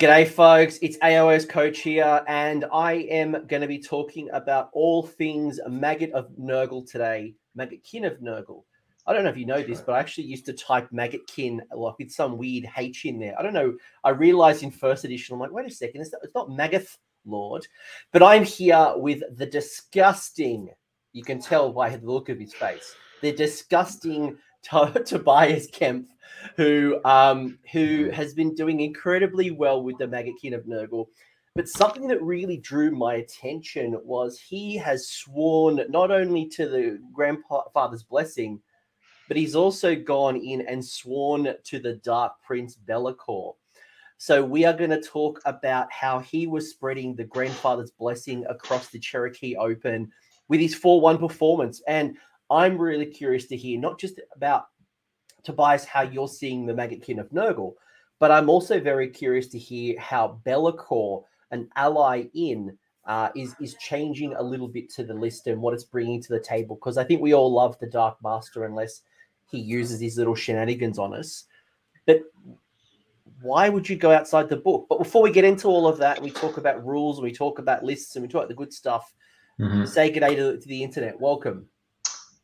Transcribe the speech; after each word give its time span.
G'day, 0.00 0.28
folks. 0.28 0.78
It's 0.80 0.96
AOS 0.98 1.48
Coach 1.48 1.80
here, 1.80 2.22
and 2.28 2.66
I 2.72 2.92
am 3.10 3.32
going 3.48 3.62
to 3.62 3.66
be 3.66 3.80
talking 3.80 4.30
about 4.32 4.70
all 4.72 5.04
things 5.04 5.58
Maggot 5.68 6.12
of 6.12 6.30
Nurgle 6.40 6.88
today. 6.88 7.34
Maggotkin 7.58 8.06
of 8.06 8.20
Nurgle. 8.20 8.62
I 9.08 9.12
don't 9.12 9.24
know 9.24 9.30
if 9.30 9.36
you 9.36 9.44
know 9.44 9.60
this, 9.60 9.80
but 9.80 9.94
I 9.94 9.98
actually 9.98 10.28
used 10.28 10.46
to 10.46 10.52
type 10.52 10.88
Maggotkin 10.92 11.58
like 11.74 11.98
with 11.98 12.12
some 12.12 12.38
weird 12.38 12.70
H 12.76 13.06
in 13.06 13.18
there. 13.18 13.36
I 13.36 13.42
don't 13.42 13.52
know. 13.52 13.76
I 14.04 14.10
realized 14.10 14.62
in 14.62 14.70
first 14.70 15.04
edition, 15.04 15.34
I'm 15.34 15.40
like, 15.40 15.50
wait 15.50 15.66
a 15.66 15.74
second, 15.74 16.02
it's 16.02 16.12
not, 16.12 16.20
it's 16.22 16.34
not 16.36 16.48
Magath 16.48 16.96
Lord, 17.26 17.66
but 18.12 18.22
I'm 18.22 18.44
here 18.44 18.92
with 18.94 19.24
the 19.36 19.46
disgusting. 19.46 20.68
You 21.12 21.24
can 21.24 21.40
tell 21.40 21.72
by 21.72 21.96
the 21.96 22.06
look 22.06 22.28
of 22.28 22.38
his 22.38 22.54
face. 22.54 22.94
The 23.20 23.32
disgusting 23.32 24.38
Tobias 24.62 25.70
Kempf 25.70 26.06
who 26.56 27.00
um, 27.04 27.58
who 27.72 28.10
has 28.10 28.34
been 28.34 28.54
doing 28.54 28.80
incredibly 28.80 29.50
well 29.50 29.82
with 29.82 29.98
the 29.98 30.06
Maggotkin 30.06 30.54
of 30.54 30.64
Nurgle. 30.64 31.06
But 31.54 31.68
something 31.68 32.06
that 32.08 32.22
really 32.22 32.58
drew 32.58 32.90
my 32.90 33.14
attention 33.14 33.98
was 34.04 34.38
he 34.38 34.76
has 34.76 35.08
sworn 35.08 35.80
not 35.88 36.10
only 36.10 36.46
to 36.50 36.68
the 36.68 37.00
grandfather's 37.12 38.04
blessing, 38.04 38.60
but 39.26 39.36
he's 39.36 39.56
also 39.56 39.96
gone 39.96 40.36
in 40.36 40.60
and 40.62 40.84
sworn 40.84 41.54
to 41.64 41.78
the 41.80 41.94
Dark 41.94 42.34
Prince 42.46 42.76
Be'lakor. 42.76 43.54
So 44.18 44.44
we 44.44 44.64
are 44.64 44.72
going 44.72 44.90
to 44.90 45.00
talk 45.00 45.40
about 45.44 45.92
how 45.92 46.20
he 46.20 46.46
was 46.46 46.70
spreading 46.70 47.14
the 47.14 47.24
grandfather's 47.24 47.90
blessing 47.90 48.44
across 48.48 48.88
the 48.88 48.98
Cherokee 48.98 49.56
Open 49.56 50.10
with 50.48 50.60
his 50.60 50.74
4-1 50.74 51.18
performance. 51.18 51.82
And 51.86 52.16
I'm 52.50 52.78
really 52.78 53.06
curious 53.06 53.46
to 53.46 53.56
hear 53.56 53.78
not 53.78 53.98
just 53.98 54.20
about 54.34 54.66
Tobias, 55.42 55.84
how 55.84 56.02
you're 56.02 56.28
seeing 56.28 56.66
the 56.66 56.74
Maggotkin 56.74 57.20
of 57.20 57.30
Nurgle. 57.30 57.74
But 58.18 58.30
I'm 58.30 58.48
also 58.48 58.80
very 58.80 59.08
curious 59.08 59.46
to 59.48 59.58
hear 59.58 59.98
how 59.98 60.40
Be'lakor, 60.44 61.22
an 61.50 61.68
ally 61.76 62.24
in, 62.34 62.76
uh, 63.06 63.30
is 63.34 63.54
is 63.60 63.74
changing 63.80 64.34
a 64.34 64.42
little 64.42 64.68
bit 64.68 64.90
to 64.90 65.04
the 65.04 65.14
list 65.14 65.46
and 65.46 65.62
what 65.62 65.72
it's 65.72 65.84
bringing 65.84 66.20
to 66.22 66.32
the 66.32 66.40
table. 66.40 66.76
Because 66.76 66.98
I 66.98 67.04
think 67.04 67.22
we 67.22 67.32
all 67.32 67.52
love 67.52 67.78
the 67.78 67.86
Dark 67.86 68.18
Master 68.22 68.64
unless 68.64 69.02
he 69.50 69.58
uses 69.58 70.00
his 70.00 70.18
little 70.18 70.34
shenanigans 70.34 70.98
on 70.98 71.14
us. 71.14 71.44
But 72.06 72.24
why 73.40 73.68
would 73.68 73.88
you 73.88 73.96
go 73.96 74.10
outside 74.10 74.48
the 74.48 74.56
book? 74.56 74.86
But 74.88 74.98
before 74.98 75.22
we 75.22 75.30
get 75.30 75.44
into 75.44 75.68
all 75.68 75.86
of 75.86 75.98
that, 75.98 76.20
we 76.20 76.30
talk 76.30 76.58
about 76.58 76.84
rules 76.84 77.18
and 77.18 77.24
we 77.24 77.32
talk 77.32 77.58
about 77.58 77.84
lists 77.84 78.16
and 78.16 78.22
we 78.22 78.28
talk 78.28 78.40
about 78.40 78.48
the 78.48 78.54
good 78.54 78.72
stuff. 78.72 79.14
Mm-hmm. 79.60 79.84
Say 79.86 80.10
good 80.10 80.20
day 80.20 80.34
to, 80.34 80.58
to 80.58 80.68
the 80.68 80.82
internet. 80.82 81.18
Welcome. 81.18 81.68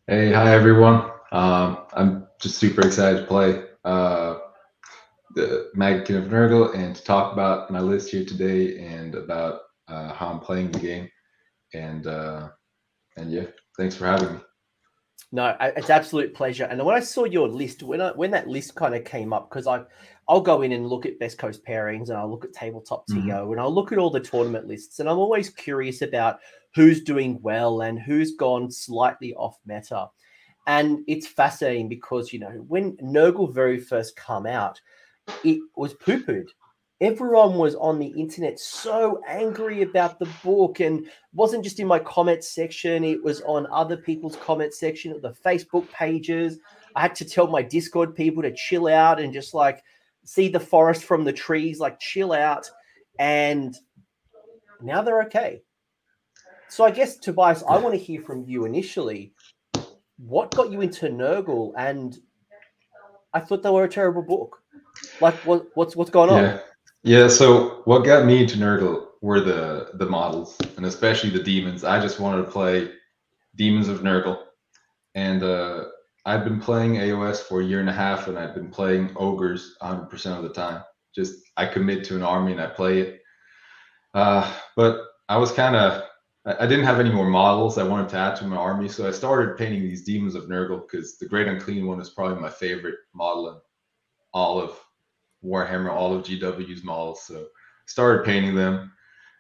Hey, 0.06 0.34
hi 0.34 0.52
everyone. 0.52 1.10
Um, 1.33 1.86
I'm 1.94 2.27
just 2.38 2.58
super 2.58 2.86
excited 2.86 3.20
to 3.20 3.27
play 3.27 3.64
uh, 3.86 4.36
the 5.34 5.70
Maggotkin 5.74 6.19
of 6.19 6.24
Nurgle 6.24 6.74
and 6.74 6.94
to 6.94 7.02
talk 7.02 7.33
about 7.33 7.70
my 7.70 7.80
list 7.80 8.11
here 8.11 8.27
today 8.27 8.84
and 8.84 9.14
about 9.14 9.61
uh, 9.88 10.12
how 10.12 10.28
I'm 10.28 10.41
playing 10.41 10.72
the 10.72 10.78
game. 10.78 11.08
And 11.72 12.06
uh, 12.06 12.50
and 13.16 13.33
yeah, 13.33 13.46
thanks 13.78 13.96
for 13.96 14.05
having 14.05 14.34
me. 14.34 14.41
No, 15.33 15.56
it's 15.58 15.88
absolute 15.88 16.34
pleasure. 16.34 16.64
And 16.64 16.84
when 16.84 16.94
I 16.94 17.00
saw 17.00 17.24
your 17.24 17.48
list, 17.48 17.83
when 17.83 18.02
I, 18.02 18.11
when 18.11 18.30
that 18.33 18.46
list 18.46 18.74
kind 18.74 18.94
of 18.94 19.05
came 19.05 19.33
up, 19.33 19.48
because 19.48 19.66
I 19.66 19.84
I'll 20.28 20.42
go 20.42 20.61
in 20.61 20.72
and 20.72 20.86
look 20.86 21.06
at 21.06 21.18
best 21.18 21.39
coast 21.39 21.64
pairings 21.64 22.11
and 22.11 22.18
I'll 22.18 22.30
look 22.30 22.44
at 22.44 22.52
tabletop 22.52 23.06
TO 23.06 23.14
mm-hmm. 23.14 23.52
and 23.52 23.61
I'll 23.61 23.74
look 23.74 23.91
at 23.91 23.96
all 23.96 24.11
the 24.11 24.20
tournament 24.20 24.66
lists 24.66 25.00
and 25.00 25.08
I'm 25.08 25.18
always 25.18 25.48
curious 25.48 26.02
about 26.02 26.41
who's 26.75 27.03
doing 27.03 27.39
well 27.42 27.83
and 27.83 27.98
who's 27.98 28.36
gone 28.36 28.70
slightly 28.70 29.34
off 29.34 29.58
meta. 29.64 30.08
And 30.67 31.00
it's 31.06 31.27
fascinating 31.27 31.89
because, 31.89 32.33
you 32.33 32.39
know, 32.39 32.64
when 32.69 32.97
Nurgle 32.97 33.53
very 33.53 33.78
first 33.78 34.17
come 34.17 34.47
out, 34.47 34.80
it 35.45 35.61
was 35.77 35.95
poo-pooed. 35.95 36.48
Everyone 37.00 37.56
was 37.56 37.75
on 37.75 37.98
the 37.98 38.08
internet 38.08 38.58
so 38.58 39.20
angry 39.28 39.83
about 39.83 40.19
the 40.19 40.28
book 40.42 40.80
and 40.80 41.06
wasn't 41.34 41.64
just 41.64 41.80
in 41.80 41.86
my 41.86 41.98
comment 41.98 42.45
section, 42.45 43.05
it 43.05 43.22
was 43.22 43.42
on 43.42 43.67
other 43.70 43.96
people's 43.96 44.36
comment 44.36 44.73
section, 44.73 45.20
the 45.20 45.35
Facebook 45.45 45.91
pages. 45.91 46.58
I 46.96 47.02
had 47.02 47.14
to 47.17 47.24
tell 47.24 47.48
my 47.48 47.62
Discord 47.62 48.14
people 48.14 48.42
to 48.42 48.55
chill 48.55 48.86
out 48.89 49.20
and 49.20 49.33
just 49.33 49.52
like 49.52 49.83
see 50.24 50.48
the 50.48 50.61
forest 50.61 51.05
from 51.05 51.24
the 51.24 51.33
trees, 51.33 51.79
like 51.79 51.98
chill 52.01 52.33
out. 52.33 52.70
And 53.18 53.77
now 54.80 55.02
they're 55.02 55.23
okay. 55.24 55.62
So 56.74 56.85
I 56.85 56.90
guess 56.90 57.18
Tobias, 57.18 57.62
I 57.68 57.79
want 57.79 57.95
to 57.95 58.01
hear 58.01 58.20
from 58.20 58.42
you 58.48 58.64
initially 58.64 59.33
what 60.17 60.52
got 60.52 60.73
you 60.73 60.80
into 60.80 61.07
Nurgle? 61.07 61.73
And 61.79 62.18
I 63.33 63.39
thought 63.39 63.62
they 63.62 63.70
were 63.70 63.85
a 63.85 63.89
terrible 63.89 64.23
book. 64.23 64.58
Like, 65.20 65.36
what, 65.46 65.68
what's 65.74 65.95
what's 65.95 66.11
going 66.11 66.30
on? 66.30 66.42
Yeah. 66.42 66.58
yeah. 67.05 67.29
So 67.29 67.83
what 67.85 68.01
got 68.05 68.27
me 68.27 68.42
into 68.42 68.57
Nurgle 68.57 69.07
were 69.23 69.39
the 69.40 69.90
the 69.95 70.07
models, 70.07 70.58
and 70.77 70.85
especially 70.85 71.30
the 71.30 71.45
demons. 71.45 71.85
I 71.85 72.01
just 72.01 72.18
wanted 72.18 72.45
to 72.45 72.51
play 72.51 72.91
Demons 73.55 73.86
of 73.86 74.01
Nurgle, 74.01 74.42
and 75.14 75.45
uh, 75.45 75.85
I've 76.27 76.42
been 76.42 76.58
playing 76.58 76.95
AOS 76.95 77.39
for 77.39 77.61
a 77.61 77.64
year 77.64 77.79
and 77.79 77.89
a 77.89 77.92
half, 77.92 78.27
and 78.27 78.36
I've 78.36 78.55
been 78.56 78.70
playing 78.70 79.12
ogres 79.14 79.77
100 79.79 80.06
percent 80.06 80.39
of 80.39 80.42
the 80.42 80.52
time. 80.52 80.83
Just 81.14 81.35
I 81.56 81.67
commit 81.67 82.02
to 82.06 82.17
an 82.17 82.24
army 82.24 82.51
and 82.51 82.61
I 82.61 82.67
play 82.67 82.98
it. 82.98 83.23
Uh, 84.12 84.52
but 84.74 85.02
I 85.29 85.36
was 85.36 85.52
kind 85.52 85.77
of 85.77 86.02
I 86.46 86.66
didn't 86.66 86.84
have 86.84 87.00
any 87.00 87.10
more 87.10 87.28
models 87.28 87.78
I 87.78 87.84
wanted 87.84 88.10
to 88.10 88.18
add 88.18 88.36
to 88.36 88.44
my 88.44 88.56
army, 88.56 88.86
so 88.88 89.08
I 89.08 89.12
started 89.12 89.56
painting 89.56 89.82
these 89.82 90.05
demons 90.05 90.34
of 90.34 90.44
Nurgle 90.44 90.82
because 90.82 91.16
the 91.16 91.27
Great 91.27 91.48
Unclean 91.48 91.86
one 91.86 92.00
is 92.00 92.10
probably 92.10 92.38
my 92.38 92.50
favorite 92.50 92.96
model 93.14 93.48
in 93.48 93.56
all 94.34 94.60
of 94.60 94.78
Warhammer, 95.42 95.90
all 95.90 96.14
of 96.14 96.22
GW's 96.24 96.84
models. 96.84 97.22
So 97.22 97.46
started 97.86 98.27
painting 98.27 98.55
them. 98.55 98.92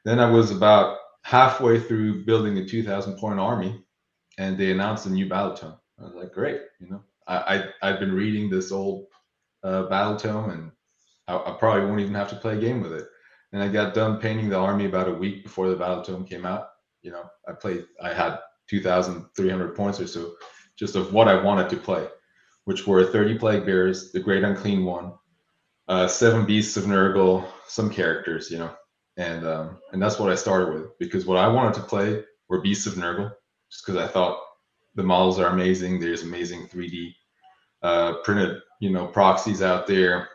Then 0.06 0.18
I 0.18 0.30
was 0.30 0.50
about 0.50 0.96
halfway 1.22 1.78
through 1.78 2.24
building 2.24 2.56
a 2.56 2.64
2,000 2.64 3.18
point 3.18 3.38
army, 3.38 3.84
and 4.38 4.56
they 4.56 4.70
announced 4.70 5.04
a 5.04 5.10
new 5.10 5.28
battle 5.28 5.54
tome. 5.54 5.74
I 6.00 6.04
was 6.04 6.14
like, 6.14 6.32
great, 6.32 6.62
you 6.80 6.88
know, 6.88 7.02
I, 7.28 7.64
I 7.82 7.88
have 7.88 8.00
been 8.00 8.12
reading 8.12 8.48
this 8.48 8.72
old 8.72 9.08
uh, 9.62 9.84
battle 9.84 10.16
tome, 10.16 10.50
and 10.50 10.70
I, 11.28 11.36
I 11.36 11.56
probably 11.58 11.84
won't 11.84 12.00
even 12.00 12.14
have 12.14 12.30
to 12.30 12.36
play 12.36 12.56
a 12.56 12.60
game 12.60 12.80
with 12.80 12.94
it. 12.94 13.06
And 13.52 13.62
I 13.62 13.68
got 13.68 13.92
done 13.92 14.20
painting 14.20 14.48
the 14.48 14.58
army 14.58 14.86
about 14.86 15.08
a 15.08 15.14
week 15.14 15.42
before 15.42 15.68
the 15.68 15.76
battle 15.76 16.02
tome 16.02 16.24
came 16.24 16.46
out 16.46 16.68
you 17.04 17.12
know, 17.12 17.30
I 17.46 17.52
played, 17.52 17.84
I 18.02 18.12
had 18.12 18.38
2,300 18.68 19.76
points 19.76 20.00
or 20.00 20.06
so 20.06 20.32
just 20.76 20.96
of 20.96 21.12
what 21.12 21.28
I 21.28 21.40
wanted 21.40 21.68
to 21.70 21.76
play, 21.76 22.08
which 22.64 22.86
were 22.86 23.04
30 23.04 23.38
Plague 23.38 23.66
Bearers, 23.66 24.10
the 24.10 24.20
Great 24.20 24.42
Unclean 24.42 24.84
One, 24.84 25.12
uh, 25.86 26.08
seven 26.08 26.46
Beasts 26.46 26.76
of 26.76 26.84
Nurgle, 26.84 27.46
some 27.68 27.90
characters, 27.90 28.50
you 28.50 28.58
know, 28.58 28.74
and 29.16 29.46
um, 29.46 29.78
and 29.92 30.02
that's 30.02 30.18
what 30.18 30.32
I 30.32 30.34
started 30.34 30.74
with 30.74 30.98
because 30.98 31.26
what 31.26 31.38
I 31.38 31.46
wanted 31.46 31.74
to 31.74 31.82
play 31.82 32.24
were 32.48 32.62
Beasts 32.62 32.86
of 32.86 32.94
Nurgle, 32.94 33.30
just 33.70 33.86
because 33.86 34.02
I 34.02 34.08
thought 34.08 34.40
the 34.94 35.02
models 35.02 35.38
are 35.38 35.48
amazing. 35.48 36.00
There's 36.00 36.22
amazing 36.22 36.68
3D 36.68 37.14
uh, 37.82 38.14
printed, 38.24 38.62
you 38.80 38.90
know, 38.90 39.06
proxies 39.06 39.62
out 39.62 39.86
there. 39.86 40.30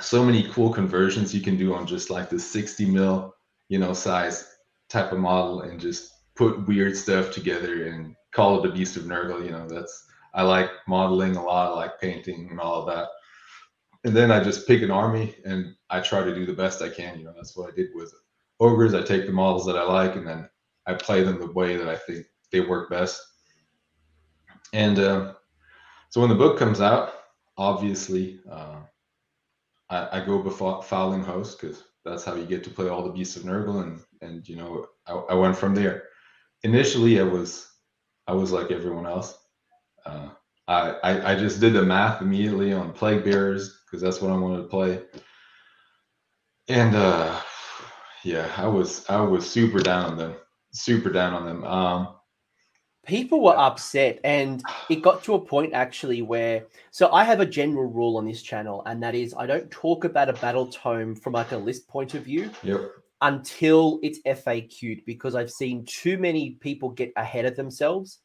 So 0.00 0.24
many 0.24 0.48
cool 0.52 0.72
conversions 0.72 1.34
you 1.34 1.40
can 1.40 1.56
do 1.56 1.74
on 1.74 1.86
just 1.86 2.08
like 2.08 2.30
the 2.30 2.38
60 2.38 2.86
mil, 2.86 3.34
you 3.68 3.78
know, 3.78 3.92
size 3.92 4.57
type 4.88 5.12
of 5.12 5.18
model 5.18 5.62
and 5.62 5.80
just 5.80 6.12
put 6.34 6.66
weird 6.66 6.96
stuff 6.96 7.30
together 7.30 7.86
and 7.88 8.14
call 8.32 8.58
it 8.58 8.62
the 8.62 8.74
beast 8.74 8.96
of 8.96 9.04
Nurgle. 9.04 9.44
You 9.44 9.52
know, 9.52 9.68
that's 9.68 10.06
I 10.34 10.42
like 10.42 10.70
modeling 10.86 11.36
a 11.36 11.42
lot, 11.42 11.72
I 11.72 11.74
like 11.74 12.00
painting 12.00 12.48
and 12.50 12.60
all 12.60 12.80
of 12.80 12.94
that. 12.94 13.08
And 14.04 14.16
then 14.16 14.30
I 14.30 14.42
just 14.42 14.66
pick 14.66 14.82
an 14.82 14.90
army 14.90 15.34
and 15.44 15.74
I 15.90 16.00
try 16.00 16.22
to 16.22 16.34
do 16.34 16.46
the 16.46 16.52
best 16.52 16.82
I 16.82 16.88
can. 16.88 17.18
You 17.18 17.24
know, 17.24 17.32
that's 17.34 17.56
what 17.56 17.70
I 17.70 17.74
did 17.74 17.88
with 17.94 18.14
ogres. 18.60 18.94
I 18.94 19.02
take 19.02 19.26
the 19.26 19.32
models 19.32 19.66
that 19.66 19.76
I 19.76 19.82
like 19.82 20.16
and 20.16 20.26
then 20.26 20.48
I 20.86 20.94
play 20.94 21.22
them 21.22 21.38
the 21.38 21.52
way 21.52 21.76
that 21.76 21.88
I 21.88 21.96
think 21.96 22.26
they 22.52 22.60
work 22.60 22.90
best. 22.90 23.20
And 24.72 24.98
uh, 24.98 25.34
so 26.10 26.20
when 26.20 26.30
the 26.30 26.36
book 26.36 26.58
comes 26.58 26.80
out, 26.80 27.12
obviously 27.56 28.40
uh, 28.50 28.76
I, 29.90 30.20
I, 30.20 30.24
go 30.24 30.42
before 30.42 30.82
Foundling 30.82 31.24
Host 31.24 31.60
because 31.60 31.84
that's 32.04 32.24
how 32.24 32.34
you 32.34 32.44
get 32.44 32.62
to 32.64 32.70
play 32.70 32.88
all 32.88 33.02
the 33.02 33.12
beasts 33.12 33.36
of 33.36 33.42
Nurgle, 33.42 33.82
and 33.82 34.00
and 34.22 34.48
you 34.48 34.56
know 34.56 34.86
I, 35.06 35.12
I 35.12 35.34
went 35.34 35.56
from 35.56 35.74
there. 35.74 36.04
Initially, 36.62 37.20
I 37.20 37.24
was 37.24 37.68
I 38.26 38.32
was 38.32 38.52
like 38.52 38.70
everyone 38.70 39.06
else. 39.06 39.38
Uh, 40.04 40.30
I, 40.66 40.90
I 41.02 41.32
I 41.32 41.34
just 41.36 41.60
did 41.60 41.72
the 41.72 41.82
math 41.82 42.22
immediately 42.22 42.72
on 42.72 42.92
plague 42.92 43.24
bearers 43.24 43.80
because 43.84 44.02
that's 44.02 44.20
what 44.20 44.32
I 44.32 44.36
wanted 44.36 44.62
to 44.62 44.68
play, 44.68 45.02
and 46.68 46.94
uh, 46.94 47.40
yeah, 48.24 48.50
I 48.56 48.66
was 48.66 49.08
I 49.08 49.20
was 49.20 49.48
super 49.48 49.80
down 49.80 50.12
on 50.12 50.18
them, 50.18 50.34
super 50.72 51.10
down 51.10 51.34
on 51.34 51.46
them. 51.46 51.64
Um, 51.64 52.08
people 53.08 53.42
were 53.42 53.58
upset 53.58 54.20
and 54.22 54.62
it 54.90 54.96
got 54.96 55.24
to 55.24 55.32
a 55.32 55.40
point 55.40 55.72
actually 55.72 56.20
where 56.20 56.66
so 56.90 57.10
i 57.10 57.24
have 57.24 57.40
a 57.40 57.46
general 57.46 57.86
rule 57.86 58.18
on 58.18 58.26
this 58.26 58.42
channel 58.42 58.82
and 58.84 59.02
that 59.02 59.14
is 59.14 59.34
i 59.38 59.46
don't 59.46 59.70
talk 59.70 60.04
about 60.04 60.28
a 60.28 60.32
battle 60.34 60.66
tome 60.66 61.14
from 61.14 61.32
like 61.32 61.50
a 61.52 61.56
list 61.56 61.88
point 61.88 62.12
of 62.12 62.22
view 62.22 62.50
yep. 62.62 62.92
Until 63.20 63.98
it's 64.04 64.20
faq'd 64.20 65.04
because 65.04 65.34
i've 65.34 65.50
seen 65.50 65.84
too 65.84 66.18
many 66.18 66.50
people 66.60 66.90
get 66.90 67.12
ahead 67.16 67.46
of 67.46 67.56
themselves 67.56 68.20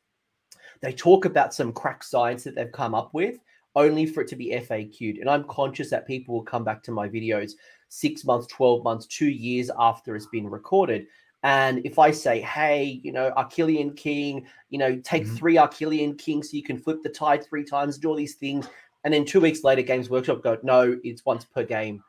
they 0.81 0.93
talk 0.93 1.25
about 1.25 1.53
some 1.53 1.73
crack 1.73 2.03
science 2.03 2.43
that 2.43 2.53
they've 2.53 2.71
come 2.71 2.93
up 2.93 3.11
with 3.13 3.39
only 3.75 4.05
for 4.05 4.21
it 4.21 4.27
to 4.29 4.35
be 4.35 4.51
FAQ'd. 4.51 5.19
And 5.19 5.29
I'm 5.29 5.45
conscious 5.45 5.89
that 5.89 6.07
people 6.07 6.35
will 6.35 6.43
come 6.43 6.63
back 6.63 6.83
to 6.83 6.91
my 6.91 7.07
videos 7.09 7.53
six 7.89 8.25
months, 8.25 8.47
12 8.47 8.83
months, 8.83 9.07
two 9.07 9.29
years 9.29 9.69
after 9.79 10.15
it's 10.15 10.27
been 10.27 10.49
recorded. 10.49 11.07
And 11.43 11.85
if 11.85 11.99
I 11.99 12.11
say, 12.11 12.39
hey, 12.41 13.01
you 13.03 13.11
know, 13.11 13.31
Akhelian 13.35 13.97
King, 13.97 14.47
you 14.69 14.79
know, 14.79 14.95
take 15.03 15.25
mm-hmm. 15.25 15.35
three 15.35 15.55
Akhelian 15.55 16.17
Kings 16.17 16.51
so 16.51 16.57
you 16.57 16.63
can 16.63 16.79
flip 16.79 17.03
the 17.03 17.09
tide 17.09 17.45
three 17.45 17.65
times, 17.65 17.97
do 17.97 18.09
all 18.09 18.15
these 18.15 18.35
things. 18.35 18.67
And 19.03 19.13
then 19.13 19.25
two 19.25 19.41
weeks 19.41 19.63
later, 19.63 19.81
Games 19.81 20.09
Workshop 20.09 20.41
go, 20.41 20.57
no, 20.63 20.97
it's 21.03 21.25
once 21.25 21.43
per 21.43 21.63
game. 21.63 22.01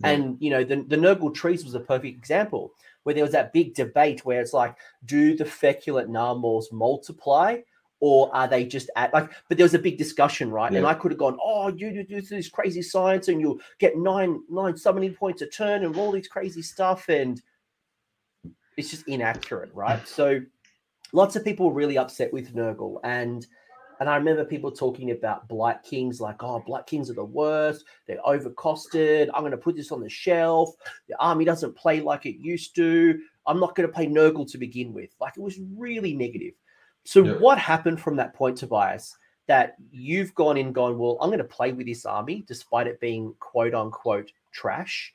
Yeah. 0.00 0.10
And, 0.10 0.36
you 0.40 0.50
know, 0.50 0.64
the, 0.64 0.84
the 0.86 0.96
Nurgle 0.96 1.34
Trees 1.34 1.64
was 1.64 1.74
a 1.74 1.80
perfect 1.80 2.16
example 2.16 2.72
where 3.02 3.14
there 3.14 3.24
was 3.24 3.32
that 3.32 3.52
big 3.52 3.74
debate 3.74 4.24
where 4.24 4.40
it's 4.40 4.52
like, 4.52 4.76
do 5.04 5.36
the 5.36 5.44
feculent 5.44 6.10
Gnarlmaws 6.10 6.72
multiply 6.72 7.58
or 8.00 8.34
are 8.34 8.48
they 8.48 8.64
just 8.64 8.90
at 8.96 9.12
like 9.12 9.30
but 9.48 9.56
there 9.56 9.64
was 9.64 9.74
a 9.74 9.78
big 9.78 9.98
discussion 9.98 10.50
right 10.50 10.72
yeah. 10.72 10.78
and 10.78 10.86
i 10.86 10.94
could 10.94 11.10
have 11.10 11.18
gone 11.18 11.36
oh 11.42 11.68
you 11.68 12.04
do 12.04 12.20
this 12.20 12.48
crazy 12.48 12.82
science 12.82 13.28
and 13.28 13.40
you'll 13.40 13.58
get 13.78 13.96
nine 13.96 14.40
nine 14.48 14.76
summoning 14.76 15.14
points 15.14 15.42
a 15.42 15.46
turn 15.46 15.84
and 15.84 15.96
all 15.96 16.12
these 16.12 16.28
crazy 16.28 16.62
stuff 16.62 17.08
and 17.08 17.42
it's 18.76 18.90
just 18.90 19.06
inaccurate 19.08 19.70
right 19.74 20.06
so 20.16 20.40
lots 21.12 21.36
of 21.36 21.44
people 21.44 21.66
were 21.66 21.74
really 21.74 21.98
upset 21.98 22.32
with 22.32 22.54
nurgle 22.54 23.00
and 23.04 23.46
and 24.00 24.08
I 24.08 24.16
remember 24.16 24.44
people 24.44 24.70
talking 24.70 25.10
about 25.10 25.48
Blight 25.48 25.82
Kings, 25.82 26.20
like, 26.20 26.42
oh, 26.42 26.62
Blight 26.64 26.86
Kings 26.86 27.10
are 27.10 27.14
the 27.14 27.24
worst. 27.24 27.84
They're 28.06 28.20
overcosted. 28.26 29.28
I'm 29.34 29.42
going 29.42 29.50
to 29.50 29.56
put 29.56 29.76
this 29.76 29.90
on 29.90 30.00
the 30.00 30.08
shelf. 30.08 30.74
The 31.08 31.18
army 31.18 31.44
doesn't 31.44 31.76
play 31.76 32.00
like 32.00 32.24
it 32.26 32.36
used 32.38 32.74
to. 32.76 33.18
I'm 33.46 33.58
not 33.58 33.74
going 33.74 33.88
to 33.88 33.92
play 33.92 34.06
Nurgle 34.06 34.50
to 34.52 34.58
begin 34.58 34.92
with. 34.92 35.10
Like, 35.20 35.36
it 35.36 35.42
was 35.42 35.58
really 35.76 36.14
negative. 36.14 36.54
So 37.04 37.24
yeah. 37.24 37.32
what 37.34 37.58
happened 37.58 38.00
from 38.00 38.16
that 38.16 38.34
point, 38.34 38.58
Tobias? 38.58 39.16
That 39.46 39.76
you've 39.90 40.34
gone 40.34 40.58
in, 40.58 40.72
gone, 40.72 40.98
well, 40.98 41.16
I'm 41.22 41.30
going 41.30 41.38
to 41.38 41.44
play 41.44 41.72
with 41.72 41.86
this 41.86 42.04
army 42.04 42.44
despite 42.46 42.86
it 42.86 43.00
being 43.00 43.34
quote 43.40 43.74
unquote 43.74 44.30
trash. 44.52 45.14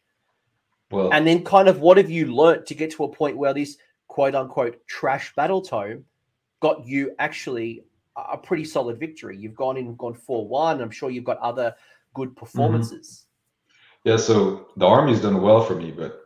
Well, 0.90 1.14
and 1.14 1.26
then 1.26 1.44
kind 1.44 1.68
of 1.68 1.82
what 1.82 1.98
have 1.98 2.10
you 2.10 2.34
learnt 2.34 2.66
to 2.66 2.76
get 2.76 2.92
to 2.94 3.04
a 3.04 3.10
point 3.10 3.38
where 3.38 3.54
this 3.54 3.78
quote 4.08 4.34
unquote 4.34 4.86
trash 4.88 5.34
battle 5.36 5.62
tome 5.62 6.06
got 6.62 6.86
you 6.88 7.14
actually 7.20 7.84
a 8.16 8.38
pretty 8.38 8.66
solid 8.66 9.00
victory? 9.00 9.38
You've 9.38 9.56
gone 9.56 9.78
in, 9.78 9.96
gone 9.96 10.14
four 10.14 10.48
one. 10.48 10.82
I'm 10.82 10.92
sure 10.92 11.10
you've 11.10 11.24
got 11.24 11.40
other 11.40 11.76
good 12.14 12.30
mm-hmm. 12.30 12.40
performances. 12.40 13.08
Mm-hmm. 13.08 14.10
Yeah, 14.10 14.18
so 14.18 14.68
the 14.76 14.86
army's 14.86 15.22
done 15.22 15.42
well 15.42 15.64
for 15.64 15.76
me, 15.76 15.92
but 15.92 16.20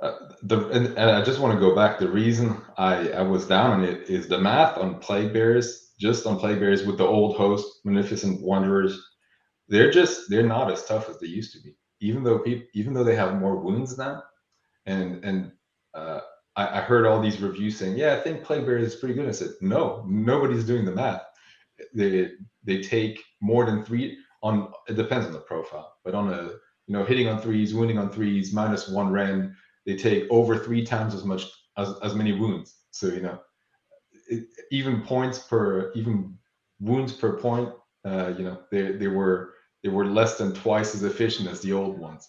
uh, 0.00 0.12
the 0.42 0.68
and, 0.70 0.86
and, 0.88 1.10
I 1.10 1.22
just 1.22 1.40
want 1.40 1.54
to 1.54 1.60
go 1.60 1.74
back. 1.74 1.98
The 1.98 2.08
reason 2.08 2.60
I 2.76 3.10
I 3.10 3.22
was 3.22 3.46
down 3.46 3.70
on 3.70 3.84
it 3.84 4.10
is 4.10 4.28
the 4.28 4.38
math 4.38 4.76
on 4.76 4.98
plague 4.98 5.32
bears, 5.32 5.92
just 5.98 6.26
on 6.26 6.38
plague 6.38 6.60
bears 6.60 6.84
with 6.84 6.98
the 6.98 7.06
old 7.06 7.36
host, 7.36 7.80
Munificent 7.84 8.42
Wanderers. 8.42 9.00
They're 9.68 9.90
just 9.90 10.28
they're 10.28 10.42
not 10.46 10.70
as 10.70 10.84
tough 10.84 11.08
as 11.08 11.18
they 11.18 11.28
used 11.28 11.52
to 11.54 11.62
be. 11.62 11.76
Even 12.00 12.24
though 12.24 12.40
people, 12.40 12.66
even 12.74 12.92
though 12.92 13.04
they 13.04 13.16
have 13.16 13.38
more 13.38 13.56
wounds 13.56 13.96
now, 13.96 14.22
and 14.84 15.24
and 15.24 15.52
uh, 15.94 16.20
I, 16.56 16.78
I 16.78 16.80
heard 16.80 17.06
all 17.06 17.20
these 17.20 17.40
reviews 17.40 17.78
saying, 17.78 17.96
yeah, 17.98 18.14
I 18.14 18.20
think 18.20 18.42
plague 18.42 18.66
bears 18.66 18.94
is 18.94 18.98
pretty 18.98 19.14
good. 19.14 19.28
I 19.28 19.32
said, 19.32 19.50
no, 19.60 20.04
nobody's 20.08 20.64
doing 20.64 20.84
the 20.84 20.92
math. 20.92 21.22
They 21.94 22.30
they 22.64 22.80
take 22.80 23.22
more 23.40 23.66
than 23.66 23.84
three 23.84 24.18
on. 24.42 24.72
It 24.88 24.96
depends 24.96 25.26
on 25.26 25.32
the 25.32 25.40
profile, 25.40 25.94
but 26.04 26.14
on 26.14 26.32
a 26.32 26.42
you 26.86 26.94
know 26.94 27.04
hitting 27.04 27.28
on 27.28 27.40
threes, 27.40 27.74
wounding 27.74 27.98
on 27.98 28.10
threes, 28.10 28.52
minus 28.52 28.88
one 28.88 29.12
rend 29.12 29.54
they 29.86 29.96
take 29.96 30.24
over 30.30 30.58
three 30.58 30.84
times 30.84 31.14
as 31.14 31.24
much 31.24 31.44
as, 31.78 31.94
as 32.02 32.14
many 32.14 32.32
wounds. 32.32 32.74
So 32.90 33.06
you 33.06 33.20
know, 33.20 33.38
it, 34.28 34.46
even 34.70 35.02
points 35.02 35.38
per 35.38 35.92
even 35.92 36.36
wounds 36.80 37.12
per 37.12 37.38
point, 37.38 37.70
uh, 38.04 38.32
you 38.36 38.44
know, 38.44 38.62
they 38.70 38.92
they 38.92 39.08
were 39.08 39.54
they 39.82 39.88
were 39.88 40.06
less 40.06 40.36
than 40.36 40.52
twice 40.52 40.94
as 40.94 41.04
efficient 41.04 41.48
as 41.48 41.60
the 41.60 41.72
old 41.72 41.98
ones, 41.98 42.28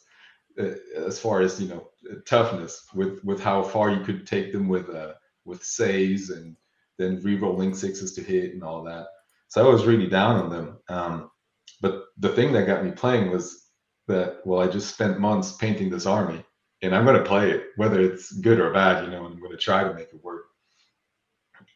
as 0.58 1.20
far 1.20 1.42
as 1.42 1.62
you 1.62 1.68
know 1.68 1.88
toughness 2.26 2.86
with 2.94 3.24
with 3.24 3.40
how 3.40 3.64
far 3.64 3.92
you 3.92 4.04
could 4.04 4.26
take 4.26 4.52
them 4.52 4.68
with 4.68 4.90
uh, 4.90 5.14
with 5.46 5.64
saves 5.64 6.30
and 6.30 6.56
then 6.98 7.22
re-rolling 7.22 7.74
sixes 7.74 8.14
to 8.14 8.22
hit 8.22 8.54
and 8.54 8.64
all 8.64 8.84
that. 8.84 9.08
So 9.50 9.66
I 9.66 9.72
was 9.72 9.86
really 9.86 10.08
down 10.08 10.36
on 10.36 10.50
them. 10.50 10.78
Um, 10.90 11.32
but 11.80 12.06
the 12.18 12.30
thing 12.30 12.52
that 12.54 12.66
got 12.66 12.84
me 12.84 12.92
playing 12.92 13.32
was 13.32 13.70
that 14.08 14.42
well, 14.46 14.62
I 14.62 14.68
just 14.68 14.94
spent 14.94 15.20
months 15.20 15.54
painting 15.54 15.90
this 15.90 16.06
army 16.06 16.44
and 16.82 16.96
I'm 16.96 17.06
going 17.06 17.18
to 17.18 17.28
play 17.28 17.52
it, 17.52 17.68
whether 17.76 18.02
it's 18.02 18.32
good 18.32 18.60
or 18.60 18.72
bad, 18.72 19.04
you 19.04 19.12
know, 19.12 19.26
and 19.26 19.34
I'm 19.34 19.40
going 19.40 19.52
to 19.52 19.58
try 19.58 19.84
to 19.84 19.94
make 19.94 20.10
it 20.14 20.24
work. 20.24 20.46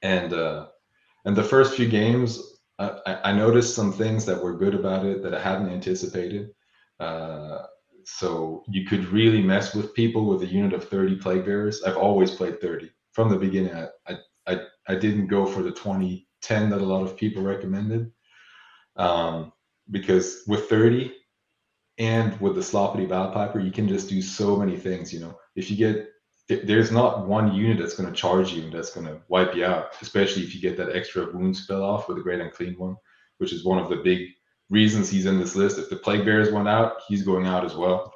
And 0.02 0.34
uh, 0.34 0.68
and 1.26 1.36
the 1.36 1.44
first 1.44 1.76
few 1.76 1.88
games, 1.88 2.42
I, 2.80 3.20
I 3.26 3.32
noticed 3.32 3.76
some 3.76 3.94
things 3.94 4.26
that 4.26 4.42
were 4.42 4.58
good 4.58 4.74
about 4.74 5.06
it 5.06 5.22
that 5.24 5.36
I 5.36 5.42
hadn't 5.42 5.70
anticipated. 5.70 6.50
Uh, 7.00 7.64
so 8.06 8.64
you 8.68 8.86
could 8.86 9.06
really 9.06 9.42
mess 9.42 9.74
with 9.74 9.94
people 9.94 10.26
with 10.26 10.42
a 10.44 10.48
unit 10.48 10.74
of 10.74 10.88
30 10.88 11.16
plague 11.18 11.46
bearers. 11.46 11.84
I've 11.84 11.98
always 11.98 12.32
played 12.32 12.62
30 12.62 12.92
from 13.14 13.30
the 13.30 13.38
beginning. 13.38 13.76
I 14.08 14.16
I 14.48 14.62
I 14.88 14.96
didn't 14.96 15.28
go 15.28 15.46
for 15.46 15.62
the 15.62 15.72
20 15.72 16.28
10 16.42 16.70
that 16.72 16.82
a 16.82 16.86
lot 16.86 17.04
of 17.04 17.18
people 17.18 17.44
recommended. 17.44 18.12
Um, 18.96 19.54
because 19.90 20.44
with 20.48 20.68
30, 20.70 21.14
and 21.98 22.40
with 22.42 22.56
the 22.56 22.62
sloppity 22.62 23.08
piper, 23.08 23.60
you 23.60 23.72
can 23.72 23.88
just 23.88 24.10
do 24.10 24.22
so 24.22 24.56
many 24.56 24.76
things. 24.78 25.14
You 25.14 25.20
know, 25.20 25.38
if 25.56 25.70
you 25.70 25.78
get 25.78 26.08
there's 26.48 26.92
not 26.92 27.28
one 27.28 27.54
unit 27.54 27.78
that's 27.78 27.94
going 27.94 28.10
to 28.10 28.16
charge 28.16 28.52
you 28.52 28.64
and 28.64 28.74
that's 28.74 28.90
going 28.90 29.06
to 29.06 29.22
wipe 29.30 29.56
you 29.56 29.64
out, 29.64 29.94
especially 30.02 30.44
if 30.44 30.54
you 30.54 30.60
get 30.60 30.76
that 30.78 30.96
extra 30.96 31.32
wound 31.32 31.56
spell 31.56 31.84
off 31.84 32.08
with 32.08 32.18
a 32.18 32.22
great 32.22 32.42
unclean 32.42 32.74
one, 32.78 32.98
which 33.38 33.54
is 33.54 33.64
one 33.64 33.78
of 33.78 33.90
the 33.90 33.98
big 33.98 34.30
reasons 34.72 35.10
he's 35.10 35.28
in 35.28 35.38
this 35.38 35.56
list. 35.56 35.78
If 35.78 35.90
the 35.90 35.96
plague 35.96 36.26
bears 36.26 36.52
went 36.52 36.68
out, 36.68 36.94
he's 37.08 37.22
going 37.22 37.46
out 37.46 37.64
as 37.64 37.76
well. 37.76 38.12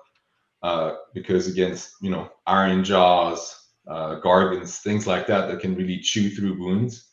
Uh, 0.64 0.96
because 1.14 1.46
against 1.48 1.92
you 2.02 2.10
know 2.10 2.32
Ironjawz, 2.48 3.54
uh, 3.88 4.66
things 4.66 5.06
like 5.06 5.28
that 5.28 5.48
that 5.48 5.60
can 5.60 5.76
really 5.76 6.00
chew 6.00 6.32
through 6.32 6.60
wounds, 6.60 7.12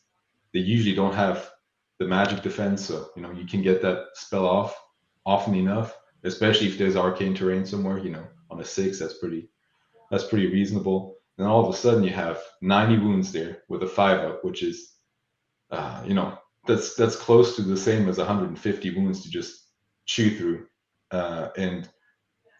they 0.53 0.59
usually 0.59 0.95
don't 0.95 1.13
have 1.13 1.51
the 1.99 2.07
magic 2.07 2.41
defense. 2.41 2.83
So 2.83 3.09
you 3.15 3.21
know 3.21 3.31
you 3.31 3.45
can 3.45 3.61
get 3.61 3.83
that 3.83 4.07
spell 4.15 4.47
off 4.47 4.75
often 5.25 5.53
enough 5.53 5.95
especially 6.23 6.67
if 6.67 6.77
there's 6.77 6.95
arcane 6.95 7.35
terrain 7.35 7.65
somewhere, 7.65 7.97
you 7.97 8.09
know, 8.09 8.25
on 8.49 8.59
a 8.59 8.65
six, 8.65 8.99
that's 8.99 9.17
pretty 9.17 9.49
that's 10.09 10.25
pretty 10.25 10.47
reasonable. 10.47 11.17
And 11.37 11.47
all 11.47 11.67
of 11.67 11.73
a 11.73 11.77
sudden 11.77 12.03
you 12.03 12.11
have 12.11 12.41
90 12.61 12.99
wounds 12.99 13.31
there 13.31 13.59
with 13.67 13.83
a 13.83 13.87
five 13.87 14.19
up, 14.19 14.43
which 14.43 14.63
is 14.63 14.91
uh, 15.71 16.03
you 16.05 16.13
know, 16.13 16.37
that's 16.65 16.95
that's 16.95 17.15
close 17.15 17.55
to 17.55 17.61
the 17.61 17.77
same 17.77 18.07
as 18.07 18.17
150 18.17 18.95
wounds 18.95 19.23
to 19.23 19.29
just 19.29 19.67
chew 20.05 20.37
through. 20.37 20.67
Uh, 21.11 21.49
and 21.57 21.89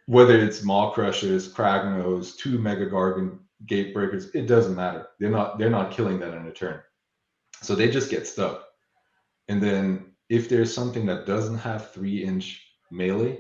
whether 0.06 0.38
it's 0.38 0.64
maw 0.64 0.92
crushers, 0.92 1.52
Kragnos, 1.52 2.38
two 2.38 2.58
mega 2.60 2.90
gargant 2.90 3.40
gate 3.66 3.94
breakers, 3.94 4.30
it 4.36 4.48
doesn't 4.48 4.76
matter. 4.76 5.08
They're 5.20 5.30
not 5.30 5.58
they're 5.58 5.70
not 5.70 5.92
killing 5.92 6.20
that 6.20 6.34
in 6.34 6.46
a 6.48 6.52
turn. 6.52 6.82
So 7.62 7.76
they 7.76 7.90
just 7.90 8.12
get 8.12 8.28
stuck. 8.28 8.66
And 9.48 9.62
then 9.62 10.14
if 10.30 10.50
there's 10.50 10.74
something 10.74 11.06
that 11.06 11.26
doesn't 11.26 11.58
have 11.58 11.92
three 11.92 12.24
inch 12.24 12.62
melee, 12.92 13.40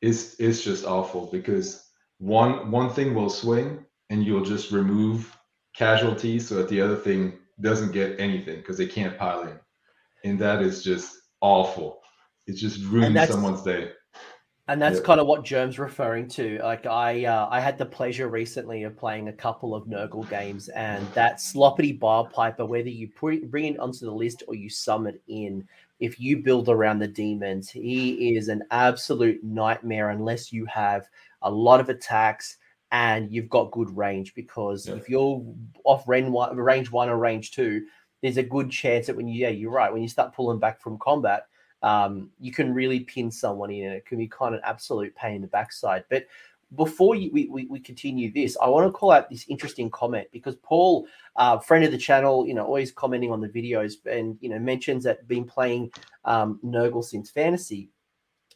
it's 0.00 0.34
is 0.34 0.64
just 0.64 0.86
awful 0.86 1.28
because 1.30 1.88
one 2.18 2.70
one 2.70 2.90
thing 2.90 3.14
will 3.14 3.30
swing 3.30 3.84
and 4.10 4.24
you'll 4.24 4.44
just 4.44 4.72
remove 4.72 5.36
casualties 5.76 6.48
so 6.48 6.56
that 6.56 6.68
the 6.68 6.80
other 6.80 6.96
thing 6.96 7.38
doesn't 7.60 7.92
get 7.92 8.18
anything 8.18 8.56
because 8.56 8.78
they 8.78 8.86
can't 8.86 9.18
pile 9.18 9.42
in. 9.42 9.58
And 10.24 10.38
that 10.38 10.62
is 10.62 10.82
just 10.82 11.16
awful. 11.40 12.00
It 12.46 12.54
just 12.56 12.84
ruins 12.84 13.28
someone's 13.28 13.62
day. 13.62 13.90
And 14.68 14.82
that's 14.82 14.98
yeah. 14.98 15.04
kind 15.04 15.18
of 15.18 15.26
what 15.26 15.46
Germ's 15.46 15.78
referring 15.78 16.28
to. 16.28 16.60
Like 16.62 16.84
I, 16.84 17.24
uh, 17.24 17.48
I 17.50 17.58
had 17.58 17.78
the 17.78 17.86
pleasure 17.86 18.28
recently 18.28 18.82
of 18.82 18.98
playing 18.98 19.28
a 19.28 19.32
couple 19.32 19.74
of 19.74 19.86
Nurgle 19.86 20.28
games, 20.28 20.68
and 20.68 21.06
that 21.14 21.38
sloppity 21.38 21.98
piper, 21.98 22.66
whether 22.66 22.90
you 22.90 23.08
put, 23.08 23.50
bring 23.50 23.64
it 23.74 23.80
onto 23.80 24.04
the 24.04 24.12
list 24.12 24.42
or 24.46 24.54
you 24.54 24.68
summon 24.68 25.14
it 25.14 25.22
in, 25.26 25.66
if 26.00 26.20
you 26.20 26.42
build 26.42 26.68
around 26.68 26.98
the 26.98 27.08
demons, 27.08 27.70
he 27.70 28.36
is 28.36 28.48
an 28.48 28.62
absolute 28.70 29.42
nightmare 29.42 30.10
unless 30.10 30.52
you 30.52 30.66
have 30.66 31.08
a 31.42 31.50
lot 31.50 31.80
of 31.80 31.88
attacks 31.88 32.58
and 32.92 33.32
you've 33.32 33.48
got 33.48 33.70
good 33.70 33.96
range. 33.96 34.34
Because 34.34 34.86
yeah. 34.86 34.96
if 34.96 35.08
you're 35.08 35.42
off 35.84 36.06
range 36.06 36.30
one 36.30 37.08
or 37.08 37.16
range 37.16 37.52
two, 37.52 37.86
there's 38.22 38.36
a 38.36 38.42
good 38.42 38.70
chance 38.70 39.06
that 39.06 39.16
when 39.16 39.28
you, 39.28 39.40
yeah, 39.40 39.50
you're 39.50 39.70
right, 39.70 39.92
when 39.92 40.02
you 40.02 40.08
start 40.08 40.34
pulling 40.34 40.58
back 40.58 40.80
from 40.80 40.98
combat, 40.98 41.46
um, 41.82 42.30
you 42.40 42.52
can 42.52 42.74
really 42.74 43.00
pin 43.00 43.30
someone 43.30 43.70
in. 43.70 43.92
It 43.92 44.06
can 44.06 44.18
be 44.18 44.26
kind 44.26 44.54
of 44.54 44.60
absolute 44.64 45.14
pain 45.14 45.36
in 45.36 45.42
the 45.42 45.48
backside. 45.48 46.04
But 46.10 46.26
before 46.74 47.14
you, 47.14 47.30
we, 47.32 47.46
we, 47.46 47.66
we, 47.66 47.80
continue 47.80 48.32
this, 48.32 48.56
I 48.60 48.68
want 48.68 48.86
to 48.86 48.92
call 48.92 49.12
out 49.12 49.30
this 49.30 49.46
interesting 49.48 49.88
comment 49.90 50.28
because 50.32 50.56
Paul, 50.56 51.06
uh, 51.36 51.58
friend 51.58 51.84
of 51.84 51.92
the 51.92 51.98
channel, 51.98 52.46
you 52.46 52.54
know, 52.54 52.64
always 52.64 52.92
commenting 52.92 53.30
on 53.30 53.40
the 53.40 53.48
videos 53.48 53.94
and, 54.04 54.36
you 54.40 54.50
know, 54.50 54.58
mentions 54.58 55.04
that 55.04 55.26
been 55.28 55.44
playing 55.44 55.90
um, 56.24 56.58
Nurgle 56.62 57.02
since 57.02 57.30
fantasy. 57.30 57.88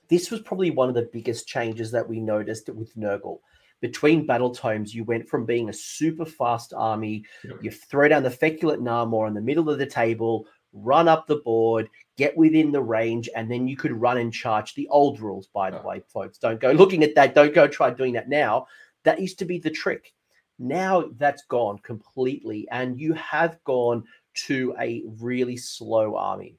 This 0.08 0.30
was 0.30 0.42
probably 0.42 0.70
one 0.70 0.90
of 0.90 0.94
the 0.94 1.08
biggest 1.10 1.46
changes 1.46 1.90
that 1.92 2.06
we 2.06 2.20
noticed 2.20 2.68
with 2.68 2.94
Nurgle. 2.96 3.38
Between 3.82 4.24
battle 4.24 4.54
tomes, 4.54 4.94
you 4.94 5.02
went 5.02 5.28
from 5.28 5.44
being 5.44 5.68
a 5.68 5.72
super 5.72 6.24
fast 6.24 6.72
army, 6.72 7.24
yep. 7.44 7.56
you 7.60 7.70
throw 7.70 8.08
down 8.08 8.22
the 8.22 8.30
Feculent 8.30 8.80
Gnarlmaw 8.80 9.26
in 9.26 9.34
the 9.34 9.40
middle 9.40 9.68
of 9.68 9.78
the 9.78 9.86
table, 9.86 10.46
run 10.72 11.08
up 11.08 11.26
the 11.26 11.36
board, 11.36 11.90
get 12.16 12.36
within 12.36 12.70
the 12.70 12.80
range, 12.80 13.28
and 13.34 13.50
then 13.50 13.66
you 13.66 13.76
could 13.76 13.92
run 13.92 14.18
and 14.18 14.32
charge. 14.32 14.74
The 14.74 14.86
old 14.88 15.20
rules, 15.20 15.48
by 15.48 15.72
the 15.72 15.80
ah. 15.80 15.86
way, 15.86 16.02
folks. 16.06 16.38
Don't 16.38 16.60
go 16.60 16.70
looking 16.70 17.02
at 17.02 17.16
that. 17.16 17.34
Don't 17.34 17.54
go 17.54 17.66
try 17.66 17.90
doing 17.90 18.12
that 18.14 18.28
now. 18.28 18.66
That 19.02 19.20
used 19.20 19.40
to 19.40 19.44
be 19.44 19.58
the 19.58 19.68
trick. 19.68 20.14
Now 20.60 21.10
that's 21.18 21.42
gone 21.46 21.78
completely, 21.78 22.68
and 22.70 23.00
you 23.00 23.14
have 23.14 23.58
gone 23.64 24.04
to 24.46 24.76
a 24.80 25.02
really 25.20 25.56
slow 25.56 26.16
army. 26.16 26.56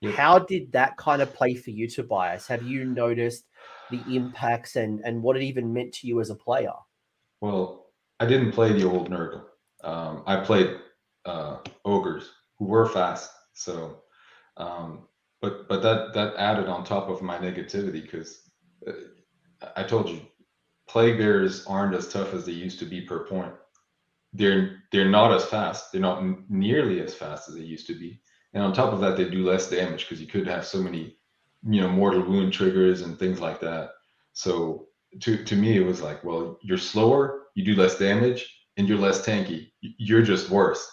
Yep. 0.00 0.14
How 0.14 0.38
did 0.38 0.72
that 0.72 0.96
kind 0.96 1.22
of 1.22 1.32
play 1.34 1.54
for 1.54 1.70
you, 1.70 1.86
Tobias? 1.86 2.46
Have 2.48 2.62
you 2.62 2.84
noticed 2.84 3.44
the 3.92 4.16
impacts 4.16 4.74
and 4.76 5.00
and 5.04 5.22
what 5.22 5.36
it 5.36 5.42
even 5.42 5.72
meant 5.72 5.92
to 5.94 6.06
you 6.08 6.20
as 6.20 6.30
a 6.30 6.34
player? 6.34 6.74
Well, 7.40 7.86
I 8.18 8.26
didn't 8.26 8.52
play 8.52 8.72
the 8.72 8.88
old 8.88 9.10
Nurgle. 9.10 9.44
Um, 9.84 10.24
I 10.26 10.36
played 10.36 10.76
uh, 11.24 11.58
ogres 11.84 12.30
who 12.58 12.66
were 12.66 12.88
fast. 12.88 13.30
So, 13.54 14.02
um, 14.56 15.06
but 15.40 15.68
but 15.68 15.82
that 15.82 16.14
that 16.14 16.34
added 16.36 16.68
on 16.68 16.84
top 16.84 17.08
of 17.08 17.22
my 17.22 17.38
negativity 17.38 18.02
because 18.02 18.42
uh, 18.86 18.92
I 19.76 19.82
told 19.82 20.08
you, 20.08 20.20
plague 20.88 21.18
bears 21.18 21.66
aren't 21.66 21.94
as 21.94 22.08
tough 22.08 22.34
as 22.34 22.46
they 22.46 22.52
used 22.52 22.78
to 22.80 22.84
be 22.86 23.00
per 23.00 23.26
point. 23.26 23.54
They're 24.32 24.82
they're 24.90 25.10
not 25.10 25.32
as 25.32 25.44
fast. 25.44 25.92
They're 25.92 26.00
not 26.00 26.22
nearly 26.48 27.00
as 27.00 27.14
fast 27.14 27.48
as 27.48 27.54
they 27.54 27.62
used 27.62 27.86
to 27.88 27.98
be. 27.98 28.20
And 28.54 28.62
on 28.62 28.72
top 28.72 28.92
of 28.92 29.00
that, 29.00 29.16
they 29.16 29.28
do 29.28 29.44
less 29.44 29.70
damage 29.70 30.08
because 30.08 30.20
you 30.20 30.26
could 30.26 30.46
have 30.46 30.66
so 30.66 30.82
many, 30.82 31.16
you 31.64 31.80
know, 31.80 31.88
mortal 31.88 32.22
wound 32.22 32.52
triggers 32.52 33.02
and 33.02 33.18
things 33.18 33.40
like 33.40 33.60
that. 33.60 33.90
So 34.32 34.88
to 35.20 35.44
to 35.44 35.56
me, 35.56 35.76
it 35.76 35.86
was 35.86 36.00
like, 36.00 36.24
well, 36.24 36.58
you're 36.62 36.78
slower, 36.78 37.42
you 37.54 37.64
do 37.64 37.74
less 37.74 37.98
damage, 37.98 38.48
and 38.76 38.88
you're 38.88 38.98
less 38.98 39.24
tanky. 39.24 39.70
You're 39.80 40.22
just 40.22 40.50
worse. 40.50 40.90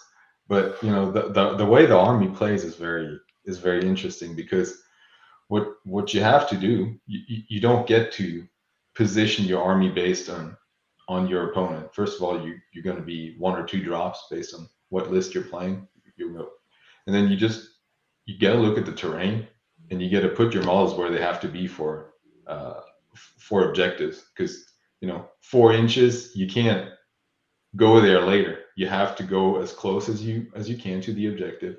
But 0.48 0.82
you 0.82 0.90
know, 0.90 1.10
the, 1.10 1.28
the, 1.28 1.56
the 1.56 1.66
way 1.66 1.86
the 1.86 1.96
army 1.98 2.28
plays 2.28 2.64
is 2.64 2.76
very 2.76 3.18
is 3.44 3.58
very 3.58 3.86
interesting 3.86 4.36
because 4.36 4.82
what 5.48 5.66
what 5.84 6.12
you 6.14 6.20
have 6.22 6.48
to 6.50 6.56
do, 6.56 6.94
you, 7.06 7.42
you 7.48 7.60
don't 7.60 7.86
get 7.86 8.12
to 8.12 8.46
position 8.94 9.46
your 9.46 9.62
army 9.62 9.90
based 9.90 10.28
on 10.28 10.56
on 11.08 11.26
your 11.26 11.50
opponent. 11.50 11.94
First 11.94 12.16
of 12.16 12.22
all, 12.22 12.44
you 12.44 12.56
you're 12.72 12.84
going 12.84 12.96
to 12.96 13.02
be 13.02 13.36
one 13.38 13.58
or 13.58 13.66
two 13.66 13.82
drops 13.82 14.26
based 14.30 14.54
on 14.54 14.68
what 14.90 15.10
list 15.10 15.34
you're 15.34 15.44
playing. 15.44 15.86
You 16.16 16.48
and 17.06 17.14
then 17.14 17.28
you 17.28 17.36
just 17.36 17.68
you 18.26 18.38
got 18.38 18.52
to 18.52 18.60
look 18.60 18.76
at 18.76 18.84
the 18.86 18.92
terrain 18.92 19.48
and 19.90 20.00
you 20.00 20.10
got 20.10 20.26
to 20.26 20.34
put 20.34 20.54
your 20.54 20.64
models 20.64 20.94
where 20.94 21.10
they 21.10 21.20
have 21.20 21.40
to 21.40 21.48
be 21.48 21.66
for 21.66 22.14
uh, 22.46 22.80
for 23.14 23.68
objectives 23.68 24.24
because 24.34 24.64
you 25.00 25.08
know 25.08 25.28
four 25.42 25.72
inches 25.72 26.34
you 26.36 26.46
can't 26.46 26.90
go 27.76 28.00
there 28.00 28.22
later. 28.22 28.60
You 28.76 28.88
have 28.88 29.16
to 29.16 29.22
go 29.22 29.60
as 29.60 29.72
close 29.72 30.08
as 30.08 30.24
you 30.24 30.46
as 30.54 30.68
you 30.68 30.76
can 30.76 31.00
to 31.02 31.12
the 31.12 31.28
objective, 31.28 31.76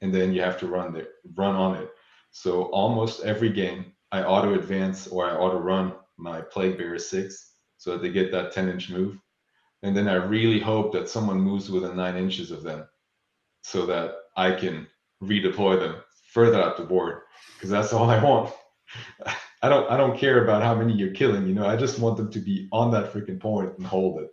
and 0.00 0.14
then 0.14 0.32
you 0.32 0.40
have 0.40 0.58
to 0.60 0.66
run 0.66 0.92
there, 0.92 1.08
run 1.34 1.54
on 1.54 1.76
it. 1.76 1.90
So 2.30 2.64
almost 2.64 3.24
every 3.24 3.50
game, 3.50 3.92
I 4.12 4.22
auto 4.22 4.54
advance 4.54 5.06
or 5.06 5.24
I 5.28 5.36
auto 5.36 5.58
run 5.58 5.94
my 6.16 6.40
plague 6.40 6.78
bear 6.78 6.98
six 6.98 7.52
so 7.78 7.92
that 7.92 8.02
they 8.02 8.10
get 8.10 8.30
that 8.32 8.52
10 8.52 8.68
inch 8.68 8.90
move. 8.90 9.18
And 9.82 9.96
then 9.96 10.08
I 10.08 10.14
really 10.14 10.58
hope 10.58 10.92
that 10.92 11.08
someone 11.08 11.40
moves 11.40 11.70
within 11.70 11.96
nine 11.96 12.16
inches 12.16 12.50
of 12.50 12.62
them 12.62 12.88
so 13.62 13.86
that 13.86 14.14
I 14.36 14.52
can 14.52 14.86
redeploy 15.22 15.78
them 15.78 15.96
further 16.34 16.60
up 16.60 16.76
the 16.76 16.84
board 16.84 17.22
because 17.54 17.70
that's 17.70 17.92
all 17.92 18.10
I 18.10 18.22
want. 18.22 18.52
I 19.62 19.68
don't 19.70 19.90
I 19.90 19.96
don't 19.96 20.18
care 20.18 20.44
about 20.44 20.62
how 20.62 20.74
many 20.74 20.92
you're 20.92 21.14
killing, 21.14 21.46
you 21.46 21.54
know. 21.54 21.66
I 21.66 21.76
just 21.76 21.98
want 21.98 22.18
them 22.18 22.30
to 22.32 22.38
be 22.38 22.68
on 22.70 22.90
that 22.90 23.12
freaking 23.12 23.40
point 23.40 23.78
and 23.78 23.86
hold 23.86 24.20
it 24.20 24.30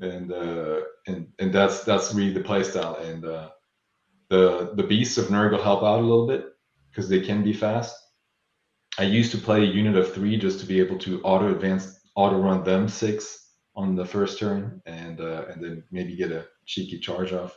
and 0.00 0.32
uh, 0.32 0.80
and 1.06 1.28
and 1.38 1.52
that's 1.52 1.84
that's 1.84 2.14
really 2.14 2.32
the 2.32 2.40
playstyle. 2.40 3.00
And 3.00 3.24
uh, 3.24 3.50
the 4.28 4.72
the 4.74 4.82
beasts 4.82 5.18
of 5.18 5.26
Nurgle 5.26 5.62
help 5.62 5.82
out 5.82 6.00
a 6.00 6.02
little 6.02 6.26
bit 6.26 6.46
because 6.90 7.08
they 7.08 7.20
can 7.20 7.42
be 7.42 7.52
fast. 7.52 7.96
I 8.98 9.04
used 9.04 9.32
to 9.32 9.38
play 9.38 9.62
a 9.62 9.66
unit 9.66 9.96
of 9.96 10.12
three 10.12 10.36
just 10.36 10.60
to 10.60 10.66
be 10.66 10.80
able 10.80 10.98
to 10.98 11.20
auto 11.22 11.52
advance, 11.52 12.00
auto 12.14 12.38
run 12.38 12.62
them 12.62 12.88
six 12.88 13.50
on 13.74 13.96
the 13.96 14.04
first 14.04 14.38
turn, 14.38 14.80
and 14.86 15.20
uh, 15.20 15.46
and 15.50 15.62
then 15.62 15.84
maybe 15.90 16.16
get 16.16 16.32
a 16.32 16.46
cheeky 16.66 16.98
charge 16.98 17.32
off 17.32 17.56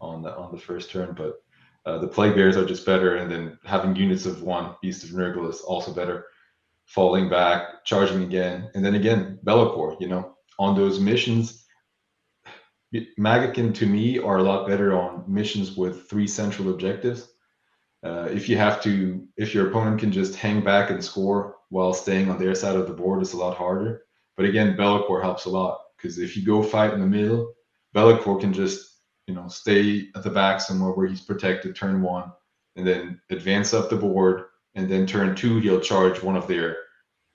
on 0.00 0.22
the 0.22 0.34
on 0.36 0.52
the 0.52 0.60
first 0.60 0.90
turn. 0.90 1.14
But 1.16 1.34
uh, 1.86 1.98
the 1.98 2.08
plague 2.08 2.34
bears 2.34 2.56
are 2.56 2.66
just 2.66 2.84
better, 2.84 3.16
and 3.16 3.30
then 3.30 3.58
having 3.64 3.96
units 3.96 4.26
of 4.26 4.42
one 4.42 4.74
beast 4.82 5.04
of 5.04 5.10
Nurgle 5.10 5.48
is 5.48 5.60
also 5.60 5.92
better. 5.92 6.26
Falling 6.86 7.28
back, 7.30 7.84
charging 7.84 8.22
again, 8.22 8.70
and 8.74 8.84
then 8.84 8.96
again 8.96 9.38
Be'lakor. 9.44 9.96
You 10.00 10.08
know, 10.08 10.34
on 10.58 10.76
those 10.76 10.98
missions, 11.00 11.64
Maggotkin 13.18 13.72
to 13.76 13.86
me 13.86 14.18
are 14.18 14.38
a 14.38 14.42
lot 14.42 14.66
better 14.66 14.98
on 14.98 15.24
missions 15.26 15.76
with 15.76 16.08
three 16.08 16.26
central 16.26 16.70
objectives. 16.70 17.28
Uh, 18.02 18.28
if 18.30 18.48
you 18.48 18.56
have 18.56 18.82
to, 18.82 19.26
if 19.36 19.54
your 19.54 19.68
opponent 19.68 20.00
can 20.00 20.10
just 20.10 20.34
hang 20.34 20.64
back 20.64 20.90
and 20.90 21.04
score 21.04 21.56
while 21.68 21.92
staying 21.92 22.28
on 22.30 22.38
their 22.38 22.54
side 22.54 22.76
of 22.76 22.88
the 22.88 22.92
board, 22.94 23.22
it's 23.22 23.34
a 23.34 23.36
lot 23.36 23.56
harder. 23.56 24.02
But 24.36 24.46
again, 24.46 24.76
Be'lakor 24.76 25.22
helps 25.22 25.44
a 25.44 25.50
lot 25.50 25.78
because 25.96 26.18
if 26.18 26.36
you 26.36 26.44
go 26.44 26.62
fight 26.62 26.92
in 26.92 27.00
the 27.00 27.06
middle, 27.06 27.54
Be'lakor 27.94 28.40
can 28.40 28.52
just 28.52 28.89
you 29.30 29.36
know 29.36 29.46
stay 29.46 30.08
at 30.16 30.24
the 30.24 30.30
back 30.30 30.60
somewhere 30.60 30.90
where 30.90 31.06
he's 31.06 31.20
protected 31.20 31.76
turn 31.76 32.02
one, 32.02 32.32
and 32.74 32.84
then 32.84 33.20
advance 33.30 33.72
up 33.72 33.88
the 33.88 33.94
board, 33.96 34.46
and 34.74 34.90
then 34.90 35.06
turn 35.06 35.36
two 35.36 35.60
he'll 35.60 35.80
charge 35.80 36.20
one 36.20 36.36
of 36.36 36.48
their 36.48 36.76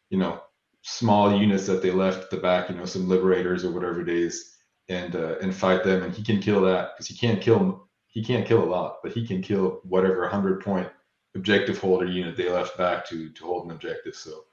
you 0.09 0.17
know 0.17 0.41
small 0.81 1.39
units 1.39 1.65
that 1.67 1.81
they 1.81 1.91
left 1.91 2.23
at 2.23 2.29
the 2.29 2.37
back, 2.37 2.69
you 2.69 2.75
know 2.75 2.85
some 2.85 3.07
liberators 3.07 3.63
or 3.63 3.71
whatever 3.71 4.01
it 4.01 4.09
is, 4.09 4.57
and 4.89 5.15
uh, 5.15 5.35
and 5.41 5.55
fight 5.55 5.85
them, 5.85 6.03
and 6.03 6.13
he 6.13 6.21
can 6.21 6.41
kill 6.41 6.61
that 6.61 6.91
because 6.91 7.07
he 7.07 7.15
can't 7.15 7.41
kill 7.41 7.87
he 8.09 8.23
can't 8.23 8.45
kill 8.45 8.63
a 8.63 8.71
lot, 8.77 8.97
but 9.01 9.13
he 9.13 9.25
can 9.25 9.41
kill 9.41 9.79
whatever 9.83 10.27
hundred 10.27 10.61
point 10.61 10.89
objective 11.33 11.77
holder 11.77 12.05
unit 12.05 12.35
they 12.35 12.49
left 12.49 12.77
back 12.77 13.07
to 13.07 13.29
to 13.29 13.45
hold 13.45 13.65
an 13.65 13.71
objective. 13.71 14.15
So 14.15 14.43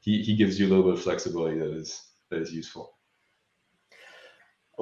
he 0.00 0.20
he 0.22 0.34
gives 0.34 0.58
you 0.58 0.66
a 0.66 0.70
little 0.70 0.84
bit 0.84 0.94
of 0.94 1.02
flexibility 1.02 1.60
that 1.60 1.70
is 1.70 2.02
that 2.30 2.42
is 2.42 2.52
useful. 2.52 2.96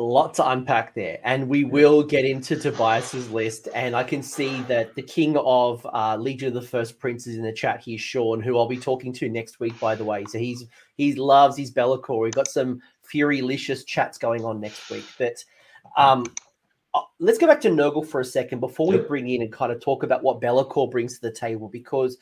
Lot 0.00 0.32
to 0.34 0.48
unpack 0.48 0.94
there, 0.94 1.18
and 1.24 1.46
we 1.46 1.64
will 1.64 2.02
get 2.02 2.24
into 2.24 2.56
Tobias's 2.56 3.30
list. 3.30 3.68
And 3.74 3.94
I 3.94 4.02
can 4.02 4.22
see 4.22 4.62
that 4.62 4.94
the 4.94 5.02
king 5.02 5.36
of 5.36 5.86
uh, 5.92 6.16
Legion 6.16 6.48
of 6.48 6.54
the 6.54 6.62
First 6.62 6.98
Prince 6.98 7.26
is 7.26 7.36
in 7.36 7.42
the 7.42 7.52
chat 7.52 7.82
here, 7.82 7.98
Sean, 7.98 8.40
who 8.40 8.56
I'll 8.56 8.66
be 8.66 8.78
talking 8.78 9.12
to 9.12 9.28
next 9.28 9.60
week, 9.60 9.78
by 9.78 9.94
the 9.94 10.04
way. 10.04 10.24
So 10.24 10.38
he's 10.38 10.64
he 10.96 11.14
loves 11.16 11.58
his 11.58 11.70
Be'lakor. 11.70 12.22
We've 12.22 12.32
got 12.32 12.48
some 12.48 12.80
Furylicious 13.12 13.84
chats 13.84 14.16
going 14.16 14.42
on 14.42 14.58
next 14.58 14.88
week. 14.88 15.04
But 15.18 15.44
um, 15.98 16.24
uh, 16.94 17.02
let's 17.18 17.36
go 17.36 17.46
back 17.46 17.60
to 17.60 17.68
Nurgle 17.68 18.06
for 18.06 18.20
a 18.20 18.24
second 18.24 18.60
before 18.60 18.88
we 18.88 18.96
bring 18.96 19.28
in 19.28 19.42
and 19.42 19.52
kind 19.52 19.70
of 19.70 19.82
talk 19.82 20.02
about 20.02 20.22
what 20.22 20.40
Be'lakor 20.40 20.90
brings 20.90 21.18
to 21.18 21.28
the 21.28 21.34
table 21.34 21.68
because 21.68 22.16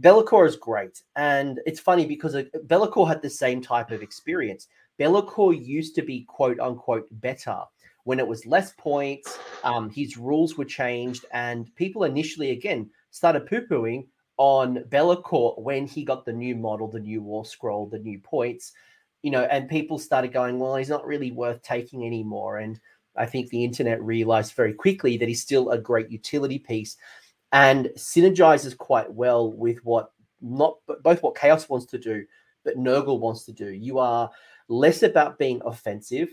Be'lakor 0.00 0.46
is 0.46 0.56
great. 0.56 1.02
And 1.16 1.58
it's 1.64 1.80
funny 1.80 2.04
because 2.04 2.34
uh, 2.34 2.44
Be'lakor 2.66 3.08
had 3.08 3.22
the 3.22 3.30
same 3.30 3.62
type 3.62 3.90
of 3.92 4.02
experience. 4.02 4.68
Be'lakor 4.98 5.52
used 5.52 5.94
to 5.96 6.02
be 6.02 6.24
quote 6.24 6.60
unquote 6.60 7.08
better 7.20 7.60
when 8.04 8.18
it 8.18 8.26
was 8.26 8.46
less 8.46 8.72
points. 8.72 9.38
Um, 9.62 9.90
his 9.90 10.16
rules 10.16 10.56
were 10.56 10.64
changed, 10.64 11.24
and 11.32 11.74
people 11.74 12.04
initially 12.04 12.50
again 12.50 12.90
started 13.10 13.46
poo 13.46 13.66
pooing 13.66 14.06
on 14.36 14.84
Be'lakor 14.88 15.60
when 15.62 15.86
he 15.86 16.04
got 16.04 16.24
the 16.24 16.32
new 16.32 16.56
model, 16.56 16.88
the 16.88 17.00
new 17.00 17.22
war 17.22 17.44
scroll, 17.44 17.86
the 17.86 17.98
new 17.98 18.18
points 18.18 18.72
you 19.24 19.30
know, 19.30 19.44
and 19.44 19.70
people 19.70 19.98
started 19.98 20.34
going, 20.34 20.58
well, 20.58 20.76
he's 20.76 20.90
not 20.90 21.06
really 21.06 21.32
worth 21.32 21.62
taking 21.62 22.04
anymore. 22.04 22.58
And 22.58 22.78
I 23.16 23.24
think 23.24 23.48
the 23.48 23.64
internet 23.64 24.02
realized 24.02 24.52
very 24.52 24.74
quickly 24.74 25.16
that 25.16 25.28
he's 25.28 25.40
still 25.40 25.70
a 25.70 25.78
great 25.78 26.10
utility 26.10 26.58
piece 26.58 26.98
and 27.50 27.86
synergizes 27.96 28.76
quite 28.76 29.10
well 29.10 29.50
with 29.50 29.78
what 29.78 30.12
not 30.42 30.76
both 31.02 31.22
what 31.22 31.38
Chaos 31.38 31.70
wants 31.70 31.86
to 31.86 31.98
do, 31.98 32.26
but 32.64 32.76
Nurgle 32.76 33.20
wants 33.20 33.44
to 33.44 33.52
do. 33.52 33.70
You 33.70 33.98
are 33.98 34.30
less 34.68 35.02
about 35.02 35.38
being 35.38 35.60
offensive. 35.64 36.28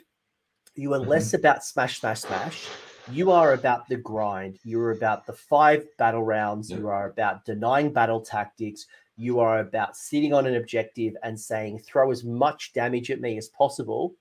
You 0.75 0.93
are 0.93 0.99
mm-hmm. 0.99 1.09
less 1.09 1.33
about 1.33 1.63
smash, 1.63 1.99
smash, 1.99 2.21
smash. 2.21 2.67
You 3.11 3.31
are 3.31 3.53
about 3.53 3.87
the 3.89 3.97
grind. 3.97 4.59
You're 4.63 4.91
about 4.91 5.25
the 5.25 5.33
five 5.33 5.85
battle 5.97 6.23
rounds. 6.23 6.69
You 6.69 6.87
are 6.87 7.09
about 7.09 7.45
denying 7.45 7.91
battle 7.91 8.21
tactics 8.21 8.85
you 9.21 9.39
are 9.39 9.59
about 9.59 9.95
sitting 9.95 10.33
on 10.33 10.47
an 10.47 10.55
objective 10.55 11.13
and 11.21 11.39
saying, 11.39 11.79
throw 11.79 12.11
as 12.11 12.23
much 12.23 12.73
damage 12.73 13.11
at 13.11 13.21
me 13.21 13.37
as 13.37 13.49
possible. 13.49 14.15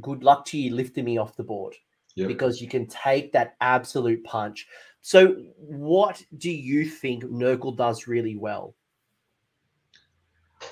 Good 0.00 0.24
luck 0.24 0.44
to 0.46 0.58
you 0.58 0.74
lifting 0.74 1.04
me 1.04 1.18
off 1.18 1.36
the 1.36 1.44
board 1.44 1.76
yep. 2.16 2.26
because 2.26 2.60
you 2.60 2.68
can 2.68 2.86
take 2.86 3.32
that 3.32 3.54
absolute 3.60 4.24
punch. 4.24 4.66
So, 5.02 5.36
what 5.56 6.20
do 6.36 6.50
you 6.50 6.84
think 6.84 7.22
Nurgle 7.24 7.76
does 7.76 8.08
really 8.08 8.36
well? 8.36 8.74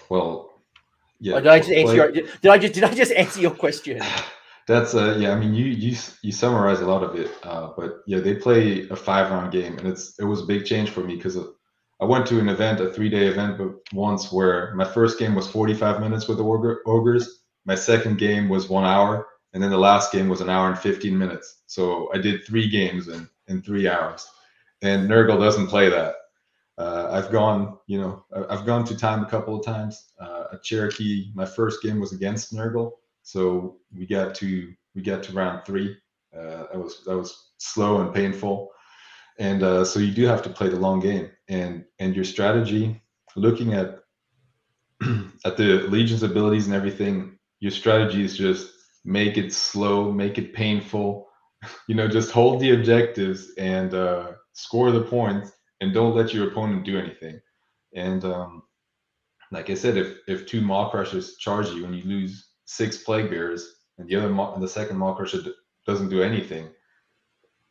Well, 0.09 0.63
yeah. 1.21 1.41
Did 1.41 1.47
I 1.47 1.59
just 1.59 1.71
answer 1.71 1.95
your, 1.95 2.13
did 2.13 2.47
I 2.47 2.59
just 2.59 2.75
did 2.75 2.85
I 2.85 2.95
just 2.95 3.13
answer 3.13 3.41
your 3.41 3.53
question? 3.53 4.01
That's 4.67 4.95
uh 4.95 5.17
yeah. 5.19 5.33
I 5.33 5.39
mean, 5.39 5.55
you 5.55 5.67
you 5.67 5.97
you 6.23 6.33
summarize 6.33 6.81
a 6.81 6.87
lot 6.87 7.05
of 7.05 7.15
it, 7.15 7.31
uh, 7.45 7.73
but 7.77 8.03
yeah, 8.07 8.19
they 8.19 8.35
play 8.35 8.89
a 8.89 8.97
five 8.97 9.31
round 9.31 9.53
game, 9.53 9.79
and 9.79 9.87
it's 9.87 10.19
it 10.19 10.25
was 10.25 10.43
a 10.43 10.47
big 10.47 10.65
change 10.65 10.91
for 10.91 11.01
me 11.01 11.15
because 11.15 11.39
I 12.01 12.05
went 12.05 12.27
to 12.27 12.41
an 12.41 12.49
event, 12.49 12.81
a 12.81 12.91
three 12.91 13.09
day 13.09 13.29
event, 13.29 13.59
but 13.59 13.71
once 13.93 14.33
where 14.33 14.75
my 14.75 14.85
first 14.85 15.19
game 15.19 15.35
was 15.35 15.47
45 15.47 16.01
minutes 16.01 16.29
with 16.29 16.39
the 16.39 16.79
ogres. 16.85 17.43
My 17.65 17.75
second 17.75 18.19
game 18.19 18.49
was 18.49 18.69
one 18.69 18.85
hour, 18.85 19.27
and 19.55 19.63
then 19.63 19.71
the 19.71 19.79
last 19.79 20.13
game 20.13 20.29
was 20.29 20.41
an 20.41 20.51
hour 20.51 20.69
and 20.69 20.79
15 20.79 21.17
minutes. 21.17 21.63
So 21.67 22.11
I 22.13 22.19
did 22.19 22.45
three 22.45 22.69
games 22.69 23.09
in 23.09 23.29
in 23.49 23.63
three 23.63 23.89
hours, 23.89 24.29
and 24.83 25.09
Nurgle 25.09 25.39
doesn't 25.39 25.69
play 25.69 25.89
that. 25.89 26.15
Uh, 26.79 27.09
I've 27.11 27.33
gone, 27.33 27.79
you 27.87 27.99
know, 27.99 28.25
I've 28.51 28.67
gone 28.67 28.85
to 28.85 28.97
time 28.97 29.23
a 29.23 29.29
couple 29.29 29.59
of 29.59 29.65
times. 29.65 30.13
Uh, 30.21 30.45
at 30.53 30.63
Cherokee, 30.63 31.31
my 31.35 31.47
first 31.47 31.83
game 31.83 31.99
was 32.01 32.13
against 32.13 32.53
Nurgle, 32.53 32.93
so 33.23 33.77
we 33.97 34.07
got 34.07 34.35
to 34.37 34.73
we 34.95 35.03
got 35.03 35.23
to 35.25 35.33
round 35.33 35.65
three. 35.65 35.97
Uh, 36.37 36.65
that 36.71 36.79
was 36.79 37.03
that 37.07 37.17
was 37.17 37.53
slow 37.59 38.03
and 38.03 38.15
painful, 38.15 38.71
and 39.39 39.63
uh, 39.63 39.85
so 39.85 40.01
you 40.01 40.13
do 40.13 40.27
have 40.27 40.43
to 40.43 40.51
play 40.51 40.69
the 40.69 40.79
long 40.79 41.01
game. 41.01 41.31
And 41.49 41.85
and 41.99 42.15
your 42.15 42.25
strategy, 42.25 43.01
looking 43.37 43.73
at 43.73 44.01
at 45.47 45.57
the 45.57 45.87
Legion's 45.89 46.23
abilities 46.23 46.67
and 46.67 46.75
everything, 46.75 47.39
your 47.61 47.71
strategy 47.73 48.23
is 48.23 48.37
just 48.37 48.71
make 49.05 49.39
it 49.39 49.53
slow, 49.53 50.13
make 50.13 50.39
it 50.39 50.53
painful. 50.53 51.25
You 51.89 51.97
know, 51.97 52.07
just 52.07 52.31
hold 52.31 52.61
the 52.61 52.75
objectives 52.75 53.53
and 53.59 53.93
uh, 53.93 54.33
score 54.53 54.93
the 54.93 55.03
points, 55.03 55.51
and 55.81 55.93
don't 55.93 56.15
let 56.15 56.33
your 56.33 56.49
opponent 56.49 56.85
do 56.85 56.99
anything. 56.99 57.41
And 57.95 58.25
um, 58.25 58.63
like 59.53 59.71
I 59.71 59.75
said, 59.75 59.97
if 59.97 60.19
if 60.27 60.47
two 60.47 60.61
Maw 60.61 60.91
Crushers 60.91 61.37
charge 61.37 61.69
you 61.71 61.85
and 61.85 61.95
you 61.95 62.05
lose 62.05 62.51
six 62.65 62.99
Plague 62.99 63.31
Bearers, 63.31 63.77
and 63.99 64.09
the 64.09 64.17
other 64.17 64.29
and 64.29 64.63
the 64.63 64.69
second 64.69 64.99
Maw 64.99 65.15
Crusher 65.15 65.43
doesn't 65.87 66.09
do 66.09 66.23
anything, 66.23 66.69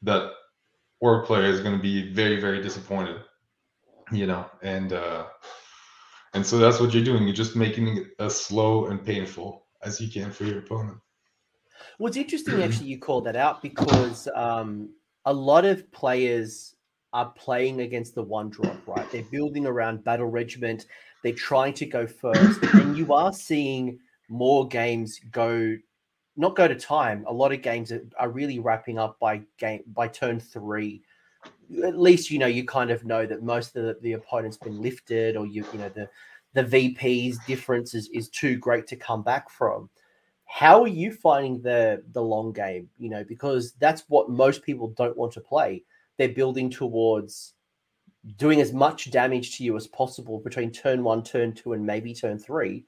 that 0.01 0.31
orc 1.01 1.25
player 1.25 1.45
is 1.45 1.62
going 1.62 1.75
to 1.75 1.81
be 1.81 2.13
very 2.13 2.39
very 2.39 2.62
disappointed. 2.62 3.21
You 4.12 4.27
know, 4.27 4.45
and 4.62 4.93
uh, 4.93 5.25
and 6.33 6.45
so 6.45 6.57
that's 6.57 6.79
what 6.79 6.93
you're 6.93 7.03
doing. 7.03 7.24
You're 7.24 7.33
just 7.33 7.55
making 7.55 7.97
it 7.97 8.07
as 8.19 8.39
slow 8.39 8.88
and 8.88 9.03
painful 9.03 9.65
as 9.83 10.00
you 10.00 10.09
can 10.09 10.31
for 10.31 10.45
your 10.45 10.59
opponent. 10.59 10.97
Well, 11.97 12.07
it's 12.07 12.17
interesting 12.17 12.62
actually 12.63 12.88
you 12.88 13.00
called 13.00 13.25
that 13.25 13.35
out 13.35 13.62
because 13.62 14.27
um, 14.35 14.89
a 15.25 15.33
lot 15.33 15.65
of 15.65 15.91
players 15.91 16.75
are 17.15 17.31
playing 17.31 17.79
against 17.79 18.13
the 18.13 18.22
one 18.22 18.50
drop, 18.50 18.75
right? 18.86 19.10
They're 19.10 19.24
building 19.24 19.65
around 19.65 20.03
battle 20.03 20.25
regiment. 20.25 20.86
They're 21.24 21.31
trying 21.31 21.74
to 21.75 21.86
go 21.86 22.05
first, 22.05 22.62
and 22.62 22.98
you 22.98 23.13
are 23.13 23.31
seeing 23.31 24.00
more 24.27 24.67
games 24.67 25.22
go, 25.31 25.77
not 26.36 26.57
go 26.57 26.67
to 26.67 26.75
time. 26.75 27.24
A 27.25 27.31
lot 27.31 27.53
of 27.53 27.62
games 27.62 27.93
are 28.19 28.29
really 28.29 28.60
wrapping 28.60 29.00
up 29.00 29.17
by 29.17 29.43
game 29.57 29.84
by 29.93 30.10
turn 30.10 30.41
three. 30.41 31.03
At 31.86 31.98
least 31.98 32.29
you 32.29 32.38
know 32.38 32.48
you 32.48 32.65
kind 32.65 32.91
of 32.91 33.05
know 33.05 33.25
that 33.25 33.43
most 33.43 33.77
of 33.77 33.86
the, 33.86 33.98
the 34.01 34.13
opponent's 34.13 34.57
been 34.57 34.81
lifted, 34.81 35.38
or 35.38 35.45
you 35.45 35.65
you 35.72 35.79
know 35.79 35.89
the 35.89 36.10
the 36.53 36.63
VP's 36.63 37.39
difference 37.48 37.93
is, 37.93 38.10
is 38.10 38.27
too 38.27 38.57
great 38.57 38.88
to 38.88 38.98
come 38.98 39.24
back 39.24 39.50
from. 39.50 39.89
How 40.43 40.81
are 40.84 40.88
you 40.88 41.13
finding 41.13 41.62
the 41.62 42.03
the 42.12 42.22
long 42.22 42.51
game? 42.51 42.89
You 43.00 43.10
know, 43.10 43.24
because 43.24 43.72
that's 43.79 44.03
what 44.10 44.29
most 44.29 44.63
people 44.63 44.89
don't 44.89 45.15
want 45.15 45.31
to 45.34 45.39
play. 45.39 45.84
They're 46.17 46.29
building 46.29 46.69
towards 46.69 47.53
doing 48.38 48.62
as 48.62 48.74
much 48.74 49.12
damage 49.12 49.57
to 49.57 49.63
you 49.63 49.75
as 49.75 49.88
possible 49.88 50.39
between 50.39 50.72
turn 50.72 51.03
one, 51.03 51.24
turn 51.24 51.53
two, 51.53 51.74
and 51.74 51.86
maybe 51.86 52.13
turn 52.13 52.39
three, 52.39 52.86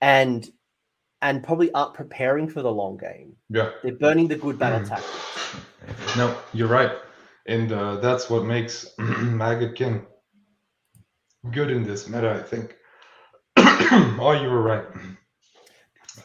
and 0.00 0.48
and 1.22 1.42
probably 1.42 1.72
aren't 1.72 1.94
preparing 1.94 2.48
for 2.48 2.62
the 2.62 2.70
long 2.70 2.96
game. 2.96 3.36
Yeah, 3.48 3.70
they're 3.82 3.92
burning 3.92 4.28
the 4.28 4.36
good 4.36 4.58
battle 4.58 4.86
tactics. 4.86 6.16
No, 6.16 6.36
you're 6.52 6.68
right, 6.68 6.92
and 7.46 7.72
uh, 7.72 7.96
that's 7.96 8.30
what 8.30 8.44
makes 8.44 8.90
Maggotkin 8.98 10.04
good 11.50 11.70
in 11.70 11.84
this 11.84 12.08
meta, 12.08 12.32
I 12.32 12.42
think. 12.42 12.76
oh, 13.56 14.38
you 14.40 14.48
were 14.48 14.62
right. 14.62 14.84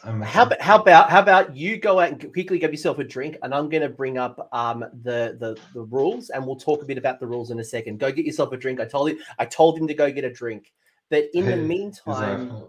How 0.02 0.42
about 0.42 0.60
how 0.60 0.80
about 0.80 1.10
how 1.10 1.20
about 1.20 1.56
you 1.56 1.76
go 1.78 2.00
out 2.00 2.08
and 2.08 2.32
quickly 2.32 2.58
get 2.58 2.72
yourself 2.72 2.98
a 2.98 3.04
drink, 3.04 3.36
and 3.42 3.54
I'm 3.54 3.68
going 3.68 3.82
to 3.82 3.88
bring 3.88 4.18
up 4.18 4.48
um 4.52 4.80
the, 5.02 5.36
the 5.38 5.56
the 5.74 5.82
rules, 5.82 6.30
and 6.30 6.44
we'll 6.44 6.56
talk 6.56 6.82
a 6.82 6.86
bit 6.86 6.98
about 6.98 7.20
the 7.20 7.26
rules 7.26 7.52
in 7.52 7.60
a 7.60 7.64
second. 7.64 8.00
Go 8.00 8.10
get 8.10 8.26
yourself 8.26 8.52
a 8.52 8.56
drink. 8.56 8.80
I 8.80 8.84
told 8.84 9.10
him 9.10 9.18
I 9.38 9.44
told 9.44 9.78
him 9.78 9.86
to 9.86 9.94
go 9.94 10.10
get 10.10 10.24
a 10.24 10.32
drink, 10.32 10.72
but 11.08 11.26
in 11.34 11.46
the 11.46 11.56
meantime, 11.56 12.64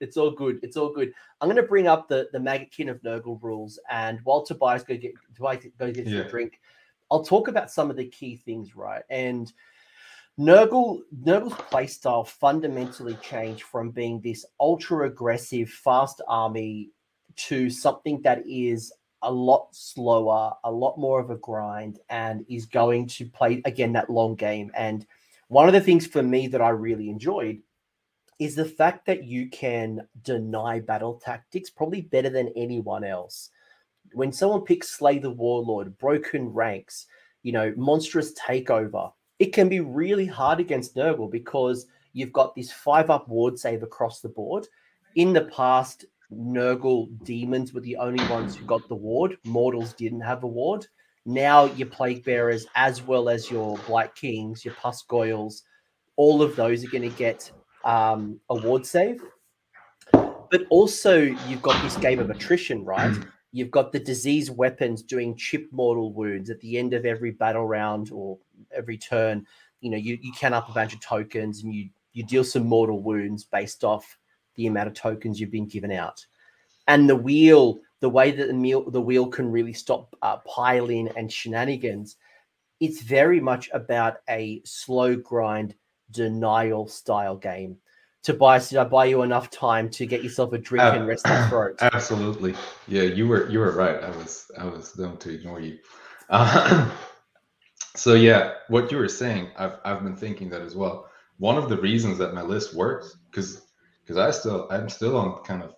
it's 0.00 0.16
all 0.16 0.32
good. 0.32 0.58
It's 0.64 0.76
all 0.76 0.92
good. 0.92 1.12
I'm 1.40 1.48
going 1.48 1.62
to 1.62 1.62
bring 1.62 1.86
up 1.86 2.08
the 2.08 2.28
the 2.32 2.38
Maggotkin 2.38 2.90
of 2.90 3.00
Nurgle 3.02 3.40
rules, 3.40 3.78
and 3.88 4.18
while 4.24 4.42
Tobias 4.42 4.82
go 4.82 4.96
get 4.96 5.12
Tobias 5.36 5.64
go 5.78 5.92
get 5.92 6.08
yeah. 6.08 6.22
a 6.22 6.28
drink, 6.28 6.60
I'll 7.08 7.24
talk 7.24 7.46
about 7.46 7.70
some 7.70 7.88
of 7.88 7.96
the 7.96 8.06
key 8.06 8.34
things, 8.34 8.74
right? 8.74 9.02
And 9.10 9.52
Nurgle 10.38 11.00
Nurgle's 11.24 11.54
playstyle 11.54 12.26
fundamentally 12.26 13.18
changed 13.20 13.64
from 13.64 13.90
being 13.90 14.20
this 14.20 14.46
ultra 14.60 15.08
aggressive, 15.08 15.68
fast 15.68 16.22
army 16.28 16.90
to 17.34 17.68
something 17.68 18.22
that 18.22 18.46
is 18.46 18.92
a 19.22 19.32
lot 19.32 19.66
slower, 19.72 20.52
a 20.62 20.70
lot 20.70 20.96
more 20.96 21.18
of 21.18 21.30
a 21.30 21.36
grind, 21.36 21.98
and 22.08 22.46
is 22.48 22.66
going 22.66 23.08
to 23.08 23.26
play 23.26 23.60
again 23.64 23.92
that 23.94 24.10
long 24.10 24.36
game. 24.36 24.70
And 24.76 25.04
one 25.48 25.66
of 25.66 25.74
the 25.74 25.80
things 25.80 26.06
for 26.06 26.22
me 26.22 26.46
that 26.48 26.60
I 26.60 26.68
really 26.68 27.10
enjoyed 27.10 27.58
is 28.38 28.54
the 28.54 28.64
fact 28.64 29.06
that 29.06 29.24
you 29.24 29.48
can 29.48 30.06
deny 30.22 30.78
battle 30.78 31.14
tactics 31.14 31.68
probably 31.68 32.02
better 32.02 32.30
than 32.30 32.52
anyone 32.54 33.02
else. 33.02 33.50
When 34.12 34.30
someone 34.30 34.60
picks 34.60 34.90
Slay 34.90 35.18
the 35.18 35.32
Warlord, 35.32 35.98
Broken 35.98 36.50
Ranks, 36.50 37.06
you 37.42 37.50
know, 37.50 37.74
Monstrous 37.76 38.32
Takeover, 38.34 39.12
it 39.38 39.52
can 39.52 39.68
be 39.68 39.80
really 39.80 40.26
hard 40.26 40.60
against 40.60 40.96
Nurgle 40.96 41.30
because 41.30 41.86
you've 42.12 42.32
got 42.32 42.54
this 42.54 42.72
five 42.72 43.10
up 43.10 43.28
ward 43.28 43.58
save 43.58 43.82
across 43.82 44.20
the 44.20 44.28
board. 44.28 44.66
In 45.14 45.32
the 45.32 45.44
past, 45.44 46.04
Nurgle 46.32 47.08
demons 47.24 47.72
were 47.72 47.80
the 47.80 47.96
only 47.96 48.26
ones 48.28 48.56
who 48.56 48.64
got 48.66 48.86
the 48.88 48.94
ward. 48.94 49.38
Mortals 49.44 49.94
didn't 49.94 50.20
have 50.20 50.42
a 50.42 50.46
ward. 50.46 50.86
Now 51.24 51.64
your 51.64 51.88
plague 51.88 52.24
bearers, 52.24 52.66
as 52.74 53.02
well 53.02 53.28
as 53.28 53.50
your 53.50 53.76
blight 53.86 54.14
kings, 54.14 54.64
your 54.64 54.74
pusgoyles, 54.74 55.62
all 56.16 56.42
of 56.42 56.56
those 56.56 56.84
are 56.84 56.88
going 56.88 57.08
to 57.08 57.16
get 57.16 57.50
um, 57.84 58.40
a 58.50 58.54
ward 58.54 58.84
save. 58.84 59.22
But 60.12 60.62
also, 60.70 61.20
you've 61.20 61.62
got 61.62 61.80
this 61.82 61.96
game 61.98 62.18
of 62.18 62.30
attrition, 62.30 62.84
right? 62.84 63.14
You've 63.52 63.70
got 63.70 63.92
the 63.92 64.00
disease 64.00 64.50
weapons 64.50 65.02
doing 65.02 65.36
chip 65.36 65.68
mortal 65.70 66.12
wounds 66.12 66.48
at 66.48 66.60
the 66.60 66.78
end 66.78 66.94
of 66.94 67.04
every 67.04 67.30
battle 67.30 67.66
round 67.66 68.10
or 68.10 68.38
every 68.74 68.98
turn. 68.98 69.46
You 69.80 69.90
know, 69.90 69.96
you, 69.96 70.18
you 70.20 70.32
can 70.32 70.54
up 70.54 70.68
a 70.68 70.72
bunch 70.72 70.94
of 70.94 71.00
tokens 71.00 71.62
and 71.62 71.74
you 71.74 71.88
you 72.12 72.24
deal 72.24 72.44
some 72.44 72.66
mortal 72.66 73.00
wounds 73.00 73.44
based 73.44 73.84
off 73.84 74.18
the 74.56 74.66
amount 74.66 74.88
of 74.88 74.94
tokens 74.94 75.38
you've 75.38 75.52
been 75.52 75.68
given 75.68 75.92
out. 75.92 76.26
And 76.88 77.08
the 77.08 77.16
wheel, 77.16 77.78
the 78.00 78.08
way 78.08 78.32
that 78.32 78.48
the, 78.48 78.54
meal, 78.54 78.90
the 78.90 79.00
wheel 79.00 79.28
can 79.28 79.52
really 79.52 79.72
stop 79.72 80.16
uh, 80.22 80.38
piling 80.38 81.08
and 81.16 81.30
shenanigans, 81.30 82.16
it's 82.80 83.02
very 83.02 83.40
much 83.40 83.70
about 83.72 84.16
a 84.28 84.60
slow 84.64 85.14
grind 85.14 85.74
denial 86.10 86.88
style 86.88 87.36
game. 87.36 87.76
Tobias, 88.22 88.70
did 88.70 88.78
I 88.78 88.84
buy 88.84 89.04
you 89.04 89.22
enough 89.22 89.50
time 89.50 89.88
to 89.90 90.06
get 90.06 90.24
yourself 90.24 90.52
a 90.52 90.58
drink 90.58 90.84
uh, 90.84 90.96
and 90.96 91.06
rest 91.06 91.26
your 91.26 91.46
throat? 91.48 91.76
Absolutely. 91.80 92.54
Yeah, 92.88 93.02
you 93.02 93.28
were 93.28 93.48
you 93.48 93.60
were 93.60 93.72
right. 93.72 94.02
I 94.02 94.10
was 94.10 94.50
I 94.58 94.64
was 94.64 94.92
going 94.92 95.18
to 95.18 95.34
ignore 95.34 95.60
you. 95.60 95.78
Uh, 96.28 96.90
so 97.96 98.14
yeah, 98.14 98.54
what 98.68 98.90
you 98.92 98.98
were 98.98 99.08
saying, 99.08 99.48
I've 99.56 99.78
I've 99.84 100.02
been 100.02 100.16
thinking 100.16 100.48
that 100.50 100.62
as 100.62 100.74
well. 100.74 101.08
One 101.38 101.56
of 101.56 101.68
the 101.68 101.78
reasons 101.78 102.18
that 102.18 102.34
my 102.34 102.42
list 102.42 102.74
works, 102.74 103.16
because 103.30 103.66
because 104.02 104.16
I 104.16 104.30
still 104.30 104.66
I'm 104.70 104.88
still 104.88 105.16
on 105.16 105.42
kind 105.44 105.62
of, 105.62 105.74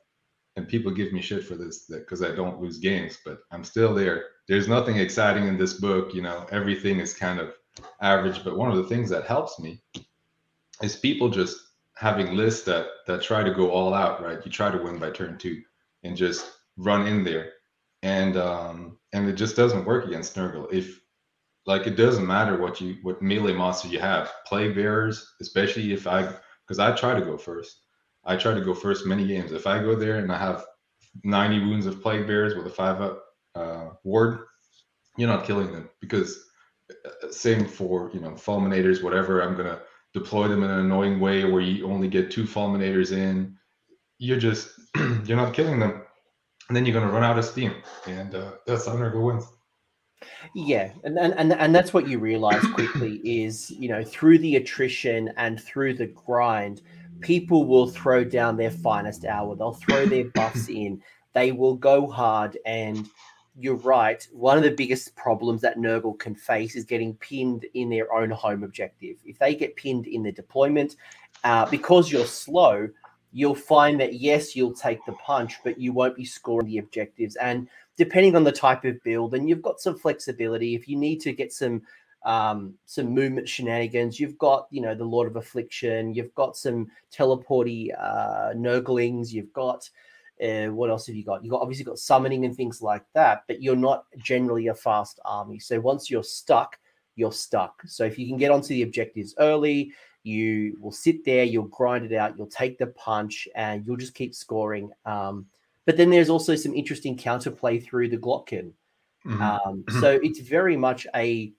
and 0.56 0.68
people 0.68 0.92
give 0.92 1.12
me 1.12 1.20
shit 1.20 1.44
for 1.44 1.54
this 1.54 1.86
because 1.86 2.22
I 2.22 2.34
don't 2.34 2.60
lose 2.60 2.78
games, 2.78 3.18
but 3.24 3.40
I'm 3.50 3.64
still 3.64 3.94
there. 3.94 4.24
There's 4.48 4.68
nothing 4.68 4.96
exciting 4.96 5.46
in 5.46 5.58
this 5.58 5.74
book, 5.74 6.14
you 6.14 6.22
know. 6.22 6.46
Everything 6.50 6.98
is 6.98 7.14
kind 7.14 7.40
of 7.40 7.52
average. 8.00 8.44
But 8.44 8.56
one 8.56 8.70
of 8.70 8.76
the 8.76 8.84
things 8.88 9.10
that 9.10 9.26
helps 9.26 9.58
me 9.58 9.82
is 10.82 10.96
people 10.96 11.28
just 11.28 11.58
having 11.96 12.36
lists 12.36 12.64
that 12.64 12.86
that 13.06 13.22
try 13.22 13.42
to 13.42 13.54
go 13.54 13.70
all 13.70 13.94
out, 13.94 14.22
right? 14.22 14.44
You 14.44 14.50
try 14.50 14.70
to 14.70 14.82
win 14.82 14.98
by 14.98 15.10
turn 15.10 15.38
two 15.38 15.62
and 16.02 16.16
just 16.16 16.50
run 16.76 17.06
in 17.06 17.24
there, 17.24 17.52
and 18.02 18.36
um, 18.36 18.98
and 19.12 19.28
it 19.28 19.34
just 19.34 19.56
doesn't 19.56 19.84
work 19.84 20.06
against 20.06 20.36
Nurgle. 20.36 20.72
If 20.72 20.99
like 21.70 21.86
it 21.86 21.96
doesn't 21.96 22.26
matter 22.26 22.58
what 22.58 22.80
you 22.80 22.96
what 23.02 23.22
melee 23.22 23.54
monster 23.54 23.88
you 23.88 24.00
have, 24.00 24.32
plague 24.44 24.74
bearers, 24.74 25.34
especially 25.40 25.92
if 25.92 26.06
I 26.06 26.22
because 26.66 26.78
I 26.78 26.92
try 26.92 27.14
to 27.18 27.24
go 27.24 27.38
first. 27.38 27.82
I 28.24 28.36
try 28.36 28.52
to 28.54 28.60
go 28.60 28.74
first 28.74 29.06
many 29.06 29.26
games. 29.26 29.52
If 29.52 29.66
I 29.66 29.78
go 29.78 29.94
there 29.94 30.18
and 30.18 30.30
I 30.30 30.38
have 30.38 30.66
90 31.24 31.60
wounds 31.60 31.86
of 31.86 32.02
plague 32.02 32.26
bearers 32.26 32.54
with 32.54 32.66
a 32.66 32.70
five 32.70 33.00
up 33.00 33.24
uh, 33.54 33.88
ward, 34.04 34.40
you're 35.16 35.28
not 35.28 35.46
killing 35.46 35.72
them 35.72 35.88
because 36.00 36.44
uh, 36.90 37.30
same 37.30 37.64
for 37.66 38.10
you 38.12 38.20
know 38.20 38.32
fulminators, 38.32 39.02
whatever. 39.02 39.40
I'm 39.40 39.56
gonna 39.56 39.80
deploy 40.12 40.48
them 40.48 40.64
in 40.64 40.70
an 40.70 40.80
annoying 40.80 41.20
way 41.20 41.44
where 41.44 41.62
you 41.62 41.86
only 41.86 42.08
get 42.08 42.32
two 42.32 42.44
fulminators 42.44 43.12
in, 43.12 43.56
you're 44.18 44.38
just 44.38 44.70
you're 45.24 45.36
not 45.36 45.54
killing 45.54 45.78
them, 45.78 46.02
and 46.68 46.76
then 46.76 46.84
you're 46.84 47.00
to 47.00 47.12
run 47.12 47.22
out 47.22 47.38
of 47.38 47.44
steam, 47.44 47.74
and 48.08 48.34
uh, 48.34 48.52
that's 48.66 48.86
how 48.86 48.94
Nurgle 48.94 49.24
wins. 49.24 49.46
Yeah, 50.54 50.92
and, 51.04 51.18
and 51.18 51.52
and 51.52 51.74
that's 51.74 51.92
what 51.92 52.08
you 52.08 52.18
realize 52.18 52.64
quickly 52.74 53.20
is 53.24 53.70
you 53.70 53.88
know 53.88 54.04
through 54.04 54.38
the 54.38 54.56
attrition 54.56 55.32
and 55.36 55.60
through 55.60 55.94
the 55.94 56.06
grind, 56.06 56.82
people 57.20 57.64
will 57.64 57.88
throw 57.88 58.24
down 58.24 58.56
their 58.56 58.70
finest 58.70 59.24
hour. 59.24 59.54
They'll 59.54 59.72
throw 59.72 60.06
their 60.06 60.24
buffs 60.30 60.68
in. 60.68 61.02
They 61.32 61.52
will 61.52 61.76
go 61.76 62.08
hard 62.08 62.58
and 62.66 63.08
you're 63.58 63.76
right. 63.76 64.26
One 64.32 64.56
of 64.56 64.62
the 64.64 64.70
biggest 64.70 65.14
problems 65.16 65.60
that 65.60 65.76
Nurgle 65.76 66.18
can 66.18 66.34
face 66.34 66.76
is 66.76 66.84
getting 66.84 67.14
pinned 67.16 67.66
in 67.74 67.90
their 67.90 68.12
own 68.12 68.30
home 68.30 68.62
objective. 68.62 69.16
If 69.24 69.38
they 69.38 69.54
get 69.54 69.76
pinned 69.76 70.06
in 70.06 70.22
the 70.22 70.32
deployment, 70.32 70.96
uh, 71.44 71.66
because 71.66 72.10
you're 72.10 72.26
slow, 72.26 72.88
you'll 73.32 73.54
find 73.54 74.00
that 74.00 74.14
yes, 74.14 74.56
you'll 74.56 74.74
take 74.74 75.04
the 75.06 75.12
punch, 75.12 75.58
but 75.64 75.78
you 75.78 75.92
won't 75.92 76.16
be 76.16 76.24
scoring 76.24 76.66
the 76.66 76.78
objectives. 76.78 77.36
And 77.36 77.68
depending 77.96 78.36
on 78.36 78.44
the 78.44 78.52
type 78.52 78.84
of 78.84 79.02
build, 79.02 79.34
and 79.34 79.48
you've 79.48 79.62
got 79.62 79.80
some 79.80 79.98
flexibility. 79.98 80.74
If 80.74 80.88
you 80.88 80.96
need 80.96 81.20
to 81.20 81.32
get 81.32 81.52
some 81.52 81.82
um, 82.22 82.74
some 82.84 83.06
movement 83.06 83.48
shenanigans. 83.48 84.20
You've 84.20 84.38
got, 84.38 84.66
you 84.70 84.80
know, 84.82 84.94
the 84.94 85.04
Lord 85.04 85.26
of 85.26 85.36
Affliction. 85.36 86.14
You've 86.14 86.34
got 86.34 86.56
some 86.56 86.88
teleporty 87.10 87.90
uh, 87.98 88.52
Nurglings. 88.54 89.32
You've 89.32 89.52
got 89.52 89.88
uh, 90.42 90.68
what 90.68 90.88
else 90.88 91.06
have 91.06 91.16
you 91.16 91.24
got? 91.24 91.44
You've 91.44 91.52
got 91.52 91.60
obviously 91.60 91.84
got 91.84 91.98
summoning 91.98 92.44
and 92.44 92.56
things 92.56 92.80
like 92.80 93.04
that, 93.14 93.42
but 93.46 93.62
you're 93.62 93.76
not 93.76 94.04
generally 94.18 94.68
a 94.68 94.74
fast 94.74 95.20
army. 95.24 95.58
So 95.58 95.78
once 95.80 96.10
you're 96.10 96.22
stuck, 96.22 96.78
you're 97.14 97.32
stuck. 97.32 97.82
So 97.86 98.04
if 98.04 98.18
you 98.18 98.26
can 98.26 98.38
get 98.38 98.50
onto 98.50 98.68
the 98.68 98.82
objectives 98.82 99.34
early, 99.38 99.92
you 100.22 100.76
will 100.80 100.92
sit 100.92 101.24
there, 101.24 101.44
you'll 101.44 101.64
grind 101.64 102.04
it 102.04 102.14
out, 102.14 102.36
you'll 102.36 102.46
take 102.46 102.78
the 102.78 102.88
punch, 102.88 103.48
and 103.54 103.86
you'll 103.86 103.96
just 103.96 104.14
keep 104.14 104.34
scoring. 104.34 104.90
Um, 105.04 105.46
but 105.86 105.96
then 105.96 106.10
there's 106.10 106.30
also 106.30 106.54
some 106.54 106.74
interesting 106.74 107.16
counterplay 107.16 107.82
through 107.82 108.08
the 108.08 108.18
Glottkin. 108.18 108.72
Mm-hmm. 109.26 109.42
Um, 109.42 109.84
so 110.00 110.18
it's 110.22 110.40
very 110.40 110.76
much 110.76 111.06
a 111.14 111.52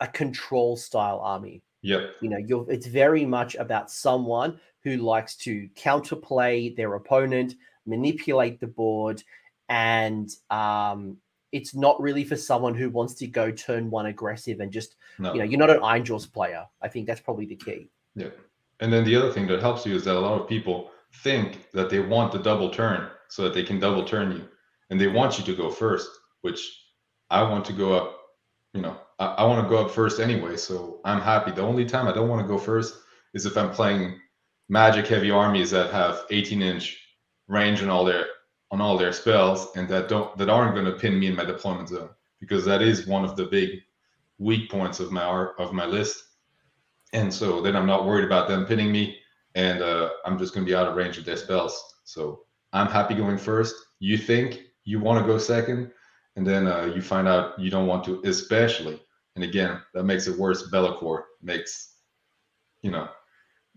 a 0.00 0.06
control 0.08 0.76
style 0.76 1.20
army. 1.20 1.62
Yep. 1.82 2.16
You 2.20 2.28
know, 2.30 2.38
you're 2.38 2.70
it's 2.70 2.86
very 2.86 3.24
much 3.24 3.54
about 3.56 3.90
someone 3.90 4.58
who 4.82 4.96
likes 4.96 5.36
to 5.36 5.68
counterplay 5.76 6.74
their 6.76 6.94
opponent, 6.94 7.54
manipulate 7.86 8.60
the 8.60 8.66
board, 8.66 9.22
and 9.68 10.30
um, 10.50 11.16
it's 11.52 11.74
not 11.74 12.00
really 12.00 12.24
for 12.24 12.36
someone 12.36 12.74
who 12.74 12.90
wants 12.90 13.14
to 13.14 13.26
go 13.26 13.50
turn 13.50 13.90
one 13.90 14.06
aggressive 14.06 14.60
and 14.60 14.72
just 14.72 14.96
no. 15.18 15.32
you 15.32 15.38
know, 15.38 15.44
you're 15.44 15.60
not 15.60 15.70
an 15.70 15.80
Ironjawz 15.80 16.32
player. 16.32 16.66
I 16.80 16.88
think 16.88 17.06
that's 17.06 17.20
probably 17.20 17.46
the 17.46 17.56
key. 17.56 17.90
Yeah. 18.14 18.30
And 18.80 18.92
then 18.92 19.04
the 19.04 19.14
other 19.14 19.30
thing 19.30 19.46
that 19.48 19.60
helps 19.60 19.86
you 19.86 19.94
is 19.94 20.04
that 20.04 20.16
a 20.16 20.18
lot 20.18 20.40
of 20.40 20.48
people 20.48 20.90
think 21.22 21.70
that 21.72 21.90
they 21.90 22.00
want 22.00 22.32
the 22.32 22.38
double 22.38 22.70
turn 22.70 23.08
so 23.28 23.42
that 23.42 23.54
they 23.54 23.62
can 23.62 23.78
double 23.78 24.04
turn 24.04 24.32
you. 24.32 24.48
And 24.90 25.00
they 25.00 25.08
want 25.08 25.38
you 25.38 25.44
to 25.44 25.54
go 25.54 25.70
first, 25.70 26.08
which 26.40 26.84
I 27.30 27.42
want 27.42 27.64
to 27.66 27.72
go 27.72 27.92
up, 27.92 28.18
you 28.72 28.82
know, 28.82 28.96
I, 29.18 29.26
I 29.26 29.44
want 29.44 29.62
to 29.62 29.68
go 29.68 29.84
up 29.84 29.90
first 29.90 30.20
anyway, 30.20 30.56
so 30.56 31.00
I'm 31.04 31.20
happy. 31.20 31.50
The 31.50 31.62
only 31.62 31.84
time 31.84 32.08
I 32.08 32.12
don't 32.12 32.28
want 32.28 32.42
to 32.42 32.48
go 32.48 32.58
first 32.58 32.94
is 33.34 33.46
if 33.46 33.56
I'm 33.56 33.70
playing 33.70 34.18
magic 34.68 35.06
heavy 35.06 35.30
armies 35.30 35.70
that 35.70 35.92
have 35.92 36.24
18 36.30 36.62
inch 36.62 36.98
range 37.48 37.82
and 37.82 37.90
all 37.90 38.04
their 38.04 38.26
on 38.72 38.80
all 38.80 38.98
their 38.98 39.12
spells 39.12 39.68
and 39.76 39.88
that 39.88 40.08
don't 40.08 40.36
that 40.36 40.48
aren't 40.48 40.74
going 40.74 40.86
to 40.86 40.98
pin 40.98 41.18
me 41.20 41.28
in 41.28 41.36
my 41.36 41.44
deployment 41.44 41.88
zone 41.88 42.08
because 42.40 42.64
that 42.64 42.82
is 42.82 43.06
one 43.06 43.24
of 43.24 43.36
the 43.36 43.44
big 43.44 43.70
weak 44.38 44.68
points 44.70 44.98
of 44.98 45.12
my 45.12 45.46
of 45.58 45.72
my 45.72 45.86
list. 45.86 46.24
And 47.12 47.32
so 47.32 47.60
then 47.60 47.76
I'm 47.76 47.86
not 47.86 48.06
worried 48.06 48.24
about 48.24 48.48
them 48.48 48.64
pinning 48.64 48.90
me, 48.90 49.18
and 49.54 49.82
uh, 49.82 50.10
I'm 50.24 50.38
just 50.38 50.54
going 50.54 50.64
to 50.66 50.70
be 50.70 50.74
out 50.74 50.88
of 50.88 50.96
range 50.96 51.18
of 51.18 51.26
their 51.26 51.36
spells. 51.36 51.96
So 52.04 52.44
I'm 52.72 52.86
happy 52.86 53.14
going 53.14 53.36
first. 53.36 53.74
You 54.00 54.16
think 54.16 54.62
you 54.84 54.98
want 54.98 55.20
to 55.20 55.30
go 55.30 55.36
second, 55.36 55.92
and 56.36 56.46
then 56.46 56.66
uh, 56.66 56.90
you 56.94 57.02
find 57.02 57.28
out 57.28 57.58
you 57.60 57.70
don't 57.70 57.86
want 57.86 58.02
to, 58.04 58.22
especially 58.24 58.98
and 59.34 59.44
again, 59.44 59.80
that 59.94 60.04
makes 60.04 60.26
it 60.26 60.38
worse. 60.38 60.68
Be'lakor 60.70 61.22
makes, 61.42 61.94
you 62.82 62.90
know, 62.90 63.08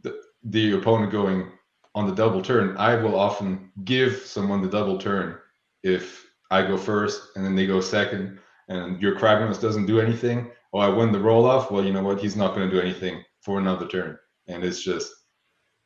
the 0.01 0.21
the 0.43 0.73
opponent 0.73 1.11
going 1.11 1.51
on 1.95 2.05
the 2.05 2.13
double 2.13 2.41
turn. 2.41 2.75
I 2.77 2.95
will 2.95 3.17
often 3.17 3.71
give 3.85 4.17
someone 4.17 4.61
the 4.61 4.69
double 4.69 4.97
turn 4.97 5.37
if 5.81 6.27
I 6.51 6.61
go 6.61 6.77
first 6.77 7.35
and 7.35 7.43
then 7.43 7.55
they 7.55 7.65
go 7.65 7.81
second, 7.81 8.39
and 8.67 9.01
your 9.01 9.17
Kragnos 9.17 9.61
doesn't 9.61 9.87
do 9.87 9.99
anything. 9.99 10.51
Oh, 10.73 10.79
I 10.79 10.89
win 10.89 11.11
the 11.11 11.19
roll 11.19 11.45
off. 11.45 11.71
Well, 11.71 11.85
you 11.85 11.93
know 11.93 12.03
what? 12.03 12.19
He's 12.19 12.35
not 12.35 12.53
going 12.53 12.69
to 12.69 12.75
do 12.75 12.81
anything 12.81 13.23
for 13.41 13.59
another 13.59 13.87
turn, 13.87 14.17
and 14.47 14.63
it's 14.63 14.83
just, 14.83 15.11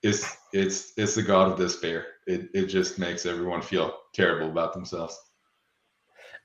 it's 0.01 0.35
it's 0.53 0.93
it's 0.97 1.15
the 1.15 1.21
god 1.21 1.51
of 1.51 1.57
despair. 1.57 2.05
It 2.25 2.49
it 2.53 2.65
just 2.65 2.97
makes 2.97 3.25
everyone 3.25 3.61
feel 3.61 3.95
terrible 4.13 4.49
about 4.49 4.73
themselves. 4.73 5.17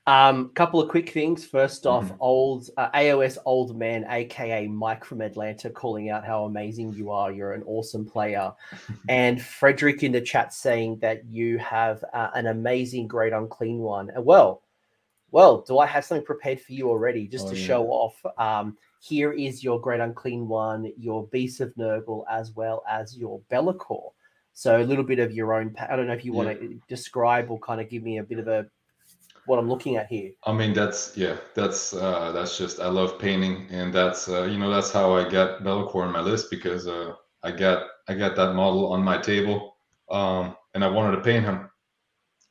Um, 0.07 0.49
couple 0.49 0.79
of 0.79 0.89
quick 0.89 1.09
things. 1.09 1.45
First 1.45 1.87
off, 1.87 2.05
mm-hmm. 2.05 2.15
old 2.19 2.69
uh, 2.77 2.91
AOS 2.91 3.39
old 3.45 3.75
man, 3.75 4.05
aka 4.07 4.67
Mike 4.67 5.03
from 5.03 5.21
Atlanta, 5.21 5.69
calling 5.71 6.11
out 6.11 6.23
how 6.23 6.45
amazing 6.45 6.93
you 6.93 7.09
are. 7.09 7.31
You're 7.31 7.53
an 7.53 7.63
awesome 7.65 8.05
player, 8.05 8.53
and 9.09 9.41
Frederick 9.41 10.03
in 10.03 10.11
the 10.11 10.21
chat 10.21 10.53
saying 10.53 10.99
that 10.99 11.25
you 11.25 11.57
have 11.57 12.03
uh, 12.13 12.29
an 12.35 12.47
amazing, 12.47 13.07
great 13.07 13.33
unclean 13.33 13.79
one. 13.79 14.11
And 14.11 14.23
well, 14.23 14.61
well, 15.31 15.61
do 15.61 15.79
I 15.79 15.87
have 15.87 16.05
something 16.05 16.25
prepared 16.25 16.61
for 16.61 16.73
you 16.73 16.87
already, 16.87 17.27
just 17.27 17.47
oh, 17.47 17.49
to 17.49 17.57
yeah. 17.57 17.65
show 17.65 17.87
off? 17.87 18.25
Um, 18.37 18.77
here 19.01 19.33
is 19.33 19.63
your 19.63 19.81
great 19.81 20.01
unclean 20.01 20.47
one, 20.47 20.91
your 20.97 21.25
beast 21.27 21.61
of 21.61 21.73
Nurgle, 21.75 22.25
as 22.29 22.51
well 22.51 22.83
as 22.87 23.17
your 23.17 23.41
Be'lakor. 23.49 24.11
So 24.53 24.79
a 24.79 24.83
little 24.83 25.03
bit 25.03 25.19
of 25.19 25.33
your 25.33 25.53
own. 25.53 25.75
I 25.77 25.95
don't 25.95 26.07
know 26.07 26.13
if 26.13 26.23
you 26.23 26.31
yeah. 26.31 26.37
want 26.37 26.59
to 26.59 26.79
describe 26.87 27.49
or 27.49 27.59
kind 27.59 27.81
of 27.81 27.89
give 27.89 28.03
me 28.03 28.19
a 28.19 28.23
bit 28.23 28.39
of 28.39 28.47
a 28.47 28.67
what 29.45 29.59
I'm 29.59 29.69
looking 29.69 29.97
at 29.97 30.07
here. 30.07 30.31
I 30.45 30.53
mean, 30.53 30.73
that's 30.73 31.15
yeah, 31.15 31.37
that's 31.53 31.93
uh, 31.93 32.31
that's 32.31 32.57
just 32.57 32.79
I 32.79 32.87
love 32.87 33.19
painting, 33.19 33.67
and 33.69 33.93
that's 33.93 34.27
uh, 34.27 34.43
you 34.43 34.57
know 34.57 34.69
that's 34.69 34.91
how 34.91 35.13
I 35.13 35.29
got 35.29 35.63
Be'lakor 35.63 36.03
on 36.05 36.13
my 36.13 36.21
list 36.21 36.49
because 36.49 36.87
uh, 36.87 37.13
I 37.43 37.51
got 37.51 37.87
I 38.07 38.15
got 38.15 38.35
that 38.35 38.53
model 38.53 38.91
on 38.91 39.03
my 39.03 39.17
table, 39.17 39.77
um, 40.09 40.55
and 40.73 40.83
I 40.83 40.89
wanted 40.89 41.17
to 41.17 41.21
paint 41.21 41.45
him, 41.45 41.69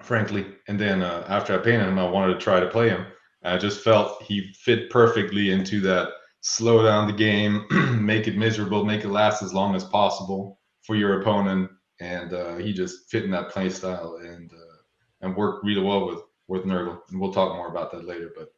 frankly. 0.02 0.46
And 0.68 0.78
then 0.78 1.02
uh, 1.02 1.24
after 1.28 1.54
I 1.54 1.59
painted 1.59 1.88
him, 1.88 1.98
I 1.98 2.09
wanted 2.09 2.35
to 2.35 2.40
try 2.40 2.61
to 2.61 2.68
play 2.68 2.88
him. 2.88 3.07
I 3.44 3.59
just 3.59 3.85
felt 3.85 4.22
he 4.22 4.52
fit 4.54 4.88
perfectly 4.88 5.50
into 5.50 5.80
that 5.83 6.09
slow 6.40 6.83
down 6.83 7.07
the 7.07 7.12
game, 7.12 7.66
make 8.04 8.26
it 8.26 8.37
miserable, 8.37 8.85
make 8.85 9.04
it 9.04 9.09
last 9.09 9.42
as 9.42 9.52
long 9.52 9.74
as 9.74 9.85
possible 9.85 10.61
for 10.83 10.96
your 10.96 11.20
opponent, 11.20 11.70
and 12.00 12.33
uh, 12.33 12.57
he 12.57 12.72
just 12.72 13.11
fit 13.11 13.24
in 13.24 13.30
that 13.30 13.50
play 13.50 13.68
style 13.68 14.18
and 14.22 14.50
uh, 14.52 14.76
and 15.22 15.37
worked 15.37 15.64
really 15.64 15.83
well 15.83 16.07
with 16.07 16.20
with 16.48 16.64
Nurgle, 16.64 17.00
and 17.11 17.20
we'll 17.20 17.33
talk 17.33 17.54
more 17.54 17.68
about 17.68 17.90
that 17.92 18.04
later. 18.04 18.33
But 18.37 18.52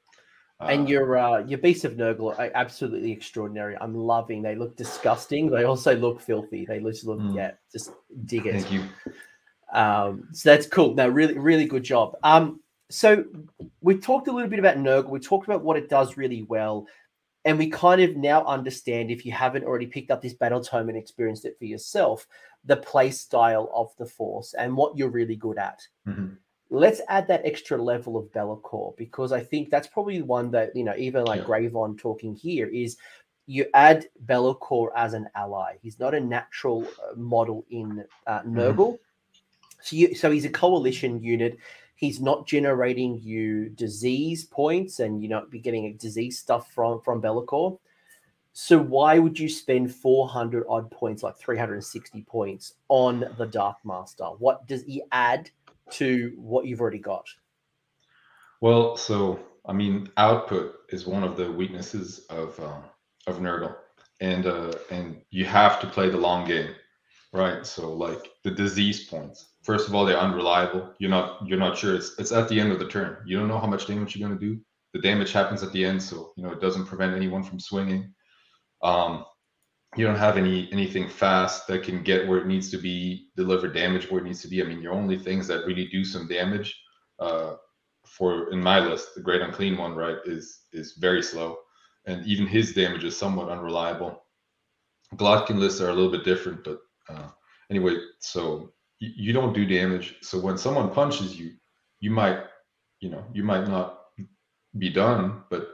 uh, 0.61 0.71
and 0.71 0.89
your 0.89 1.19
uh, 1.19 1.39
your 1.45 1.59
beasts 1.59 1.85
of 1.85 1.95
Nurgle 1.95 2.39
are 2.39 2.51
absolutely 2.55 3.13
extraordinary. 3.13 3.77
I'm 3.81 3.95
loving. 3.95 4.43
They 4.43 4.55
look 4.55 4.77
disgusting. 4.77 5.51
They 5.51 5.65
also 5.65 5.97
look 5.97 6.21
filthy. 6.21 6.65
They 6.65 6.81
just 6.81 7.05
look 7.05 7.19
mm. 7.19 7.37
yeah, 7.37 7.53
just 7.73 7.93
dig 8.25 8.47
it. 8.47 8.53
Thank 8.53 8.73
you. 8.73 8.83
Um, 9.73 10.29
so 10.33 10.51
that's 10.51 10.67
cool. 10.67 10.95
No, 10.95 11.09
really, 11.09 11.37
really 11.37 11.67
good 11.67 11.85
job. 11.85 12.17
Um, 12.23 12.61
so 12.89 13.25
we 13.81 13.99
talked 13.99 14.29
a 14.29 14.33
little 14.33 14.49
bit 14.49 14.59
about 14.59 14.77
Nurgle. 14.77 15.11
We 15.11 15.19
talked 15.19 15.47
about 15.47 15.63
what 15.63 15.77
it 15.77 15.89
does 15.89 16.17
really 16.17 16.43
well. 16.43 16.87
And 17.45 17.59
we 17.59 17.69
kind 17.69 18.01
of 18.01 18.17
now 18.17 18.45
understand, 18.45 19.11
if 19.11 19.25
you 19.25 19.31
haven't 19.31 19.65
already 19.65 19.87
picked 19.87 20.11
up 20.11 20.21
this 20.21 20.35
battle 20.35 20.61
tome 20.61 20.89
and 20.89 20.99
experienced 20.99 21.45
it 21.45 21.57
for 21.59 21.65
yourself, 21.65 22.27
the 22.65 22.77
play 22.77 23.11
style 23.11 23.71
of 23.73 23.93
the 23.99 24.07
Force 24.07 24.55
and 24.55 24.77
what 24.77 24.97
you're 24.97 25.11
really 25.11 25.37
good 25.37 25.59
at. 25.59 25.81
Mm-hmm 26.09 26.35
let's 26.71 27.01
add 27.09 27.29
that 27.29 27.45
extra 27.45 27.81
level 27.81 28.17
of 28.17 28.33
Be'lakor 28.33 28.97
because 28.97 29.33
I 29.33 29.43
think 29.43 29.71
that's 29.71 29.87
probably 29.87 30.23
one 30.23 30.51
that 30.51 30.75
you 30.75 30.85
know 30.85 30.95
even 30.97 31.25
like 31.25 31.41
yeah. 31.41 31.47
Gravon 31.47 31.99
talking 31.99 32.35
here 32.35 32.67
is 32.67 32.97
you 33.47 33.67
add 33.75 34.07
Be'lakor 34.27 34.89
as 34.97 35.15
an 35.15 35.29
ally. 35.35 35.75
He's 35.83 36.01
not 36.01 36.15
a 36.15 36.21
natural 36.21 36.85
uh, 36.85 37.15
model 37.17 37.65
in 37.71 38.05
uh, 38.27 38.41
mm-hmm. 38.41 38.59
Nurgle, 38.59 38.93
mm-hmm. 38.93 39.81
so 39.83 39.97
you, 39.97 40.15
so 40.15 40.31
he's 40.31 40.45
a 40.45 40.51
coalition 40.51 41.23
unit. 41.23 41.59
He's 41.95 42.21
not 42.21 42.47
generating 42.47 43.21
you 43.23 43.71
disease 43.71 44.45
points, 44.45 45.01
and 45.01 45.23
you're 45.23 45.31
not 45.31 45.51
be 45.51 45.61
getting 45.61 45.97
disease 45.97 46.39
stuff 46.39 46.73
from 46.73 47.01
from 47.01 47.21
Be'lakor. 47.21 47.79
So 48.59 48.79
why 48.79 49.19
would 49.19 49.39
you 49.39 49.51
spend 49.51 49.95
400 49.95 50.65
odd 50.67 50.91
points, 50.91 51.23
like 51.23 51.37
360 51.37 52.23
points, 52.23 52.73
on 52.89 53.23
the 53.37 53.45
Dark 53.45 53.77
Master? 53.85 54.25
What 54.25 54.67
does 54.67 54.83
he 54.83 55.03
add 55.13 55.51
to 55.93 56.33
what 56.37 56.67
you've 56.67 56.81
already 56.81 56.99
got? 56.99 57.27
Well, 58.61 58.97
so 58.97 59.41
I 59.67 59.73
mean, 59.73 60.11
output 60.17 60.75
is 60.91 61.07
one 61.07 61.25
of 61.25 61.37
the 61.37 61.51
weaknesses 61.51 62.27
of 62.31 62.59
um, 62.61 62.85
of 63.27 63.39
Nurgle, 63.39 63.75
and 64.21 64.47
uh, 64.47 64.73
and 64.91 65.21
you 65.31 65.45
have 65.45 65.81
to 65.81 65.87
play 65.87 66.09
the 66.09 66.17
long 66.17 66.47
game, 66.47 66.75
right? 67.33 67.67
So 67.67 67.93
like 67.93 68.31
the 68.45 68.51
disease 68.51 69.05
points. 69.05 69.47
First 69.63 69.89
of 69.89 69.95
all, 69.95 70.05
they're 70.07 70.19
unreliable. 70.19 70.95
You're 70.99 71.11
not 71.11 71.47
you're 71.47 71.59
not 71.59 71.77
sure. 71.77 71.95
It's 71.95 72.19
it's 72.19 72.33
at 72.33 72.49
the 72.49 72.59
end 72.59 72.73
of 72.73 72.79
the 72.79 72.89
turn. 72.89 73.19
You 73.27 73.39
don't 73.39 73.49
know 73.49 73.59
how 73.59 73.67
much 73.67 73.87
damage 73.87 74.17
you're 74.17 74.27
going 74.27 74.39
to 74.39 74.47
do. 74.47 74.61
The 74.95 75.01
damage 75.01 75.33
happens 75.33 75.63
at 75.63 75.73
the 75.73 75.85
end, 75.85 76.03
so 76.03 76.33
you 76.37 76.45
know 76.45 76.53
it 76.53 76.61
doesn't 76.61 76.87
prevent 76.87 77.15
anyone 77.15 77.43
from 77.43 77.61
swinging. 77.61 78.15
Um, 78.83 79.25
you 79.97 80.05
don't 80.05 80.17
have 80.17 80.37
any 80.37 80.69
anything 80.73 81.09
fast 81.09 81.67
that 81.69 81.83
can 81.83 82.03
get 82.03 82.27
where 82.27 82.39
it 82.39 82.47
needs 82.47 82.71
to 82.71 82.79
be, 82.79 83.29
deliver 83.37 83.69
damage 83.69 84.11
where 84.11 84.21
it 84.21 84.25
needs 84.25 84.43
to 84.43 84.49
be. 84.49 84.63
I 84.63 84.67
mean, 84.67 84.83
your 84.83 84.93
only 84.93 85.19
things 85.19 85.47
that 85.47 85.67
really 85.67 85.87
do 85.89 86.05
some 86.05 86.27
damage 86.29 86.79
uh, 87.19 87.55
for 88.07 88.51
in 88.53 88.63
my 88.63 88.79
list, 88.79 89.15
the 89.15 89.23
Great 89.23 89.43
Unclean 89.43 89.77
one, 89.77 89.95
right, 89.95 90.19
is 90.25 90.63
is 90.73 90.95
very 90.99 91.23
slow, 91.23 91.59
and 92.07 92.27
even 92.27 92.47
his 92.47 92.75
damage 92.75 93.05
is 93.05 93.17
somewhat 93.17 93.49
unreliable. 93.49 94.23
Glottkin 95.15 95.59
lists 95.59 95.81
are 95.81 95.91
a 95.91 95.95
little 95.95 96.11
bit 96.11 96.25
different, 96.25 96.65
but 96.65 96.79
uh, 97.09 97.29
anyway, 97.71 97.97
so 98.21 98.73
you 98.99 99.33
don't 99.33 99.53
do 99.53 99.67
damage. 99.67 100.17
So 100.23 100.41
when 100.41 100.59
someone 100.59 100.91
punches 100.91 101.39
you, 101.39 101.53
you 102.01 102.11
might 102.11 102.41
you 103.01 103.11
know 103.11 103.25
you 103.33 103.45
might 103.45 103.67
not 103.69 104.01
be 104.79 104.91
done, 104.91 105.43
but 105.51 105.69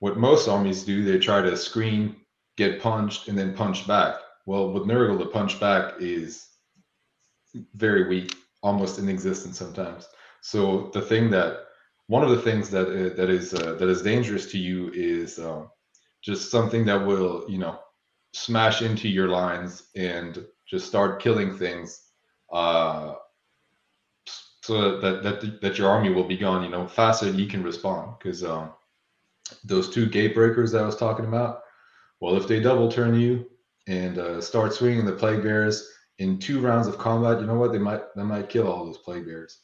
what 0.00 0.18
most 0.18 0.48
armies 0.48 0.84
do, 0.84 1.04
they 1.04 1.18
try 1.18 1.40
to 1.40 1.56
screen, 1.56 2.16
get 2.56 2.80
punched, 2.80 3.28
and 3.28 3.36
then 3.38 3.54
punch 3.54 3.86
back. 3.86 4.16
Well, 4.46 4.72
with 4.72 4.84
Nurgle, 4.84 5.18
the 5.18 5.26
punch 5.26 5.58
back 5.60 5.94
is 6.00 6.46
very 7.74 8.08
weak, 8.08 8.36
almost 8.62 8.98
inexistent 8.98 9.54
sometimes. 9.54 10.08
So 10.40 10.90
the 10.92 11.02
thing 11.02 11.30
that 11.30 11.66
one 12.08 12.22
of 12.22 12.30
the 12.30 12.40
things 12.40 12.70
that 12.70 12.88
uh, 12.88 13.14
that 13.16 13.30
is 13.30 13.52
uh, 13.54 13.74
that 13.74 13.88
is 13.88 14.02
dangerous 14.02 14.50
to 14.52 14.58
you 14.58 14.90
is 14.94 15.38
um, 15.38 15.70
just 16.22 16.50
something 16.50 16.84
that 16.86 17.04
will 17.06 17.44
you 17.48 17.58
know 17.58 17.78
smash 18.32 18.82
into 18.82 19.08
your 19.08 19.28
lines 19.28 19.88
and 19.96 20.44
just 20.66 20.86
start 20.86 21.22
killing 21.22 21.56
things 21.56 22.02
uh, 22.52 23.14
so 24.62 25.00
that, 25.00 25.22
that 25.22 25.60
that 25.60 25.78
your 25.78 25.88
army 25.88 26.10
will 26.10 26.24
be 26.24 26.36
gone 26.36 26.62
you 26.62 26.68
know 26.68 26.86
faster 26.86 27.30
you 27.30 27.46
can 27.46 27.62
respond 27.62 28.12
because 28.18 28.44
um, 28.44 28.70
those 29.64 29.90
two 29.90 30.06
gate 30.06 30.34
breakers 30.34 30.72
that 30.72 30.82
I 30.82 30.86
was 30.86 30.96
talking 30.96 31.24
about 31.24 31.62
well 32.20 32.36
if 32.36 32.46
they 32.46 32.60
double 32.60 32.90
turn 32.90 33.18
you 33.18 33.46
and 33.88 34.18
uh, 34.18 34.40
start 34.40 34.72
swinging 34.72 35.04
the 35.04 35.12
plague 35.12 35.42
bearers 35.42 35.90
in 36.18 36.38
two 36.38 36.60
rounds 36.60 36.86
of 36.86 36.98
combat 36.98 37.40
you 37.40 37.46
know 37.46 37.54
what 37.54 37.72
they 37.72 37.78
might 37.78 38.02
they 38.16 38.22
might 38.22 38.48
kill 38.48 38.70
all 38.70 38.84
those 38.84 38.98
plague 38.98 39.26
bearers 39.26 39.60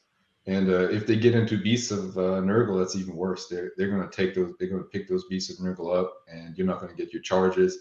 and 0.47 0.69
uh, 0.69 0.89
if 0.89 1.07
they 1.07 1.17
get 1.17 1.35
into 1.37 1.57
beasts 1.57 1.93
of 1.93 2.19
uh, 2.19 2.41
Nurgle, 2.41 2.79
that's 2.79 2.97
even 2.97 3.15
worse. 3.15 3.47
They're 3.47 3.73
they're 3.77 3.91
going 3.91 4.09
to 4.09 4.15
take 4.15 4.35
those. 4.35 4.55
They're 4.59 4.69
to 4.69 4.85
pick 4.85 5.09
those 5.09 5.27
beasts 5.27 5.51
of 5.51 5.65
Nurgle 5.65 5.97
up, 5.97 6.13
and 6.27 6.57
you're 6.59 6.67
not 6.67 6.81
going 6.81 6.95
to 6.95 7.01
get 7.01 7.13
your 7.13 7.23
charges. 7.23 7.79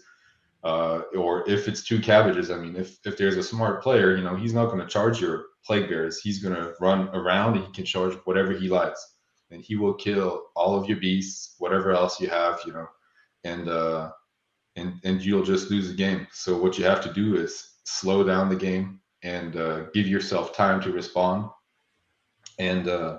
Uh, 0.62 1.02
or 1.16 1.48
if 1.50 1.66
it's 1.66 1.82
two 1.82 2.00
cabbages, 2.00 2.52
I 2.52 2.58
mean, 2.58 2.76
if 2.76 2.98
if 3.04 3.16
there's 3.16 3.36
a 3.36 3.42
smart 3.42 3.82
player, 3.82 4.16
you 4.16 4.22
know, 4.22 4.36
he's 4.36 4.54
not 4.54 4.66
going 4.66 4.78
to 4.78 4.86
charge 4.86 5.20
your 5.20 5.46
plague 5.66 5.88
bears. 5.88 6.20
He's 6.20 6.40
going 6.40 6.54
to 6.54 6.74
run 6.80 7.08
around 7.08 7.56
and 7.56 7.66
he 7.66 7.72
can 7.72 7.84
charge 7.84 8.14
whatever 8.26 8.52
he 8.52 8.68
likes, 8.68 9.16
and 9.50 9.60
he 9.60 9.74
will 9.74 9.94
kill 9.94 10.44
all 10.54 10.76
of 10.78 10.88
your 10.88 10.98
beasts, 10.98 11.56
whatever 11.58 11.90
else 11.90 12.20
you 12.20 12.28
have, 12.28 12.60
you 12.64 12.72
know, 12.72 12.86
and 13.42 13.68
uh, 13.68 14.12
and 14.76 14.94
and 15.04 15.24
you'll 15.24 15.44
just 15.44 15.70
lose 15.70 15.88
the 15.88 15.94
game. 15.94 16.26
So 16.32 16.56
what 16.56 16.78
you 16.78 16.84
have 16.84 17.02
to 17.02 17.12
do 17.12 17.36
is 17.36 17.78
slow 17.84 18.24
down 18.24 18.48
the 18.48 18.56
game 18.56 19.00
and 19.22 19.56
uh, 19.56 19.84
give 19.94 20.06
yourself 20.06 20.54
time 20.54 20.80
to 20.82 20.92
respond 20.92 21.50
and 22.58 22.88
uh, 22.88 23.18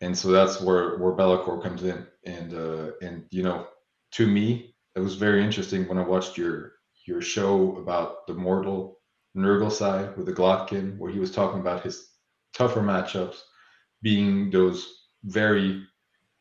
and 0.00 0.16
so 0.16 0.28
that's 0.28 0.60
where 0.60 0.98
where 0.98 1.12
Be'lakor 1.12 1.62
comes 1.62 1.82
in, 1.82 2.06
and 2.24 2.54
uh, 2.54 2.90
and 3.02 3.24
you 3.30 3.42
know, 3.42 3.66
to 4.12 4.26
me, 4.26 4.74
it 4.94 5.00
was 5.00 5.14
very 5.16 5.42
interesting 5.42 5.88
when 5.88 5.98
I 5.98 6.02
watched 6.02 6.36
your 6.36 6.72
your 7.06 7.20
show 7.20 7.76
about 7.76 8.26
the 8.26 8.34
mortal 8.34 9.00
Nurgle 9.36 9.72
side 9.72 10.16
with 10.16 10.26
the 10.26 10.32
Glottkin, 10.32 10.98
where 10.98 11.10
he 11.10 11.18
was 11.18 11.30
talking 11.30 11.60
about 11.60 11.82
his 11.82 12.10
tougher 12.54 12.80
matchups 12.80 13.36
being 14.02 14.50
those 14.50 14.94
very 15.24 15.84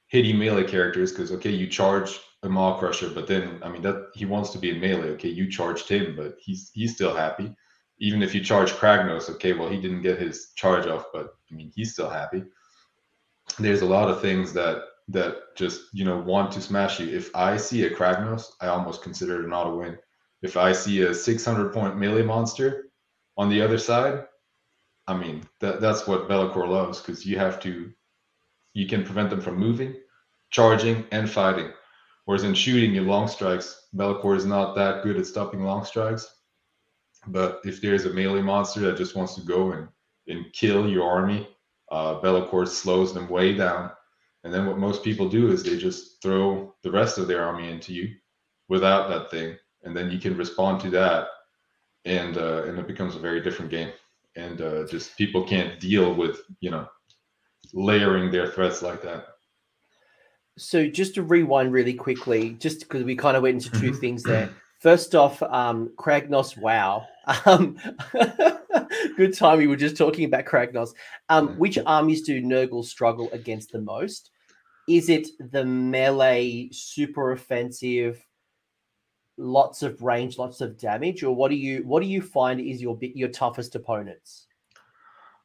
hitty 0.07 0.33
melee 0.33 0.63
characters. 0.63 1.11
Because 1.11 1.31
okay, 1.31 1.51
you 1.51 1.67
charge 1.67 2.19
a 2.43 2.49
Maw 2.49 2.77
Crusher, 2.77 3.09
but 3.09 3.27
then 3.27 3.59
I 3.63 3.69
mean 3.69 3.81
that 3.81 4.11
he 4.13 4.25
wants 4.25 4.51
to 4.51 4.59
be 4.59 4.69
in 4.69 4.79
melee. 4.79 5.09
Okay, 5.11 5.29
you 5.29 5.49
charged 5.49 5.89
him, 5.89 6.15
but 6.15 6.37
he's 6.39 6.71
he's 6.73 6.95
still 6.95 7.15
happy 7.15 7.55
even 7.99 8.21
if 8.21 8.35
you 8.35 8.43
charge 8.43 8.71
Kragnos, 8.71 9.29
okay, 9.29 9.53
well, 9.53 9.69
he 9.69 9.81
didn't 9.81 10.03
get 10.03 10.19
his 10.19 10.51
charge 10.55 10.85
off, 10.87 11.05
but 11.13 11.35
I 11.51 11.55
mean, 11.55 11.71
he's 11.75 11.93
still 11.93 12.09
happy. 12.09 12.43
There's 13.59 13.81
a 13.81 13.85
lot 13.85 14.09
of 14.09 14.21
things 14.21 14.53
that 14.53 14.83
that 15.09 15.55
just 15.55 15.83
you 15.93 16.03
know 16.03 16.17
want 16.17 16.51
to 16.51 16.61
smash 16.61 16.99
you. 16.99 17.07
If 17.07 17.35
I 17.35 17.57
see 17.57 17.85
a 17.85 17.89
Kragnos, 17.89 18.51
I 18.61 18.67
almost 18.67 19.01
consider 19.01 19.39
it 19.39 19.45
an 19.45 19.53
auto 19.53 19.79
win. 19.79 19.97
If 20.41 20.57
I 20.57 20.73
see 20.73 21.01
a 21.01 21.13
600 21.13 21.73
point 21.73 21.97
melee 21.97 22.23
monster 22.23 22.89
on 23.37 23.49
the 23.49 23.61
other 23.61 23.77
side, 23.77 24.25
I 25.07 25.15
mean 25.15 25.43
that 25.61 25.81
that's 25.81 26.05
what 26.05 26.27
Be'lakor 26.27 26.67
loves 26.67 26.99
because 26.99 27.25
you 27.25 27.39
have 27.39 27.59
to, 27.61 27.91
you 28.73 28.85
can 28.85 29.03
prevent 29.03 29.29
them 29.29 29.41
from 29.41 29.57
moving, 29.57 29.95
charging, 30.51 31.05
and 31.11 31.29
fighting. 31.29 31.71
Whereas 32.27 32.43
in 32.43 32.53
shooting 32.53 32.93
your 32.93 33.05
long 33.05 33.27
strikes, 33.27 33.87
Be'lakor 33.95 34.35
is 34.35 34.45
not 34.45 34.75
that 34.75 35.01
good 35.03 35.17
at 35.17 35.25
stopping 35.25 35.63
long 35.63 35.83
strikes 35.83 36.37
but 37.27 37.61
if 37.63 37.81
there's 37.81 38.05
a 38.05 38.13
melee 38.13 38.41
monster 38.41 38.79
that 38.81 38.97
just 38.97 39.15
wants 39.15 39.35
to 39.35 39.41
go 39.41 39.73
and, 39.73 39.87
and 40.27 40.51
kill 40.53 40.89
your 40.89 41.09
army, 41.09 41.47
uh, 41.91 42.65
slows 42.65 43.13
them 43.13 43.29
way 43.29 43.53
down. 43.53 43.91
And 44.43 44.53
then 44.53 44.65
what 44.65 44.77
most 44.77 45.03
people 45.03 45.27
do 45.27 45.51
is 45.51 45.63
they 45.63 45.77
just 45.77 46.21
throw 46.21 46.73
the 46.83 46.91
rest 46.91 47.17
of 47.17 47.27
their 47.27 47.43
army 47.43 47.69
into 47.69 47.93
you 47.93 48.15
without 48.69 49.09
that 49.09 49.29
thing, 49.29 49.57
and 49.83 49.95
then 49.95 50.11
you 50.11 50.19
can 50.19 50.37
respond 50.37 50.79
to 50.81 50.89
that, 50.91 51.27
and 52.05 52.37
uh, 52.37 52.63
and 52.63 52.77
it 52.79 52.87
becomes 52.87 53.15
a 53.15 53.19
very 53.19 53.41
different 53.41 53.71
game. 53.71 53.91
And 54.35 54.61
uh, 54.61 54.85
just 54.87 55.17
people 55.17 55.43
can't 55.45 55.79
deal 55.79 56.13
with 56.13 56.41
you 56.61 56.69
know 56.69 56.87
layering 57.73 58.31
their 58.31 58.47
threats 58.47 58.81
like 58.81 59.01
that. 59.03 59.25
So 60.57 60.87
just 60.87 61.15
to 61.15 61.23
rewind 61.23 61.71
really 61.71 61.93
quickly, 61.93 62.51
just 62.59 62.81
because 62.81 63.03
we 63.03 63.15
kind 63.15 63.37
of 63.37 63.43
went 63.43 63.65
into 63.65 63.79
2 63.79 63.91
mm-hmm. 63.91 63.99
things 63.99 64.23
there. 64.23 64.49
First 64.79 65.15
off, 65.15 65.41
um, 65.43 65.91
Kragnos, 65.97 66.57
wow. 66.57 67.07
Um, 67.45 67.77
good 69.17 69.33
time. 69.33 69.57
We 69.57 69.67
were 69.67 69.75
just 69.75 69.97
talking 69.97 70.25
about 70.25 70.45
Kragnos. 70.45 70.93
Um, 71.29 71.57
which 71.57 71.79
armies 71.85 72.21
do 72.21 72.41
Nurgle 72.41 72.85
struggle 72.85 73.29
against 73.31 73.71
the 73.71 73.81
most? 73.81 74.31
Is 74.87 75.09
it 75.09 75.27
the 75.39 75.65
melee, 75.65 76.69
super 76.71 77.31
offensive, 77.31 78.23
lots 79.37 79.83
of 79.83 80.01
range, 80.01 80.37
lots 80.37 80.61
of 80.61 80.77
damage, 80.77 81.23
or 81.23 81.35
what 81.35 81.49
do 81.49 81.55
you 81.55 81.83
what 81.85 82.01
do 82.01 82.07
you 82.07 82.21
find 82.21 82.59
is 82.59 82.81
your 82.81 82.97
your 83.01 83.29
toughest 83.29 83.75
opponents? 83.75 84.47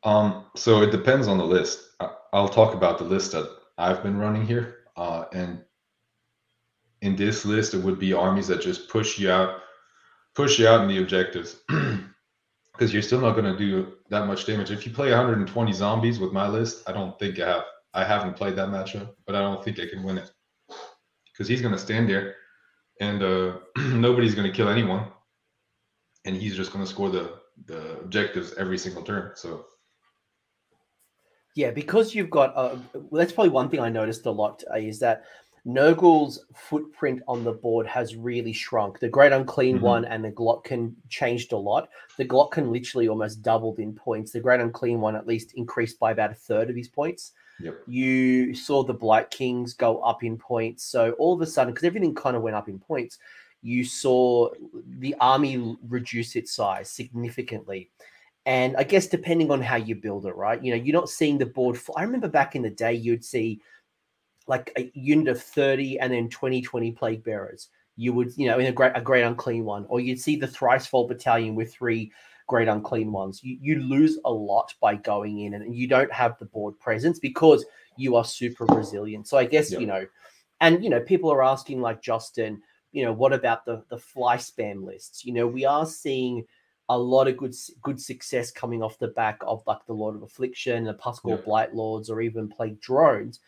Um, 0.05 0.46
so 0.57 0.83
it 0.83 0.90
depends 0.90 1.29
on 1.29 1.38
the 1.38 1.44
list. 1.44 1.90
I'll 2.33 2.48
talk 2.48 2.75
about 2.75 2.98
the 2.98 3.05
list 3.05 3.33
that 3.33 3.48
I've 3.79 4.03
been 4.03 4.16
running 4.16 4.46
here, 4.46 4.82
uh, 4.96 5.24
and 5.33 5.62
in 7.00 7.16
this 7.16 7.44
list, 7.44 7.74
it 7.74 7.83
would 7.83 7.98
be 7.98 8.12
armies 8.12 8.48
that 8.48 8.61
just 8.61 8.88
push 8.88 9.18
you 9.18 9.31
out, 9.31 9.61
push 10.35 10.59
you 10.59 10.68
out 10.68 10.83
in 10.83 10.88
the 10.88 11.02
objectives, 11.02 11.57
because 11.68 12.92
you're 12.92 13.02
still 13.02 13.20
not 13.20 13.33
going 13.33 13.52
to 13.52 13.59
do 13.59 13.94
that 14.09 14.26
much 14.26 14.46
damage. 14.46 14.70
If 14.70 14.87
you 14.87 14.92
play 14.92 15.11
120 15.11 15.72
zombies 15.72 16.18
with 16.18 16.33
my 16.33 16.48
list, 16.48 16.88
I 16.88 16.92
don't 16.92 17.18
think 17.18 17.38
I 17.40 17.48
have. 17.48 17.64
I 17.94 18.05
haven't 18.05 18.37
played 18.37 18.57
that 18.57 18.68
matchup, 18.68 19.11
but 19.26 19.35
I 19.35 19.40
don't 19.40 19.62
think 19.62 19.78
I 19.78 19.87
can 19.87 20.02
win 20.02 20.16
it 20.16 20.31
because 21.31 21.46
he's 21.46 21.61
going 21.61 21.74
to 21.74 21.78
stand 21.78 22.09
there, 22.09 22.37
and 23.00 23.22
uh, 23.22 23.59
nobody's 23.76 24.35
going 24.35 24.50
to 24.50 24.57
kill 24.57 24.68
anyone, 24.68 25.09
and 26.24 26.35
he's 26.35 26.57
just 26.57 26.72
going 26.72 26.85
to 26.85 26.90
score 26.90 27.11
the 27.11 27.40
the 27.66 27.98
objectives 27.98 28.55
every 28.55 28.78
single 28.78 29.02
turn. 29.02 29.33
So. 29.35 29.66
Yeah, 31.54 31.70
because 31.70 32.14
you've 32.14 32.30
got 32.30 32.56
uh, 32.56 32.76
that's 33.10 33.32
probably 33.32 33.50
one 33.50 33.68
thing 33.68 33.80
I 33.80 33.90
noticed 33.90 34.26
a 34.26 34.30
lot 34.30 34.62
uh, 34.70 34.78
is 34.78 34.98
that 35.00 35.24
Nurgle's 35.64 36.44
footprint 36.54 37.22
on 37.28 37.44
the 37.44 37.52
board 37.52 37.86
has 37.86 38.16
really 38.16 38.52
shrunk. 38.52 38.98
The 38.98 39.08
Great 39.08 39.32
Unclean 39.32 39.76
mm-hmm. 39.76 39.84
One 39.84 40.04
and 40.04 40.24
the 40.24 40.32
Glottkin 40.32 40.94
changed 41.08 41.52
a 41.52 41.56
lot. 41.56 41.88
The 42.18 42.24
Glottkin 42.24 42.72
literally 42.72 43.08
almost 43.08 43.42
doubled 43.42 43.78
in 43.78 43.94
points. 43.94 44.32
The 44.32 44.40
Great 44.40 44.60
Unclean 44.60 45.00
One 45.00 45.14
at 45.14 45.26
least 45.26 45.52
increased 45.54 46.00
by 46.00 46.10
about 46.10 46.32
a 46.32 46.34
third 46.34 46.68
of 46.68 46.76
his 46.76 46.88
points. 46.88 47.32
Yep. 47.60 47.82
You 47.86 48.54
saw 48.54 48.82
the 48.82 48.94
Blight 48.94 49.30
Kings 49.30 49.74
go 49.74 50.00
up 50.00 50.24
in 50.24 50.36
points. 50.36 50.84
So 50.84 51.12
all 51.12 51.34
of 51.34 51.40
a 51.42 51.46
sudden, 51.46 51.72
because 51.72 51.86
everything 51.86 52.14
kind 52.14 52.34
of 52.34 52.42
went 52.42 52.56
up 52.56 52.68
in 52.68 52.80
points, 52.80 53.18
you 53.62 53.84
saw 53.84 54.50
the 54.98 55.14
army 55.20 55.76
reduce 55.88 56.34
its 56.34 56.54
size 56.54 56.90
significantly. 56.90 57.90
And 58.44 58.76
I 58.76 58.83
guess 58.83 59.07
depending 59.07 59.50
on 59.50 59.61
how 59.61 59.76
you 59.76 59.94
build 59.94 60.26
it, 60.26 60.35
right? 60.35 60.62
You 60.62 60.72
know, 60.74 60.83
you're 60.83 60.98
not 60.98 61.09
seeing 61.09 61.38
the 61.38 61.46
board. 61.46 61.78
I 61.96 62.02
remember 62.02 62.28
back 62.28 62.57
in 62.57 62.62
the 62.62 62.70
day, 62.70 62.92
you'd 62.92 63.24
see 63.24 63.61
like 64.46 64.72
a 64.76 64.90
unit 64.94 65.28
of 65.28 65.40
30 65.40 66.00
and 66.00 66.12
then 66.12 66.28
20 66.28 66.62
20 66.62 66.92
plague 66.92 67.22
bearers 67.22 67.68
you 67.96 68.12
would 68.12 68.37
you 68.37 68.46
know 68.46 68.59
in 68.59 68.66
a 68.66 68.72
great 68.72 68.92
a 68.94 69.00
great 69.00 69.22
unclean 69.22 69.64
one 69.64 69.85
or 69.88 70.00
you'd 70.00 70.20
see 70.20 70.37
the 70.37 70.46
thrice 70.46 70.87
fold 70.87 71.09
battalion 71.09 71.55
with 71.55 71.72
three 71.72 72.11
great 72.48 72.68
unclean 72.68 73.12
ones 73.12 73.42
you, 73.42 73.57
you 73.61 73.76
lose 73.81 74.18
a 74.24 74.31
lot 74.31 74.74
by 74.81 74.94
going 74.94 75.40
in 75.40 75.55
and 75.55 75.74
you 75.74 75.87
don't 75.87 76.12
have 76.12 76.38
the 76.38 76.44
board 76.46 76.78
presence 76.78 77.18
because 77.18 77.64
you 77.96 78.16
are 78.16 78.24
super 78.24 78.64
resilient 78.66 79.28
so 79.28 79.38
i 79.38 79.44
guess 79.44 79.70
yep. 79.70 79.81
you 79.81 79.87
know 79.87 80.07
and 80.61 80.83
you 80.83 80.90
know 80.90 81.00
people 81.00 81.31
are 81.31 81.44
asking 81.44 81.81
like 81.81 82.02
justin 82.02 82.61
you 82.92 83.05
know 83.05 83.12
what 83.12 83.33
about 83.33 83.64
the 83.64 83.83
the 83.90 83.98
fly 83.98 84.37
spam 84.37 84.85
lists 84.85 85.24
you 85.24 85.33
know 85.33 85.46
we 85.46 85.64
are 85.64 85.87
seeing 85.87 86.44
a 86.94 86.98
lot 86.98 87.28
of 87.28 87.37
good 87.37 87.55
good 87.83 88.00
success 88.00 88.50
coming 88.50 88.83
off 88.83 88.98
the 88.98 89.09
back 89.09 89.38
of 89.42 89.62
like 89.66 89.85
the 89.87 89.92
lord 89.92 90.14
of 90.14 90.22
affliction 90.22 90.85
the 90.85 90.94
Pusgoyle 90.94 91.37
yep. 91.37 91.44
blight 91.44 91.74
lords 91.74 92.11
or 92.11 92.20
even 92.20 92.48
plague 92.48 92.81
drones 92.81 93.40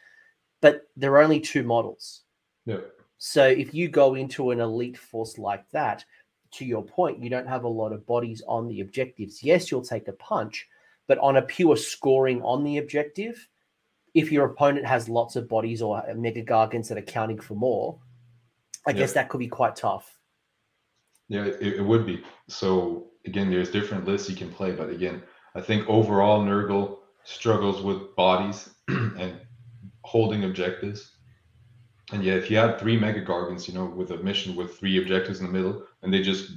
but 0.65 0.89
there 0.97 1.13
are 1.13 1.23
only 1.23 1.41
two 1.41 1.63
models. 1.63 2.23
Yeah. 2.65 2.79
So 3.19 3.45
if 3.47 3.75
you 3.75 3.87
go 3.87 4.15
into 4.15 4.51
an 4.51 4.61
elite 4.61 4.97
force 4.97 5.37
like 5.37 5.69
that, 5.73 6.03
to 6.53 6.65
your 6.65 6.83
point, 6.83 7.23
you 7.23 7.29
don't 7.29 7.47
have 7.47 7.65
a 7.65 7.69
lot 7.69 7.93
of 7.93 8.07
bodies 8.07 8.43
on 8.49 8.67
the 8.67 8.81
objectives. 8.81 9.43
Yes, 9.43 9.71
you'll 9.71 9.83
take 9.83 10.09
a 10.09 10.15
punch, 10.15 10.67
but 11.07 11.19
on 11.19 11.37
a 11.37 11.43
pure 11.43 11.77
scoring 11.77 12.41
on 12.41 12.65
the 12.65 12.79
objective, 12.79 13.47
if 14.15 14.33
your 14.33 14.47
opponent 14.47 14.87
has 14.87 15.07
lots 15.07 15.37
of 15.37 15.51
bodies 15.51 15.83
or 15.83 16.03
mega 16.17 16.43
gargants 16.43 16.89
that 16.89 16.97
are 16.97 17.03
counting 17.03 17.41
for 17.41 17.57
more, 17.57 17.99
I 18.87 18.93
yeah. 18.93 19.01
guess 19.01 19.13
that 19.13 19.29
could 19.29 19.41
be 19.41 19.49
quite 19.49 19.77
tough. 19.77 20.19
Yeah, 21.29 21.45
it, 21.45 21.61
it, 21.61 21.83
would 21.83 22.07
be. 22.07 22.23
So 22.49 23.07
again, 23.27 23.51
there's 23.51 23.71
different 23.71 24.05
lists 24.05 24.29
you 24.29 24.37
can 24.37 24.51
play, 24.51 24.73
but 24.73 24.91
again, 24.91 25.23
I 25.55 25.61
think 25.61 25.89
overall 25.89 26.45
Nurgle 26.45 26.99
struggles 27.25 27.83
with 27.83 28.15
bodies 28.15 28.71
and 28.89 29.41
holding 30.03 30.45
objectives. 30.45 31.17
And 32.13 32.23
yeah, 32.23 32.35
if 32.35 32.51
you 32.51 32.59
had 32.59 32.79
three 32.79 32.99
mega 32.99 33.25
gargants, 33.25 33.67
you 33.67 33.75
know, 33.75 33.87
with 33.87 34.11
a 34.11 34.19
mission 34.19 34.55
with 34.55 34.79
three 34.79 35.01
objectives 35.01 35.41
in 35.41 35.47
the 35.47 35.53
middle, 35.53 35.87
and 36.03 36.13
they 36.13 36.21
just 36.21 36.53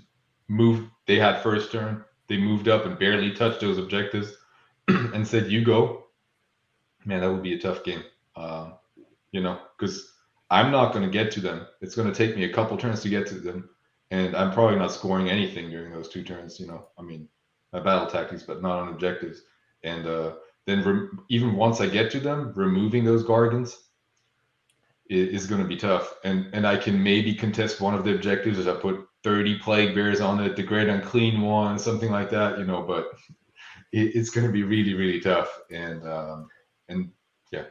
moved, 0.50 0.90
they 1.06 1.18
had 1.18 1.42
first 1.42 1.72
turn, 1.72 2.04
they 2.28 2.38
moved 2.38 2.68
up 2.68 2.86
and 2.86 3.00
barely 3.00 3.32
touched 3.32 3.62
those 3.62 3.78
objectives, 3.78 4.36
and 4.88 5.26
said, 5.26 5.52
"You 5.52 5.64
go." 5.64 6.04
Man, 7.06 7.22
that 7.22 7.32
would 7.32 7.44
be 7.44 7.54
a 7.54 7.60
tough 7.60 7.86
game. 7.86 8.04
Um, 8.36 8.74
you 9.32 9.42
know, 9.42 9.60
because 9.78 10.14
I'm 10.50 10.72
not 10.72 10.92
going 10.94 11.06
to 11.06 11.12
get 11.12 11.32
to 11.34 11.42
them. 11.42 11.66
It's 11.82 11.96
going 11.96 12.12
to 12.12 12.14
take 12.14 12.36
me 12.36 12.44
a 12.44 12.54
couple 12.54 12.78
turns 12.78 13.02
to 13.02 13.10
get 13.10 13.28
to 13.28 13.36
them, 13.36 13.70
and 14.12 14.36
I'm 14.36 14.52
probably 14.52 14.78
not 14.78 14.92
scoring 14.92 15.30
anything 15.30 15.70
during 15.70 15.92
those 15.92 16.10
two 16.10 16.24
turns. 16.24 16.60
You 16.60 16.68
know, 16.68 16.88
I 16.98 17.02
mean, 17.02 17.28
my 17.74 17.80
battle 17.80 18.08
tactics, 18.08 18.44
but 18.44 18.62
not 18.62 18.80
on 18.80 18.90
objectives. 18.90 19.42
And 19.84 20.08
uh, 20.08 20.36
then 20.66 21.10
even 21.30 21.56
once 21.56 21.82
I 21.82 21.88
get 21.88 22.12
to 22.12 22.20
them, 22.20 22.54
removing 22.56 23.04
those 23.04 23.24
gargants 23.24 23.76
is, 25.10 25.44
is 25.44 25.48
going 25.48 25.62
to 25.62 25.68
be 25.68 25.78
tough. 25.78 26.16
And 26.24 26.50
and 26.54 26.66
I 26.66 26.78
can 26.78 27.02
maybe 27.02 27.34
contest 27.34 27.82
one 27.82 27.96
of 27.96 28.04
the 28.04 28.16
objectives 28.16 28.60
as 28.60 28.68
I 28.68 28.76
put 28.76 29.08
30 29.24 29.60
plague 29.60 29.96
bears 29.96 30.22
on 30.22 30.40
it, 30.40 30.56
the 30.56 30.64
great 30.64 30.88
unclean 30.88 31.42
one, 31.42 31.78
something 31.78 32.12
like 32.12 32.30
that. 32.30 32.58
You 32.58 32.66
know, 32.66 32.84
but 32.84 33.08
it, 33.92 34.16
it's 34.16 34.30
going 34.30 34.48
to 34.48 34.54
be 34.54 34.64
really 34.64 34.94
really 34.94 35.20
tough. 35.20 35.60
And 35.70 36.08
um, 36.08 36.48
and 36.88 37.12
yeah, 37.52 37.66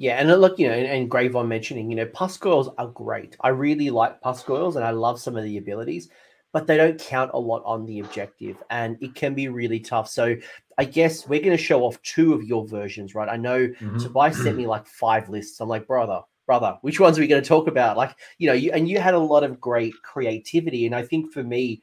yeah, 0.00 0.14
and 0.14 0.30
uh, 0.30 0.36
look, 0.36 0.58
you 0.58 0.66
know, 0.66 0.72
and, 0.72 0.86
and 0.86 1.10
Grave 1.10 1.36
on 1.36 1.46
mentioning, 1.46 1.90
you 1.90 1.96
know, 1.96 2.06
Pusgoyles 2.06 2.72
are 2.78 2.86
great. 2.86 3.36
I 3.42 3.48
really 3.48 3.90
like 3.90 4.22
Pusgoyles 4.22 4.76
and 4.76 4.84
I 4.84 4.92
love 4.92 5.20
some 5.20 5.36
of 5.36 5.44
the 5.44 5.58
abilities, 5.58 6.08
but 6.54 6.66
they 6.66 6.78
don't 6.78 6.98
count 6.98 7.32
a 7.34 7.38
lot 7.38 7.62
on 7.66 7.84
the 7.84 8.00
objective 8.00 8.56
and 8.70 8.96
it 9.02 9.14
can 9.14 9.34
be 9.34 9.48
really 9.48 9.78
tough. 9.78 10.08
So 10.08 10.36
I 10.78 10.86
guess 10.86 11.28
we're 11.28 11.42
going 11.42 11.54
to 11.54 11.62
show 11.62 11.82
off 11.82 12.00
two 12.00 12.32
of 12.32 12.42
your 12.44 12.66
versions, 12.66 13.14
right? 13.14 13.28
I 13.28 13.36
know 13.36 13.68
mm-hmm. 13.68 13.98
Tobias 13.98 14.42
sent 14.42 14.56
me 14.56 14.66
like 14.66 14.86
five 14.86 15.28
lists. 15.28 15.60
I'm 15.60 15.68
like, 15.68 15.86
brother, 15.86 16.22
brother, 16.46 16.78
which 16.80 16.98
ones 16.98 17.18
are 17.18 17.20
we 17.20 17.26
going 17.26 17.42
to 17.42 17.46
talk 17.46 17.68
about? 17.68 17.98
Like, 17.98 18.16
you 18.38 18.46
know, 18.46 18.54
you 18.54 18.72
and 18.72 18.88
you 18.88 19.00
had 19.00 19.12
a 19.12 19.18
lot 19.18 19.44
of 19.44 19.60
great 19.60 19.92
creativity. 20.02 20.86
And 20.86 20.94
I 20.94 21.02
think 21.02 21.30
for 21.30 21.42
me, 21.42 21.82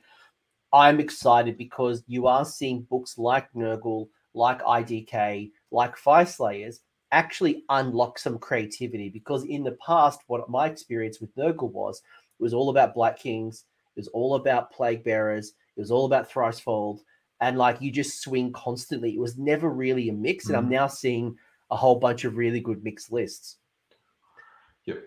I'm 0.74 1.00
excited 1.00 1.56
because 1.56 2.04
you 2.08 2.26
are 2.26 2.46
seeing 2.46 2.82
books 2.90 3.20
like 3.20 3.54
Nurgle, 3.54 4.08
like 4.34 4.64
IDK, 4.64 5.52
like 5.70 5.96
Fyreslayers 5.98 6.80
actually 7.12 7.64
unlock 7.70 8.20
some 8.20 8.38
creativity 8.38 9.10
because 9.10 9.46
in 9.46 9.64
the 9.64 9.78
past, 9.86 10.22
what 10.28 10.50
my 10.50 10.68
experience 10.68 11.20
with 11.20 11.36
Nurgle 11.36 11.72
was, 11.72 12.02
it 12.40 12.44
was 12.44 12.54
all 12.54 12.70
about 12.70 12.94
Blight 12.94 13.18
Kings, 13.18 13.66
it 13.96 14.00
was 14.00 14.08
all 14.10 14.36
about 14.36 14.72
Plague 14.72 15.04
Bearers, 15.04 15.54
it 15.76 15.80
was 15.80 15.92
all 15.92 16.06
about 16.06 16.32
Thricefold, 16.32 17.00
and 17.42 17.58
like 17.58 17.82
you 17.82 17.92
just 17.92 18.22
swing 18.22 18.52
constantly. 18.52 19.12
It 19.12 19.20
was 19.20 19.38
never 19.38 19.70
really 19.70 20.10
a 20.10 20.14
mix, 20.14 20.46
mm-hmm. 20.46 20.54
and 20.54 20.58
I'm 20.58 20.64
mm-hmm. 20.66 20.74
now 20.74 20.88
seeing 20.88 21.36
a 21.70 21.76
whole 21.76 21.96
bunch 21.96 22.24
of 22.24 22.38
really 22.38 22.60
good 22.60 22.84
mixed 22.84 23.12
lists. 23.12 23.58
Yep. 24.86 25.04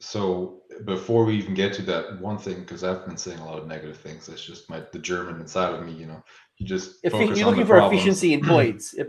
So 0.00 0.62
before 0.84 1.24
we 1.24 1.36
even 1.36 1.54
get 1.54 1.72
to 1.74 1.82
that 1.82 2.20
one 2.20 2.38
thing, 2.38 2.60
because 2.60 2.84
I've 2.84 3.06
been 3.06 3.16
saying 3.16 3.38
a 3.38 3.44
lot 3.44 3.58
of 3.58 3.66
negative 3.66 3.96
things, 3.96 4.26
that's 4.26 4.44
just 4.44 4.68
my 4.68 4.82
the 4.92 4.98
German 4.98 5.40
inside 5.40 5.74
of 5.74 5.84
me. 5.84 5.92
You 5.92 6.06
know, 6.06 6.22
you 6.58 6.66
just 6.66 6.96
if 7.02 7.12
you're 7.12 7.46
looking 7.46 7.66
for 7.66 7.78
problems. 7.78 8.00
efficiency 8.00 8.32
in 8.32 8.40
points. 8.44 8.94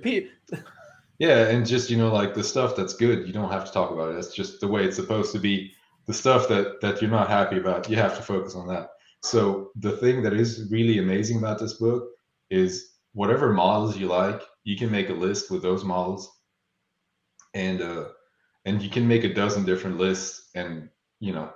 Yeah, 1.19 1.47
and 1.47 1.65
just 1.65 1.89
you 1.89 1.97
know, 1.97 2.11
like 2.13 2.33
the 2.33 2.43
stuff 2.43 2.75
that's 2.75 2.93
good, 2.95 3.25
you 3.27 3.33
don't 3.33 3.51
have 3.51 3.65
to 3.65 3.71
talk 3.71 3.91
about 3.91 4.09
it. 4.09 4.15
That's 4.15 4.33
just 4.33 4.59
the 4.59 4.67
way 4.67 4.83
it's 4.85 4.97
supposed 4.97 5.31
to 5.33 5.39
be. 5.39 5.73
The 6.07 6.13
stuff 6.13 6.47
that 6.49 6.81
that 6.81 7.01
you're 7.01 7.09
not 7.11 7.29
happy 7.29 7.57
about, 7.57 7.89
you 7.89 7.95
have 7.97 8.15
to 8.17 8.21
focus 8.23 8.55
on 8.55 8.67
that. 8.67 8.89
So 9.21 9.71
the 9.75 9.97
thing 9.97 10.21
that 10.23 10.33
is 10.33 10.67
really 10.71 10.99
amazing 10.99 11.37
about 11.37 11.59
this 11.59 11.73
book 11.73 12.09
is 12.49 12.97
whatever 13.13 13.51
models 13.53 13.97
you 13.97 14.07
like, 14.07 14.41
you 14.65 14.77
can 14.77 14.91
make 14.91 15.09
a 15.09 15.13
list 15.13 15.49
with 15.49 15.61
those 15.63 15.83
models, 15.83 16.29
and 17.53 17.81
uh, 17.81 18.05
and 18.65 18.81
you 18.81 18.89
can 18.89 19.07
make 19.07 19.23
a 19.23 19.33
dozen 19.33 19.65
different 19.65 19.97
lists, 19.97 20.49
and 20.55 20.89
you 21.19 21.33
know, 21.33 21.51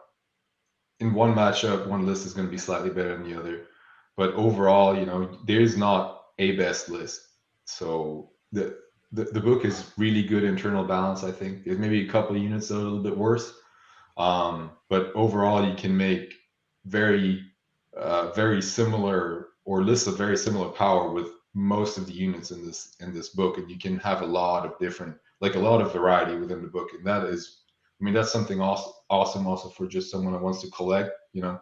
in 0.99 1.13
one 1.13 1.33
matchup, 1.33 1.87
one 1.87 2.05
list 2.05 2.25
is 2.25 2.33
going 2.33 2.47
to 2.47 2.51
be 2.51 2.57
slightly 2.57 2.89
better 2.89 3.17
than 3.17 3.29
the 3.29 3.37
other, 3.39 3.65
but 4.17 4.33
overall, 4.33 4.97
you 4.97 5.05
know, 5.05 5.37
there's 5.45 5.77
not 5.77 6.21
a 6.39 6.55
best 6.57 6.89
list. 6.89 7.21
So 7.65 8.31
the 8.51 8.77
the, 9.11 9.25
the 9.25 9.39
book 9.39 9.65
is 9.65 9.91
really 9.97 10.23
good 10.23 10.43
internal 10.43 10.83
balance. 10.83 11.23
I 11.23 11.31
think 11.31 11.63
there's 11.65 11.79
maybe 11.79 12.07
a 12.07 12.11
couple 12.11 12.35
of 12.35 12.41
units 12.41 12.67
that 12.67 12.75
are 12.75 12.79
a 12.79 12.83
little 12.83 13.03
bit 13.03 13.17
worse, 13.17 13.53
um, 14.17 14.71
but 14.89 15.11
overall 15.15 15.67
you 15.67 15.75
can 15.75 15.95
make 15.95 16.33
very 16.85 17.43
uh, 17.97 18.31
very 18.31 18.61
similar 18.61 19.47
or 19.65 19.83
lists 19.83 20.07
of 20.07 20.17
very 20.17 20.37
similar 20.37 20.69
power 20.69 21.11
with 21.11 21.27
most 21.53 21.97
of 21.97 22.05
the 22.05 22.13
units 22.13 22.51
in 22.51 22.65
this 22.65 22.95
in 22.99 23.13
this 23.13 23.29
book, 23.29 23.57
and 23.57 23.69
you 23.69 23.77
can 23.77 23.97
have 23.99 24.21
a 24.21 24.25
lot 24.25 24.65
of 24.65 24.77
different 24.79 25.15
like 25.41 25.55
a 25.55 25.59
lot 25.59 25.81
of 25.81 25.93
variety 25.93 26.35
within 26.35 26.61
the 26.61 26.67
book, 26.67 26.89
and 26.93 27.05
that 27.05 27.23
is, 27.25 27.61
I 27.99 28.03
mean, 28.03 28.13
that's 28.13 28.31
something 28.31 28.59
awesome, 28.61 28.93
awesome 29.09 29.47
also 29.47 29.69
for 29.69 29.87
just 29.87 30.11
someone 30.11 30.33
that 30.33 30.41
wants 30.41 30.61
to 30.61 30.69
collect, 30.71 31.11
you 31.33 31.41
know, 31.41 31.59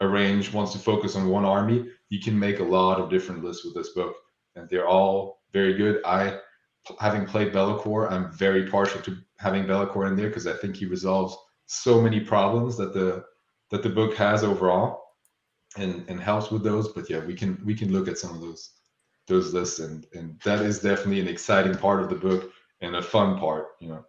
arrange, 0.00 0.52
wants 0.52 0.72
to 0.72 0.78
focus 0.78 1.16
on 1.16 1.28
one 1.28 1.44
army. 1.44 1.86
You 2.08 2.20
can 2.20 2.38
make 2.38 2.60
a 2.60 2.64
lot 2.64 3.00
of 3.00 3.10
different 3.10 3.44
lists 3.44 3.64
with 3.64 3.74
this 3.74 3.90
book, 3.90 4.14
and 4.54 4.68
they're 4.70 4.86
all 4.88 5.42
very 5.52 5.74
good. 5.74 6.00
I 6.04 6.38
having 7.00 7.26
played 7.26 7.52
Be'lakor, 7.52 8.10
I'm 8.10 8.32
very 8.32 8.68
partial 8.68 9.00
to 9.02 9.16
having 9.38 9.66
Be'lakor 9.66 10.08
in 10.08 10.16
there 10.16 10.28
because 10.28 10.46
I 10.46 10.54
think 10.54 10.76
he 10.76 10.86
resolves 10.86 11.36
so 11.66 12.00
many 12.00 12.20
problems 12.20 12.76
that 12.76 12.94
the 12.94 13.24
that 13.70 13.82
the 13.82 13.88
book 13.88 14.14
has 14.14 14.44
overall, 14.44 15.02
and 15.76 16.04
and 16.08 16.20
helps 16.20 16.50
with 16.50 16.62
those. 16.62 16.88
But 16.88 17.10
yeah, 17.10 17.20
we 17.24 17.34
can 17.34 17.60
we 17.64 17.74
can 17.74 17.92
look 17.92 18.08
at 18.08 18.18
some 18.18 18.34
of 18.34 18.40
those 18.40 18.70
those 19.26 19.52
lists, 19.52 19.80
and 19.80 20.06
and 20.14 20.40
that 20.44 20.60
is 20.60 20.80
definitely 20.80 21.20
an 21.20 21.28
exciting 21.28 21.76
part 21.76 22.02
of 22.02 22.08
the 22.08 22.16
book 22.16 22.52
and 22.80 22.96
a 22.96 23.02
fun 23.02 23.38
part, 23.38 23.68
you 23.80 23.88
know, 23.88 24.04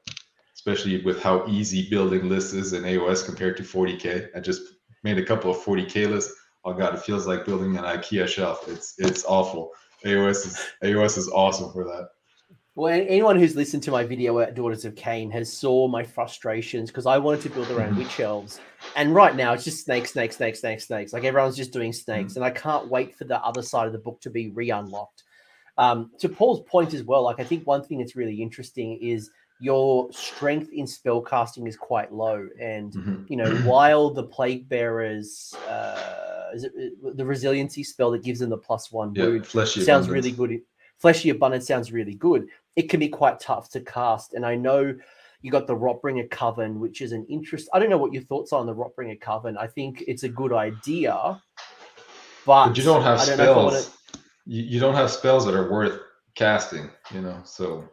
especially 0.54 1.04
with 1.04 1.22
how 1.22 1.46
easy 1.48 1.90
building 1.90 2.30
lists 2.30 2.54
is 2.54 2.74
in 2.74 2.84
AOS 2.84 3.26
compared 3.26 3.58
to 3.58 3.64
40k. 3.64 4.30
I 4.36 4.40
just 4.40 4.62
made 5.04 5.18
a 5.18 5.26
couple 5.26 5.50
of 5.50 5.58
40k 5.58 6.10
lists. 6.10 6.34
Oh 6.66 6.74
god, 6.74 6.94
it 6.94 7.02
feels 7.02 7.28
like 7.28 7.46
building 7.46 7.78
an 7.78 7.84
IKEA 7.84 8.28
shelf. 8.28 8.68
It's 8.68 8.96
it's 8.98 9.26
awful. 9.26 9.72
AOS 10.06 10.46
is 10.46 10.60
AOS 10.84 11.18
is 11.18 11.30
awesome 11.30 11.72
for 11.72 11.84
that. 11.86 12.10
Well, 12.78 12.94
anyone 12.94 13.40
who's 13.40 13.56
listened 13.56 13.82
to 13.84 13.92
my 13.92 14.04
video 14.04 14.38
at 14.38 14.54
Daughters 14.54 14.86
of 14.86 14.94
Khaine 14.94 15.32
has 15.32 15.52
saw 15.52 15.88
my 15.88 16.04
frustrations 16.04 16.92
because 16.92 17.08
I 17.08 17.18
wanted 17.18 17.42
to 17.42 17.50
build 17.50 17.72
around 17.72 17.94
mm-hmm. 17.94 18.04
witch 18.04 18.20
elves, 18.20 18.60
and 18.96 19.16
right 19.16 19.36
now 19.36 19.54
it's 19.54 19.64
just 19.64 19.84
snakes, 19.84 20.12
snakes, 20.12 20.38
snakes, 20.38 20.60
snakes, 20.60 20.86
snakes. 20.86 21.12
Like 21.12 21.24
everyone's 21.24 21.58
just 21.58 21.74
doing 21.74 21.92
snakes, 21.92 22.34
mm-hmm. 22.34 22.44
and 22.44 22.46
I 22.46 22.52
can't 22.52 22.88
wait 22.88 23.16
for 23.16 23.24
the 23.24 23.44
other 23.44 23.64
side 23.64 23.88
of 23.88 23.94
the 23.94 23.98
book 23.98 24.22
to 24.22 24.30
be 24.30 24.52
re-unlocked. 24.52 25.24
Um, 25.80 26.12
to 26.20 26.30
Paul's 26.30 26.62
point 26.68 26.94
as 26.94 27.02
well, 27.02 27.24
like 27.24 27.40
I 27.40 27.44
think 27.44 27.66
one 27.66 27.84
thing 27.84 27.98
that's 27.98 28.16
really 28.16 28.40
interesting 28.40 29.00
is 29.02 29.32
your 29.60 30.12
strength 30.12 30.70
in 30.72 30.86
spell 30.86 31.22
casting 31.22 31.66
is 31.66 31.76
quite 31.76 32.14
low, 32.14 32.48
and 32.62 32.94
mm-hmm. 32.94 33.24
you 33.28 33.38
know 33.38 33.56
while 33.62 34.12
the 34.12 34.24
plague 34.24 34.70
bearers. 34.70 35.52
Uh, 35.68 36.14
is 36.54 36.64
it 36.64 36.72
the 37.18 37.26
resiliency 37.26 37.84
spell 37.84 38.12
that 38.12 38.24
gives 38.24 38.40
them 38.40 38.52
the 38.52 38.58
plus 38.58 38.90
one 38.92 39.14
yeah, 39.16 39.26
wound 39.26 39.46
sounds 39.48 39.76
abundance. 39.76 40.08
really 40.08 40.32
good 40.32 40.62
fleshy 40.98 41.30
abundance 41.30 41.68
sounds 41.68 41.92
really 41.92 42.14
good 42.14 42.48
it 42.78 42.90
can 42.90 43.00
be 43.00 43.10
quite 43.10 43.40
tough 43.40 43.70
to 43.72 43.82
cast. 43.82 44.36
And 44.36 44.46
I 44.46 44.56
know 44.56 44.96
you 45.42 45.52
got 45.52 45.68
the 45.68 45.76
Rotbringer 45.76 46.30
Coven, 46.30 46.80
which 46.80 47.02
is 47.02 47.12
an 47.12 47.26
interest. 47.28 47.68
I 47.74 47.80
don't 47.80 47.90
know 47.90 47.98
what 47.98 48.14
your 48.14 48.24
thoughts 48.24 48.54
are 48.54 48.60
on 48.60 48.68
the 48.68 48.76
Rotbringer 48.76 49.20
Coven. 49.20 49.58
I 49.58 49.68
think 49.68 50.04
it's 50.08 50.24
a 50.24 50.30
good 50.30 50.54
idea, 50.54 51.42
but, 52.46 52.68
but 52.68 52.78
you 52.78 52.84
don't 52.84 53.02
have 53.02 53.18
don't 53.26 53.36
spells. 53.36 53.88
To... 53.88 54.20
You, 54.46 54.64
you 54.64 54.80
don't 54.80 54.94
have 54.94 55.12
spells 55.12 55.46
that 55.46 55.56
are 55.56 55.70
worth 55.70 56.00
casting. 56.36 56.90
You 57.14 57.22
know, 57.22 57.42
so 57.44 57.90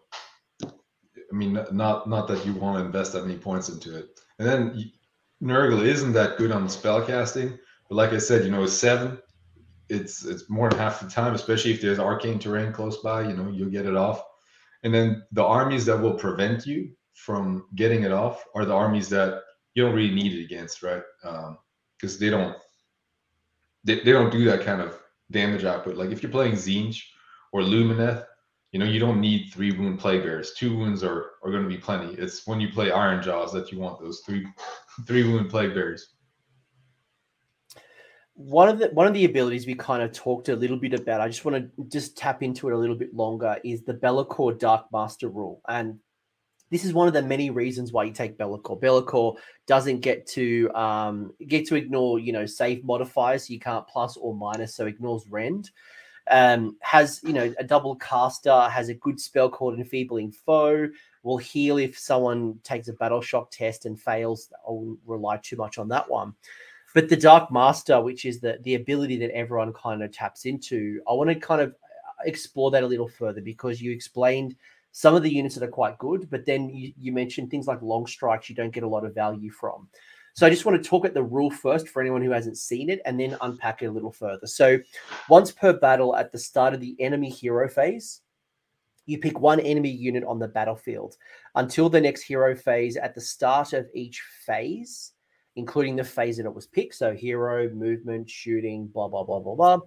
I 0.63 1.33
mean, 1.33 1.55
not 1.73 2.07
not 2.07 2.29
that 2.29 2.45
you 2.47 2.53
want 2.53 2.79
to 2.79 2.85
invest 2.85 3.15
that 3.15 3.27
many 3.27 3.39
points 3.39 3.71
into 3.71 3.97
it. 3.99 4.21
And 4.39 4.47
then 4.47 4.93
Nurgle 5.43 5.83
isn't 5.83 6.13
that 6.13 6.37
good 6.37 6.53
on 6.53 6.69
spell 6.69 7.05
casting, 7.05 7.59
but 7.89 7.95
like 7.97 8.13
I 8.13 8.19
said, 8.19 8.45
you 8.45 8.51
know, 8.51 8.67
seven. 8.67 9.19
It's 9.89 10.25
it's 10.25 10.49
more 10.49 10.71
than 10.71 10.79
half 10.79 11.01
the 11.01 11.09
time, 11.09 11.35
especially 11.35 11.73
if 11.73 11.81
there's 11.81 11.99
arcane 11.99 12.39
terrain 12.39 12.73
close 12.73 12.99
by. 12.99 13.23
You 13.23 13.35
know, 13.35 13.51
you'll 13.51 13.71
get 13.71 13.87
it 13.87 13.97
off. 13.97 14.23
And 14.85 14.95
then 14.95 15.25
the 15.33 15.43
armies 15.43 15.87
that 15.87 16.01
will 16.01 16.15
prevent 16.15 16.67
you 16.67 16.91
from 17.15 17.67
getting 17.75 18.05
it 18.05 18.13
off 18.13 18.45
are 18.55 18.65
the 18.65 18.75
armies 18.75 19.09
that 19.09 19.43
you 19.75 19.83
don't 19.83 19.95
really 19.95 20.15
need 20.15 20.35
it 20.35 20.45
against, 20.45 20.83
right? 20.83 21.03
Because 21.23 22.15
um, 22.15 22.21
they 22.21 22.31
don't 22.31 22.57
they, 23.85 24.01
they 24.01 24.13
don't 24.13 24.31
do 24.31 24.45
that 24.45 24.65
kind 24.65 24.81
of 24.81 24.99
damage 25.31 25.65
output. 25.65 25.97
Like 25.97 26.11
if 26.11 26.23
you're 26.23 26.33
playing 26.33 26.55
Tzeentch 26.55 27.03
or 27.53 27.61
Lumineth, 27.61 28.25
you 28.73 28.79
know, 28.79 28.87
you 28.87 28.99
don't 28.99 29.21
need 29.21 29.51
three 29.53 29.73
wound 29.73 30.01
plague 30.01 30.23
bears. 30.23 30.53
Two 30.55 30.77
wounds 30.77 31.05
are, 31.05 31.33
are 31.43 31.51
going 31.51 31.63
to 31.63 31.69
be 31.69 31.79
plenty. 31.79 32.15
It's 32.15 32.47
when 32.47 32.61
you 32.61 32.71
play 32.71 32.91
Ironjawz 32.91 33.53
that 33.53 33.71
you 33.71 33.79
want 33.79 34.01
those 34.01 34.21
three 34.21 34.47
three 35.07 35.25
wound 35.25 35.51
plague 35.51 35.75
bears 35.75 36.14
one 38.35 38.69
of 38.69 38.79
the 38.79 38.89
one 38.89 39.07
of 39.07 39.15
the 39.15 39.25
abilities 39.25 39.67
we 39.67 39.75
kind 39.75 40.03
of 40.03 40.13
talked 40.13 40.49
a 40.49 40.57
little 40.57 40.77
bit 40.77 40.93
about 40.93 41.21
i 41.21 41.29
just 41.29 41.45
want 41.45 41.57
to 41.57 41.85
just 41.85 42.17
tap 42.17 42.43
into 42.43 42.69
it 42.69 42.73
a 42.73 42.77
little 42.77 42.97
bit 42.97 43.15
longer 43.15 43.59
is 43.65 43.83
the 43.83 43.95
Be'lakor 43.95 44.59
dark 44.59 44.87
master 44.93 45.29
rule 45.29 45.61
and 45.69 45.99
this 46.71 46.85
is 46.85 46.93
one 46.93 47.07
of 47.07 47.15
the 47.15 47.23
many 47.23 47.51
reasons 47.51 47.93
why 47.93 48.03
you 48.03 48.13
take 48.13 48.37
Be'lakor. 48.37 48.81
Be'lakor 48.81 49.37
doesn't 49.69 50.01
get 50.01 50.27
to 50.29 50.71
um, 50.75 51.33
get 51.47 51.69
to 51.69 51.77
ignore, 51.77 52.19
you 52.19 52.33
know, 52.33 52.47
save 52.47 52.85
modifiers. 52.85 53.49
You 53.49 53.61
can't 53.61 53.87
plus 53.87 54.17
or 54.17 54.35
minus, 54.35 54.75
so 54.75 54.87
ignores 54.87 55.25
rend. 55.29 55.71
Um, 56.31 56.77
has 56.81 57.21
you 57.23 57.33
know 57.33 57.55
a 57.59 57.65
double 57.65 57.95
caster, 57.97 58.63
has 58.63 58.89
a 58.89 58.95
good 58.95 59.21
spell 59.21 59.51
called 59.51 59.79
Enfeebling 59.79 60.33
Foe. 60.33 60.89
Will 61.23 61.39
heal 61.39 61.79
if 61.79 61.97
someone 61.97 62.59
takes 62.65 62.89
a 62.89 62.95
battle 62.95 63.21
shock 63.21 63.53
test 63.53 63.87
and 63.87 64.01
fails. 64.01 64.53
I'll 64.67 64.97
rely 65.07 65.37
too 65.37 65.57
much 65.57 65.79
on 65.79 65.89
that 65.91 66.11
one. 66.11 66.35
But 66.95 67.09
the 67.09 67.17
Dark 67.17 67.51
Master, 67.53 68.01
which 68.01 68.25
is 68.25 68.41
the 68.41 68.59
the 68.63 68.77
ability 68.77 69.19
that 69.19 69.35
everyone 69.35 69.73
kind 69.73 70.03
of 70.03 70.13
taps 70.13 70.47
into, 70.47 71.01
I 71.09 71.13
want 71.13 71.29
to 71.29 71.35
kind 71.35 71.61
of 71.61 71.71
uh, 71.71 72.23
explore 72.25 72.71
that 72.71 72.85
a 72.85 72.87
little 72.87 73.09
further 73.09 73.43
because 73.43 73.83
you 73.83 73.93
explained 73.93 74.57
some 74.93 75.17
of 75.17 75.25
the 75.25 75.31
units 75.31 75.57
that 75.57 75.65
are 75.65 75.71
quite 75.71 75.99
good, 75.99 76.31
but 76.31 76.47
then 76.47 76.71
you, 76.71 76.93
you 76.97 77.11
mentioned 77.13 77.51
things 77.51 77.67
like 77.67 77.83
long 77.83 78.07
strikes 78.07 78.49
you 78.49 78.55
don't 78.55 78.73
get 78.73 78.85
a 78.85 78.89
lot 78.89 79.05
of 79.05 79.13
value 79.13 79.51
from. 79.51 79.89
So 80.35 80.47
I 80.47 80.51
just 80.51 80.65
want 80.65 80.81
to 80.81 80.89
talk 80.89 81.05
at 81.05 81.15
the 81.15 81.23
rule 81.23 81.51
first 81.51 81.89
for 81.89 82.01
anyone 82.01 82.23
who 82.23 82.31
hasn't 82.31 82.59
seen 82.59 82.89
it 82.89 83.01
and 83.05 83.19
then 83.19 83.37
unpack 83.41 83.83
it 83.83 83.87
a 83.87 83.91
little 83.91 84.13
further. 84.13 84.47
So 84.47 84.79
once 85.29 85.51
per 85.51 85.73
battle 85.73 86.15
at 86.15 86.31
the 86.31 86.39
start 86.39 86.75
of 86.75 86.81
the 86.81 86.97
enemy 87.01 87.29
hero 87.29 87.69
phase, 87.69 88.21
you 89.07 89.19
pick 89.19 89.41
one 89.41 89.59
enemy 89.59 89.91
unit 89.91 90.23
on 90.25 90.39
the 90.39 90.49
battlefield 90.49 91.17
until 91.57 91.89
the 91.89 92.01
next 92.01 92.23
hero 92.23 92.55
phase 92.55 92.97
at 92.97 93.17
the 93.17 93.21
start 93.21 93.73
of 93.73 93.89
each 93.95 94.23
phase 94.47 95.14
including 95.57 95.97
the 95.97 96.05
phase 96.05 96.37
that 96.37 96.47
it 96.47 96.55
was 96.55 96.67
picked. 96.67 96.95
So 96.95 97.15
hero, 97.15 97.69
movement, 97.71 98.29
shooting, 98.29 98.87
blah, 98.89 99.09
blah, 99.09 99.23
blah, 99.23 99.41
blah, 99.41 99.55
blah. 99.55 99.79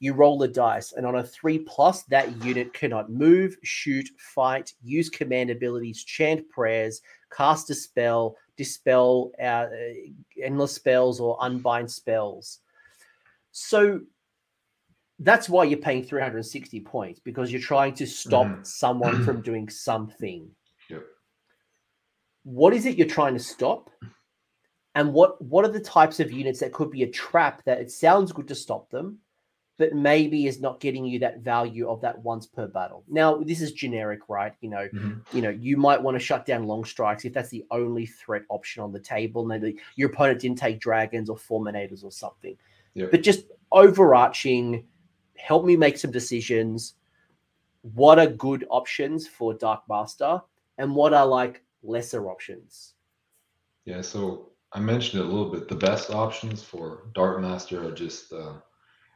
You 0.00 0.12
roll 0.12 0.38
the 0.38 0.48
dice. 0.48 0.92
And 0.92 1.06
on 1.06 1.16
a 1.16 1.24
three 1.24 1.58
plus, 1.60 2.02
that 2.04 2.44
unit 2.44 2.74
cannot 2.74 3.10
move, 3.10 3.56
shoot, 3.62 4.08
fight, 4.18 4.72
use 4.82 5.08
command 5.08 5.50
abilities, 5.50 6.04
chant 6.04 6.48
prayers, 6.50 7.00
cast 7.34 7.70
a 7.70 7.74
spell, 7.74 8.36
dispel 8.56 9.32
uh, 9.42 9.66
endless 10.42 10.72
spells, 10.72 11.20
or 11.20 11.38
unbind 11.40 11.90
spells. 11.90 12.60
So 13.52 14.00
that's 15.20 15.48
why 15.48 15.64
you're 15.64 15.78
paying 15.78 16.04
360 16.04 16.80
points 16.80 17.20
because 17.20 17.50
you're 17.50 17.60
trying 17.60 17.94
to 17.94 18.06
stop 18.06 18.46
mm. 18.46 18.66
someone 18.66 19.24
from 19.24 19.40
doing 19.42 19.68
something. 19.68 20.50
Yep. 20.90 21.04
What 22.42 22.74
is 22.74 22.84
it 22.84 22.98
you're 22.98 23.06
trying 23.06 23.34
to 23.34 23.40
stop? 23.40 23.90
And 24.94 25.12
what 25.12 25.40
what 25.42 25.64
are 25.64 25.72
the 25.72 25.80
types 25.80 26.20
of 26.20 26.30
units 26.30 26.60
that 26.60 26.72
could 26.72 26.90
be 26.90 27.02
a 27.02 27.10
trap 27.10 27.62
that 27.64 27.80
it 27.80 27.90
sounds 27.90 28.32
good 28.32 28.48
to 28.48 28.54
stop 28.54 28.90
them 28.90 29.18
but 29.76 29.92
maybe 29.92 30.46
is 30.46 30.60
not 30.60 30.78
getting 30.78 31.04
you 31.04 31.18
that 31.18 31.40
value 31.40 31.88
of 31.88 32.00
that 32.00 32.16
once 32.20 32.46
per 32.46 32.68
battle? 32.68 33.02
Now 33.08 33.38
this 33.38 33.60
is 33.60 33.72
generic 33.72 34.20
right? 34.28 34.52
You 34.60 34.70
know 34.70 34.88
mm-hmm. 34.92 35.36
you 35.36 35.42
know 35.42 35.50
you 35.50 35.76
might 35.76 36.00
want 36.00 36.14
to 36.14 36.24
shut 36.24 36.46
down 36.46 36.66
long 36.66 36.84
strikes 36.84 37.24
if 37.24 37.32
that's 37.32 37.48
the 37.48 37.64
only 37.70 38.06
threat 38.06 38.42
option 38.50 38.82
on 38.82 38.92
the 38.92 39.00
table. 39.00 39.50
And 39.50 39.78
your 39.96 40.10
opponent 40.10 40.40
didn't 40.40 40.58
take 40.58 40.80
dragons 40.80 41.28
or 41.28 41.36
fulminators 41.36 42.04
or 42.04 42.12
something. 42.12 42.56
Yep. 42.96 43.10
but 43.10 43.22
just 43.24 43.46
overarching 43.72 44.86
help 45.36 45.64
me 45.64 45.76
make 45.76 45.98
some 45.98 46.12
decisions. 46.12 46.94
What 47.82 48.20
are 48.20 48.28
good 48.28 48.64
options 48.70 49.26
for 49.26 49.52
dark 49.52 49.82
master 49.88 50.40
and 50.78 50.94
what 50.94 51.12
are 51.12 51.26
like 51.26 51.64
lesser 51.82 52.30
options? 52.30 52.94
Yeah 53.84 54.00
so 54.00 54.50
I 54.74 54.80
mentioned 54.80 55.22
it 55.22 55.26
a 55.26 55.28
little 55.28 55.50
bit. 55.50 55.68
The 55.68 55.76
best 55.76 56.10
options 56.10 56.62
for 56.62 57.04
Dark 57.14 57.40
Master 57.40 57.86
are 57.86 57.92
just 57.92 58.32
uh, 58.32 58.54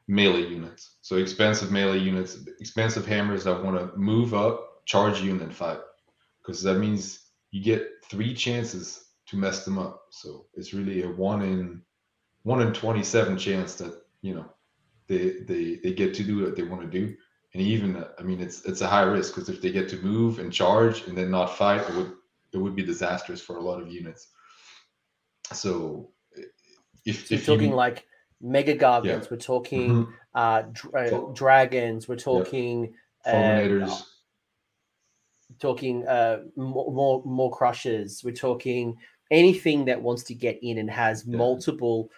melee 0.07 0.47
units. 0.49 0.99
So 1.03 1.17
expensive 1.17 1.73
melee 1.73 1.99
units, 1.99 2.39
expensive 2.61 3.05
hammers 3.05 3.45
that 3.45 3.65
want 3.65 3.77
to 3.77 3.97
move 3.99 4.35
up, 4.35 4.85
charge 4.87 5.21
you, 5.21 5.33
and 5.33 5.41
then 5.41 5.51
fight. 5.51 5.81
Because 6.41 6.63
that 6.63 6.79
means 6.79 7.27
you 7.51 7.63
get 7.63 7.89
three 8.05 8.35
chances 8.35 9.09
to 9.27 9.37
mess 9.37 9.65
them 9.65 9.79
up. 9.79 10.05
So 10.11 10.47
it's 10.55 10.73
really 10.73 11.03
a 11.03 11.09
one 11.09 11.43
in 11.43 11.83
one 12.45 12.63
in 12.63 12.73
twenty 12.73 13.03
seven 13.03 13.37
chance 13.37 13.75
that 13.75 14.01
you 14.23 14.35
know 14.35 14.47
they 15.09 15.41
they 15.41 15.81
they 15.83 15.93
get 15.93 16.15
to 16.15 16.25
do 16.25 16.45
what 16.45 16.55
they 16.57 16.63
want 16.63 16.83
to 16.83 16.99
do. 16.99 17.17
And 17.53 17.63
even 17.63 18.05
I 18.19 18.23
mean 18.23 18.41
it's 18.41 18.65
it's 18.65 18.81
a 18.81 18.87
high 18.87 19.03
risk 19.03 19.35
because 19.35 19.49
if 19.49 19.61
they 19.61 19.73
get 19.73 19.89
to 19.91 20.03
move 20.03 20.39
and 20.39 20.53
charge 20.53 21.09
and 21.09 21.19
then 21.19 21.33
not 21.33 21.57
fight, 21.57 21.83
it 21.89 21.97
would 21.97 22.13
it 22.53 22.59
would 22.59 22.77
be 22.77 22.85
disastrous 22.85 23.43
for 23.43 23.57
a 23.57 23.63
lot 23.63 23.83
of 23.83 23.93
units. 23.93 24.29
So 25.53 26.11
if, 27.05 27.29
so 27.29 27.35
if 27.35 27.47
talking 27.47 27.71
you, 27.71 27.75
like 27.77 28.07
mega 28.41 28.77
gargants, 28.77 29.05
yeah. 29.05 29.27
we're 29.31 29.37
talking 29.39 29.91
mm-hmm. 29.91 30.13
uh, 30.35 30.63
dra- 30.73 31.09
uh, 31.09 31.33
dragons, 31.33 32.09
we're 32.09 32.17
talking 32.17 32.95
fulminators. 33.27 33.91
Uh, 33.91 34.05
talking 35.59 36.07
uh, 36.07 36.41
more, 36.57 36.93
more 36.93 37.23
more 37.25 37.51
crushers. 37.51 38.23
We're 38.25 38.35
talking 38.35 38.97
anything 39.31 39.85
that 39.87 40.01
wants 40.01 40.23
to 40.25 40.35
get 40.35 40.59
in 40.63 40.79
and 40.79 40.91
has 40.91 41.25
yeah. 41.27 41.37
multiple. 41.37 42.11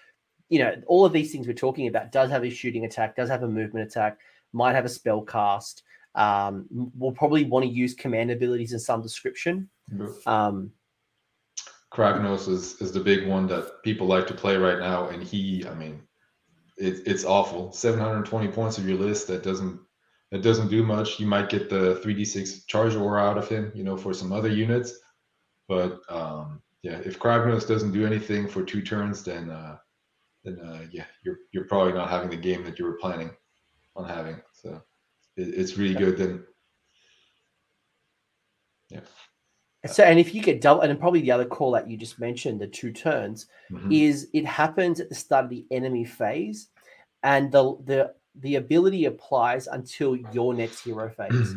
You 0.48 0.58
know, 0.58 0.74
all 0.88 1.04
of 1.04 1.12
these 1.12 1.30
things 1.30 1.46
we're 1.46 1.52
talking 1.52 1.86
about 1.86 2.10
does 2.10 2.28
have 2.30 2.44
a 2.44 2.50
shooting 2.50 2.84
attack, 2.84 3.14
does 3.14 3.28
have 3.28 3.44
a 3.44 3.48
movement 3.48 3.86
attack, 3.86 4.18
might 4.52 4.74
have 4.74 4.84
a 4.84 4.88
spell 4.88 5.22
cast. 5.22 5.84
Um, 6.16 6.66
we'll 6.72 7.12
probably 7.12 7.44
want 7.44 7.64
to 7.64 7.70
use 7.70 7.94
command 7.94 8.32
abilities 8.32 8.72
in 8.72 8.80
some 8.80 9.00
description. 9.00 9.68
Mm-hmm. 9.92 10.28
Um, 10.28 10.72
Kragnos 11.92 12.48
is, 12.48 12.80
is 12.80 12.92
the 12.92 13.00
big 13.00 13.26
one 13.26 13.46
that 13.48 13.82
people 13.82 14.06
like 14.06 14.26
to 14.28 14.34
play 14.34 14.56
right 14.56 14.78
now, 14.78 15.08
and 15.08 15.22
he, 15.22 15.66
I 15.66 15.74
mean, 15.74 16.02
it, 16.76 17.02
it's 17.06 17.24
awful. 17.24 17.72
720 17.72 18.48
points 18.48 18.78
of 18.78 18.88
your 18.88 18.98
list 18.98 19.26
that 19.28 19.42
doesn't 19.42 19.80
that 20.30 20.42
doesn't 20.42 20.68
do 20.68 20.84
much. 20.84 21.18
You 21.18 21.26
might 21.26 21.48
get 21.48 21.68
the 21.68 22.00
3d6 22.04 22.66
charge 22.68 22.94
aura 22.94 23.20
out 23.20 23.36
of 23.36 23.48
him, 23.48 23.72
you 23.74 23.82
know, 23.82 23.96
for 23.96 24.14
some 24.14 24.32
other 24.32 24.48
units, 24.48 24.96
but 25.66 26.00
um, 26.08 26.62
yeah, 26.82 27.00
if 27.04 27.18
Kragnos 27.18 27.66
doesn't 27.66 27.92
do 27.92 28.06
anything 28.06 28.48
for 28.48 28.62
two 28.62 28.80
turns, 28.80 29.22
then 29.22 29.50
uh, 29.50 29.76
then 30.44 30.58
uh, 30.60 30.86
yeah, 30.90 31.04
you're 31.24 31.38
you're 31.52 31.64
probably 31.64 31.92
not 31.92 32.08
having 32.08 32.30
the 32.30 32.36
game 32.36 32.64
that 32.64 32.78
you 32.78 32.84
were 32.84 32.98
planning 32.98 33.30
on 33.96 34.08
having. 34.08 34.40
So 34.52 34.80
it, 35.36 35.48
it's 35.54 35.76
really 35.76 35.94
good. 35.94 36.16
Then 36.16 36.44
yeah. 38.88 39.00
So, 39.86 40.04
and 40.04 40.18
if 40.18 40.34
you 40.34 40.42
get 40.42 40.60
double, 40.60 40.82
and 40.82 41.00
probably 41.00 41.22
the 41.22 41.30
other 41.30 41.46
call 41.46 41.70
that 41.72 41.88
you 41.88 41.96
just 41.96 42.18
mentioned, 42.18 42.60
the 42.60 42.66
two 42.66 42.92
turns, 42.92 43.46
mm-hmm. 43.72 43.90
is 43.90 44.28
it 44.34 44.44
happens 44.44 45.00
at 45.00 45.08
the 45.08 45.14
start 45.14 45.44
of 45.44 45.50
the 45.50 45.64
enemy 45.70 46.04
phase, 46.04 46.68
and 47.22 47.50
the 47.50 47.76
the 47.84 48.14
the 48.34 48.56
ability 48.56 49.06
applies 49.06 49.66
until 49.66 50.16
your 50.34 50.52
next 50.52 50.84
hero 50.84 51.08
phase. 51.16 51.54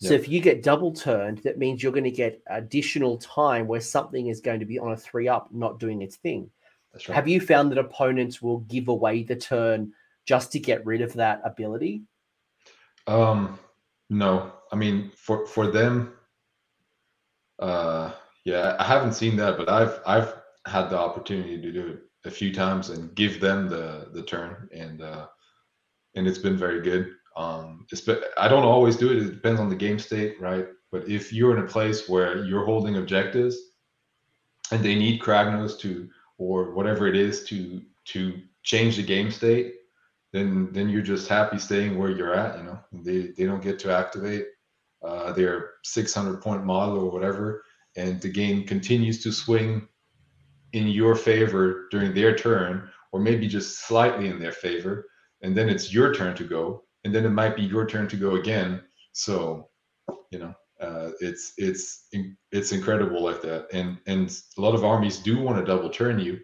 So 0.00 0.14
if 0.14 0.28
you 0.28 0.40
get 0.40 0.64
double 0.64 0.92
turned, 0.92 1.38
that 1.44 1.58
means 1.58 1.80
you're 1.80 1.92
going 1.92 2.02
to 2.02 2.10
get 2.10 2.42
additional 2.48 3.18
time 3.18 3.68
where 3.68 3.80
something 3.80 4.26
is 4.26 4.40
going 4.40 4.58
to 4.58 4.66
be 4.66 4.76
on 4.80 4.90
a 4.90 4.96
three 4.96 5.28
up, 5.28 5.48
not 5.52 5.78
doing 5.78 6.02
its 6.02 6.16
thing. 6.16 6.50
Right. 6.94 7.14
Have 7.14 7.28
you 7.28 7.40
found 7.40 7.70
that 7.70 7.78
opponents 7.78 8.42
will 8.42 8.58
give 8.60 8.88
away 8.88 9.22
the 9.22 9.36
turn 9.36 9.92
just 10.26 10.50
to 10.52 10.58
get 10.58 10.84
rid 10.84 11.02
of 11.02 11.12
that 11.14 11.40
ability? 11.44 12.02
Um, 13.06 13.60
no. 14.10 14.52
I 14.72 14.76
mean, 14.76 15.12
for 15.14 15.46
for 15.46 15.68
them, 15.68 16.14
uh, 17.62 18.12
yeah, 18.44 18.76
I 18.78 18.84
haven't 18.84 19.14
seen 19.14 19.36
that, 19.36 19.56
but 19.56 19.68
I've 19.68 20.00
I've 20.04 20.34
had 20.66 20.88
the 20.88 20.98
opportunity 20.98 21.60
to 21.60 21.72
do 21.72 21.86
it 21.86 22.00
a 22.24 22.30
few 22.30 22.52
times 22.52 22.90
and 22.90 23.14
give 23.14 23.40
them 23.40 23.68
the 23.68 24.08
the 24.12 24.22
turn, 24.22 24.68
and 24.72 25.00
uh, 25.00 25.26
and 26.16 26.26
it's 26.26 26.38
been 26.38 26.56
very 26.56 26.82
good. 26.82 27.12
Um, 27.36 27.86
it's 27.92 28.00
been, 28.00 28.20
I 28.36 28.48
don't 28.48 28.64
always 28.64 28.96
do 28.96 29.10
it. 29.10 29.18
It 29.18 29.30
depends 29.30 29.60
on 29.60 29.68
the 29.68 29.76
game 29.76 29.98
state, 29.98 30.40
right? 30.40 30.66
But 30.90 31.08
if 31.08 31.32
you're 31.32 31.56
in 31.56 31.64
a 31.64 31.68
place 31.68 32.08
where 32.08 32.44
you're 32.44 32.66
holding 32.66 32.96
objectives, 32.96 33.56
and 34.72 34.84
they 34.84 34.96
need 34.96 35.20
Kragnos 35.20 35.78
to 35.80 36.08
or 36.38 36.74
whatever 36.74 37.06
it 37.06 37.16
is 37.16 37.44
to 37.44 37.80
to 38.06 38.40
change 38.64 38.96
the 38.96 39.04
game 39.04 39.30
state, 39.30 39.74
then 40.32 40.72
then 40.72 40.88
you're 40.88 41.00
just 41.00 41.28
happy 41.28 41.58
staying 41.58 41.96
where 41.96 42.10
you're 42.10 42.34
at. 42.34 42.58
You 42.58 42.64
know, 42.64 42.78
they 42.92 43.28
they 43.36 43.44
don't 43.44 43.62
get 43.62 43.78
to 43.80 43.96
activate 43.96 44.46
uh, 45.04 45.32
their 45.32 45.70
600 45.84 46.40
point 46.40 46.64
model 46.64 46.98
or 46.98 47.10
whatever, 47.10 47.64
and 47.96 48.20
the 48.20 48.28
game 48.28 48.64
continues 48.66 49.22
to 49.22 49.32
swing 49.32 49.88
in 50.72 50.88
your 50.88 51.14
favor 51.14 51.88
during 51.90 52.14
their 52.14 52.34
turn, 52.34 52.88
or 53.12 53.20
maybe 53.20 53.46
just 53.46 53.86
slightly 53.86 54.28
in 54.28 54.38
their 54.38 54.52
favor, 54.52 55.06
and 55.42 55.56
then 55.56 55.68
it's 55.68 55.92
your 55.92 56.14
turn 56.14 56.34
to 56.36 56.44
go, 56.44 56.84
and 57.04 57.14
then 57.14 57.24
it 57.24 57.30
might 57.30 57.56
be 57.56 57.62
your 57.62 57.86
turn 57.86 58.08
to 58.08 58.16
go 58.16 58.36
again. 58.36 58.80
So, 59.12 59.68
you 60.30 60.38
know, 60.38 60.54
uh, 60.80 61.10
it's 61.20 61.52
it's 61.58 62.08
it's 62.50 62.72
incredible 62.72 63.22
like 63.22 63.42
that, 63.42 63.68
and 63.72 63.98
and 64.06 64.36
a 64.56 64.60
lot 64.60 64.74
of 64.74 64.84
armies 64.84 65.18
do 65.18 65.40
want 65.40 65.58
to 65.58 65.64
double 65.64 65.90
turn 65.90 66.18
you, 66.18 66.38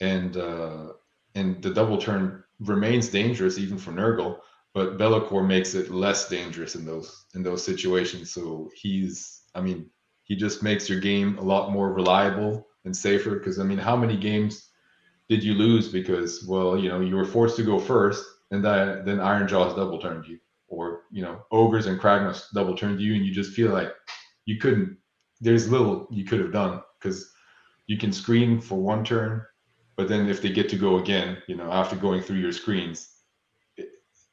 and 0.00 0.36
uh, 0.36 0.92
and 1.34 1.62
the 1.62 1.70
double 1.70 1.98
turn 1.98 2.42
remains 2.60 3.08
dangerous 3.08 3.58
even 3.58 3.78
for 3.78 3.92
Nurgle 3.92 4.38
but 4.74 4.98
Be'lakor 4.98 5.46
makes 5.46 5.74
it 5.74 5.90
less 5.90 6.28
dangerous 6.28 6.74
in 6.74 6.84
those 6.84 7.26
in 7.34 7.42
those 7.42 7.64
situations. 7.64 8.32
So 8.32 8.70
he's, 8.74 9.42
I 9.54 9.60
mean, 9.60 9.90
he 10.24 10.36
just 10.36 10.62
makes 10.62 10.88
your 10.88 11.00
game 11.00 11.38
a 11.38 11.42
lot 11.42 11.72
more 11.72 11.92
reliable 11.92 12.66
and 12.84 12.96
safer. 12.96 13.36
Because 13.38 13.58
I 13.58 13.64
mean, 13.64 13.78
how 13.78 13.96
many 13.96 14.16
games 14.16 14.70
did 15.28 15.42
you 15.42 15.54
lose 15.54 15.88
because, 15.88 16.44
well, 16.46 16.76
you 16.76 16.88
know, 16.88 17.00
you 17.00 17.16
were 17.16 17.24
forced 17.24 17.56
to 17.56 17.62
go 17.62 17.78
first, 17.78 18.24
and 18.50 18.64
that, 18.64 19.04
then 19.04 19.18
Ironjawz 19.18 19.76
double 19.76 20.00
turned 20.00 20.26
you, 20.26 20.38
or 20.68 21.02
you 21.10 21.22
know, 21.22 21.42
Ogres 21.50 21.86
and 21.86 22.00
Kragnos 22.00 22.46
double 22.52 22.76
turned 22.76 23.00
you, 23.00 23.14
and 23.14 23.24
you 23.24 23.32
just 23.32 23.52
feel 23.52 23.72
like 23.72 23.92
you 24.46 24.58
couldn't. 24.58 24.96
There's 25.40 25.70
little 25.70 26.06
you 26.10 26.24
could 26.24 26.40
have 26.40 26.52
done 26.52 26.82
because 26.98 27.30
you 27.86 27.96
can 27.96 28.12
screen 28.12 28.60
for 28.60 28.78
one 28.78 29.04
turn, 29.04 29.42
but 29.96 30.08
then 30.08 30.28
if 30.28 30.42
they 30.42 30.50
get 30.50 30.68
to 30.68 30.76
go 30.76 30.98
again, 30.98 31.38
you 31.48 31.56
know, 31.56 31.70
after 31.72 31.96
going 31.96 32.22
through 32.22 32.38
your 32.38 32.52
screens, 32.52 33.09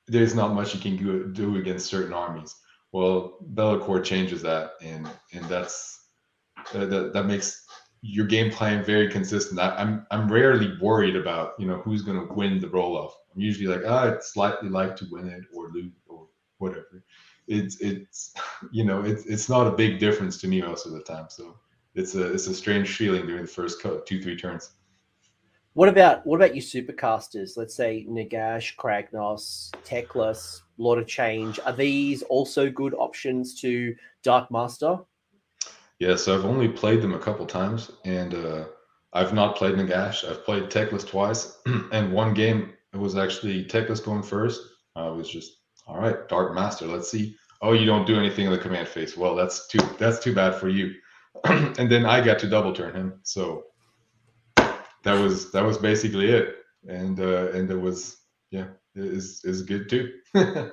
there's 0.07 0.35
not 0.35 0.53
much 0.53 0.73
you 0.73 0.79
can 0.79 1.33
do 1.33 1.57
against 1.57 1.87
certain 1.87 2.13
armies. 2.13 2.55
Well, 2.91 3.37
Be'lakor 3.53 4.03
changes 4.03 4.41
that, 4.43 4.71
and 4.81 5.09
and 5.33 5.45
that's 5.45 6.07
uh, 6.73 6.85
that 6.85 7.13
that 7.13 7.25
makes 7.25 7.65
your 8.01 8.25
game 8.25 8.51
plan 8.51 8.83
very 8.83 9.09
consistent. 9.09 9.59
I, 9.59 9.81
am 9.81 10.05
I'm, 10.11 10.21
I'm 10.21 10.31
rarely 10.31 10.77
worried 10.81 11.15
about 11.15 11.53
you 11.59 11.67
know 11.67 11.77
who's 11.79 12.01
going 12.01 12.25
to 12.25 12.33
win 12.33 12.59
the 12.59 12.69
roll 12.69 12.97
off. 12.97 13.15
I'm 13.35 13.41
usually 13.41 13.67
like, 13.67 13.83
ah, 13.85 14.03
oh, 14.03 14.09
it's 14.13 14.33
slightly 14.33 14.69
like 14.69 14.95
to 14.97 15.07
win 15.11 15.27
it 15.27 15.43
or 15.53 15.69
lose 15.69 15.91
or 16.07 16.27
whatever. 16.59 17.03
It's 17.47 17.79
it's 17.81 18.33
you 18.71 18.85
know 18.85 19.03
it's 19.03 19.25
it's 19.25 19.49
not 19.49 19.67
a 19.67 19.71
big 19.71 19.99
difference 19.99 20.37
to 20.37 20.47
me 20.47 20.61
most 20.61 20.85
of 20.85 20.93
the 20.93 21.01
time. 21.01 21.27
So 21.29 21.57
it's 21.95 22.15
a 22.15 22.33
it's 22.33 22.47
a 22.47 22.53
strange 22.53 22.95
feeling 22.95 23.27
during 23.27 23.43
the 23.43 23.51
first 23.51 23.81
two 23.81 24.21
three 24.21 24.37
turns. 24.37 24.71
What 25.77 25.89
about 25.89 26.25
what 26.25 26.37
about 26.37 26.55
your 26.55 26.63
supercasters? 26.63 27.55
Let's 27.55 27.75
say 27.75 28.03
Nagash, 28.09 28.75
Kragnos, 28.77 29.69
Teclis, 29.85 30.61
Lord 30.79 30.97
of 30.97 31.05
Change. 31.05 31.59
Are 31.67 31.71
these 31.71 32.23
also 32.23 32.67
good 32.67 32.95
options 32.95 33.61
to 33.61 33.95
Dark 34.23 34.49
Master? 34.49 34.97
Yeah, 35.99 36.15
so 36.15 36.33
I've 36.33 36.45
only 36.45 36.67
played 36.67 37.03
them 37.03 37.13
a 37.13 37.19
couple 37.19 37.45
times, 37.45 37.91
and 38.05 38.33
uh, 38.33 38.65
I've 39.13 39.35
not 39.35 39.55
played 39.55 39.75
Nagash. 39.75 40.27
I've 40.27 40.43
played 40.43 40.63
Teclis 40.71 41.07
twice, 41.07 41.59
and 41.91 42.11
one 42.11 42.33
game 42.33 42.73
it 42.91 42.97
was 42.97 43.15
actually 43.15 43.63
Teclis 43.63 44.03
going 44.03 44.23
first. 44.23 44.59
I 44.95 45.09
was 45.09 45.29
just 45.29 45.57
all 45.85 45.99
right, 45.99 46.27
Dark 46.27 46.55
Master. 46.55 46.87
Let's 46.87 47.11
see. 47.11 47.35
Oh, 47.61 47.73
you 47.73 47.85
don't 47.85 48.07
do 48.07 48.17
anything 48.17 48.47
in 48.47 48.51
the 48.51 48.57
command 48.57 48.87
phase. 48.87 49.15
Well, 49.15 49.35
that's 49.35 49.67
too 49.67 49.87
that's 49.99 50.17
too 50.17 50.33
bad 50.33 50.55
for 50.55 50.69
you. 50.69 50.95
and 51.43 51.91
then 51.91 52.03
I 52.03 52.25
got 52.25 52.39
to 52.39 52.49
double 52.49 52.73
turn 52.73 52.95
him. 52.95 53.19
So 53.21 53.65
that 55.03 55.13
was 55.13 55.51
that 55.51 55.63
was 55.63 55.77
basically 55.77 56.29
it, 56.29 56.55
and 56.87 57.19
uh, 57.19 57.51
and 57.51 57.69
it 57.69 57.79
was 57.79 58.17
yeah 58.51 58.67
is 58.95 59.41
is 59.43 59.61
good 59.61 59.89
too. 59.89 60.13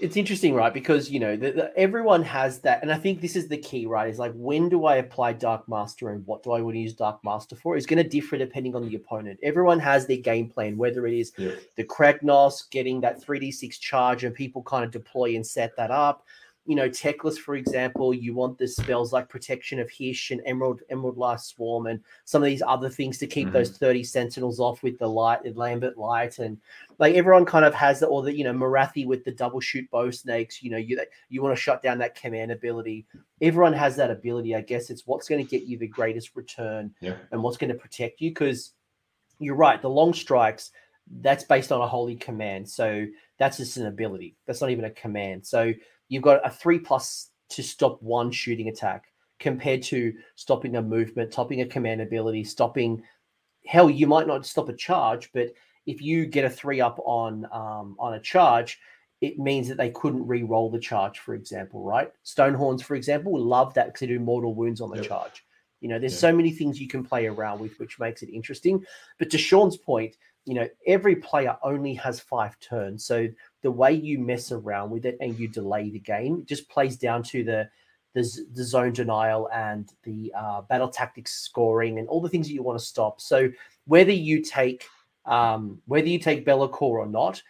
it's 0.00 0.16
interesting, 0.16 0.54
right? 0.54 0.74
Because 0.74 1.10
you 1.10 1.20
know 1.20 1.36
the, 1.36 1.52
the, 1.52 1.72
everyone 1.76 2.22
has 2.24 2.60
that, 2.60 2.82
and 2.82 2.92
I 2.92 2.98
think 2.98 3.20
this 3.20 3.36
is 3.36 3.48
the 3.48 3.56
key, 3.56 3.86
right? 3.86 4.08
Is 4.08 4.18
like 4.18 4.32
when 4.34 4.68
do 4.68 4.84
I 4.86 4.96
apply 4.96 5.34
Dark 5.34 5.68
Master 5.68 6.10
and 6.10 6.26
what 6.26 6.42
do 6.42 6.52
I 6.52 6.60
want 6.60 6.74
to 6.74 6.80
use 6.80 6.94
Dark 6.94 7.20
Master 7.24 7.56
for? 7.56 7.76
Is 7.76 7.86
going 7.86 8.02
to 8.02 8.08
differ 8.08 8.36
depending 8.36 8.74
on 8.74 8.88
the 8.88 8.96
opponent. 8.96 9.38
Everyone 9.42 9.78
has 9.78 10.06
their 10.06 10.16
game 10.16 10.48
plan, 10.48 10.76
whether 10.76 11.06
it 11.06 11.14
is 11.14 11.32
yeah. 11.38 11.52
the 11.76 11.84
Kragnos 11.84 12.68
getting 12.70 13.00
that 13.02 13.22
three 13.22 13.38
d 13.38 13.52
six 13.52 13.78
charge 13.78 14.24
and 14.24 14.34
people 14.34 14.62
kind 14.62 14.84
of 14.84 14.90
deploy 14.90 15.36
and 15.36 15.46
set 15.46 15.76
that 15.76 15.90
up 15.90 16.24
you 16.64 16.76
know, 16.76 16.88
Teclis, 16.88 17.38
for 17.38 17.56
example, 17.56 18.14
you 18.14 18.34
want 18.34 18.56
the 18.56 18.68
spells 18.68 19.12
like 19.12 19.28
Protection 19.28 19.80
of 19.80 19.90
Hysh 19.90 20.30
and 20.30 20.40
Emerald 20.46 20.80
Emerald 20.90 21.16
Life 21.16 21.40
Swarm 21.40 21.86
and 21.86 22.00
some 22.24 22.40
of 22.40 22.46
these 22.46 22.62
other 22.64 22.88
things 22.88 23.18
to 23.18 23.26
keep 23.26 23.46
mm-hmm. 23.46 23.54
those 23.54 23.76
30 23.76 24.04
Sentinels 24.04 24.60
off 24.60 24.80
with 24.84 24.96
the 24.98 25.08
light, 25.08 25.40
Lambent 25.56 25.98
Light. 25.98 26.38
And 26.38 26.58
like 26.98 27.16
everyone 27.16 27.46
kind 27.46 27.64
of 27.64 27.74
has 27.74 27.98
the, 27.98 28.06
or 28.06 28.22
the, 28.22 28.36
you 28.36 28.44
know, 28.44 28.52
Morathi 28.52 29.06
with 29.06 29.24
the 29.24 29.32
double 29.32 29.58
shoot 29.58 29.90
bow 29.90 30.10
snakes, 30.12 30.62
you 30.62 30.70
know, 30.70 30.76
you, 30.76 31.00
you 31.28 31.42
want 31.42 31.56
to 31.56 31.60
shut 31.60 31.82
down 31.82 31.98
that 31.98 32.14
command 32.14 32.52
ability. 32.52 33.06
Everyone 33.40 33.72
has 33.72 33.96
that 33.96 34.12
ability. 34.12 34.54
I 34.54 34.60
guess 34.60 34.88
it's 34.88 35.04
what's 35.04 35.28
going 35.28 35.44
to 35.44 35.50
get 35.50 35.66
you 35.66 35.78
the 35.78 35.88
greatest 35.88 36.36
return 36.36 36.94
yeah. 37.00 37.16
and 37.32 37.42
what's 37.42 37.56
going 37.56 37.72
to 37.72 37.78
protect 37.78 38.20
you. 38.20 38.30
Because 38.30 38.72
you're 39.40 39.56
right, 39.56 39.82
the 39.82 39.90
long 39.90 40.14
strikes, 40.14 40.70
that's 41.20 41.42
based 41.42 41.72
on 41.72 41.80
a 41.80 41.88
holy 41.88 42.14
command. 42.14 42.68
So 42.68 43.06
that's 43.36 43.56
just 43.56 43.76
an 43.78 43.86
ability. 43.86 44.36
That's 44.46 44.60
not 44.60 44.70
even 44.70 44.84
a 44.84 44.90
command. 44.90 45.44
So 45.44 45.72
you've 46.12 46.22
got 46.22 46.46
a 46.46 46.50
three 46.50 46.78
plus 46.78 47.30
to 47.48 47.62
stop 47.62 48.02
one 48.02 48.30
shooting 48.30 48.68
attack 48.68 49.06
compared 49.40 49.82
to 49.82 50.12
stopping 50.34 50.76
a 50.76 50.82
movement, 50.82 51.32
stopping 51.32 51.62
a 51.62 51.66
command 51.66 52.02
ability, 52.02 52.44
stopping. 52.44 53.02
Hell, 53.66 53.88
you 53.88 54.06
might 54.06 54.26
not 54.26 54.44
stop 54.44 54.68
a 54.68 54.74
charge, 54.74 55.30
but 55.32 55.54
if 55.86 56.02
you 56.02 56.26
get 56.26 56.44
a 56.44 56.50
three 56.50 56.82
up 56.82 56.98
on 57.06 57.46
um, 57.50 57.96
on 57.98 58.12
a 58.12 58.20
charge, 58.20 58.78
it 59.22 59.38
means 59.38 59.68
that 59.68 59.78
they 59.78 59.88
couldn't 59.88 60.26
re-roll 60.26 60.70
the 60.70 60.78
charge, 60.78 61.20
for 61.20 61.34
example, 61.34 61.82
right? 61.82 62.12
Stonehorns, 62.26 62.82
for 62.82 62.94
example, 62.94 63.40
love 63.40 63.72
that 63.72 63.86
because 63.86 64.00
they 64.00 64.06
do 64.08 64.20
mortal 64.20 64.54
wounds 64.54 64.82
on 64.82 64.90
the 64.90 64.96
yep. 64.96 65.06
charge. 65.06 65.46
You 65.80 65.88
know, 65.88 65.98
there's 65.98 66.12
yep. 66.12 66.20
so 66.20 66.32
many 66.36 66.50
things 66.50 66.78
you 66.78 66.88
can 66.88 67.02
play 67.02 67.26
around 67.26 67.58
with, 67.58 67.78
which 67.78 67.98
makes 67.98 68.22
it 68.22 68.28
interesting. 68.28 68.84
But 69.18 69.30
to 69.30 69.38
Sean's 69.38 69.78
point, 69.78 70.16
you 70.44 70.54
know, 70.54 70.68
every 70.86 71.16
player 71.16 71.56
only 71.62 71.94
has 71.94 72.20
five 72.20 72.58
turns. 72.60 73.04
So 73.04 73.28
the 73.62 73.70
way 73.70 73.92
you 73.92 74.18
mess 74.18 74.50
around 74.50 74.90
with 74.90 75.06
it 75.06 75.16
and 75.20 75.38
you 75.38 75.48
delay 75.48 75.90
the 75.90 76.00
game 76.00 76.44
just 76.46 76.68
plays 76.68 76.96
down 76.96 77.22
to 77.24 77.44
the 77.44 77.68
the, 78.14 78.28
the 78.52 78.62
zone 78.62 78.92
denial 78.92 79.48
and 79.54 79.90
the 80.02 80.30
uh, 80.36 80.60
battle 80.62 80.88
tactics 80.88 81.32
scoring 81.32 81.98
and 81.98 82.06
all 82.08 82.20
the 82.20 82.28
things 82.28 82.46
that 82.46 82.52
you 82.52 82.62
want 82.62 82.78
to 82.78 82.84
stop. 82.84 83.22
So 83.22 83.50
whether 83.86 84.12
you 84.12 84.42
take 84.42 84.84
um, 85.24 85.80
whether 85.86 86.08
you 86.08 86.18
take 86.18 86.44
Be'lakor 86.44 86.82
or 86.82 87.06
not, 87.06 87.42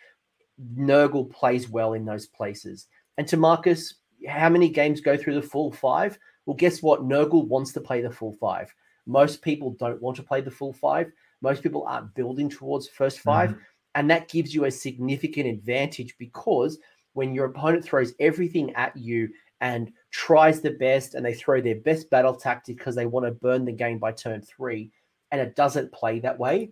Nurgle 0.76 1.30
plays 1.30 1.68
well 1.68 1.94
in 1.94 2.04
those 2.04 2.26
places. 2.26 2.86
And 3.18 3.26
to 3.28 3.36
Marcus, 3.36 3.94
how 4.28 4.48
many 4.48 4.68
games 4.68 5.00
go 5.00 5.16
through 5.16 5.34
the 5.34 5.42
full 5.42 5.72
five? 5.72 6.18
Well, 6.46 6.56
guess 6.56 6.82
what? 6.82 7.02
Nurgle 7.02 7.46
wants 7.46 7.72
to 7.72 7.80
play 7.80 8.02
the 8.02 8.10
full 8.10 8.32
five. 8.32 8.72
Most 9.06 9.42
people 9.42 9.70
don't 9.78 10.00
want 10.00 10.16
to 10.16 10.22
play 10.22 10.42
the 10.42 10.50
full 10.50 10.72
five. 10.72 11.10
Most 11.42 11.62
people 11.62 11.84
aren't 11.86 12.14
building 12.14 12.48
towards 12.48 12.88
first 12.88 13.20
5 13.20 13.50
mm-hmm. 13.50 13.58
And 13.94 14.10
that 14.10 14.28
gives 14.28 14.54
you 14.54 14.64
a 14.64 14.70
significant 14.70 15.46
advantage 15.46 16.16
because 16.18 16.78
when 17.12 17.34
your 17.34 17.46
opponent 17.46 17.84
throws 17.84 18.14
everything 18.20 18.74
at 18.74 18.96
you 18.96 19.28
and 19.60 19.92
tries 20.10 20.60
the 20.60 20.70
best 20.70 21.14
and 21.14 21.24
they 21.24 21.34
throw 21.34 21.60
their 21.60 21.76
best 21.76 22.08
battle 22.10 22.34
tactic 22.34 22.78
because 22.78 22.94
they 22.94 23.06
want 23.06 23.26
to 23.26 23.32
burn 23.32 23.64
the 23.64 23.72
game 23.72 23.98
by 23.98 24.12
turn 24.12 24.40
three 24.40 24.90
and 25.30 25.40
it 25.40 25.56
doesn't 25.56 25.92
play 25.92 26.20
that 26.20 26.38
way, 26.38 26.70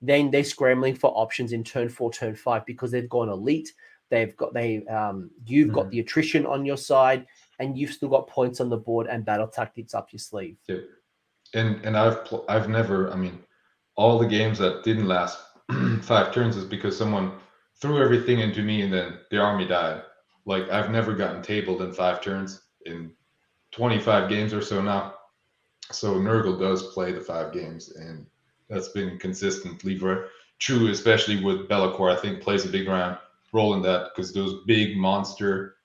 then 0.00 0.30
they're 0.30 0.44
scrambling 0.44 0.94
for 0.94 1.10
options 1.10 1.52
in 1.52 1.62
turn 1.62 1.88
four, 1.88 2.12
turn 2.12 2.34
five 2.34 2.64
because 2.64 2.90
they've 2.90 3.08
gone 3.08 3.28
elite. 3.28 3.72
They've 4.08 4.36
got 4.36 4.54
they 4.54 4.84
um 4.86 5.30
you've 5.46 5.68
mm-hmm. 5.68 5.74
got 5.74 5.90
the 5.90 6.00
attrition 6.00 6.46
on 6.46 6.64
your 6.64 6.76
side 6.76 7.26
and 7.58 7.76
you've 7.78 7.92
still 7.92 8.08
got 8.08 8.26
points 8.26 8.60
on 8.60 8.68
the 8.68 8.76
board 8.76 9.06
and 9.08 9.24
battle 9.24 9.46
tactics 9.46 9.94
up 9.94 10.08
your 10.12 10.18
sleeve. 10.18 10.56
Yeah. 10.66 10.78
And 11.54 11.84
and 11.84 11.96
I've 11.96 12.24
pl- 12.24 12.44
I've 12.48 12.68
never 12.68 13.12
I 13.12 13.16
mean 13.16 13.38
all 14.00 14.18
the 14.18 14.26
games 14.26 14.58
that 14.58 14.82
didn't 14.82 15.06
last 15.06 15.38
five 16.00 16.32
turns 16.32 16.56
is 16.56 16.64
because 16.64 16.96
someone 16.96 17.32
threw 17.82 18.02
everything 18.02 18.40
into 18.40 18.62
me 18.62 18.80
and 18.80 18.90
then 18.90 19.18
the 19.30 19.36
army 19.36 19.66
died. 19.66 20.02
Like 20.46 20.70
I've 20.70 20.90
never 20.90 21.14
gotten 21.14 21.42
tabled 21.42 21.82
in 21.82 21.92
five 21.92 22.22
turns 22.22 22.62
in 22.86 23.12
25 23.72 24.30
games 24.30 24.54
or 24.54 24.62
so 24.62 24.80
now. 24.80 25.16
So 25.92 26.14
Nurgle 26.14 26.58
does 26.58 26.94
play 26.94 27.12
the 27.12 27.20
five 27.20 27.52
games, 27.52 27.90
and 27.90 28.24
that's 28.70 28.88
been 28.88 29.18
consistently 29.18 30.00
true, 30.58 30.88
especially 30.88 31.44
with 31.44 31.68
Be'lakor. 31.68 32.10
I 32.10 32.18
think 32.18 32.40
plays 32.40 32.64
a 32.64 32.70
big 32.70 32.88
round 32.88 33.18
role 33.52 33.74
in 33.74 33.82
that 33.82 34.12
because 34.14 34.32
those 34.32 34.64
big 34.66 34.96
monster 34.96 35.76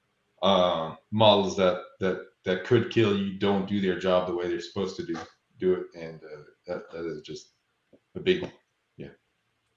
uh, 0.41 0.95
models 1.11 1.57
that 1.57 1.81
that 1.99 2.27
that 2.45 2.63
could 2.63 2.91
kill 2.91 3.17
you 3.17 3.37
don't 3.39 3.67
do 3.67 3.81
their 3.81 3.99
job 3.99 4.27
the 4.27 4.35
way 4.35 4.47
they're 4.47 4.61
supposed 4.61 4.95
to 4.97 5.05
do 5.05 5.17
do 5.59 5.73
it, 5.73 5.87
and 5.99 6.21
uh, 6.23 6.43
that 6.67 6.89
that 6.91 7.05
is 7.05 7.21
just 7.21 7.54
a 8.15 8.19
big 8.19 8.49
yeah, 8.97 9.09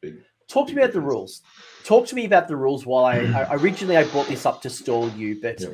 big. 0.00 0.18
Talk 0.48 0.68
to 0.68 0.74
me 0.74 0.82
about 0.82 0.94
the 0.94 1.00
rules. 1.00 1.42
Talk 1.84 2.06
to 2.06 2.14
me 2.14 2.24
about 2.24 2.48
the 2.48 2.56
rules. 2.56 2.86
While 2.86 3.04
I, 3.04 3.18
I 3.18 3.54
originally 3.56 3.96
I 3.96 4.04
brought 4.04 4.28
this 4.28 4.46
up 4.46 4.62
to 4.62 4.70
stall 4.70 5.10
you, 5.10 5.38
but 5.42 5.60
yeah. 5.60 5.68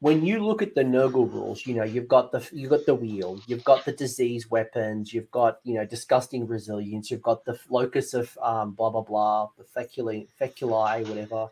when 0.00 0.24
you 0.24 0.44
look 0.44 0.60
at 0.60 0.74
the 0.74 0.82
Nurgle 0.82 1.32
rules, 1.32 1.66
you 1.66 1.74
know 1.74 1.84
you've 1.84 2.08
got 2.08 2.30
the 2.30 2.46
you've 2.52 2.68
got 2.68 2.84
the 2.84 2.94
wheel, 2.94 3.40
you've 3.46 3.64
got 3.64 3.86
the 3.86 3.92
disease 3.92 4.50
weapons, 4.50 5.14
you've 5.14 5.30
got 5.30 5.60
you 5.64 5.74
know 5.74 5.86
disgusting 5.86 6.46
resilience, 6.46 7.10
you've 7.10 7.22
got 7.22 7.44
the 7.46 7.58
locus 7.70 8.12
of 8.12 8.36
um, 8.42 8.72
blah 8.72 8.90
blah 8.90 9.00
blah, 9.00 9.48
the 9.56 9.64
feculi, 9.64 10.28
feculi, 10.38 11.08
whatever. 11.08 11.48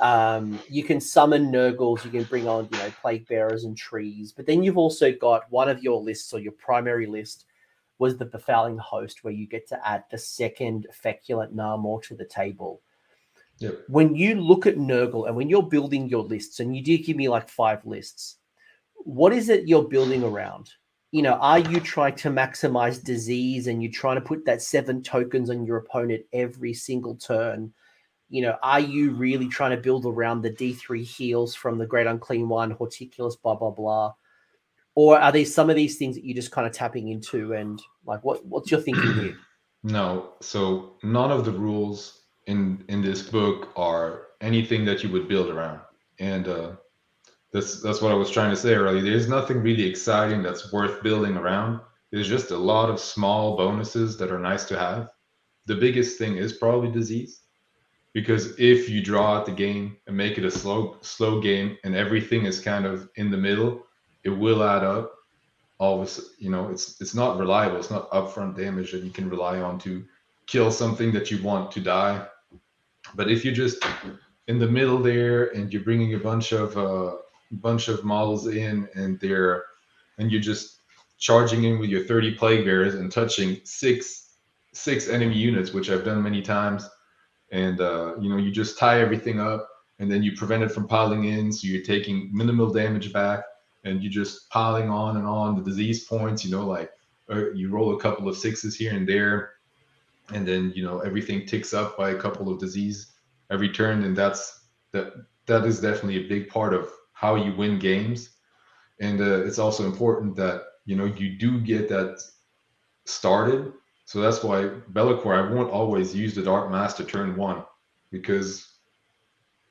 Um, 0.00 0.60
you 0.68 0.84
can 0.84 1.00
summon 1.00 1.50
Nurgles, 1.50 2.04
you 2.04 2.10
can 2.10 2.24
bring 2.24 2.46
on 2.46 2.68
you 2.70 2.78
know 2.78 2.92
plague 3.00 3.26
bearers 3.26 3.64
and 3.64 3.74
trees, 3.74 4.32
but 4.32 4.44
then 4.44 4.62
you've 4.62 4.78
also 4.78 5.12
got 5.12 5.50
one 5.50 5.70
of 5.70 5.82
your 5.82 5.98
lists 5.98 6.34
or 6.34 6.40
your 6.40 6.52
primary 6.52 7.06
list 7.06 7.46
was 7.98 8.16
the 8.16 8.26
befouling 8.26 8.78
host, 8.78 9.24
where 9.24 9.32
you 9.32 9.46
get 9.46 9.68
to 9.68 9.88
add 9.88 10.04
the 10.10 10.18
second 10.18 10.86
feculent 10.92 11.54
Gnarlmaw 11.54 12.02
to 12.04 12.14
the 12.14 12.24
table. 12.24 12.80
Yep. 13.58 13.84
When 13.88 14.14
you 14.14 14.40
look 14.40 14.66
at 14.66 14.76
Nurgle 14.76 15.26
and 15.26 15.34
when 15.34 15.48
you're 15.48 15.62
building 15.62 16.08
your 16.08 16.22
lists, 16.22 16.60
and 16.60 16.76
you 16.76 16.82
did 16.82 16.98
give 16.98 17.16
me 17.16 17.28
like 17.28 17.48
five 17.48 17.84
lists, 17.84 18.36
what 18.98 19.32
is 19.32 19.48
it 19.48 19.68
you're 19.68 19.88
building 19.88 20.22
around? 20.22 20.70
You 21.10 21.22
know, 21.22 21.34
are 21.34 21.58
you 21.58 21.80
trying 21.80 22.16
to 22.16 22.28
maximize 22.28 23.02
disease 23.02 23.66
and 23.66 23.82
you're 23.82 23.90
trying 23.90 24.16
to 24.16 24.20
put 24.20 24.44
that 24.44 24.62
seven 24.62 25.02
tokens 25.02 25.50
on 25.50 25.64
your 25.64 25.78
opponent 25.78 26.24
every 26.32 26.74
single 26.74 27.16
turn? 27.16 27.72
You 28.28 28.42
know, 28.42 28.56
are 28.62 28.80
you 28.80 29.12
really 29.12 29.48
trying 29.48 29.70
to 29.70 29.82
build 29.82 30.04
around 30.04 30.42
the 30.42 30.50
D3 30.50 31.02
heals 31.02 31.54
from 31.54 31.78
the 31.78 31.86
Great 31.86 32.06
Unclean 32.06 32.48
One, 32.48 32.72
Horticulous, 32.72 33.36
blah, 33.36 33.54
blah, 33.54 33.70
blah? 33.70 34.12
Or 34.98 35.16
are 35.16 35.30
these 35.30 35.54
some 35.54 35.70
of 35.70 35.76
these 35.76 35.96
things 35.96 36.16
that 36.16 36.24
you're 36.24 36.34
just 36.34 36.50
kind 36.50 36.66
of 36.66 36.72
tapping 36.72 37.06
into 37.06 37.54
and 37.54 37.80
like 38.04 38.24
what 38.24 38.44
what's 38.44 38.68
your 38.68 38.80
thinking 38.80 39.14
here? 39.14 39.36
No. 39.84 40.32
So 40.40 40.96
none 41.04 41.30
of 41.30 41.44
the 41.44 41.52
rules 41.52 42.22
in 42.48 42.84
in 42.88 43.00
this 43.00 43.22
book 43.22 43.68
are 43.76 44.26
anything 44.40 44.84
that 44.86 45.04
you 45.04 45.08
would 45.10 45.28
build 45.28 45.50
around. 45.50 45.80
And 46.18 46.48
uh 46.48 46.70
that's 47.52 47.80
that's 47.80 48.02
what 48.02 48.10
i 48.10 48.16
was 48.16 48.32
trying 48.32 48.50
to 48.50 48.60
say 48.60 48.74
earlier. 48.74 49.00
There's 49.00 49.28
nothing 49.28 49.58
really 49.62 49.86
exciting 49.86 50.42
that's 50.42 50.72
worth 50.72 51.00
building 51.04 51.36
around. 51.36 51.80
There's 52.10 52.28
just 52.28 52.50
a 52.50 52.64
lot 52.72 52.90
of 52.90 52.98
small 52.98 53.56
bonuses 53.56 54.16
that 54.18 54.32
are 54.32 54.40
nice 54.40 54.64
to 54.64 54.76
have. 54.76 55.10
The 55.66 55.76
biggest 55.76 56.18
thing 56.18 56.36
is 56.36 56.54
probably 56.54 56.90
disease. 56.90 57.42
Because 58.14 58.58
if 58.58 58.90
you 58.90 59.00
draw 59.00 59.36
out 59.36 59.46
the 59.46 59.52
game 59.66 59.96
and 60.08 60.16
make 60.16 60.38
it 60.38 60.44
a 60.44 60.50
slow 60.50 60.96
slow 61.02 61.40
game 61.40 61.78
and 61.84 61.94
everything 61.94 62.46
is 62.46 62.58
kind 62.58 62.84
of 62.84 63.08
in 63.14 63.30
the 63.30 63.44
middle, 63.48 63.84
it 64.28 64.38
will 64.38 64.62
add 64.62 64.84
up. 64.84 65.14
Always, 65.78 66.34
you 66.38 66.50
know, 66.50 66.68
it's 66.68 67.00
it's 67.00 67.14
not 67.14 67.38
reliable. 67.38 67.78
It's 67.78 67.90
not 67.90 68.10
upfront 68.10 68.56
damage 68.56 68.90
that 68.92 69.02
you 69.02 69.10
can 69.10 69.30
rely 69.30 69.60
on 69.60 69.78
to 69.80 70.04
kill 70.46 70.70
something 70.70 71.12
that 71.12 71.30
you 71.30 71.42
want 71.42 71.70
to 71.72 71.80
die. 71.80 72.26
But 73.14 73.30
if 73.30 73.44
you're 73.44 73.54
just 73.54 73.84
in 74.48 74.58
the 74.58 74.66
middle 74.78 74.98
there 74.98 75.54
and 75.54 75.72
you're 75.72 75.84
bringing 75.84 76.14
a 76.14 76.18
bunch 76.30 76.52
of 76.52 76.76
uh, 76.76 77.16
bunch 77.52 77.88
of 77.88 78.04
models 78.04 78.48
in 78.48 78.88
and 78.94 79.20
they're 79.20 79.64
and 80.18 80.32
you're 80.32 80.48
just 80.52 80.80
charging 81.18 81.64
in 81.64 81.78
with 81.78 81.90
your 81.90 82.04
30 82.04 82.34
plague 82.34 82.64
bearers 82.64 82.94
and 82.94 83.10
touching 83.10 83.60
six 83.64 84.34
six 84.72 85.08
enemy 85.08 85.36
units, 85.36 85.72
which 85.72 85.90
I've 85.90 86.04
done 86.04 86.22
many 86.22 86.42
times 86.42 86.88
and 87.50 87.80
uh, 87.80 88.14
you 88.20 88.28
know 88.28 88.36
you 88.36 88.50
just 88.50 88.78
tie 88.78 89.00
everything 89.00 89.40
up 89.40 89.68
and 89.98 90.10
then 90.10 90.22
you 90.22 90.32
prevent 90.36 90.62
it 90.62 90.70
from 90.70 90.86
piling 90.86 91.24
in 91.24 91.52
so 91.52 91.66
you're 91.66 91.82
taking 91.82 92.30
minimal 92.32 92.70
damage 92.70 93.12
back 93.12 93.42
and 93.88 94.02
you're 94.02 94.12
just 94.12 94.48
piling 94.50 94.88
on 94.88 95.16
and 95.16 95.26
on 95.26 95.56
the 95.56 95.62
disease 95.62 96.04
points 96.04 96.44
you 96.44 96.50
know 96.50 96.66
like 96.66 96.90
uh, 97.30 97.50
you 97.52 97.70
roll 97.70 97.96
a 97.96 98.00
couple 98.00 98.28
of 98.28 98.36
sixes 98.36 98.76
here 98.76 98.92
and 98.92 99.08
there 99.08 99.52
and 100.32 100.46
then 100.46 100.72
you 100.76 100.84
know 100.84 101.00
everything 101.00 101.46
ticks 101.46 101.74
up 101.74 101.96
by 101.96 102.10
a 102.10 102.20
couple 102.20 102.52
of 102.52 102.58
disease 102.58 103.14
every 103.50 103.70
turn 103.70 104.04
and 104.04 104.16
that's 104.16 104.66
that 104.92 105.12
that 105.48 105.64
is 105.64 105.80
definitely 105.80 106.24
a 106.24 106.28
big 106.28 106.48
part 106.48 106.72
of 106.72 106.92
how 107.14 107.34
you 107.34 107.52
win 107.56 107.80
games. 107.80 108.30
And 109.00 109.20
uh, 109.20 109.44
it's 109.44 109.58
also 109.58 109.84
important 109.84 110.36
that 110.36 110.62
you 110.84 110.94
know 110.94 111.06
you 111.06 111.36
do 111.36 111.60
get 111.60 111.88
that 111.88 112.20
started. 113.06 113.72
So 114.04 114.20
that's 114.20 114.42
why 114.44 114.68
Be'lakor, 114.92 115.34
I 115.34 115.52
won't 115.52 115.70
always 115.70 116.14
use 116.14 116.34
the 116.34 116.42
Dark 116.42 116.70
Master 116.70 117.04
turn 117.04 117.36
one 117.36 117.64
because 118.10 118.66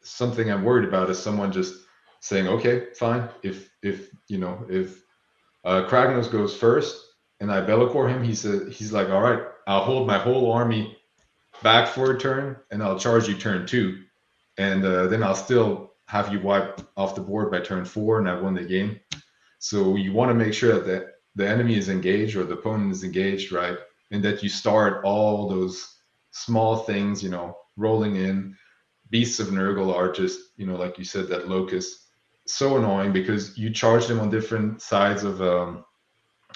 something 0.04 0.52
I'm 0.52 0.64
worried 0.64 0.88
about 0.88 1.10
is 1.10 1.18
someone 1.18 1.52
just 1.52 1.74
saying, 2.28 2.48
okay, 2.48 2.88
fine. 2.94 3.30
If 3.44 3.70
if 3.82 4.10
you 4.28 4.38
know 4.38 4.66
if 4.70 5.02
uh, 5.64 5.88
Kragnos 5.88 6.32
goes 6.32 6.56
first 6.56 7.04
and 7.40 7.52
I 7.52 7.62
Be'lakor 7.62 8.10
him, 8.10 8.24
he 8.24 8.36
said 8.36 8.72
he's 8.72 8.92
like, 8.92 9.10
all 9.10 9.22
right, 9.22 9.44
I'll 9.68 9.84
hold 9.84 10.08
my 10.08 10.18
whole 10.18 10.52
army 10.52 10.98
back 11.64 11.88
for 11.88 12.12
a 12.12 12.20
turn 12.20 12.58
and 12.72 12.82
I'll 12.84 13.00
charge 13.00 13.28
you 13.28 13.36
turn 13.36 13.66
two, 13.66 14.04
and 14.58 14.84
uh, 14.86 15.08
then 15.08 15.24
I'll 15.24 15.36
still 15.36 15.94
have 16.08 16.32
you 16.32 16.40
wipe 16.40 16.82
off 16.96 17.16
the 17.16 17.22
board 17.22 17.52
by 17.52 17.60
turn 17.60 17.84
four 17.84 18.20
and 18.20 18.30
I've 18.30 18.42
won 18.42 18.54
the 18.54 18.64
game. 18.64 19.00
So 19.60 19.96
you 19.96 20.14
want 20.14 20.30
to 20.30 20.36
make 20.36 20.54
sure 20.54 20.74
that 20.74 20.86
the, 20.86 21.12
the 21.36 21.50
enemy 21.50 21.76
is 21.76 21.90
engaged 21.90 22.38
or 22.38 22.46
the 22.46 22.54
opponent 22.54 22.92
is 22.92 23.04
engaged, 23.04 23.52
right? 23.52 23.78
and 24.12 24.24
that 24.24 24.44
you 24.44 24.50
start 24.50 25.04
all 25.04 25.50
those 25.50 25.96
small 26.32 26.78
things, 26.78 27.22
you 27.22 27.30
know, 27.30 27.58
rolling 27.76 28.16
in. 28.16 28.56
Beasts 29.10 29.40
of 29.40 29.48
Nurgle 29.48 29.94
are 29.94 30.12
just, 30.12 30.40
you 30.58 30.66
know, 30.66 30.76
like 30.76 30.98
you 30.98 31.04
said, 31.04 31.28
that 31.30 31.48
locust, 31.48 32.07
so 32.50 32.78
annoying 32.78 33.14
because 33.14 33.58
you 33.58 33.70
charge 33.70 34.08
them 34.08 34.20
on 34.20 34.30
different 34.30 34.82
sides 34.82 35.24
of 35.24 35.42
um, 35.42 35.86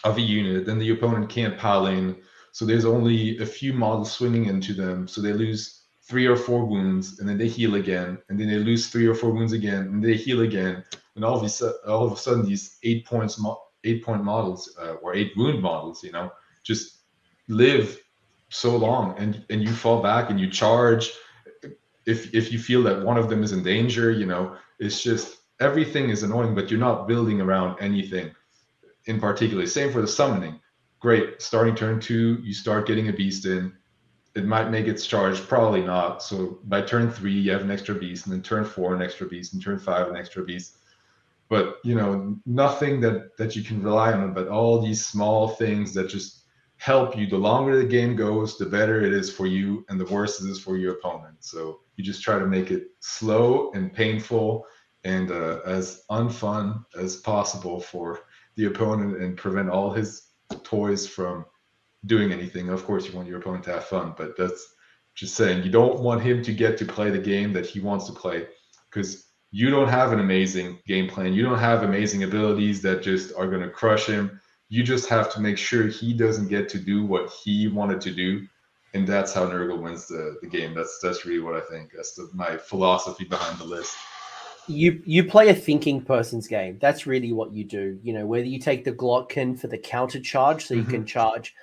of 0.03 0.17
a 0.17 0.21
unit, 0.21 0.65
then 0.65 0.79
the 0.79 0.91
opponent 0.91 1.29
can't 1.29 1.57
pile 1.57 1.87
in. 1.87 2.15
So 2.53 2.65
there's 2.65 2.85
only 2.85 3.37
a 3.39 3.45
few 3.45 3.73
models 3.73 4.11
swinging 4.11 4.45
into 4.45 4.73
them, 4.73 5.07
so 5.07 5.21
they 5.21 5.33
lose 5.33 5.83
three 6.03 6.25
or 6.25 6.35
four 6.35 6.65
wounds, 6.65 7.19
and 7.19 7.29
then 7.29 7.37
they 7.37 7.47
heal 7.47 7.75
again, 7.75 8.17
and 8.29 8.39
then 8.39 8.47
they 8.47 8.57
lose 8.57 8.87
three 8.87 9.05
or 9.07 9.15
four 9.15 9.31
wounds 9.31 9.53
again, 9.53 9.83
and 9.83 10.03
they 10.03 10.15
heal 10.15 10.41
again, 10.41 10.83
and 11.15 11.23
all 11.23 11.37
of 11.37 11.43
a 11.43 11.89
all 11.89 12.05
of 12.05 12.13
a 12.13 12.17
sudden 12.17 12.45
these 12.45 12.77
eight 12.83 13.05
points, 13.05 13.41
eight 13.83 14.03
point 14.03 14.23
models 14.23 14.75
uh, 14.81 14.93
or 15.01 15.15
eight 15.15 15.31
wound 15.37 15.61
models, 15.61 16.03
you 16.03 16.11
know, 16.11 16.31
just 16.63 16.99
live 17.47 18.01
so 18.49 18.75
long. 18.75 19.17
And 19.17 19.45
and 19.49 19.61
you 19.61 19.71
fall 19.71 20.01
back 20.01 20.29
and 20.29 20.39
you 20.39 20.49
charge. 20.49 21.11
If 22.05 22.33
if 22.33 22.51
you 22.51 22.59
feel 22.59 22.83
that 22.83 23.03
one 23.05 23.17
of 23.17 23.29
them 23.29 23.43
is 23.43 23.51
in 23.51 23.61
danger 23.61 24.09
you 24.09 24.25
know 24.25 24.55
it's 24.79 25.03
just 25.03 25.40
everything 25.61 26.09
is 26.09 26.23
annoying 26.23 26.53
but 26.55 26.69
you're 26.69 26.79
not 26.79 27.07
building 27.07 27.39
around 27.39 27.77
anything 27.79 28.31
in 29.05 29.19
particular. 29.19 29.65
Same 29.65 29.91
for 29.91 30.01
the 30.01 30.07
summoning. 30.07 30.59
Great 30.99 31.41
starting 31.41 31.75
turn 31.75 31.99
two 31.99 32.39
you 32.43 32.53
start 32.53 32.87
getting 32.87 33.07
a 33.07 33.13
beast 33.13 33.45
in. 33.45 33.71
It 34.35 34.45
might 34.45 34.71
make 34.71 34.87
its 34.87 35.05
charge 35.05 35.39
probably 35.47 35.81
not. 35.81 36.23
So 36.23 36.59
by 36.65 36.81
turn 36.81 37.11
three 37.11 37.33
you 37.33 37.51
have 37.51 37.61
an 37.61 37.71
extra 37.71 37.95
beast 37.95 38.25
and 38.25 38.33
then 38.33 38.41
turn 38.41 38.65
four 38.65 38.93
an 38.95 39.01
extra 39.01 39.27
beast 39.27 39.53
and 39.53 39.61
turn 39.61 39.79
five 39.79 40.09
an 40.09 40.17
extra 40.17 40.43
beast. 40.43 40.77
But 41.47 41.77
you 41.83 41.95
know 41.95 42.37
nothing 42.45 42.99
that 43.01 43.37
that 43.37 43.55
you 43.55 43.63
can 43.63 43.83
rely 43.83 44.13
on 44.13 44.33
but 44.33 44.47
all 44.47 44.81
these 44.81 45.05
small 45.05 45.49
things 45.49 45.93
that 45.93 46.09
just 46.09 46.41
help 46.77 47.15
you. 47.15 47.27
The 47.27 47.37
longer 47.37 47.77
the 47.77 47.85
game 47.85 48.15
goes, 48.15 48.57
the 48.57 48.65
better 48.65 49.01
it 49.05 49.13
is 49.13 49.31
for 49.31 49.45
you, 49.45 49.85
and 49.87 49.99
the 49.99 50.05
worse 50.05 50.41
it 50.41 50.49
is 50.49 50.59
for 50.59 50.77
your 50.77 50.93
opponent. 50.93 51.35
So 51.41 51.81
you 51.95 52.03
just 52.03 52.23
try 52.23 52.39
to 52.39 52.47
make 52.47 52.71
it 52.71 52.87
slow 53.01 53.71
and 53.75 53.93
painful 53.93 54.65
and 55.03 55.31
uh, 55.31 55.59
as 55.65 56.03
unfun 56.09 56.85
as 56.97 57.17
possible 57.17 57.79
for 57.79 58.21
the 58.55 58.65
opponent 58.65 59.21
and 59.21 59.37
prevent 59.37 59.69
all 59.69 59.91
his 59.91 60.29
toys 60.63 61.07
from 61.07 61.45
doing 62.05 62.31
anything. 62.31 62.69
Of 62.69 62.85
course, 62.85 63.07
you 63.07 63.15
want 63.15 63.27
your 63.27 63.39
opponent 63.39 63.63
to 63.65 63.73
have 63.73 63.85
fun, 63.85 64.13
but 64.17 64.37
that's 64.37 64.75
just 65.15 65.35
saying 65.35 65.63
you 65.63 65.71
don't 65.71 65.99
want 65.99 66.21
him 66.21 66.43
to 66.43 66.53
get 66.53 66.77
to 66.77 66.85
play 66.85 67.09
the 67.09 67.19
game 67.19 67.53
that 67.53 67.65
he 67.65 67.79
wants 67.79 68.05
to 68.07 68.13
play 68.13 68.47
because 68.89 69.27
you 69.51 69.69
don't 69.69 69.89
have 69.89 70.13
an 70.13 70.19
amazing 70.19 70.79
game 70.87 71.09
plan. 71.09 71.33
You 71.33 71.43
don't 71.43 71.59
have 71.59 71.83
amazing 71.83 72.23
abilities 72.23 72.81
that 72.83 73.01
just 73.01 73.33
are 73.35 73.47
going 73.47 73.61
to 73.61 73.69
crush 73.69 74.05
him 74.05 74.39
you 74.71 74.83
just 74.83 75.09
have 75.09 75.29
to 75.33 75.41
make 75.41 75.57
sure 75.57 75.87
he 75.87 76.13
doesn't 76.13 76.47
get 76.47 76.69
to 76.69 76.79
do 76.79 77.05
what 77.05 77.29
he 77.29 77.67
wanted 77.67 77.99
to 77.99 78.11
do, 78.11 78.47
and 78.93 79.05
that's 79.05 79.33
how 79.33 79.45
Nurgle 79.45 79.81
wins 79.81 80.07
the, 80.07 80.37
the 80.41 80.47
game. 80.47 80.73
That's 80.73 80.97
that's 81.03 81.25
really 81.25 81.41
what 81.41 81.55
I 81.55 81.59
think. 81.69 81.91
That's 81.93 82.13
the, 82.13 82.29
my 82.33 82.55
philosophy 82.55 83.25
behind 83.25 83.59
the 83.59 83.65
list. 83.65 83.93
You 84.71 85.01
you 85.05 85.23
play 85.23 85.49
a 85.49 85.53
thinking 85.53 86.01
person's 86.01 86.47
game. 86.47 86.77
That's 86.81 87.05
really 87.05 87.33
what 87.33 87.51
you 87.51 87.63
do. 87.63 87.99
You 88.03 88.13
know 88.13 88.25
whether 88.25 88.45
you 88.45 88.59
take 88.59 88.83
the 88.83 88.91
Glottkin 88.91 89.59
for 89.59 89.67
the 89.67 89.77
counter 89.77 90.19
charge, 90.19 90.65
so 90.65 90.73
you 90.73 90.81
mm-hmm. 90.81 90.91
can 90.91 91.05
charge 91.05 91.53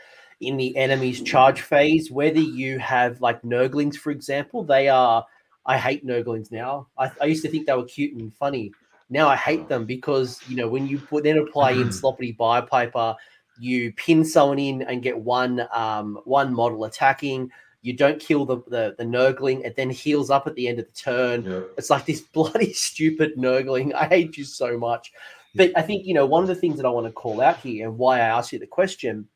in 0.40 0.56
the 0.56 0.76
enemy's 0.76 1.22
charge 1.22 1.62
phase. 1.62 2.10
Whether 2.10 2.40
you 2.40 2.78
have 2.78 3.20
like 3.20 3.42
Nurglings, 3.42 3.96
for 3.96 4.10
example, 4.10 4.64
they 4.64 4.88
are. 4.88 5.26
I 5.66 5.76
hate 5.76 6.06
Nurglings 6.06 6.50
now. 6.50 6.86
I, 6.96 7.10
I 7.20 7.26
used 7.26 7.42
to 7.42 7.50
think 7.50 7.66
they 7.66 7.74
were 7.74 7.84
cute 7.84 8.14
and 8.14 8.32
funny 8.32 8.72
now 9.10 9.28
I 9.28 9.36
hate 9.36 9.68
them 9.68 9.84
because 9.84 10.40
you 10.48 10.56
know 10.56 10.68
when 10.68 10.86
you 10.86 10.98
put 10.98 11.24
then 11.24 11.38
apply 11.38 11.72
in 11.72 11.92
sloppy 11.92 12.34
Bilepiper, 12.34 13.16
you 13.58 13.92
pin 13.92 14.24
someone 14.24 14.58
in 14.58 14.82
and 14.82 15.02
get 15.02 15.18
one 15.18 15.66
um, 15.72 16.20
one 16.24 16.52
model 16.52 16.84
attacking. 16.84 17.50
You 17.88 17.96
don't 17.96 18.20
kill 18.20 18.44
the, 18.44 18.58
the 18.68 18.94
the 18.98 19.04
Nurgling, 19.04 19.64
it 19.64 19.76
then 19.76 19.90
heals 19.90 20.30
up 20.30 20.46
at 20.46 20.54
the 20.54 20.68
end 20.68 20.78
of 20.78 20.86
the 20.86 20.92
turn. 20.92 21.44
Yeah. 21.44 21.60
It's 21.76 21.90
like 21.90 22.06
this 22.06 22.20
bloody 22.32 22.72
stupid 22.72 23.36
Nurgling. 23.36 23.94
I 23.94 24.06
hate 24.06 24.36
you 24.36 24.44
so 24.44 24.78
much. 24.78 25.12
But 25.54 25.72
I 25.76 25.82
think 25.82 26.06
you 26.06 26.14
know 26.14 26.26
one 26.26 26.42
of 26.42 26.48
the 26.48 26.54
things 26.54 26.76
that 26.76 26.86
I 26.86 26.90
want 26.90 27.06
to 27.06 27.12
call 27.12 27.40
out 27.40 27.58
here 27.58 27.88
and 27.88 27.98
why 27.98 28.16
I 28.16 28.28
asked 28.28 28.52
you 28.52 28.58
the 28.58 28.66
question 28.66 29.26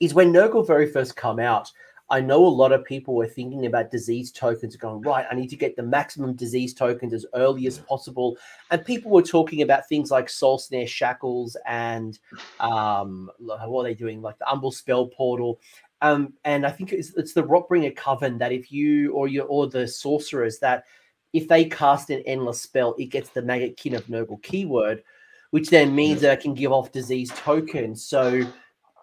is 0.00 0.14
when 0.14 0.32
Nurgle 0.32 0.66
very 0.66 0.90
first 0.90 1.14
come 1.14 1.38
out 1.38 1.70
I 2.10 2.20
know 2.20 2.44
a 2.44 2.48
lot 2.48 2.72
of 2.72 2.84
people 2.84 3.14
were 3.14 3.28
thinking 3.28 3.66
about 3.66 3.92
disease 3.92 4.32
tokens, 4.32 4.74
going, 4.74 5.00
right, 5.02 5.26
I 5.30 5.34
need 5.36 5.48
to 5.50 5.56
get 5.56 5.76
the 5.76 5.84
maximum 5.84 6.34
disease 6.34 6.74
tokens 6.74 7.14
as 7.14 7.24
early 7.34 7.68
as 7.68 7.78
possible. 7.78 8.36
And 8.72 8.84
people 8.84 9.12
were 9.12 9.22
talking 9.22 9.62
about 9.62 9.88
things 9.88 10.10
like 10.10 10.28
Soul 10.28 10.58
Snare 10.58 10.88
Shackles 10.88 11.56
and 11.66 12.18
um, 12.58 13.30
what 13.38 13.82
are 13.82 13.84
they 13.84 13.94
doing? 13.94 14.20
Like 14.22 14.38
the 14.38 14.46
Umbral 14.46 14.74
Spell 14.74 15.06
Portal. 15.06 15.60
Um, 16.02 16.34
and 16.44 16.66
I 16.66 16.70
think 16.70 16.92
it's, 16.92 17.14
it's 17.16 17.34
the 17.34 17.42
Rotbringer 17.42 17.94
Coven 17.94 18.38
that 18.38 18.52
if 18.52 18.72
you 18.72 19.12
or 19.12 19.28
you 19.28 19.42
or 19.42 19.68
the 19.68 19.86
sorcerers 19.86 20.58
that 20.60 20.84
if 21.32 21.46
they 21.46 21.64
cast 21.64 22.10
an 22.10 22.22
endless 22.26 22.62
spell, 22.62 22.94
it 22.98 23.06
gets 23.06 23.30
the 23.30 23.42
Maggotkin 23.42 23.94
of 23.94 24.06
Nurgle 24.06 24.42
keyword, 24.42 25.02
which 25.50 25.70
then 25.70 25.94
means 25.94 26.22
that 26.22 26.38
it 26.38 26.42
can 26.42 26.54
give 26.54 26.72
off 26.72 26.92
disease 26.92 27.30
tokens. 27.36 28.04
So 28.04 28.44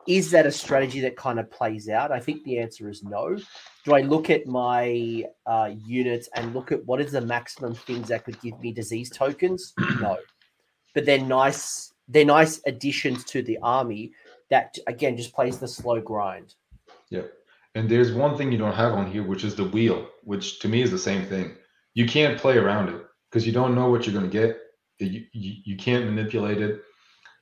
is 0.07 0.31
that 0.31 0.45
a 0.45 0.51
strategy 0.51 1.01
that 1.01 1.17
kind 1.17 1.39
of 1.39 1.51
plays 1.51 1.89
out? 1.89 2.11
I 2.11 2.19
think 2.19 2.43
the 2.43 2.59
answer 2.59 2.89
is 2.89 3.03
no. 3.03 3.37
Do 3.83 3.93
I 3.93 4.01
look 4.01 4.29
at 4.29 4.47
my 4.47 5.25
uh, 5.45 5.71
units 5.85 6.29
and 6.33 6.53
look 6.53 6.71
at 6.71 6.85
what 6.85 7.01
is 7.01 7.11
the 7.11 7.21
maximum 7.21 7.75
things 7.75 8.07
that 8.07 8.25
could 8.25 8.41
give 8.41 8.59
me 8.59 8.71
disease 8.71 9.09
tokens? 9.09 9.73
no, 10.01 10.17
but 10.93 11.05
they're 11.05 11.19
nice. 11.19 11.93
They're 12.07 12.25
nice 12.25 12.61
additions 12.65 13.25
to 13.25 13.41
the 13.41 13.57
army 13.61 14.13
that 14.49 14.77
again 14.87 15.17
just 15.17 15.33
plays 15.33 15.59
the 15.59 15.67
slow 15.67 15.99
grind. 15.99 16.55
Yeah, 17.09 17.23
and 17.75 17.89
there's 17.89 18.11
one 18.11 18.37
thing 18.37 18.51
you 18.51 18.57
don't 18.57 18.75
have 18.75 18.93
on 18.93 19.11
here, 19.11 19.23
which 19.23 19.43
is 19.43 19.55
the 19.55 19.63
wheel, 19.63 20.07
which 20.23 20.59
to 20.59 20.67
me 20.67 20.81
is 20.81 20.91
the 20.91 20.97
same 20.97 21.25
thing. 21.25 21.55
You 21.93 22.05
can't 22.05 22.39
play 22.39 22.57
around 22.57 22.89
it 22.89 23.01
because 23.29 23.45
you 23.45 23.53
don't 23.53 23.75
know 23.75 23.89
what 23.89 24.05
you're 24.05 24.19
going 24.19 24.29
to 24.29 24.39
get. 24.39 24.59
You, 24.99 25.25
you, 25.31 25.53
you 25.63 25.77
can't 25.77 26.05
manipulate 26.05 26.59
it 26.59 26.81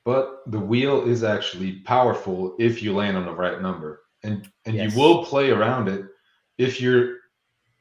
but 0.06 0.42
the 0.46 0.60
wheel 0.60 1.06
is 1.06 1.24
actually 1.24 1.80
powerful 1.80 2.54
if 2.60 2.80
you 2.80 2.94
land 2.94 3.16
on 3.16 3.26
the 3.26 3.32
right 3.32 3.60
number 3.60 4.02
and 4.22 4.48
and 4.64 4.76
yes. 4.76 4.94
you 4.94 4.98
will 4.98 5.26
play 5.26 5.50
around 5.50 5.88
it 5.88 6.06
if 6.56 6.80
you're 6.80 7.16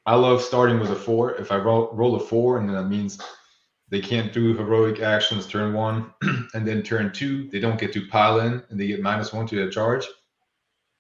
i 0.06 0.16
love 0.16 0.42
starting 0.42 0.80
with 0.80 0.90
a 0.90 0.96
four 0.96 1.36
if 1.36 1.52
i 1.52 1.56
roll, 1.56 1.90
roll 1.94 2.16
a 2.16 2.20
four 2.20 2.58
and 2.58 2.68
then 2.68 2.76
that 2.76 2.90
means 2.90 3.22
they 3.90 4.02
can't 4.02 4.34
do 4.34 4.58
heroic 4.58 5.00
actions 5.00 5.48
turn 5.48 5.72
one 5.72 6.12
and 6.54 6.68
then 6.68 6.82
turn 6.84 7.14
two 7.14 7.48
they 7.52 7.60
don't 7.60 7.80
get 7.80 7.94
to 7.94 8.08
pile 8.08 8.42
in 8.42 8.62
and 8.70 8.78
they 8.78 8.88
get 8.88 9.02
minus 9.02 9.32
one 9.32 9.48
to 9.48 9.56
their 9.56 9.70
charge 9.70 10.06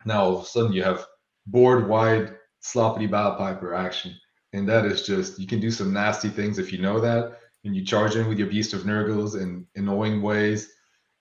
now 0.05 0.23
all 0.23 0.37
of 0.37 0.43
a 0.43 0.45
sudden 0.45 0.73
you 0.73 0.83
have 0.83 1.05
board 1.47 1.87
wide 1.87 2.35
sloppy 2.59 3.07
Bilepiper 3.07 3.77
action 3.77 4.15
and 4.55 4.67
that 4.69 4.85
is 4.85 5.05
just 5.05 5.37
you 5.37 5.45
can 5.45 5.59
do 5.59 5.69
some 5.69 5.93
nasty 5.93 6.29
things 6.29 6.57
if 6.57 6.71
you 6.71 6.79
know 6.79 6.99
that, 7.01 7.39
and 7.65 7.75
you 7.75 7.83
charge 7.83 8.15
in 8.15 8.27
with 8.27 8.39
your 8.39 8.47
Beast 8.47 8.73
of 8.73 8.85
Nurgles 8.85 9.35
in 9.35 9.67
annoying 9.75 10.21
ways, 10.21 10.71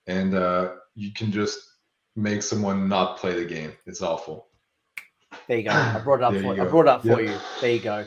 and 0.07 0.33
uh, 0.33 0.75
you 0.95 1.11
can 1.11 1.31
just 1.31 1.59
make 2.15 2.41
someone 2.41 2.87
not 2.87 3.17
play 3.17 3.33
the 3.33 3.45
game. 3.45 3.73
It's 3.85 4.01
awful. 4.01 4.47
There 5.47 5.57
you 5.57 5.63
go. 5.63 5.71
I 5.71 5.99
brought 5.99 6.21
it 6.21 6.23
up 6.23 6.33
for 6.33 6.61
I 6.61 6.65
brought 6.65 6.85
it 6.85 6.87
up 6.87 7.01
for 7.01 7.21
yep. 7.21 7.29
you. 7.29 7.37
There 7.59 7.71
you 7.71 7.79
go. 7.79 8.05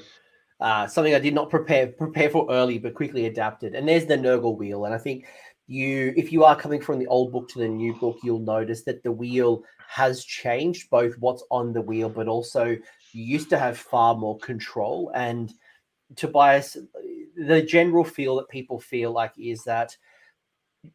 Uh, 0.61 0.87
something 0.87 1.15
I 1.15 1.21
did 1.21 1.35
not 1.35 1.51
prepare 1.51 1.89
prepare 1.89 2.31
for 2.31 2.47
early, 2.51 2.79
but 2.79 2.95
quickly 2.95 3.27
adapted. 3.27 3.75
And 3.75 3.87
there's 3.87 4.07
the 4.07 4.17
Nurgle 4.17 4.57
wheel. 4.57 4.87
And 4.87 4.95
I 4.95 4.99
think 4.99 5.27
you, 5.69 6.15
if 6.17 6.33
you 6.33 6.45
are 6.45 6.57
coming 6.57 6.81
from 6.81 6.99
the 6.99 7.07
old 7.07 7.31
book 7.31 7.49
to 7.51 7.59
the 7.59 7.69
new 7.69 7.95
book, 7.95 8.19
you'll 8.25 8.41
notice 8.41 8.83
that 8.85 9.03
the 9.03 9.13
wheel 9.13 9.63
has 9.87 10.25
changed, 10.25 10.91
both 10.91 11.15
what's 11.19 11.45
on 11.51 11.73
the 11.73 11.83
wheel, 11.83 12.09
but 12.09 12.27
also 12.27 12.77
you 13.13 13.25
used 13.25 13.51
to 13.51 13.59
have 13.59 13.79
far 13.79 14.15
more 14.15 14.39
control. 14.39 15.13
And 15.15 15.53
Tobias, 16.17 16.79
the 17.37 17.63
general 17.63 18.05
feel 18.05 18.37
that 18.37 18.49
people 18.49 18.81
feel 18.81 19.13
like 19.13 19.33
is 19.39 19.63
that 19.65 19.97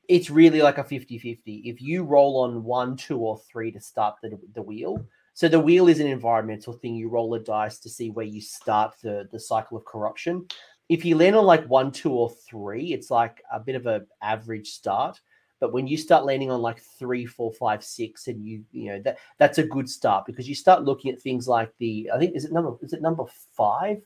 it's 0.08 0.30
really 0.30 0.62
like 0.62 0.80
a 0.80 0.84
50 0.84 1.20
50. 1.20 1.56
If 1.66 1.82
you 1.82 2.04
roll 2.04 2.42
on 2.42 2.64
one, 2.64 2.98
two, 2.98 3.20
or 3.20 3.40
three 3.52 3.72
to 3.72 3.80
start 3.80 4.16
the, 4.24 4.40
the 4.54 4.62
wheel, 4.62 5.06
so 5.36 5.48
the 5.48 5.60
wheel 5.60 5.88
is 5.88 6.00
an 6.00 6.08
environmental 6.08 6.74
thing. 6.74 6.96
You 6.96 7.10
roll 7.10 7.34
a 7.34 7.40
dice 7.40 7.80
to 7.80 7.90
see 7.90 8.10
where 8.10 8.26
you 8.26 8.42
start 8.42 8.96
the, 9.02 9.28
the 9.32 9.40
cycle 9.40 9.78
of 9.78 9.86
corruption. 9.86 10.48
If 10.90 11.06
you 11.06 11.18
land 11.18 11.36
on 11.36 11.46
like 11.46 11.66
one, 11.66 11.92
two, 11.92 12.12
or 12.12 12.30
three, 12.30 12.94
it's 12.94 13.10
like 13.10 13.42
a 13.52 13.60
bit 13.60 13.76
of 13.76 13.86
an 13.86 14.08
average 14.22 14.70
start. 14.72 15.20
But 15.60 15.72
when 15.72 15.88
you 15.88 15.96
start 15.96 16.26
landing 16.26 16.52
on 16.52 16.62
like 16.62 16.82
three, 17.00 17.26
four, 17.26 17.54
five, 17.54 17.84
six, 17.84 18.28
and 18.28 18.44
you 18.44 18.66
you 18.72 18.90
know 18.92 19.02
that 19.04 19.18
that's 19.38 19.60
a 19.60 19.64
good 19.64 19.88
start 19.90 20.26
because 20.26 20.48
you 20.48 20.56
start 20.56 20.84
looking 20.84 21.12
at 21.14 21.22
things 21.22 21.48
like 21.48 21.72
the 21.80 22.12
I 22.14 22.20
think 22.20 22.36
is 22.36 22.46
it 22.46 22.52
number 22.52 22.76
is 22.82 22.92
it 22.92 23.02
number 23.02 23.24
five, 23.56 24.02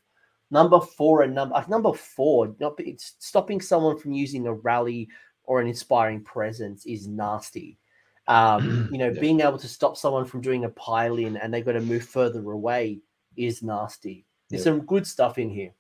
number 0.51 0.79
four, 0.79 1.23
and 1.23 1.33
number 1.33 1.65
number 1.67 1.93
four. 1.93 2.55
Not 2.59 2.75
it's 2.77 3.15
stopping 3.19 3.59
someone 3.59 3.97
from 3.97 4.13
using 4.13 4.45
a 4.45 4.53
rally 4.53 5.09
or 5.47 5.59
an 5.59 5.67
inspiring 5.67 6.23
presence 6.23 6.85
is 6.85 7.07
nasty. 7.07 7.79
Um, 8.27 8.87
you 8.91 8.99
know, 8.99 9.09
yeah. 9.09 9.19
being 9.19 9.39
able 9.39 9.57
to 9.57 9.67
stop 9.67 9.97
someone 9.97 10.25
from 10.25 10.41
doing 10.41 10.65
a 10.65 10.69
pile 10.69 11.17
in 11.17 11.37
and 11.37 11.51
they've 11.51 11.65
got 11.65 11.71
to 11.71 11.81
move 11.81 12.03
further 12.03 12.51
away 12.51 12.99
is 13.35 13.63
nasty. 13.63 14.25
There's 14.49 14.61
yeah. 14.61 14.73
some 14.73 14.85
good 14.85 15.07
stuff 15.07 15.37
in 15.37 15.49
here. 15.49 15.71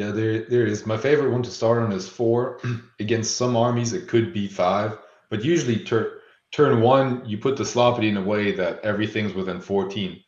Yeah, 0.00 0.12
there 0.12 0.44
there 0.44 0.66
is. 0.66 0.86
My 0.86 0.96
favorite 0.96 1.30
one 1.30 1.42
to 1.42 1.50
start 1.50 1.76
on 1.82 1.92
is 1.92 2.08
four. 2.08 2.58
Against 3.00 3.36
some 3.36 3.54
armies, 3.54 3.92
it 3.92 4.08
could 4.08 4.32
be 4.32 4.48
five, 4.48 4.96
but 5.28 5.44
usually 5.44 5.84
turn 5.84 6.06
turn 6.52 6.80
one, 6.80 7.22
you 7.26 7.36
put 7.36 7.58
the 7.58 7.64
Sloppity 7.64 8.08
in 8.08 8.16
a 8.16 8.22
way 8.22 8.52
that 8.52 8.80
everything's 8.82 9.34
within 9.34 9.60
14. 9.60 10.18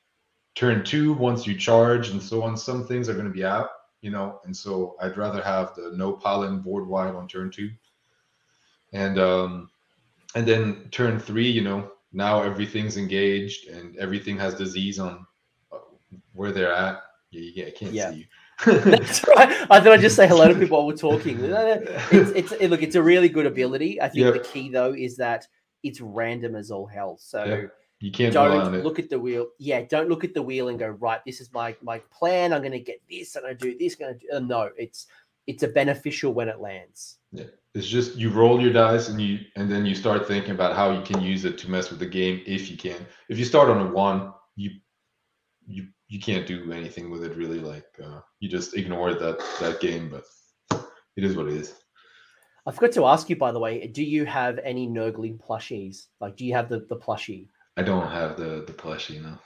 Turn 0.54 0.84
two, 0.84 1.14
once 1.14 1.46
you 1.46 1.56
charge 1.56 2.10
and 2.10 2.22
so 2.22 2.42
on, 2.42 2.54
some 2.54 2.86
things 2.86 3.08
are 3.08 3.14
going 3.14 3.24
to 3.24 3.32
be 3.32 3.46
out, 3.46 3.70
you 4.02 4.10
know, 4.10 4.40
and 4.44 4.54
so 4.54 4.94
I'd 5.00 5.16
rather 5.16 5.42
have 5.42 5.74
the 5.74 5.92
no 5.96 6.12
piling 6.12 6.60
board 6.60 6.86
wide 6.86 7.14
on 7.14 7.26
turn 7.26 7.50
two. 7.50 7.70
And 8.92 9.18
um 9.18 9.70
and 10.34 10.46
then 10.46 10.88
turn 10.90 11.18
three, 11.18 11.50
you 11.50 11.62
know, 11.62 11.92
now 12.12 12.42
everything's 12.42 12.98
engaged 12.98 13.68
and 13.68 13.96
everything 13.96 14.36
has 14.36 14.54
disease 14.54 14.98
on 14.98 15.26
uh, 15.72 15.78
where 16.34 16.52
they're 16.52 16.74
at. 16.74 17.00
Yeah, 17.30 17.50
yeah 17.54 17.66
I 17.68 17.70
can't 17.70 17.94
yeah. 17.94 18.10
see 18.10 18.18
you. 18.18 18.26
That's 18.66 19.26
right. 19.36 19.66
I 19.70 19.80
thought 19.80 19.92
I'd 19.92 20.00
just 20.00 20.16
say 20.16 20.28
hello 20.28 20.48
to 20.48 20.54
people 20.54 20.78
while 20.78 20.86
we're 20.86 20.96
talking. 20.96 21.38
It's, 21.42 22.30
it's 22.30 22.52
it, 22.52 22.70
look, 22.70 22.82
it's 22.82 22.94
a 22.94 23.02
really 23.02 23.28
good 23.28 23.46
ability. 23.46 24.00
I 24.00 24.08
think 24.08 24.24
yep. 24.24 24.34
the 24.34 24.40
key 24.40 24.68
though 24.70 24.92
is 24.92 25.16
that 25.16 25.46
it's 25.82 26.00
random 26.00 26.54
as 26.54 26.70
all 26.70 26.86
hell. 26.86 27.16
So 27.18 27.44
yep. 27.44 27.72
you 28.00 28.12
can't 28.12 28.32
don't 28.32 28.82
look 28.82 28.98
at 28.98 29.10
the 29.10 29.18
wheel. 29.18 29.48
Yeah, 29.58 29.82
don't 29.82 30.08
look 30.08 30.24
at 30.24 30.34
the 30.34 30.42
wheel 30.42 30.68
and 30.68 30.78
go 30.78 30.88
right. 30.88 31.20
This 31.26 31.40
is 31.40 31.52
my 31.52 31.74
my 31.82 31.98
plan. 32.10 32.52
I'm 32.52 32.60
going 32.60 32.72
to 32.72 32.80
get 32.80 33.00
this 33.10 33.36
and 33.36 33.46
I 33.46 33.54
do 33.54 33.76
this. 33.76 33.94
Going 33.94 34.18
to 34.18 34.40
do. 34.40 34.46
No, 34.46 34.70
it's 34.76 35.06
it's 35.46 35.62
a 35.62 35.68
beneficial 35.68 36.32
when 36.32 36.48
it 36.48 36.60
lands. 36.60 37.18
Yeah, 37.32 37.44
it's 37.74 37.88
just 37.88 38.16
you 38.16 38.30
roll 38.30 38.60
your 38.60 38.72
dice 38.72 39.08
and 39.08 39.20
you 39.20 39.40
and 39.56 39.70
then 39.70 39.86
you 39.86 39.94
start 39.94 40.28
thinking 40.28 40.52
about 40.52 40.76
how 40.76 40.92
you 40.92 41.02
can 41.02 41.20
use 41.20 41.44
it 41.44 41.58
to 41.58 41.70
mess 41.70 41.90
with 41.90 41.98
the 41.98 42.06
game 42.06 42.42
if 42.46 42.70
you 42.70 42.76
can. 42.76 43.06
If 43.28 43.38
you 43.38 43.44
start 43.44 43.70
on 43.70 43.86
a 43.86 43.90
one, 43.90 44.32
you 44.56 44.70
you 45.66 45.88
you 46.12 46.20
can't 46.20 46.46
do 46.46 46.70
anything 46.72 47.10
with 47.10 47.24
it 47.24 47.34
really. 47.36 47.58
Like 47.58 47.86
uh, 48.04 48.20
you 48.38 48.48
just 48.48 48.76
ignore 48.76 49.14
that 49.14 49.38
that 49.60 49.80
game, 49.80 50.10
but 50.10 50.24
it 51.16 51.24
is 51.24 51.34
what 51.36 51.46
it 51.46 51.54
is. 51.54 51.74
I 52.66 52.70
forgot 52.70 52.92
to 52.92 53.06
ask 53.06 53.30
you, 53.30 53.36
by 53.36 53.50
the 53.50 53.58
way, 53.58 53.86
do 53.86 54.04
you 54.04 54.26
have 54.26 54.60
any 54.62 54.86
Nurgling 54.86 55.38
plushies? 55.38 56.08
Like, 56.20 56.36
do 56.36 56.44
you 56.44 56.52
have 56.52 56.68
the 56.68 56.80
the 56.90 56.96
plushie? 56.96 57.46
I 57.78 57.82
don't 57.82 58.10
have 58.10 58.36
the 58.36 58.62
the 58.66 58.74
plushie, 58.74 59.22
no. 59.22 59.38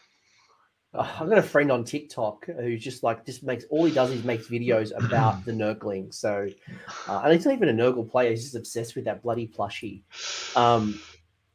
I've 0.93 1.29
got 1.29 1.39
a 1.39 1.43
friend 1.43 1.71
on 1.71 1.85
TikTok 1.85 2.47
who 2.47 2.77
just 2.77 3.05
like 3.05 3.25
just 3.25 3.45
makes 3.45 3.65
all 3.71 3.85
he 3.85 3.93
does 3.93 4.11
is 4.11 4.25
makes 4.25 4.49
videos 4.49 4.91
about 4.97 5.45
the 5.45 5.53
Nurgling. 5.53 6.13
So, 6.13 6.49
uh, 7.07 7.21
and 7.23 7.33
he's 7.33 7.45
not 7.45 7.55
even 7.55 7.69
a 7.69 7.73
Nurgle 7.73 8.11
player; 8.11 8.31
he's 8.31 8.43
just 8.43 8.57
obsessed 8.57 8.97
with 8.97 9.05
that 9.05 9.23
bloody 9.23 9.47
plushie. 9.47 10.03
Um, 10.57 10.99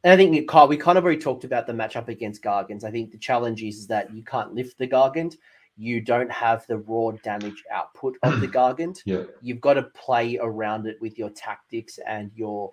and 0.04 0.12
I 0.12 0.16
think, 0.16 0.48
Kyle, 0.48 0.66
we 0.66 0.76
kind 0.76 0.98
of 0.98 1.04
already 1.04 1.20
talked 1.20 1.44
about 1.44 1.66
the 1.66 1.72
matchup 1.72 2.08
against 2.08 2.42
Gargants. 2.42 2.84
I 2.84 2.90
think 2.90 3.12
the 3.12 3.18
challenge 3.18 3.62
is, 3.62 3.78
is 3.78 3.86
that 3.86 4.12
you 4.12 4.24
can't 4.24 4.52
lift 4.52 4.78
the 4.78 4.88
Gargant. 4.88 5.36
You 5.76 6.00
don't 6.00 6.30
have 6.30 6.66
the 6.66 6.78
raw 6.78 7.12
damage 7.22 7.62
output 7.70 8.16
of 8.22 8.40
the 8.40 8.48
Gargant. 8.60 9.00
Yeah. 9.06 9.24
You've 9.40 9.60
got 9.60 9.74
to 9.74 9.82
play 9.82 10.38
around 10.40 10.86
it 10.86 11.00
with 11.00 11.18
your 11.18 11.30
tactics 11.30 11.98
and 12.06 12.30
your. 12.34 12.72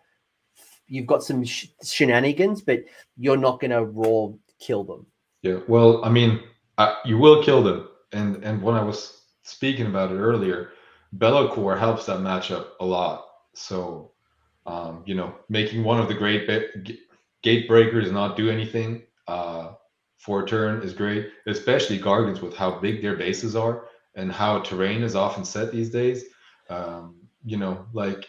You've 0.87 1.05
got 1.05 1.23
some 1.23 1.45
sh- 1.45 1.67
shenanigans, 1.83 2.61
but 2.61 2.83
you're 3.15 3.37
not 3.37 3.59
going 3.59 3.71
to 3.71 3.85
raw 3.85 4.29
kill 4.59 4.83
them. 4.83 5.05
Yeah. 5.43 5.59
Well, 5.67 6.03
I 6.03 6.09
mean, 6.09 6.41
uh, 6.79 6.95
you 7.05 7.19
will 7.19 7.43
kill 7.43 7.61
them, 7.61 7.89
and 8.11 8.43
and 8.43 8.61
when 8.61 8.75
I 8.75 8.83
was 8.83 9.21
speaking 9.43 9.85
about 9.85 10.11
it 10.11 10.15
earlier, 10.15 10.71
Be'lakor 11.17 11.77
helps 11.77 12.07
that 12.07 12.19
matchup 12.19 12.69
a 12.79 12.85
lot. 12.85 13.25
So, 13.53 14.11
um, 14.65 15.03
you 15.05 15.13
know, 15.15 15.35
making 15.47 15.83
one 15.83 15.99
of 15.99 16.07
the 16.07 16.13
great 16.15 16.47
gate 17.43 17.67
breakers 17.67 18.11
not 18.11 18.37
do 18.37 18.49
anything 18.49 19.03
uh, 19.27 19.73
for 20.17 20.43
a 20.43 20.47
turn 20.47 20.81
is 20.81 20.93
great, 20.93 21.29
especially 21.47 21.99
Gargants 21.99 22.41
with 22.41 22.55
how 22.55 22.79
big 22.79 23.01
their 23.01 23.15
bases 23.15 23.55
are 23.55 23.87
and 24.15 24.31
how 24.31 24.59
terrain 24.59 25.03
is 25.03 25.15
often 25.15 25.45
set 25.45 25.71
these 25.71 25.89
days. 25.89 26.25
Um, 26.69 27.15
you 27.43 27.57
know, 27.57 27.85
like 27.93 28.27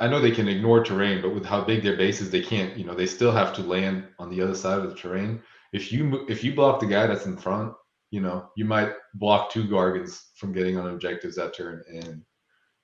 I 0.00 0.06
know 0.06 0.20
they 0.20 0.30
can 0.30 0.48
ignore 0.48 0.84
terrain, 0.84 1.20
but 1.20 1.34
with 1.34 1.44
how 1.44 1.62
big 1.62 1.82
their 1.82 1.96
bases, 1.96 2.30
they 2.30 2.40
can't. 2.40 2.76
You 2.76 2.84
know, 2.84 2.94
they 2.94 3.06
still 3.06 3.32
have 3.32 3.52
to 3.54 3.62
land 3.62 4.06
on 4.18 4.30
the 4.30 4.40
other 4.40 4.54
side 4.54 4.78
of 4.78 4.88
the 4.88 4.94
terrain. 4.94 5.42
If 5.72 5.92
you 5.92 6.24
if 6.28 6.44
you 6.44 6.54
block 6.54 6.80
the 6.80 6.86
guy 6.86 7.06
that's 7.06 7.26
in 7.26 7.36
front, 7.36 7.74
you 8.10 8.20
know, 8.20 8.48
you 8.56 8.64
might 8.64 8.92
block 9.14 9.50
two 9.50 9.64
Gargants 9.64 10.20
from 10.36 10.52
getting 10.52 10.78
on 10.78 10.88
objectives 10.88 11.36
that 11.36 11.54
turn, 11.54 11.82
and 11.92 12.22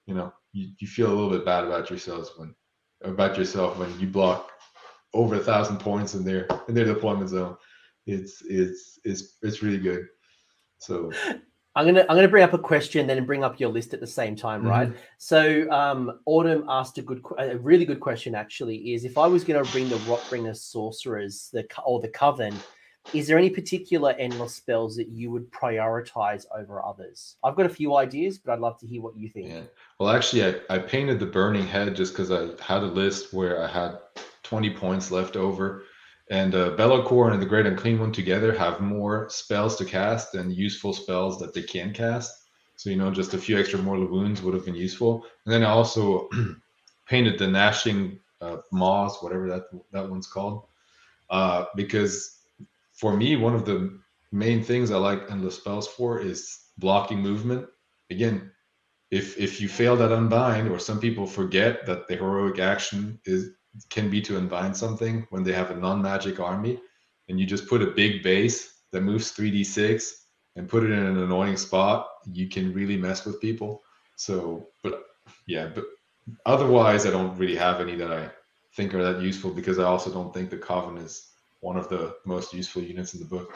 you 0.07 0.15
know, 0.15 0.33
you, 0.53 0.71
you 0.79 0.89
feel 0.89 1.07
a 1.07 1.15
little 1.15 1.31
bit 1.31 1.45
bad 1.45 1.65
about 1.65 1.89
yourselves 1.89 2.33
when 2.37 2.55
about 3.05 3.39
yourself 3.39 3.79
when 3.79 3.99
you 4.01 4.07
block 4.07 4.51
over 5.13 5.37
a 5.37 5.41
thousand 5.41 5.79
points 5.79 6.15
in 6.15 6.25
their 6.25 6.47
in 6.69 6.75
their 6.75 6.85
deployment 6.85 7.31
zone. 7.31 7.57
It's 8.07 8.43
it's 8.49 8.99
it's 9.05 9.37
it's 9.43 9.63
really 9.63 9.79
good. 9.79 10.07
So 10.79 11.13
I'm 11.77 11.87
gonna 11.87 12.07
I'm 12.09 12.17
gonna 12.17 12.29
bring 12.29 12.45
up 12.45 12.53
a 12.53 12.59
question, 12.59 13.07
then 13.07 13.25
bring 13.25 13.43
up 13.43 13.59
your 13.59 13.71
list 13.71 13.95
at 13.95 14.01
the 14.01 14.07
same 14.07 14.37
time, 14.37 14.61
mm-hmm. 14.61 14.71
right? 14.71 14.93
So 15.19 15.71
um, 15.71 16.21
Autumn 16.27 16.65
asked 16.69 16.99
a 16.99 17.03
good, 17.03 17.23
a 17.39 17.57
really 17.59 17.85
good 17.85 18.01
question 18.01 18.35
actually. 18.35 18.95
Is 18.95 19.05
if 19.05 19.19
I 19.19 19.27
was 19.27 19.45
gonna 19.45 19.65
bring 19.65 19.89
the 19.89 19.97
Rotbringer 19.97 20.57
sorcerers, 20.57 21.51
the 21.53 21.67
or 21.85 22.01
the 22.01 22.09
Coven, 22.09 22.55
is 23.13 23.27
there 23.27 23.39
any 23.39 23.51
particular 23.51 24.13
endless 24.13 24.55
spells 24.55 24.97
that 24.97 25.09
you 25.09 25.31
would 25.31 25.51
prioritize 25.53 26.47
over 26.57 26.85
others? 26.85 27.37
I've 27.45 27.55
got 27.55 27.67
a 27.67 27.71
few 27.71 27.97
ideas, 27.97 28.39
but 28.39 28.53
I'd 28.53 28.61
love 28.61 28.79
to 28.81 28.87
hear 28.87 29.03
what 29.03 29.17
you 29.17 29.29
think. 29.29 29.49
Yeah. 29.49 29.63
Well, 29.99 30.11
actually, 30.11 30.45
I, 30.45 30.55
I 30.71 30.79
painted 30.79 31.21
the 31.21 31.27
Burning 31.27 31.67
Head 31.67 31.95
just 31.95 32.13
because 32.13 32.31
I 32.31 32.51
had 32.63 32.83
a 32.83 32.87
list 32.87 33.33
where 33.33 33.63
I 33.63 33.67
had 33.67 33.99
20 34.43 34.71
points 34.71 35.11
left 35.11 35.37
over. 35.37 35.85
And 36.31 36.55
uh, 36.55 36.71
Be'lakor 36.71 37.33
and 37.33 37.43
the 37.43 37.47
Great 37.47 37.67
Unclean 37.67 38.01
One 38.01 38.11
together 38.11 38.57
have 38.57 38.81
more 38.81 39.29
spells 39.29 39.77
to 39.77 39.85
cast 39.85 40.33
than 40.33 40.51
useful 40.51 40.95
spells 40.95 41.39
that 41.39 41.53
they 41.53 41.63
can 41.63 41.93
cast. 41.93 42.45
So, 42.77 42.91
you 42.91 42.97
know, 42.97 43.11
just 43.11 43.35
a 43.35 43.39
few 43.39 43.59
extra 43.59 43.79
mortal 43.79 44.07
wounds 44.07 44.43
would 44.43 44.55
have 44.55 44.65
been 44.65 44.75
useful. 44.75 45.27
And 45.45 45.53
then 45.53 45.63
I 45.63 45.71
also 45.71 46.29
painted 47.07 47.39
the 47.39 47.47
Gnashing 47.47 48.19
uh, 48.41 48.59
Maws, 48.73 49.19
whatever 49.23 49.49
that, 49.49 49.65
that 49.93 50.09
one's 50.09 50.27
called, 50.27 50.67
uh, 51.31 51.67
because 51.77 52.39
for 52.95 53.17
me, 53.17 53.37
one 53.37 53.55
of 53.55 53.65
the 53.65 53.99
main 54.33 54.63
things 54.63 54.91
I 54.91 54.97
like 54.97 55.31
endless 55.31 55.57
spells 55.57 55.89
for 55.89 56.21
is 56.21 56.59
blocking 56.79 57.21
movement. 57.21 57.67
Again, 58.11 58.51
if 59.11 59.39
if 59.39 59.61
you 59.61 59.69
fail 59.69 59.97
that 59.97 60.13
unbind, 60.13 60.69
or 60.69 60.79
some 60.79 61.01
people 61.01 61.27
forget 61.27 61.87
that 61.87 62.09
the 62.09 62.17
heroic 62.17 62.59
action 62.59 63.21
is 63.25 63.51
can 63.91 64.09
be 64.09 64.21
to 64.23 64.39
unbind 64.39 64.77
something 64.77 65.27
when 65.31 65.43
they 65.43 65.53
have 65.53 65.71
a 65.71 65.77
non-magic 65.77 66.41
army, 66.41 66.81
and 67.29 67.39
you 67.41 67.47
just 67.47 67.69
put 67.69 67.83
a 67.83 67.91
big 68.03 68.23
base 68.23 68.83
that 68.93 69.03
moves 69.03 69.33
3d6 69.33 70.13
and 70.57 70.69
put 70.69 70.85
it 70.85 70.93
in 70.93 71.05
an 71.05 71.19
annoying 71.19 71.57
spot, 71.57 72.07
you 72.33 72.49
can 72.49 72.73
really 72.73 72.97
mess 72.97 73.27
with 73.27 73.41
people. 73.41 73.83
So, 74.17 74.69
but 74.85 75.03
yeah, 75.49 75.67
but 75.75 75.85
otherwise, 76.47 77.07
I 77.07 77.11
don't 77.11 77.37
really 77.37 77.57
have 77.57 77.81
any 77.81 77.97
that 77.97 78.13
I 78.13 78.31
think 78.77 78.95
are 78.95 79.03
that 79.03 79.23
useful 79.23 79.51
because 79.51 79.81
I 79.81 79.85
also 79.85 80.13
don't 80.13 80.33
think 80.33 80.51
the 80.51 80.59
Coven 80.59 80.99
is 80.99 81.34
one 81.65 81.77
of 81.77 81.89
the 81.89 82.15
most 82.25 82.53
useful 82.53 82.83
units 82.83 83.15
in 83.15 83.21
the 83.21 83.27
book. 83.27 83.53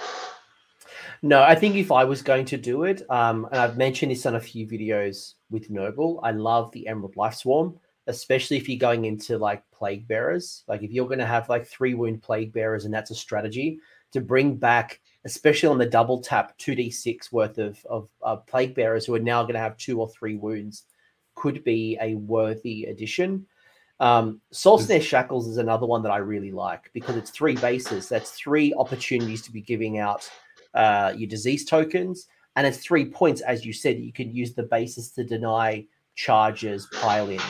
No, 1.22 1.42
I 1.42 1.54
think 1.54 1.76
if 1.76 1.92
I 1.92 2.04
was 2.04 2.22
going 2.22 2.46
to 2.46 2.56
do 2.56 2.84
it, 2.84 3.02
um, 3.10 3.46
and 3.50 3.60
I've 3.60 3.76
mentioned 3.76 4.10
this 4.10 4.24
on 4.24 4.36
a 4.36 4.40
few 4.40 4.66
videos 4.66 5.34
with 5.50 5.68
Noble, 5.68 6.20
I 6.22 6.30
love 6.30 6.72
the 6.72 6.86
Emerald 6.86 7.16
Life 7.16 7.34
Swarm, 7.34 7.78
especially 8.06 8.56
if 8.56 8.68
you're 8.68 8.78
going 8.78 9.04
into 9.04 9.36
like 9.36 9.62
Plague 9.72 10.08
Bearers. 10.08 10.64
Like 10.66 10.82
if 10.82 10.90
you're 10.90 11.06
going 11.06 11.18
to 11.18 11.26
have 11.26 11.48
like 11.48 11.66
three 11.66 11.94
wound 11.94 12.22
Plague 12.22 12.52
Bearers, 12.52 12.84
and 12.84 12.94
that's 12.94 13.10
a 13.10 13.14
strategy 13.14 13.78
to 14.12 14.20
bring 14.20 14.56
back, 14.56 15.00
especially 15.24 15.68
on 15.68 15.78
the 15.78 15.86
double 15.86 16.20
tap, 16.20 16.56
two 16.56 16.74
d 16.74 16.90
six 16.90 17.30
worth 17.30 17.58
of 17.58 17.84
of 17.86 18.08
uh, 18.22 18.36
Plague 18.36 18.74
Bearers 18.74 19.04
who 19.04 19.14
are 19.14 19.20
now 19.20 19.42
going 19.42 19.54
to 19.54 19.60
have 19.60 19.76
two 19.76 20.00
or 20.00 20.08
three 20.08 20.36
wounds, 20.36 20.84
could 21.34 21.62
be 21.64 21.98
a 22.00 22.14
worthy 22.14 22.84
addition. 22.84 23.46
Um, 24.00 24.40
Soul 24.52 24.78
Snare 24.78 25.00
Shackles 25.00 25.48
is 25.48 25.56
another 25.56 25.86
one 25.86 26.02
that 26.02 26.10
I 26.12 26.18
really 26.18 26.52
like 26.52 26.90
because 26.92 27.16
it's 27.16 27.30
three 27.30 27.56
bases. 27.56 28.08
That's 28.08 28.30
three 28.30 28.72
opportunities 28.74 29.42
to 29.42 29.52
be 29.52 29.60
giving 29.60 29.98
out 29.98 30.30
uh, 30.74 31.12
your 31.16 31.28
disease 31.28 31.64
tokens, 31.64 32.28
and 32.56 32.66
it's 32.66 32.78
three 32.78 33.06
points, 33.10 33.40
as 33.40 33.64
you 33.66 33.72
said. 33.72 33.98
You 33.98 34.12
can 34.12 34.30
use 34.34 34.54
the 34.54 34.62
basis 34.64 35.10
to 35.12 35.24
deny 35.24 35.84
charges, 36.14 36.86
pile-ins. 37.00 37.42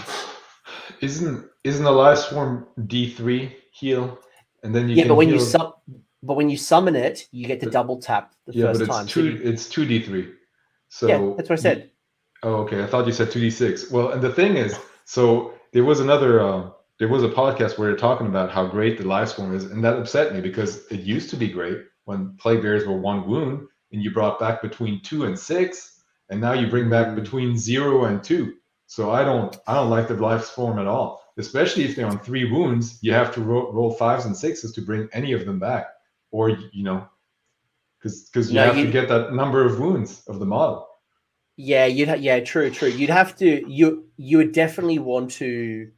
Isn't 1.00 1.44
isn't 1.64 1.84
the 1.84 1.90
life 1.90 2.18
swarm 2.18 2.66
D 2.86 3.10
three 3.10 3.54
heal, 3.72 4.18
and 4.62 4.74
then 4.74 4.88
you 4.88 4.96
yeah, 4.96 5.08
but 5.08 5.16
when 5.16 5.28
you 5.28 5.34
heal- 5.36 5.44
sum, 5.44 5.72
but 6.22 6.34
when 6.34 6.48
you 6.48 6.56
summon 6.56 6.96
it, 6.96 7.28
you 7.30 7.46
get 7.46 7.60
to 7.60 7.66
But- 7.66 7.72
double 7.72 7.98
tap 8.00 8.32
the 8.46 8.54
yeah, 8.54 8.66
first 8.66 8.80
but 8.80 8.86
it's 8.88 8.96
time. 8.96 9.08
So 9.08 9.12
two 9.20 9.30
you- 9.30 9.40
it's 9.44 9.68
two 9.68 9.84
D 9.84 10.00
three. 10.02 10.32
So 10.88 11.06
yeah, 11.08 11.34
that's 11.36 11.50
what 11.50 11.58
I 11.58 11.62
said. 11.62 11.90
Oh, 12.42 12.54
okay. 12.62 12.82
I 12.82 12.86
thought 12.86 13.04
you 13.06 13.12
said 13.12 13.32
2d6. 13.32 13.90
Well, 13.90 14.10
and 14.10 14.22
the 14.22 14.32
thing 14.32 14.56
is, 14.56 14.78
so 15.04 15.54
there 15.72 15.84
was 15.84 16.00
another, 16.00 16.40
um, 16.40 16.72
there 16.98 17.08
was 17.08 17.22
a 17.22 17.28
podcast 17.28 17.78
where 17.78 17.88
they're 17.88 17.96
talking 17.98 18.26
about 18.26 18.50
how 18.50 18.66
great 18.66 18.98
the 18.98 19.04
life 19.06 19.28
swarm 19.28 19.54
is, 19.54 19.64
and 19.64 19.84
that 19.84 19.96
upset 19.98 20.34
me 20.34 20.40
because 20.40 20.86
it 20.90 21.00
used 21.00 21.30
to 21.30 21.36
be 21.36 21.48
great 21.48 21.78
when 22.04 22.36
plague 22.38 22.62
bears 22.62 22.86
were 22.86 22.96
one 22.98 23.28
wound, 23.28 23.68
and 23.92 24.02
you 24.02 24.10
brought 24.12 24.38
back 24.40 24.60
between 24.62 25.00
two 25.02 25.24
and 25.24 25.38
six, 25.38 26.02
and 26.30 26.40
now 26.40 26.52
you 26.52 26.66
bring 26.68 26.88
back 26.90 27.08
Mm. 27.08 27.14
between 27.16 27.56
zero 27.56 28.04
and 28.06 28.22
two. 28.22 28.54
So 28.86 29.10
I 29.10 29.22
don't, 29.24 29.56
I 29.66 29.74
don't 29.74 29.90
like 29.90 30.08
the 30.08 30.14
life 30.14 30.44
swarm 30.44 30.78
at 30.78 30.86
all. 30.86 31.22
Especially 31.36 31.84
if 31.84 31.94
they're 31.94 32.06
on 32.06 32.18
three 32.18 32.50
wounds, 32.50 32.98
you 33.02 33.12
have 33.12 33.32
to 33.34 33.40
roll, 33.40 33.72
roll 33.72 33.92
fives 33.92 34.24
and 34.24 34.36
sixes 34.36 34.72
to 34.72 34.82
bring 34.82 35.08
any 35.12 35.32
of 35.32 35.44
them 35.46 35.58
back, 35.60 35.86
or 36.32 36.50
you 36.50 36.82
know, 36.82 37.06
because 37.98 38.22
because 38.24 38.50
you 38.50 38.58
have 38.58 38.76
you- 38.76 38.86
to 38.86 38.90
get 38.90 39.08
that 39.08 39.32
number 39.34 39.64
of 39.64 39.78
wounds 39.78 40.24
of 40.26 40.40
the 40.40 40.46
model. 40.46 40.87
Yeah, 41.60 41.86
you'd 41.86 42.08
ha- 42.08 42.14
yeah, 42.14 42.38
true, 42.38 42.70
true. 42.70 42.88
You'd 42.88 43.10
have 43.10 43.34
to 43.38 43.68
you 43.68 44.04
you 44.16 44.38
would 44.38 44.52
definitely 44.52 45.00
want 45.00 45.32
to 45.32 45.90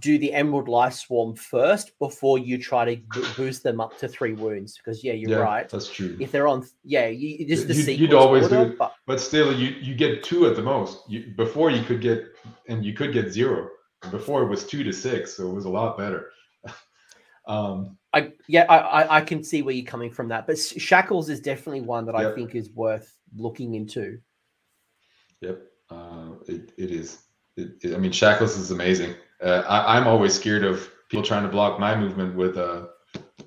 do 0.00 0.18
the 0.18 0.32
Emerald 0.34 0.68
Life 0.68 0.94
Swarm 0.94 1.36
first 1.36 1.96
before 2.00 2.36
you 2.38 2.58
try 2.58 2.96
to 2.96 3.00
boost 3.36 3.62
them 3.62 3.80
up 3.80 3.96
to 3.98 4.08
three 4.08 4.32
wounds. 4.32 4.76
Because 4.76 5.04
yeah, 5.04 5.12
you're 5.12 5.30
yeah, 5.30 5.36
right. 5.36 5.68
That's 5.68 5.88
true. 5.88 6.16
If 6.18 6.32
they're 6.32 6.48
on, 6.48 6.66
yeah, 6.82 7.06
you, 7.06 7.46
just 7.46 7.68
the 7.68 7.74
You'd- 7.74 7.92
you'd 7.92 8.12
always 8.12 8.44
order, 8.44 8.64
do 8.64 8.72
it. 8.72 8.78
but 8.78 8.92
But 9.06 9.20
still, 9.20 9.52
you 9.52 9.68
you 9.80 9.94
get 9.94 10.24
two 10.24 10.46
at 10.48 10.56
the 10.56 10.62
most. 10.62 11.08
You, 11.08 11.32
before 11.36 11.70
you 11.70 11.84
could 11.84 12.00
get, 12.00 12.24
and 12.68 12.84
you 12.84 12.94
could 12.94 13.12
get 13.12 13.32
zero. 13.32 13.68
Before 14.10 14.42
it 14.42 14.48
was 14.48 14.66
two 14.66 14.82
to 14.82 14.92
six, 14.92 15.36
so 15.36 15.48
it 15.48 15.54
was 15.54 15.64
a 15.64 15.70
lot 15.70 15.96
better. 15.96 16.30
um, 17.46 17.97
I 18.12 18.32
yeah, 18.46 18.64
I, 18.68 18.78
I 18.78 19.16
I 19.18 19.20
can 19.20 19.44
see 19.44 19.62
where 19.62 19.74
you're 19.74 19.84
coming 19.84 20.10
from 20.10 20.28
that. 20.28 20.46
But 20.46 20.58
Shackles 20.58 21.28
is 21.28 21.40
definitely 21.40 21.82
one 21.82 22.06
that 22.06 22.14
I 22.14 22.32
think 22.34 22.54
is 22.54 22.70
worth 22.70 23.12
looking 23.36 23.74
into. 23.74 24.18
yep, 25.40 25.62
uh, 25.90 26.30
it, 26.46 26.72
it 26.78 26.90
is. 26.90 27.18
It, 27.56 27.72
it- 27.82 27.94
I 27.94 27.98
mean, 27.98 28.12
Shackles 28.12 28.56
is 28.56 28.70
amazing. 28.70 29.14
Uh, 29.42 29.62
I, 29.68 29.96
I'm 29.96 30.06
always 30.08 30.34
scared 30.34 30.64
of 30.64 30.90
people 31.10 31.24
trying 31.24 31.42
to 31.44 31.48
block 31.48 31.78
my 31.78 31.94
movement 31.94 32.34
with 32.36 32.56
uh, 32.56 32.86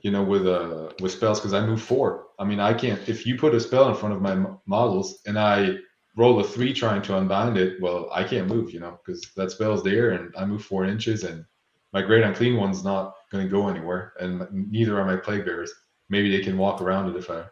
you 0.01 0.11
know, 0.11 0.23
with 0.23 0.47
a 0.47 0.93
with 1.01 1.11
spells 1.11 1.39
because 1.39 1.53
I 1.53 1.65
move 1.65 1.81
four. 1.81 2.27
I 2.39 2.43
mean, 2.45 2.59
I 2.59 2.73
can't. 2.73 2.99
If 3.09 3.25
you 3.25 3.37
put 3.37 3.55
a 3.55 3.59
spell 3.59 3.89
in 3.89 3.95
front 3.95 4.15
of 4.15 4.21
my 4.21 4.35
models 4.65 5.21
and 5.25 5.37
I 5.37 5.77
roll 6.17 6.39
a 6.39 6.43
three 6.43 6.73
trying 6.73 7.01
to 7.03 7.17
unbind 7.17 7.57
it, 7.57 7.81
well, 7.81 8.09
I 8.13 8.23
can't 8.23 8.47
move. 8.47 8.71
You 8.71 8.79
know, 8.79 8.99
because 9.05 9.21
that 9.35 9.51
spell's 9.51 9.83
there 9.83 10.11
and 10.11 10.33
I 10.37 10.45
move 10.45 10.63
four 10.63 10.85
inches 10.85 11.23
and 11.23 11.45
my 11.93 12.01
great 12.01 12.23
unclean 12.23 12.57
one's 12.57 12.83
not 12.83 13.15
going 13.31 13.43
to 13.43 13.49
go 13.49 13.67
anywhere, 13.67 14.13
and 14.19 14.47
neither 14.51 14.99
are 14.99 15.05
my 15.05 15.17
plague 15.17 15.45
bearers. 15.45 15.71
Maybe 16.09 16.35
they 16.35 16.43
can 16.43 16.57
walk 16.57 16.81
around 16.81 17.09
it 17.09 17.17
if 17.17 17.29
I 17.29 17.45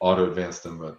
auto 0.00 0.28
advance 0.28 0.60
them, 0.60 0.78
but 0.78 0.98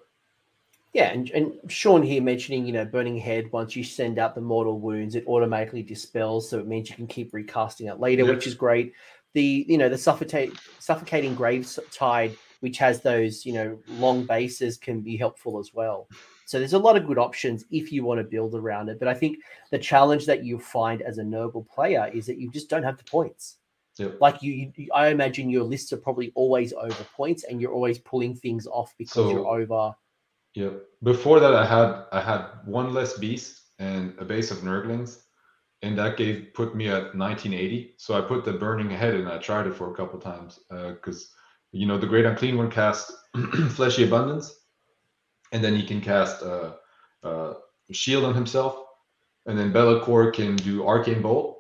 Yeah, 0.93 1.11
and, 1.11 1.30
and 1.32 1.53
Sean 1.68 2.01
here 2.01 2.22
mentioning, 2.22 2.66
you 2.66 2.74
know, 2.74 2.86
burning 2.86 3.18
head, 3.18 3.51
once 3.51 3.76
you 3.76 3.84
send 3.84 4.18
out 4.18 4.34
the 4.34 4.41
mortal 4.41 4.80
wounds, 4.80 5.16
it 5.16 5.28
automatically 5.28 5.84
dispels. 5.84 6.49
So 6.49 6.59
it 6.59 6.68
means 6.68 6.89
you 6.89 6.95
can 6.95 7.07
keep 7.07 7.34
recasting 7.34 7.88
it 7.88 7.99
later, 7.99 8.26
Yep. 8.26 8.36
which 8.36 8.47
is 8.47 8.55
great. 8.55 8.93
The, 9.34 9.66
you 9.68 9.78
know, 9.78 9.89
the 9.89 9.97
suffocate, 9.97 10.57
suffocating 10.80 11.36
graves 11.36 11.78
tide, 11.91 12.38
which 12.61 12.78
has 12.78 13.01
those, 13.01 13.45
you 13.45 13.53
know, 13.53 13.78
long 13.88 14.26
bases 14.26 14.78
can 14.78 15.01
be 15.01 15.18
helpful 15.18 15.59
as 15.59 15.72
well. 15.74 16.07
So 16.46 16.60
there's 16.60 16.74
a 16.74 16.80
lot 16.80 16.96
of 16.96 17.08
good 17.08 17.18
options 17.18 17.66
if 17.72 17.91
you 17.91 18.04
want 18.04 18.20
to 18.20 18.24
build 18.24 18.56
around 18.56 18.89
it. 18.89 19.00
But 19.00 19.08
I 19.08 19.14
think 19.14 19.39
the 19.72 19.80
challenge 19.80 20.26
that 20.28 20.46
you 20.46 20.60
find 20.60 21.02
as 21.02 21.18
a 21.18 21.24
Nurgle 21.24 21.68
player 21.68 22.10
is 22.14 22.28
that 22.28 22.38
you 22.38 22.52
just 22.52 22.70
don't 22.70 22.84
have 22.84 22.98
the 22.98 23.04
points. 23.04 23.58
Yep. 23.98 24.18
Like 24.20 24.43
you, 24.43 24.72
you 24.76 24.89
I 24.93 25.08
imagine 25.08 25.50
your 25.50 25.64
lists 25.64 25.91
are 25.93 25.98
probably 25.98 26.32
always 26.36 26.74
over 26.74 27.04
points 27.16 27.46
and 27.46 27.62
you're 27.62 27.74
always 27.74 27.98
pulling 27.98 28.36
things 28.36 28.68
off 28.68 28.93
because 28.98 29.32
you're 29.32 29.48
over. 29.48 29.96
Yeah. 30.54 30.72
Before 31.04 31.39
that, 31.39 31.54
I 31.54 31.66
had 31.66 32.06
I 32.12 32.22
had 32.22 32.48
one 32.66 32.93
less 32.93 33.18
beast 33.18 33.62
and 33.80 34.14
a 34.20 34.26
base 34.26 34.52
of 34.52 34.60
Nurglings, 34.60 35.22
and 35.82 35.98
that 35.98 36.18
gave 36.18 36.54
put 36.54 36.76
me 36.76 36.89
at 36.89 37.16
1980. 37.16 37.96
So 37.98 38.16
I 38.16 38.22
put 38.22 38.46
the 38.46 38.54
burning 38.54 38.89
head 38.89 39.16
and 39.16 39.30
I 39.30 39.38
tried 39.38 39.68
it 39.68 39.76
for 39.76 39.91
a 39.91 39.96
couple 39.96 40.20
times 40.20 40.60
uh, 40.72 40.91
because 40.91 41.32
you 41.72 41.86
know 41.86 41.98
the 41.98 42.08
great 42.08 42.26
unclean 42.26 42.58
one 42.58 42.72
cast 42.72 43.12
fleshy 43.70 44.04
abundance, 44.04 44.54
and 45.52 45.64
then 45.64 45.76
he 45.76 45.84
can 45.84 46.02
cast 46.02 46.43
uh, 46.43 46.74
uh, 47.24 47.54
shield 47.91 48.24
on 48.24 48.34
himself, 48.34 48.84
and 49.46 49.58
then 49.58 49.72
Be'lakor 49.72 50.34
can 50.34 50.56
do 50.56 50.88
arcane 50.88 51.22
bolt, 51.22 51.58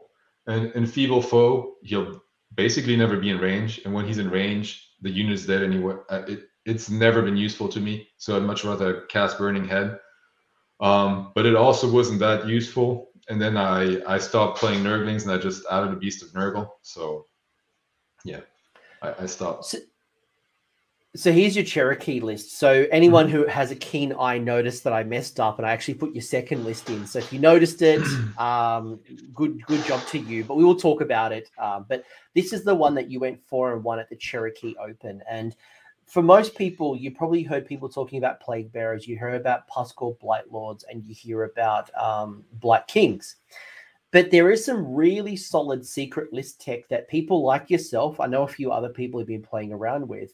and 0.47 0.71
and 0.75 0.91
feeble 0.91 1.21
foe 1.21 1.75
he'll 1.83 2.21
basically 2.53 2.95
never 2.95 3.17
be 3.17 3.29
in 3.29 3.39
range, 3.39 3.81
and 3.85 3.93
when 3.93 4.05
he's 4.05 4.17
in 4.17 4.29
range, 4.29 4.91
the 5.01 5.09
unit's 5.09 5.45
dead 5.45 5.63
anyway. 5.63 5.95
Uh, 6.09 6.23
it, 6.27 6.43
it's 6.65 6.89
never 6.89 7.21
been 7.21 7.37
useful 7.37 7.67
to 7.69 7.79
me, 7.79 8.07
so 8.17 8.35
I'd 8.35 8.43
much 8.43 8.63
rather 8.63 9.01
cast 9.01 9.37
Burning 9.37 9.67
Head. 9.67 9.99
Um, 10.79 11.31
but 11.35 11.45
it 11.45 11.55
also 11.55 11.89
wasn't 11.89 12.19
that 12.19 12.47
useful, 12.47 13.11
and 13.29 13.41
then 13.41 13.55
I 13.57 14.01
I 14.05 14.17
stopped 14.17 14.59
playing 14.59 14.83
Nurglings 14.83 15.23
and 15.23 15.31
I 15.31 15.37
just 15.37 15.63
added 15.71 15.93
a 15.93 15.95
Beast 15.95 16.23
of 16.23 16.29
Nurgle. 16.33 16.69
So 16.81 17.27
yeah, 18.23 18.41
I, 19.01 19.13
I 19.23 19.25
stopped. 19.25 19.65
So, 19.65 19.77
so 21.15 21.31
here's 21.31 21.55
your 21.55 21.65
Cherokee 21.65 22.19
list. 22.19 22.57
So 22.57 22.85
anyone 22.91 23.29
who 23.29 23.45
has 23.47 23.71
a 23.71 23.75
keen 23.75 24.13
eye 24.19 24.37
noticed 24.37 24.83
that 24.83 24.93
I 24.93 25.03
messed 25.03 25.39
up, 25.39 25.57
and 25.57 25.65
I 25.65 25.71
actually 25.71 25.95
put 25.95 26.13
your 26.13 26.21
second 26.21 26.65
list 26.65 26.89
in. 26.89 27.05
So 27.07 27.19
if 27.19 27.31
you 27.31 27.39
noticed 27.39 27.81
it, 27.81 28.01
um, 28.37 28.99
good 29.33 29.65
good 29.65 29.83
job 29.85 30.05
to 30.07 30.19
you. 30.19 30.43
But 30.43 30.57
we 30.57 30.63
will 30.63 30.75
talk 30.75 31.01
about 31.01 31.31
it. 31.31 31.49
Um, 31.57 31.85
but 31.87 32.03
this 32.33 32.53
is 32.53 32.63
the 32.63 32.75
one 32.75 32.95
that 32.95 33.09
you 33.09 33.19
went 33.19 33.43
four 33.43 33.73
and 33.73 33.83
one 33.83 33.99
at 33.99 34.09
the 34.09 34.15
Cherokee 34.15 34.75
Open, 34.79 35.21
and 35.29 35.55
for 36.05 36.21
most 36.21 36.55
people, 36.55 36.95
you 36.95 37.11
probably 37.11 37.43
heard 37.43 37.65
people 37.65 37.89
talking 37.89 38.19
about 38.19 38.39
plague 38.39 38.71
bearers. 38.71 39.07
You 39.07 39.17
hear 39.17 39.35
about 39.35 39.67
Pusgoyle 39.67 40.19
Blight 40.19 40.51
Lords, 40.51 40.85
and 40.89 41.03
you 41.03 41.15
hear 41.15 41.45
about 41.45 41.89
um, 41.95 42.43
Blight 42.53 42.87
Kings. 42.87 43.37
But 44.11 44.31
there 44.31 44.51
is 44.51 44.63
some 44.63 44.93
really 44.93 45.35
solid 45.35 45.85
secret 45.85 46.31
list 46.31 46.61
tech 46.61 46.87
that 46.89 47.09
people 47.09 47.43
like 47.43 47.69
yourself, 47.69 48.19
I 48.19 48.27
know 48.27 48.43
a 48.43 48.47
few 48.47 48.71
other 48.71 48.89
people 48.89 49.19
have 49.19 49.27
been 49.27 49.41
playing 49.41 49.73
around 49.73 50.07
with. 50.07 50.31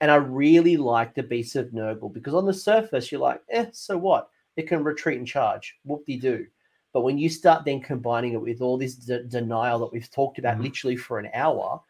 And 0.00 0.10
I 0.10 0.16
really 0.16 0.76
like 0.76 1.14
the 1.14 1.22
Beast 1.22 1.56
of 1.56 1.68
Nurgle 1.68 2.12
because 2.12 2.34
on 2.34 2.46
the 2.46 2.52
surface, 2.54 3.10
you're 3.10 3.20
like, 3.20 3.40
eh, 3.50 3.66
so 3.72 3.96
what? 3.96 4.28
It 4.56 4.68
can 4.68 4.84
retreat 4.84 5.18
and 5.18 5.26
charge. 5.26 5.76
Whoop 5.84 6.04
de 6.06 6.18
do. 6.18 6.46
But 6.92 7.02
when 7.02 7.18
you 7.18 7.28
start 7.28 7.64
then 7.64 7.80
combining 7.80 8.32
it 8.34 8.40
with 8.40 8.60
all 8.60 8.78
this 8.78 8.94
de- 8.94 9.24
denial 9.24 9.78
that 9.80 9.92
we've 9.92 10.10
talked 10.10 10.38
about 10.38 10.58
Mhm. 10.58 10.62
literally 10.62 10.96
for 10.96 11.18
an 11.18 11.30
hour, 11.34 11.80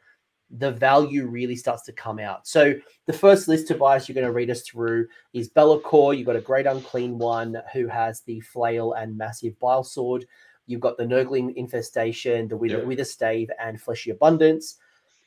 the 0.50 0.70
value 0.70 1.26
really 1.26 1.56
starts 1.56 1.82
to 1.82 1.92
come 1.92 2.20
out. 2.20 2.46
So 2.46 2.74
the 3.06 3.12
first 3.12 3.48
list, 3.48 3.66
Tobias, 3.68 4.08
you're 4.08 4.14
going 4.14 4.26
to 4.26 4.32
read 4.32 4.50
us 4.50 4.62
through 4.62 5.08
is 5.32 5.48
Be'lakor. 5.48 6.16
You've 6.16 6.26
got 6.26 6.36
a 6.36 6.40
great 6.40 6.66
unclean 6.66 7.18
one 7.18 7.60
who 7.72 7.88
has 7.88 8.20
the 8.22 8.40
flail 8.40 8.92
and 8.92 9.16
massive 9.18 9.58
bile 9.58 9.82
sword. 9.82 10.24
You've 10.66 10.80
got 10.80 10.96
the 10.96 11.06
Nurgling 11.06 11.56
infestation, 11.56 12.46
the 12.48 12.56
Wither, 12.56 12.78
Yep. 12.78 12.86
Wither 12.86 13.04
stave, 13.04 13.50
and 13.58 13.80
fleshy 13.80 14.10
abundance. 14.10 14.78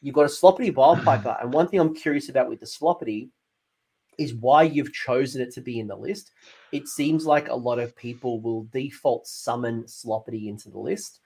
You've 0.01 0.15
got 0.15 0.23
a 0.23 0.27
sloppity 0.27 0.73
piper. 1.03 1.37
and 1.41 1.53
one 1.53 1.67
thing 1.67 1.79
I'm 1.79 1.95
curious 1.95 2.29
about 2.29 2.49
with 2.49 2.59
the 2.59 2.65
sloppity 2.65 3.29
is 4.17 4.33
why 4.33 4.63
you've 4.63 4.93
chosen 4.93 5.41
it 5.41 5.51
to 5.53 5.61
be 5.61 5.79
in 5.79 5.87
the 5.87 5.95
list. 5.95 6.31
It 6.71 6.87
seems 6.87 7.25
like 7.25 7.47
a 7.47 7.55
lot 7.55 7.79
of 7.79 7.95
people 7.95 8.41
will 8.41 8.63
default 8.71 9.25
summon 9.27 9.83
sloppity 9.83 10.47
into 10.47 10.69
the 10.69 10.77
list. 10.77 11.19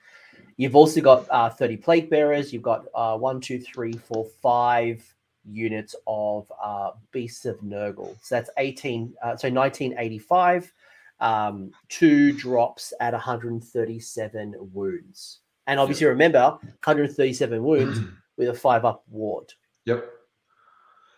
You've 0.57 0.75
also 0.75 1.01
got 1.01 1.25
uh, 1.29 1.49
30 1.49 1.77
plague 1.77 2.09
bearers. 2.09 2.53
You've 2.53 2.63
got 2.63 2.85
uh, 2.93 3.17
one, 3.17 3.41
two, 3.41 3.59
three, 3.59 3.93
four, 3.93 4.25
five 4.41 5.03
units 5.43 5.95
of 6.07 6.51
uh, 6.63 6.91
beasts 7.11 7.45
of 7.45 7.59
Nurgle. 7.61 8.15
So 8.21 8.35
that's 8.35 8.49
18, 8.57 9.13
uh, 9.21 9.35
so 9.35 9.49
1985. 9.49 10.71
Um, 11.19 11.71
two 11.89 12.33
drops 12.33 12.93
at 12.99 13.13
137 13.13 14.55
wounds. 14.73 15.39
And 15.67 15.79
obviously, 15.79 16.07
remember 16.07 16.41
137 16.41 17.63
wounds 17.63 17.99
with 18.37 18.49
a 18.49 18.53
five 18.53 18.85
up 18.85 19.03
ward. 19.09 19.51
Yep. 19.85 20.09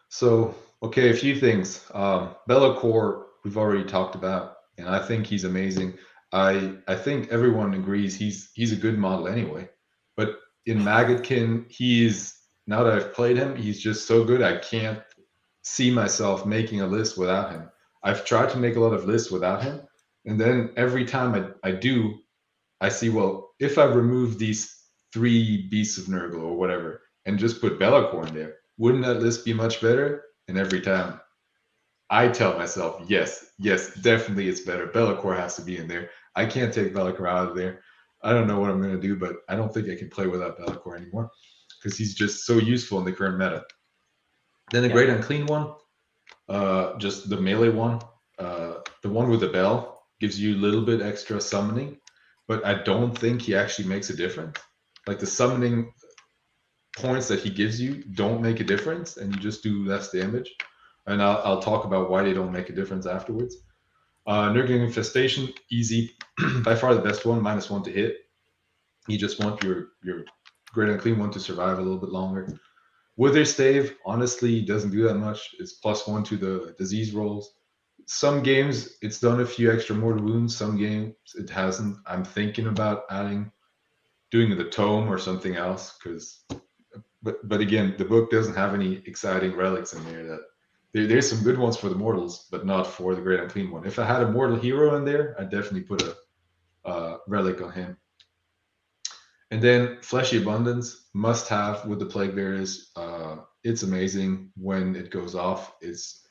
So 0.09 0.55
Okay, 0.85 1.09
a 1.09 1.15
few 1.15 1.39
things. 1.39 1.83
Um, 1.95 2.35
Be'lakor, 2.47 3.23
we've 3.43 3.57
already 3.57 3.85
talked 3.85 4.13
about, 4.13 4.57
and 4.77 4.87
I 4.87 4.99
think 4.99 5.25
he's 5.25 5.43
amazing. 5.43 5.97
I 6.31 6.75
I 6.87 6.95
think 6.95 7.29
everyone 7.29 7.73
agrees 7.73 8.15
he's 8.15 8.51
he's 8.53 8.71
a 8.71 8.75
good 8.75 8.99
model 8.99 9.27
anyway. 9.27 9.67
But 10.15 10.39
in 10.67 10.79
Maggotkin, 10.79 11.71
he's 11.71 12.39
now 12.67 12.83
that 12.83 12.93
I've 12.93 13.13
played 13.13 13.37
him, 13.37 13.55
he's 13.55 13.81
just 13.81 14.07
so 14.07 14.23
good. 14.23 14.43
I 14.43 14.57
can't 14.57 15.01
see 15.63 15.89
myself 15.89 16.45
making 16.45 16.81
a 16.81 16.87
list 16.87 17.17
without 17.17 17.51
him. 17.51 17.69
I've 18.03 18.25
tried 18.25 18.51
to 18.51 18.57
make 18.57 18.75
a 18.75 18.79
lot 18.79 18.93
of 18.93 19.05
lists 19.05 19.31
without 19.31 19.63
him, 19.63 19.81
and 20.25 20.39
then 20.39 20.71
every 20.77 21.05
time 21.05 21.33
I, 21.63 21.69
I 21.69 21.71
do, 21.71 22.15
I 22.79 22.89
see 22.89 23.09
well 23.09 23.55
if 23.59 23.79
I 23.79 23.85
remove 23.85 24.37
these 24.37 24.83
three 25.13 25.67
beasts 25.71 25.97
of 25.97 26.05
Nurgle 26.05 26.43
or 26.43 26.57
whatever 26.57 27.01
and 27.25 27.39
just 27.39 27.61
put 27.61 27.79
Be'lakor 27.79 28.27
in 28.27 28.33
there, 28.33 28.55
wouldn't 28.77 29.05
that 29.05 29.21
list 29.21 29.45
be 29.45 29.53
much 29.53 29.81
better? 29.81 30.23
And 30.47 30.57
every 30.57 30.81
time 30.81 31.19
I 32.09 32.27
tell 32.27 32.57
myself, 32.57 33.01
yes, 33.07 33.51
yes, 33.57 33.93
definitely 33.95 34.47
it's 34.47 34.61
better. 34.61 34.87
Be'lakor 34.87 35.35
has 35.35 35.55
to 35.55 35.61
be 35.61 35.77
in 35.77 35.87
there. 35.87 36.09
I 36.35 36.45
can't 36.45 36.73
take 36.73 36.93
Be'lakor 36.93 37.27
out 37.27 37.49
of 37.49 37.55
there. 37.55 37.81
I 38.21 38.31
don't 38.31 38.47
know 38.47 38.59
what 38.59 38.69
I'm 38.69 38.81
going 38.81 38.95
to 38.95 39.01
do, 39.01 39.15
but 39.15 39.37
I 39.49 39.55
don't 39.55 39.73
think 39.73 39.89
I 39.89 39.95
can 39.95 40.09
play 40.09 40.27
without 40.27 40.57
Be'lakor 40.57 40.97
anymore 40.97 41.31
because 41.81 41.97
he's 41.97 42.15
just 42.15 42.45
so 42.45 42.57
useful 42.57 42.99
in 42.99 43.05
the 43.05 43.11
current 43.11 43.37
meta. 43.37 43.63
Then 44.71 44.81
the 44.81 44.87
yeah. 44.87 44.93
Great 44.93 45.09
Unclean 45.09 45.45
one, 45.45 45.73
uh, 46.49 46.97
just 46.97 47.29
the 47.29 47.39
melee 47.39 47.69
one, 47.69 47.99
uh, 48.39 48.75
the 49.03 49.09
one 49.09 49.29
with 49.29 49.41
the 49.41 49.49
bell 49.49 50.03
gives 50.19 50.39
you 50.39 50.55
a 50.55 50.57
little 50.57 50.81
bit 50.81 51.01
extra 51.01 51.39
summoning, 51.39 51.97
but 52.47 52.65
I 52.65 52.81
don't 52.83 53.17
think 53.17 53.41
he 53.41 53.55
actually 53.55 53.87
makes 53.87 54.09
a 54.09 54.15
difference. 54.15 54.57
Like 55.07 55.19
the 55.19 55.27
summoning 55.27 55.93
points 56.97 57.27
that 57.27 57.39
he 57.39 57.49
gives 57.49 57.79
you 57.79 58.03
don't 58.03 58.41
make 58.41 58.59
a 58.59 58.63
difference, 58.63 59.17
and 59.17 59.33
you 59.33 59.41
just 59.41 59.63
do 59.63 59.85
less 59.85 60.11
damage. 60.11 60.49
And 61.07 61.21
I'll, 61.21 61.41
I'll 61.43 61.61
talk 61.61 61.85
about 61.85 62.09
why 62.09 62.23
they 62.23 62.33
don't 62.33 62.51
make 62.51 62.69
a 62.69 62.73
difference 62.73 63.05
afterwards. 63.05 63.57
Uh, 64.27 64.49
Nurgling 64.49 64.81
Infestation, 64.81 65.53
easy, 65.69 66.15
by 66.63 66.75
far 66.75 66.95
the 66.95 67.01
best 67.01 67.25
one, 67.25 67.41
minus 67.41 67.69
one 67.69 67.83
to 67.83 67.91
hit. 67.91 68.17
You 69.07 69.17
just 69.19 69.43
want 69.43 69.63
your 69.63 69.89
your 70.03 70.25
great 70.73 70.89
unclean 70.89 71.19
one 71.19 71.31
to 71.31 71.39
survive 71.39 71.77
a 71.77 71.81
little 71.81 71.99
bit 71.99 72.09
longer. 72.09 72.47
Wither 73.17 73.45
Stave, 73.45 73.95
honestly, 74.05 74.61
doesn't 74.61 74.91
do 74.91 75.03
that 75.03 75.15
much. 75.15 75.55
It's 75.59 75.73
plus 75.73 76.07
one 76.07 76.23
to 76.25 76.37
the 76.37 76.75
disease 76.77 77.13
rolls. 77.13 77.53
Some 78.07 78.43
games 78.43 78.97
it's 79.01 79.19
done 79.19 79.39
a 79.39 79.45
few 79.45 79.71
extra 79.71 79.95
mortal 79.95 80.25
wounds. 80.25 80.55
Some 80.55 80.77
games 80.77 81.15
it 81.35 81.49
hasn't. 81.49 81.97
I'm 82.05 82.25
thinking 82.25 82.67
about 82.67 83.03
adding, 83.09 83.51
doing 84.31 84.55
the 84.57 84.65
tome 84.65 85.07
or 85.07 85.17
something 85.17 85.55
else 85.55 85.97
because, 85.97 86.43
but 87.25 87.47
but 87.49 87.59
again, 87.59 87.95
the 87.97 88.05
book 88.05 88.31
doesn't 88.31 88.55
have 88.55 88.73
any 88.73 89.01
exciting 89.07 89.55
relics 89.55 89.93
in 89.93 90.03
there 90.05 90.23
that 90.27 90.41
there, 90.93 91.07
there's 91.07 91.29
some 91.29 91.43
good 91.43 91.57
ones 91.57 91.75
for 91.75 91.89
the 91.89 91.95
mortals, 91.95 92.47
but 92.51 92.65
not 92.65 92.87
for 92.87 93.15
the 93.15 93.21
great 93.21 93.41
unclean 93.41 93.71
one. 93.71 93.85
If 93.85 93.99
I 93.99 94.05
had 94.05 94.21
a 94.21 94.31
mortal 94.31 94.55
hero 94.55 94.95
in 94.95 95.03
there, 95.03 95.35
I'd 95.37 95.49
definitely 95.49 95.81
put 95.81 96.03
a 96.03 96.15
uh, 96.87 97.17
relic 97.27 97.61
on 97.61 97.71
him. 97.71 97.97
And 99.51 99.61
then 99.61 99.97
fleshy 100.01 100.37
abundance 100.37 101.09
must 101.13 101.49
have 101.49 101.85
with 101.85 101.99
the 101.99 102.05
plague 102.05 102.35
bearers. 102.35 102.91
Uh, 102.95 103.37
it's 103.63 103.83
amazing 103.83 104.51
when 104.55 104.95
it 104.95 105.09
goes 105.09 105.33
off. 105.35 105.73
It's 105.81 106.27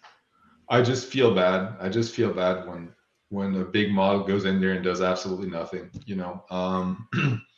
I 0.68 0.80
just 0.80 1.08
feel 1.08 1.34
bad. 1.34 1.76
I 1.80 1.88
just 1.88 2.14
feel 2.14 2.32
bad 2.32 2.66
when 2.68 2.92
when 3.30 3.56
a 3.56 3.64
big 3.64 3.90
model 3.90 4.24
goes 4.24 4.44
in 4.44 4.60
there 4.60 4.72
and 4.72 4.84
does 4.84 5.02
absolutely 5.02 5.50
nothing. 5.50 5.90
You 6.06 6.16
know. 6.16 6.44
Um, 6.50 7.08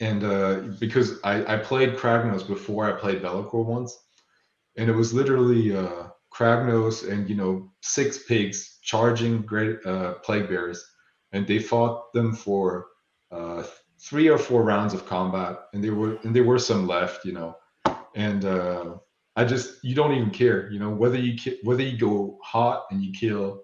and 0.00 0.24
uh, 0.24 0.54
because 0.78 1.18
I, 1.24 1.54
I 1.54 1.56
played 1.58 1.96
Kragnos 1.96 2.46
before 2.46 2.84
I 2.86 2.98
played 2.98 3.22
Be'lakor 3.22 3.64
once, 3.64 3.96
and 4.76 4.90
it 4.90 4.94
was 4.94 5.14
literally 5.14 5.76
uh, 5.76 6.08
Kragnos 6.32 7.08
and 7.10 7.28
you 7.28 7.34
know 7.34 7.72
six 7.82 8.24
pigs 8.24 8.78
charging 8.82 9.42
great 9.42 9.84
uh, 9.86 10.14
plague 10.14 10.48
bearers, 10.48 10.84
and 11.32 11.46
they 11.46 11.58
fought 11.58 12.12
them 12.12 12.34
for 12.34 12.86
uh, 13.30 13.64
three 14.00 14.28
or 14.28 14.38
four 14.38 14.62
rounds 14.62 14.92
of 14.94 15.06
combat, 15.06 15.56
and 15.72 15.82
there 15.82 15.94
were 15.94 16.18
and 16.24 16.34
there 16.34 16.44
were 16.44 16.58
some 16.58 16.86
left, 16.86 17.24
you 17.24 17.32
know, 17.32 17.56
and 18.14 18.44
uh, 18.44 18.96
I 19.36 19.44
just 19.44 19.82
you 19.82 19.94
don't 19.94 20.14
even 20.14 20.30
care, 20.30 20.70
you 20.70 20.78
know, 20.78 20.90
whether 20.90 21.18
you 21.18 21.36
ki- 21.36 21.60
whether 21.62 21.82
you 21.82 21.96
go 21.96 22.38
hot 22.42 22.84
and 22.90 23.02
you 23.02 23.12
kill 23.12 23.62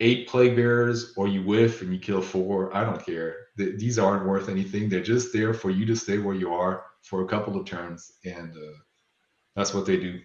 eight 0.00 0.28
plague 0.28 0.56
bearers 0.56 1.14
or 1.16 1.28
you 1.28 1.42
whiff 1.42 1.82
and 1.82 1.92
you 1.92 1.98
kill 1.98 2.20
four, 2.20 2.74
I 2.76 2.84
don't 2.84 3.04
care. 3.04 3.45
The, 3.56 3.76
these 3.76 3.98
aren't 3.98 4.26
worth 4.26 4.48
anything. 4.48 4.88
They're 4.88 5.02
just 5.02 5.32
there 5.32 5.54
for 5.54 5.70
you 5.70 5.86
to 5.86 5.96
stay 5.96 6.18
where 6.18 6.34
you 6.34 6.52
are 6.52 6.84
for 7.02 7.22
a 7.22 7.26
couple 7.26 7.58
of 7.58 7.66
turns, 7.66 8.12
and 8.24 8.52
uh, 8.52 8.76
that's 9.54 9.72
what 9.72 9.86
they 9.86 9.96
do. 9.96 10.20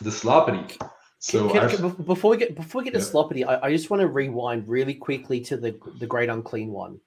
The 0.00 0.10
sloppity. 0.10 0.80
So 1.18 1.48
can, 1.50 1.68
can, 1.68 1.90
before 2.04 2.30
we 2.30 2.36
get 2.36 2.54
before 2.54 2.82
we 2.82 2.84
get 2.84 2.94
yeah. 2.94 3.00
to 3.00 3.12
sloppity, 3.12 3.46
I, 3.46 3.66
I, 3.66 3.72
just 3.72 3.90
want 3.90 4.02
to 4.02 4.06
rewind 4.06 4.68
really 4.68 4.94
quickly 4.94 5.40
to 5.40 5.56
the 5.56 5.76
the 5.98 6.06
great 6.06 6.28
unclean 6.28 6.70
one, 6.70 7.00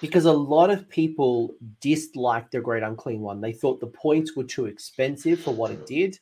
because 0.00 0.24
a 0.24 0.32
lot 0.32 0.70
of 0.70 0.88
people 0.88 1.54
disliked 1.80 2.52
the 2.52 2.60
great 2.60 2.84
unclean 2.84 3.20
one. 3.20 3.40
They 3.40 3.52
thought 3.52 3.80
the 3.80 3.88
points 3.88 4.36
were 4.36 4.44
too 4.44 4.66
expensive 4.66 5.40
for 5.40 5.52
what 5.52 5.72
it 5.72 5.84
did, 5.86 6.18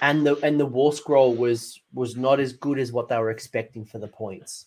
and 0.00 0.26
the 0.26 0.36
and 0.36 0.58
the 0.58 0.66
war 0.66 0.92
scroll 0.92 1.34
was 1.34 1.78
was 1.92 2.16
not 2.16 2.40
as 2.40 2.54
good 2.54 2.78
as 2.78 2.90
what 2.90 3.08
they 3.08 3.18
were 3.18 3.30
expecting 3.30 3.84
for 3.84 3.98
the 3.98 4.08
points 4.08 4.66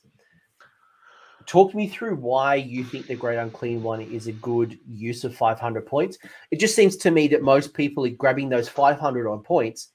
talk 1.45 1.73
me 1.73 1.87
through 1.87 2.15
why 2.15 2.55
you 2.55 2.83
think 2.83 3.07
the 3.07 3.15
Great 3.15 3.37
Unclean 3.37 3.83
One 3.83 4.01
is 4.01 4.27
a 4.27 4.31
good 4.33 4.77
use 4.87 5.23
of 5.23 5.35
500 5.35 5.85
points. 5.85 6.17
It 6.51 6.59
just 6.59 6.75
seems 6.75 6.95
to 6.97 7.11
me 7.11 7.27
that 7.29 7.41
most 7.41 7.73
people 7.73 8.05
are 8.05 8.09
grabbing 8.09 8.49
those 8.49 8.69
500 8.69 9.29
on 9.29 9.41
points 9.41 9.89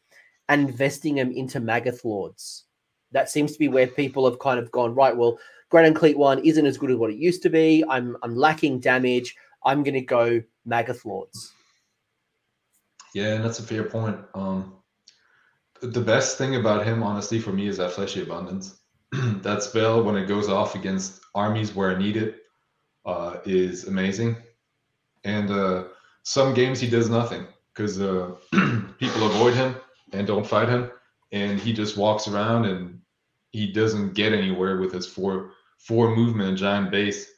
and 0.49 0.69
investing 0.69 1.15
them 1.15 1.33
into 1.33 1.61
Maggoth 1.61 2.05
Lords. 2.05 2.65
That 3.13 3.31
seems 3.31 3.53
to 3.53 3.59
be 3.59 3.69
where 3.69 3.87
people 3.87 4.29
have 4.29 4.39
kind 4.39 4.59
of 4.59 4.71
gone, 4.71 4.95
right, 4.95 5.17
well, 5.17 5.39
Great 5.71 5.87
Unclean 5.87 6.19
One 6.19 6.41
isn't 6.41 6.67
as 6.67 6.79
good 6.79 6.91
as 6.91 6.97
what 6.97 7.11
it 7.11 7.17
used 7.17 7.43
to 7.43 7.51
be. 7.51 7.85
I'm, 7.89 8.17
I'm 8.23 8.35
lacking 8.35 8.81
damage. 8.81 9.37
I'm 9.65 9.83
going 9.85 9.95
to 9.95 10.01
go 10.01 10.43
Maggoth 10.67 11.05
Lords. 11.05 11.53
Yeah, 13.15 13.35
and 13.35 13.45
that's 13.45 13.59
a 13.59 13.65
fair 13.65 13.85
point. 13.85 14.19
Um, 14.35 14.75
the 15.81 16.01
best 16.01 16.39
thing 16.39 16.57
about 16.57 16.85
him, 16.85 17.03
honestly, 17.03 17.41
for 17.41 17.53
me, 17.53 17.67
is 17.67 17.77
that 17.79 17.93
fleshy 17.93 18.23
abundance. 18.23 18.80
that 19.43 19.63
spell, 19.63 20.03
when 20.03 20.17
it 20.17 20.27
goes 20.27 20.49
off 20.49 20.75
against 20.75 21.21
armies 21.35 21.75
where 21.75 21.99
needed 21.99 22.37
uh, 23.05 23.39
is 23.45 23.87
amazing. 23.87 24.37
And 25.25 25.51
uh, 25.51 25.85
some 26.23 26.55
games 26.55 26.81
he 26.81 26.89
does 26.89 27.11
nothing 27.11 27.47
because 27.75 28.01
uh, 28.01 28.35
people 28.99 29.27
avoid 29.27 29.55
him 29.55 29.77
and 30.13 30.27
don't 30.27 30.47
fight 30.47 30.69
him, 30.69 30.91
and 31.33 31.59
he 31.59 31.73
just 31.73 31.97
walks 31.97 32.29
around 32.29 32.65
and 32.67 33.01
he 33.51 33.73
doesn't 33.73 34.15
get 34.15 34.33
anywhere 34.33 34.79
with 34.79 34.93
his 34.93 35.07
four 35.07 35.53
four 35.79 36.15
movement 36.15 36.51
and 36.51 36.59
giant 36.59 36.91
base. 36.91 37.31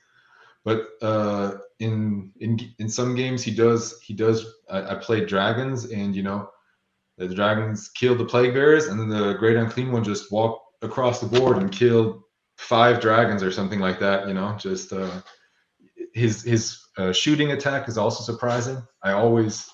But 0.65 0.89
uh, 1.01 1.59
in 1.79 2.33
in 2.41 2.59
in 2.79 2.89
some 2.89 3.15
games 3.15 3.43
he 3.43 3.51
does 3.53 4.01
he 4.01 4.15
does. 4.15 4.47
I, 4.71 4.93
I 4.93 4.95
played 4.97 5.27
dragons 5.27 5.91
and 5.91 6.15
you 6.15 6.23
know 6.23 6.51
the 7.19 7.35
dragons 7.35 7.89
killed 7.89 8.19
the 8.19 8.25
plague 8.25 8.55
bearers 8.55 8.87
and 8.87 8.99
then 8.99 9.09
the 9.09 9.35
great 9.35 9.57
unclean 9.57 9.93
one 9.93 10.05
just 10.05 10.33
walked 10.33 10.62
across 10.83 11.21
the 11.21 11.39
board 11.39 11.59
and 11.59 11.71
killed 11.71 12.23
five 12.57 13.01
dragons 13.01 13.43
or 13.43 13.51
something 13.51 13.81
like 13.81 13.99
that. 14.01 14.29
You 14.29 14.35
know, 14.35 14.57
just 14.59 14.93
uh, 14.93 15.23
his 16.13 16.43
his 16.43 16.79
uh, 16.99 17.13
shooting 17.13 17.53
attack 17.53 17.89
is 17.89 17.99
also 17.99 18.23
surprising. 18.23 18.83
I 19.03 19.13
always 19.13 19.71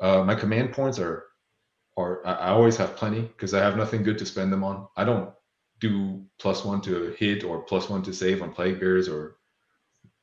uh, 0.00 0.22
my 0.24 0.34
command 0.34 0.72
points 0.72 0.98
are 0.98 1.24
are 1.96 2.26
I 2.26 2.48
always 2.48 2.76
have 2.76 2.96
plenty 2.96 3.22
because 3.22 3.54
I 3.54 3.60
have 3.60 3.76
nothing 3.76 4.02
good 4.02 4.18
to 4.18 4.26
spend 4.26 4.52
them 4.52 4.64
on. 4.64 4.88
I 4.96 5.04
don't 5.04 5.30
do 5.80 6.24
plus 6.38 6.64
one 6.64 6.80
to 6.82 7.14
hit 7.18 7.44
or 7.44 7.62
plus 7.62 7.88
one 7.88 8.02
to 8.02 8.12
save 8.12 8.42
on 8.42 8.52
plague 8.52 8.80
bears 8.80 9.08
or 9.08 9.36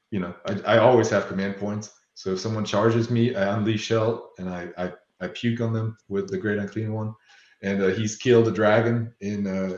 you 0.10 0.20
know 0.20 0.34
I, 0.46 0.76
I 0.76 0.78
always 0.80 1.10
have 1.10 1.28
command 1.28 1.58
points. 1.58 1.94
So 2.14 2.34
if 2.34 2.40
someone 2.40 2.66
charges 2.66 3.10
me, 3.10 3.36
I 3.36 3.56
Unleash 3.56 3.88
Hell 3.90 4.32
and 4.38 4.50
I, 4.50 4.70
I 4.78 4.94
I 5.22 5.28
puke 5.28 5.62
on 5.62 5.72
them 5.72 5.98
with 6.10 6.30
the 6.30 6.38
great 6.38 6.58
unclean 6.58 6.94
one 6.94 7.14
and 7.62 7.82
uh, 7.82 7.88
he's 7.88 8.16
killed 8.16 8.48
a 8.48 8.52
dragon 8.52 9.14
in 9.22 9.48
uh, 9.48 9.78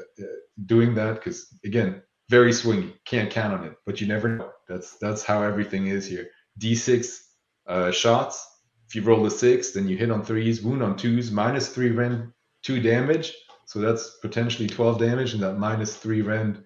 doing 0.66 0.96
that 0.96 1.16
because 1.16 1.48
again 1.66 2.02
very 2.30 2.52
swingy 2.52 2.94
can't 3.06 3.30
count 3.30 3.54
on 3.54 3.66
it 3.66 3.74
but 3.86 4.00
you 4.02 4.08
never 4.08 4.30
know. 4.30 4.50
That's 4.68 4.98
that's 4.98 5.24
how 5.24 5.44
everything 5.44 5.88
is 5.88 6.08
here. 6.08 6.30
D6 6.60 7.20
uh, 7.68 7.92
shots. 7.92 8.50
If 8.88 8.96
you 8.96 9.02
roll 9.02 9.26
a 9.26 9.32
six 9.32 9.72
then 9.72 9.88
you 9.88 9.98
hit 9.98 10.12
on 10.12 10.24
threes 10.24 10.62
wound 10.62 10.84
on 10.84 10.96
twos 10.96 11.32
minus 11.32 11.70
three 11.70 11.92
rend 11.92 12.32
two 12.64 12.82
damage. 12.82 13.34
So 13.66 13.80
that's 13.80 14.18
potentially 14.22 14.68
12 14.68 15.00
damage 15.00 15.34
and 15.34 15.44
that 15.44 15.58
minus 15.58 15.96
three 15.96 16.22
rend. 16.22 16.64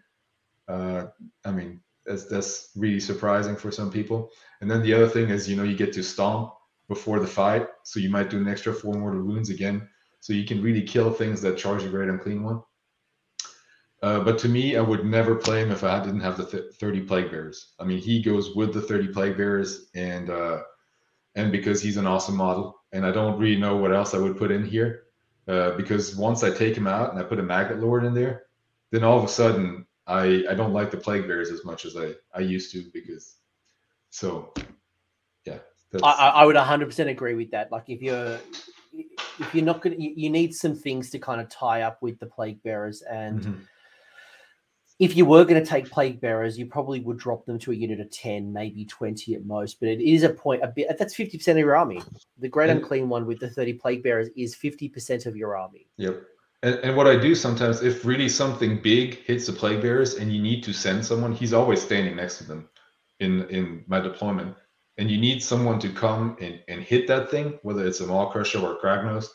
Uh, 0.67 1.05
i 1.45 1.51
mean 1.51 1.79
that's 2.05 2.25
that's 2.25 2.71
really 2.75 2.99
surprising 2.99 3.55
for 3.55 3.71
some 3.71 3.91
people. 3.91 4.29
And 4.61 4.69
then 4.69 4.83
the 4.83 4.93
other 4.93 5.07
thing 5.07 5.29
is 5.29 5.49
you 5.49 5.55
know 5.55 5.63
you 5.63 5.75
get 5.75 5.93
to 5.93 6.03
stomp 6.03 6.53
before 6.87 7.19
the 7.19 7.27
fight 7.27 7.67
so 7.83 7.99
you 7.99 8.09
might 8.09 8.29
do 8.29 8.37
an 8.37 8.47
extra 8.47 8.73
four 8.73 8.93
mortal 8.93 9.23
wounds 9.23 9.49
again 9.49 9.87
so 10.19 10.33
you 10.33 10.45
can 10.45 10.61
really 10.61 10.81
kill 10.81 11.11
things 11.11 11.41
that 11.41 11.57
charge 11.57 11.83
a 11.83 11.89
great 11.89 12.09
unclean 12.09 12.43
one. 12.43 12.61
Uh, 14.03 14.19
but 14.19 14.37
to 14.39 14.47
me, 14.47 14.75
I 14.75 14.81
would 14.81 15.05
never 15.05 15.35
play 15.35 15.61
him 15.61 15.71
if 15.71 15.83
I 15.83 16.03
didn't 16.03 16.19
have 16.19 16.37
the 16.37 16.45
th- 16.45 16.75
30 16.79 17.01
plague 17.01 17.31
bearers. 17.31 17.73
I 17.79 17.83
mean, 17.83 17.97
he 17.97 18.21
goes 18.21 18.55
with 18.55 18.73
the 18.73 18.81
30 18.81 19.07
plague 19.07 19.37
bearers, 19.37 19.89
and 19.95 20.29
uh, 20.29 20.61
and 21.35 21.51
because 21.51 21.81
he's 21.81 21.97
an 21.97 22.05
awesome 22.05 22.35
model, 22.35 22.79
and 22.91 23.05
I 23.05 23.11
don't 23.11 23.39
really 23.39 23.59
know 23.59 23.75
what 23.77 23.93
else 23.93 24.13
I 24.13 24.19
would 24.19 24.37
put 24.37 24.51
in 24.51 24.63
here. 24.63 25.03
Uh, 25.47 25.71
because 25.77 26.15
once 26.15 26.43
I 26.43 26.51
take 26.51 26.75
him 26.75 26.87
out 26.87 27.09
and 27.11 27.19
I 27.19 27.23
put 27.23 27.39
a 27.39 27.43
Maggoth 27.43 27.81
Lord 27.81 28.03
in 28.03 28.13
there, 28.13 28.43
then 28.91 29.03
all 29.03 29.17
of 29.17 29.23
a 29.23 29.29
sudden 29.29 29.87
I 30.05 30.43
I 30.49 30.53
don't 30.53 30.73
like 30.73 30.91
the 30.91 30.97
Plague 30.97 31.27
Bearers 31.27 31.51
as 31.51 31.63
much 31.63 31.85
as 31.85 31.95
I 31.95 32.13
I 32.33 32.41
used 32.41 32.71
to 32.73 32.83
because 32.93 33.35
so 34.09 34.53
yeah. 35.45 35.59
I, 36.03 36.31
I 36.35 36.45
would 36.45 36.57
100% 36.57 37.09
agree 37.09 37.33
with 37.33 37.51
that. 37.51 37.71
Like 37.71 37.85
if 37.87 38.01
you're 38.01 38.37
if 39.39 39.53
you're 39.53 39.65
not 39.65 39.81
going 39.81 39.97
to, 39.97 40.03
you 40.03 40.29
need 40.29 40.53
some 40.53 40.75
things 40.75 41.09
to 41.11 41.19
kind 41.19 41.41
of 41.41 41.49
tie 41.49 41.81
up 41.81 42.01
with 42.01 42.19
the 42.19 42.25
plague 42.25 42.61
bearers. 42.63 43.01
And 43.03 43.41
mm-hmm. 43.41 43.61
if 44.99 45.15
you 45.15 45.25
were 45.25 45.45
going 45.45 45.61
to 45.61 45.69
take 45.69 45.89
plague 45.89 46.19
bearers, 46.19 46.57
you 46.57 46.65
probably 46.65 46.99
would 47.01 47.17
drop 47.17 47.45
them 47.45 47.59
to 47.59 47.71
a 47.71 47.75
unit 47.75 47.99
of 47.99 48.09
10, 48.11 48.51
maybe 48.51 48.85
20 48.85 49.35
at 49.35 49.45
most. 49.45 49.79
But 49.79 49.89
it 49.89 50.01
is 50.01 50.23
a 50.23 50.29
point, 50.29 50.63
a 50.63 50.67
bit, 50.67 50.97
that's 50.97 51.15
50% 51.15 51.47
of 51.51 51.57
your 51.57 51.75
army. 51.75 52.01
The 52.39 52.49
great 52.49 52.69
and, 52.69 52.79
unclean 52.79 53.09
one 53.09 53.25
with 53.25 53.39
the 53.39 53.49
30 53.49 53.73
plague 53.73 54.03
bearers 54.03 54.29
is 54.35 54.55
50% 54.55 55.25
of 55.25 55.35
your 55.35 55.57
army. 55.57 55.87
Yep. 55.97 56.21
And, 56.63 56.75
and 56.75 56.97
what 56.97 57.07
I 57.07 57.15
do 57.17 57.35
sometimes, 57.35 57.83
if 57.83 58.03
really 58.03 58.29
something 58.29 58.81
big 58.81 59.23
hits 59.25 59.45
the 59.45 59.53
plague 59.53 59.81
bearers 59.81 60.15
and 60.15 60.33
you 60.33 60.41
need 60.41 60.63
to 60.63 60.73
send 60.73 61.05
someone, 61.05 61.31
he's 61.31 61.53
always 61.53 61.81
standing 61.81 62.15
next 62.15 62.39
to 62.39 62.43
them 62.45 62.67
in 63.19 63.47
in 63.49 63.83
my 63.87 63.99
deployment 63.99 64.55
and 64.97 65.09
you 65.11 65.17
need 65.17 65.43
someone 65.43 65.79
to 65.79 65.89
come 65.89 66.37
and, 66.41 66.59
and 66.67 66.81
hit 66.81 67.07
that 67.07 67.29
thing, 67.29 67.59
whether 67.63 67.85
it's 67.85 67.99
a 67.99 68.07
Maw-Krusha 68.07 68.61
or 68.61 68.79
Kragnos, 68.79 69.27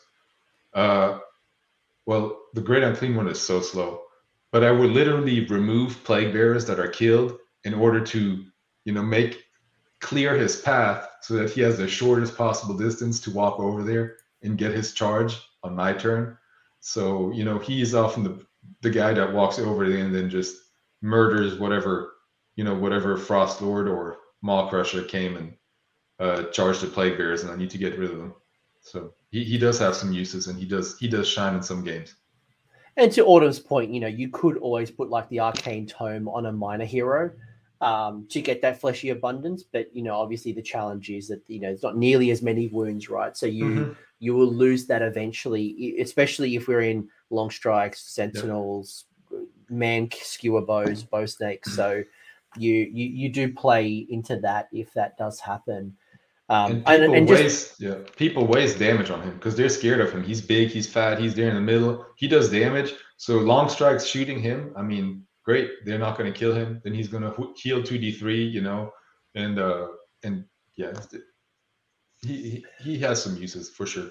uh, 0.73 1.19
well, 2.05 2.39
the 2.53 2.61
Great 2.61 2.83
Unclean 2.83 3.15
One 3.15 3.29
is 3.29 3.39
so 3.39 3.61
slow. 3.61 4.01
But 4.51 4.63
I 4.63 4.71
would 4.71 4.91
literally 4.91 5.45
remove 5.45 6.03
Plague 6.03 6.33
Bearers 6.33 6.65
that 6.65 6.79
are 6.79 6.87
killed 6.87 7.37
in 7.63 7.73
order 7.73 8.01
to, 8.01 8.45
you 8.85 8.93
know, 8.93 9.01
make 9.01 9.43
clear 9.99 10.35
his 10.37 10.61
path 10.61 11.07
so 11.21 11.35
that 11.35 11.49
he 11.49 11.61
has 11.61 11.77
the 11.77 11.87
shortest 11.87 12.37
possible 12.37 12.77
distance 12.77 13.19
to 13.21 13.31
walk 13.31 13.59
over 13.59 13.83
there 13.83 14.17
and 14.43 14.57
get 14.57 14.75
his 14.75 14.93
charge 14.93 15.41
on 15.63 15.75
my 15.75 15.93
turn. 15.93 16.37
So, 16.81 17.31
you 17.31 17.45
know, 17.45 17.57
he 17.57 17.81
is 17.81 17.95
often 17.95 18.23
the 18.23 18.45
the 18.81 18.89
guy 18.89 19.13
that 19.13 19.33
walks 19.33 19.59
over 19.59 19.89
there 19.89 20.05
and 20.05 20.13
then 20.13 20.29
just 20.29 20.55
murders 21.01 21.57
whatever, 21.59 22.13
you 22.55 22.63
know, 22.63 22.75
whatever 22.75 23.17
Frost 23.17 23.61
Lord 23.61 23.87
or 23.87 24.17
Maw-Krusha 24.43 25.07
came 25.07 25.37
and 25.37 25.53
uh, 26.19 26.43
charged 26.51 26.81
the 26.81 26.87
plague 26.87 27.17
bears, 27.17 27.41
and 27.41 27.51
I 27.51 27.55
need 27.55 27.71
to 27.71 27.77
get 27.79 27.97
rid 27.97 28.11
of 28.11 28.17
them. 28.17 28.35
So 28.81 29.13
he, 29.31 29.43
he 29.43 29.57
does 29.57 29.79
have 29.79 29.95
some 29.95 30.11
uses, 30.11 30.47
and 30.47 30.59
he 30.59 30.65
does 30.65 30.97
he 30.99 31.07
does 31.07 31.27
shine 31.27 31.55
in 31.55 31.63
some 31.63 31.83
games. 31.83 32.15
And 32.97 33.11
to 33.13 33.25
Autumn's 33.25 33.59
point, 33.59 33.91
you 33.91 33.99
know, 33.99 34.07
you 34.07 34.29
could 34.29 34.57
always 34.57 34.91
put 34.91 35.09
like 35.09 35.27
the 35.29 35.39
arcane 35.39 35.87
tome 35.87 36.27
on 36.27 36.45
a 36.45 36.51
minor 36.51 36.85
hero 36.85 37.31
um, 37.81 38.27
to 38.29 38.41
get 38.41 38.61
that 38.61 38.79
fleshy 38.79 39.09
abundance, 39.09 39.63
but 39.63 39.93
you 39.95 40.03
know, 40.03 40.15
obviously 40.15 40.51
the 40.51 40.61
challenge 40.61 41.09
is 41.09 41.27
that 41.29 41.41
you 41.47 41.59
know 41.59 41.69
it's 41.69 41.83
not 41.83 41.97
nearly 41.97 42.29
as 42.29 42.41
many 42.41 42.67
wounds, 42.67 43.09
right? 43.09 43.35
So 43.35 43.45
you 43.45 43.65
mm-hmm. 43.65 43.91
you 44.19 44.35
will 44.35 44.53
lose 44.53 44.85
that 44.87 45.01
eventually, 45.01 45.95
especially 45.99 46.55
if 46.55 46.67
we're 46.67 46.81
in 46.81 47.07
long 47.29 47.49
strikes, 47.49 48.01
sentinels, 48.13 49.05
yep. 49.31 49.41
man 49.69 50.09
skewer 50.11 50.61
bows, 50.61 51.03
bow 51.03 51.25
snakes. 51.25 51.73
So 51.73 52.03
you 52.57 52.89
you 52.91 53.07
you 53.07 53.29
do 53.29 53.53
play 53.53 54.05
into 54.09 54.39
that 54.39 54.67
if 54.71 54.93
that 54.93 55.17
does 55.17 55.39
happen. 55.39 55.95
Um, 56.49 56.71
and 56.71 56.85
people 56.85 57.03
and, 57.03 57.15
and 57.15 57.29
waste 57.29 57.69
just, 57.69 57.81
yeah 57.81 57.95
people 58.17 58.45
waste 58.45 58.77
damage 58.77 59.09
on 59.09 59.21
him 59.21 59.33
because 59.35 59.55
they're 59.55 59.69
scared 59.69 60.01
of 60.01 60.11
him. 60.11 60.23
He's 60.23 60.41
big, 60.41 60.69
he's 60.69 60.87
fat, 60.87 61.19
he's 61.19 61.33
there 61.33 61.49
in 61.49 61.55
the 61.55 61.61
middle. 61.61 62.05
He 62.17 62.27
does 62.27 62.51
damage. 62.51 62.93
So 63.17 63.37
long 63.37 63.69
strikes 63.69 64.05
shooting 64.05 64.39
him. 64.39 64.73
I 64.75 64.81
mean, 64.81 65.25
great. 65.45 65.69
They're 65.85 65.99
not 65.99 66.17
going 66.17 66.31
to 66.31 66.37
kill 66.37 66.53
him. 66.53 66.81
Then 66.83 66.93
he's 66.93 67.07
going 67.07 67.23
to 67.23 67.53
heal 67.55 67.81
two 67.81 67.97
d 67.97 68.11
three. 68.11 68.43
You 68.43 68.61
know, 68.61 68.91
and 69.35 69.57
uh 69.57 69.87
and 70.23 70.45
yeah, 70.75 70.93
he 72.21 72.65
he 72.79 72.99
has 72.99 73.23
some 73.23 73.37
uses 73.37 73.69
for 73.69 73.85
sure. 73.85 74.09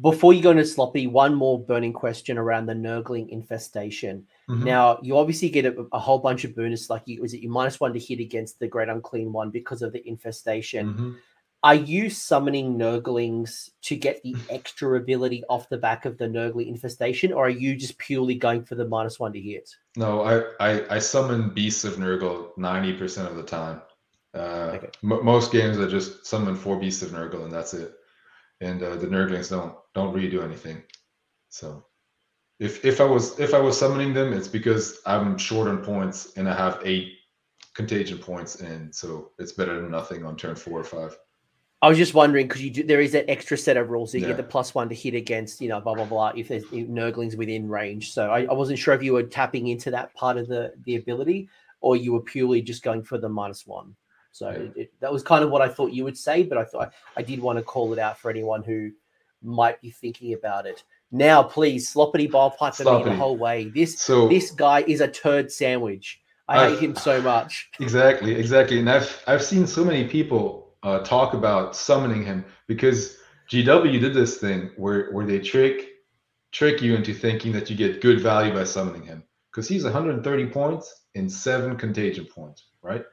Before 0.00 0.32
you 0.32 0.42
go 0.42 0.50
into 0.50 0.64
sloppy, 0.64 1.06
one 1.06 1.34
more 1.34 1.62
burning 1.62 1.92
question 1.92 2.38
around 2.38 2.66
the 2.66 2.74
Nurgling 2.74 3.28
infestation. 3.28 4.26
Mm-hmm. 4.48 4.64
Now, 4.64 4.98
you 5.02 5.18
obviously 5.18 5.50
get 5.50 5.66
a, 5.66 5.86
a, 5.92 5.98
whole 5.98 6.18
bunch 6.18 6.44
of 6.44 6.56
bonus, 6.56 6.88
like 6.88 7.02
you 7.06 7.20
was 7.20 7.34
it 7.34 7.42
you 7.42 7.50
minus 7.50 7.78
one 7.78 7.92
to 7.92 7.98
hit 7.98 8.18
against 8.18 8.58
the 8.58 8.66
Great 8.66 8.88
Unclean 8.88 9.32
One 9.32 9.50
because 9.50 9.82
of 9.82 9.92
the 9.92 10.06
infestation. 10.08 10.88
Mm-hmm. 10.88 11.12
Are 11.64 11.74
you 11.74 12.10
summoning 12.10 12.76
Nurglings 12.76 13.70
to 13.82 13.96
get 13.96 14.22
the 14.22 14.34
extra 14.50 14.96
ability 14.96 15.44
off 15.48 15.68
the 15.68 15.78
back 15.78 16.06
of 16.06 16.16
the 16.18 16.26
Nurgling 16.26 16.68
infestation, 16.68 17.32
or 17.32 17.46
are 17.46 17.50
you 17.50 17.76
just 17.76 17.98
purely 17.98 18.34
going 18.34 18.64
for 18.64 18.74
the 18.74 18.88
minus 18.88 19.20
one 19.20 19.32
to 19.34 19.40
hit? 19.40 19.68
No, 19.96 20.22
I 20.22 20.42
I, 20.58 20.96
I 20.96 20.98
summon 20.98 21.50
Beasts 21.50 21.84
of 21.84 21.94
Nurgle 21.96 22.56
ninety 22.56 22.94
percent 22.94 23.28
of 23.28 23.36
the 23.36 23.42
time. 23.42 23.82
Uh, 24.34 24.72
okay. 24.76 24.90
m- 25.04 25.24
most 25.24 25.52
games 25.52 25.78
I 25.78 25.86
just 25.86 26.26
summon 26.26 26.56
four 26.56 26.80
Beasts 26.80 27.02
of 27.02 27.10
Nurgle 27.10 27.44
and 27.44 27.52
that's 27.52 27.74
it. 27.74 27.94
And 28.62 28.82
uh, 28.82 28.96
the 28.96 29.06
Nurglings 29.06 29.50
don't 29.50 29.74
don't 29.94 30.14
really 30.14 30.30
do 30.30 30.40
anything. 30.40 30.82
So 31.48 31.84
if 32.58 32.84
if 32.84 33.00
I 33.00 33.04
was 33.04 33.38
if 33.38 33.54
I 33.54 33.58
was 33.58 33.78
summoning 33.78 34.14
them, 34.14 34.32
it's 34.32 34.48
because 34.48 35.00
I'm 35.04 35.36
short 35.36 35.68
on 35.68 35.78
points 35.78 36.32
and 36.36 36.48
I 36.48 36.54
have 36.54 36.80
eight 36.84 37.14
contagion 37.74 38.18
points, 38.18 38.60
and 38.60 38.94
so 38.94 39.32
it's 39.38 39.52
better 39.52 39.80
than 39.80 39.90
nothing 39.90 40.24
on 40.24 40.36
turn 40.36 40.54
four 40.54 40.78
or 40.80 40.84
five. 40.84 41.18
I 41.82 41.88
was 41.88 41.98
just 41.98 42.14
wondering 42.14 42.46
because 42.46 42.62
you 42.62 42.70
do, 42.70 42.84
there 42.84 43.00
is 43.00 43.10
that 43.12 43.28
extra 43.28 43.58
set 43.58 43.76
of 43.76 43.90
rules. 43.90 44.12
So 44.12 44.18
you 44.18 44.22
yeah. 44.22 44.28
get 44.28 44.36
the 44.36 44.44
plus 44.44 44.72
one 44.72 44.88
to 44.88 44.94
hit 44.94 45.14
against, 45.14 45.60
you 45.60 45.68
know, 45.68 45.80
blah 45.80 45.94
blah 45.94 46.04
blah. 46.04 46.32
If 46.36 46.48
there's 46.48 46.64
Nurglings 46.66 47.36
within 47.36 47.68
range, 47.68 48.12
so 48.12 48.30
I, 48.30 48.44
I, 48.44 48.52
wasn't 48.52 48.78
sure 48.78 48.94
if 48.94 49.02
you 49.02 49.14
were 49.14 49.24
tapping 49.24 49.66
into 49.66 49.90
that 49.90 50.14
part 50.14 50.36
of 50.36 50.46
the 50.46 50.72
the 50.84 50.94
ability, 50.94 51.48
or 51.80 51.96
you 51.96 52.12
were 52.12 52.20
purely 52.20 52.62
just 52.62 52.84
going 52.84 53.02
for 53.02 53.18
the 53.18 53.28
minus 53.28 53.66
one. 53.66 53.96
So 54.32 54.48
it, 54.48 54.72
it, 54.74 54.92
that 55.00 55.12
was 55.12 55.22
kind 55.22 55.44
of 55.44 55.50
what 55.50 55.62
I 55.62 55.68
thought 55.68 55.92
you 55.92 56.04
would 56.04 56.16
say, 56.16 56.42
but 56.42 56.58
I 56.58 56.64
thought 56.64 56.92
I 57.16 57.22
did 57.22 57.40
want 57.40 57.58
to 57.58 57.62
call 57.62 57.92
it 57.92 57.98
out 57.98 58.18
for 58.18 58.30
anyone 58.30 58.62
who 58.62 58.90
might 59.42 59.80
be 59.80 59.90
thinking 59.90 60.32
about 60.34 60.66
it. 60.66 60.82
Now, 61.10 61.42
please, 61.42 61.92
sloppity 61.92 62.30
Bilepiper 62.30 62.98
me 62.98 63.04
the 63.04 63.14
whole 63.14 63.36
way. 63.36 63.64
This 63.68 63.98
so, 63.98 64.28
this 64.28 64.50
guy 64.50 64.80
is 64.86 65.02
a 65.02 65.08
turd 65.08 65.52
sandwich. 65.52 66.20
I 66.48 66.64
I've, 66.64 66.72
hate 66.72 66.82
him 66.82 66.96
so 66.96 67.20
much. 67.20 67.70
Exactly, 67.80 68.34
exactly. 68.34 68.78
And 68.78 68.88
I've 68.90 69.22
I've 69.26 69.42
seen 69.42 69.66
so 69.66 69.84
many 69.84 70.08
people 70.08 70.74
uh, 70.82 71.00
talk 71.00 71.34
about 71.34 71.76
summoning 71.76 72.24
him 72.24 72.44
because 72.66 73.18
GW 73.50 74.00
did 74.00 74.14
this 74.14 74.38
thing 74.38 74.70
where 74.76 75.12
where 75.12 75.26
they 75.26 75.38
trick 75.38 75.88
trick 76.52 76.82
you 76.82 76.94
into 76.94 77.12
thinking 77.14 77.52
that 77.52 77.68
you 77.70 77.76
get 77.76 78.00
good 78.00 78.20
value 78.20 78.52
by 78.52 78.64
summoning 78.64 79.02
him 79.02 79.22
because 79.50 79.68
he's 79.68 79.84
130 79.84 80.46
points 80.46 81.04
and 81.14 81.30
seven 81.30 81.76
contagion 81.76 82.26
points, 82.26 82.68
right? 82.82 83.04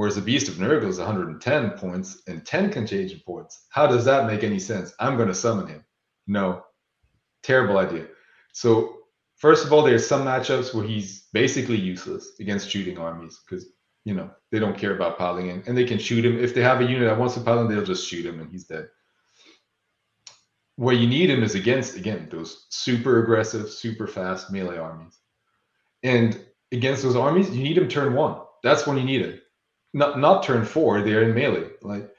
Whereas 0.00 0.14
the 0.14 0.22
Beast 0.22 0.48
of 0.48 0.54
Nurgle 0.54 0.88
is 0.88 0.96
110 0.96 1.70
points 1.72 2.22
and 2.26 2.46
10 2.46 2.72
contagion 2.72 3.20
points. 3.26 3.66
How 3.68 3.86
does 3.86 4.06
that 4.06 4.26
make 4.26 4.42
any 4.42 4.58
sense? 4.58 4.94
I'm 4.98 5.16
going 5.16 5.28
to 5.28 5.34
summon 5.34 5.66
him. 5.66 5.84
No, 6.26 6.62
terrible 7.42 7.76
idea. 7.76 8.06
So 8.54 9.00
first 9.36 9.66
of 9.66 9.74
all, 9.74 9.82
there's 9.82 10.06
some 10.06 10.24
matchups 10.24 10.72
where 10.72 10.86
he's 10.86 11.26
basically 11.34 11.76
useless 11.76 12.32
against 12.40 12.70
shooting 12.70 12.96
armies 12.96 13.40
because 13.44 13.66
you 14.06 14.14
know, 14.14 14.30
they 14.50 14.58
don't 14.58 14.78
care 14.78 14.96
about 14.96 15.18
piling 15.18 15.50
in, 15.50 15.62
and 15.66 15.76
they 15.76 15.84
can 15.84 15.98
shoot 15.98 16.24
him. 16.24 16.42
If 16.42 16.54
they 16.54 16.62
have 16.62 16.80
a 16.80 16.84
unit 16.84 17.06
that 17.06 17.18
wants 17.18 17.34
to 17.34 17.42
pile 17.42 17.60
in, 17.60 17.68
they'll 17.68 17.84
just 17.84 18.08
shoot 18.08 18.24
him, 18.24 18.40
and 18.40 18.50
he's 18.50 18.64
dead. 18.64 18.88
Where 20.76 20.94
you 20.94 21.08
need 21.08 21.28
him 21.28 21.42
is 21.42 21.54
against 21.54 21.98
again 21.98 22.26
those 22.30 22.68
super 22.70 23.22
aggressive, 23.22 23.68
super 23.68 24.06
fast 24.06 24.50
melee 24.50 24.78
armies, 24.78 25.18
and 26.02 26.42
against 26.72 27.02
those 27.02 27.16
armies, 27.16 27.50
you 27.50 27.62
need 27.62 27.76
him 27.76 27.86
turn 27.86 28.14
one. 28.14 28.40
That's 28.62 28.86
when 28.86 28.96
you 28.96 29.04
need 29.04 29.20
him, 29.20 29.40
not 29.92 30.18
not 30.18 30.42
turn 30.42 30.64
four. 30.64 31.02
They're 31.02 31.22
in 31.22 31.34
melee. 31.34 31.70
Like, 31.82 32.10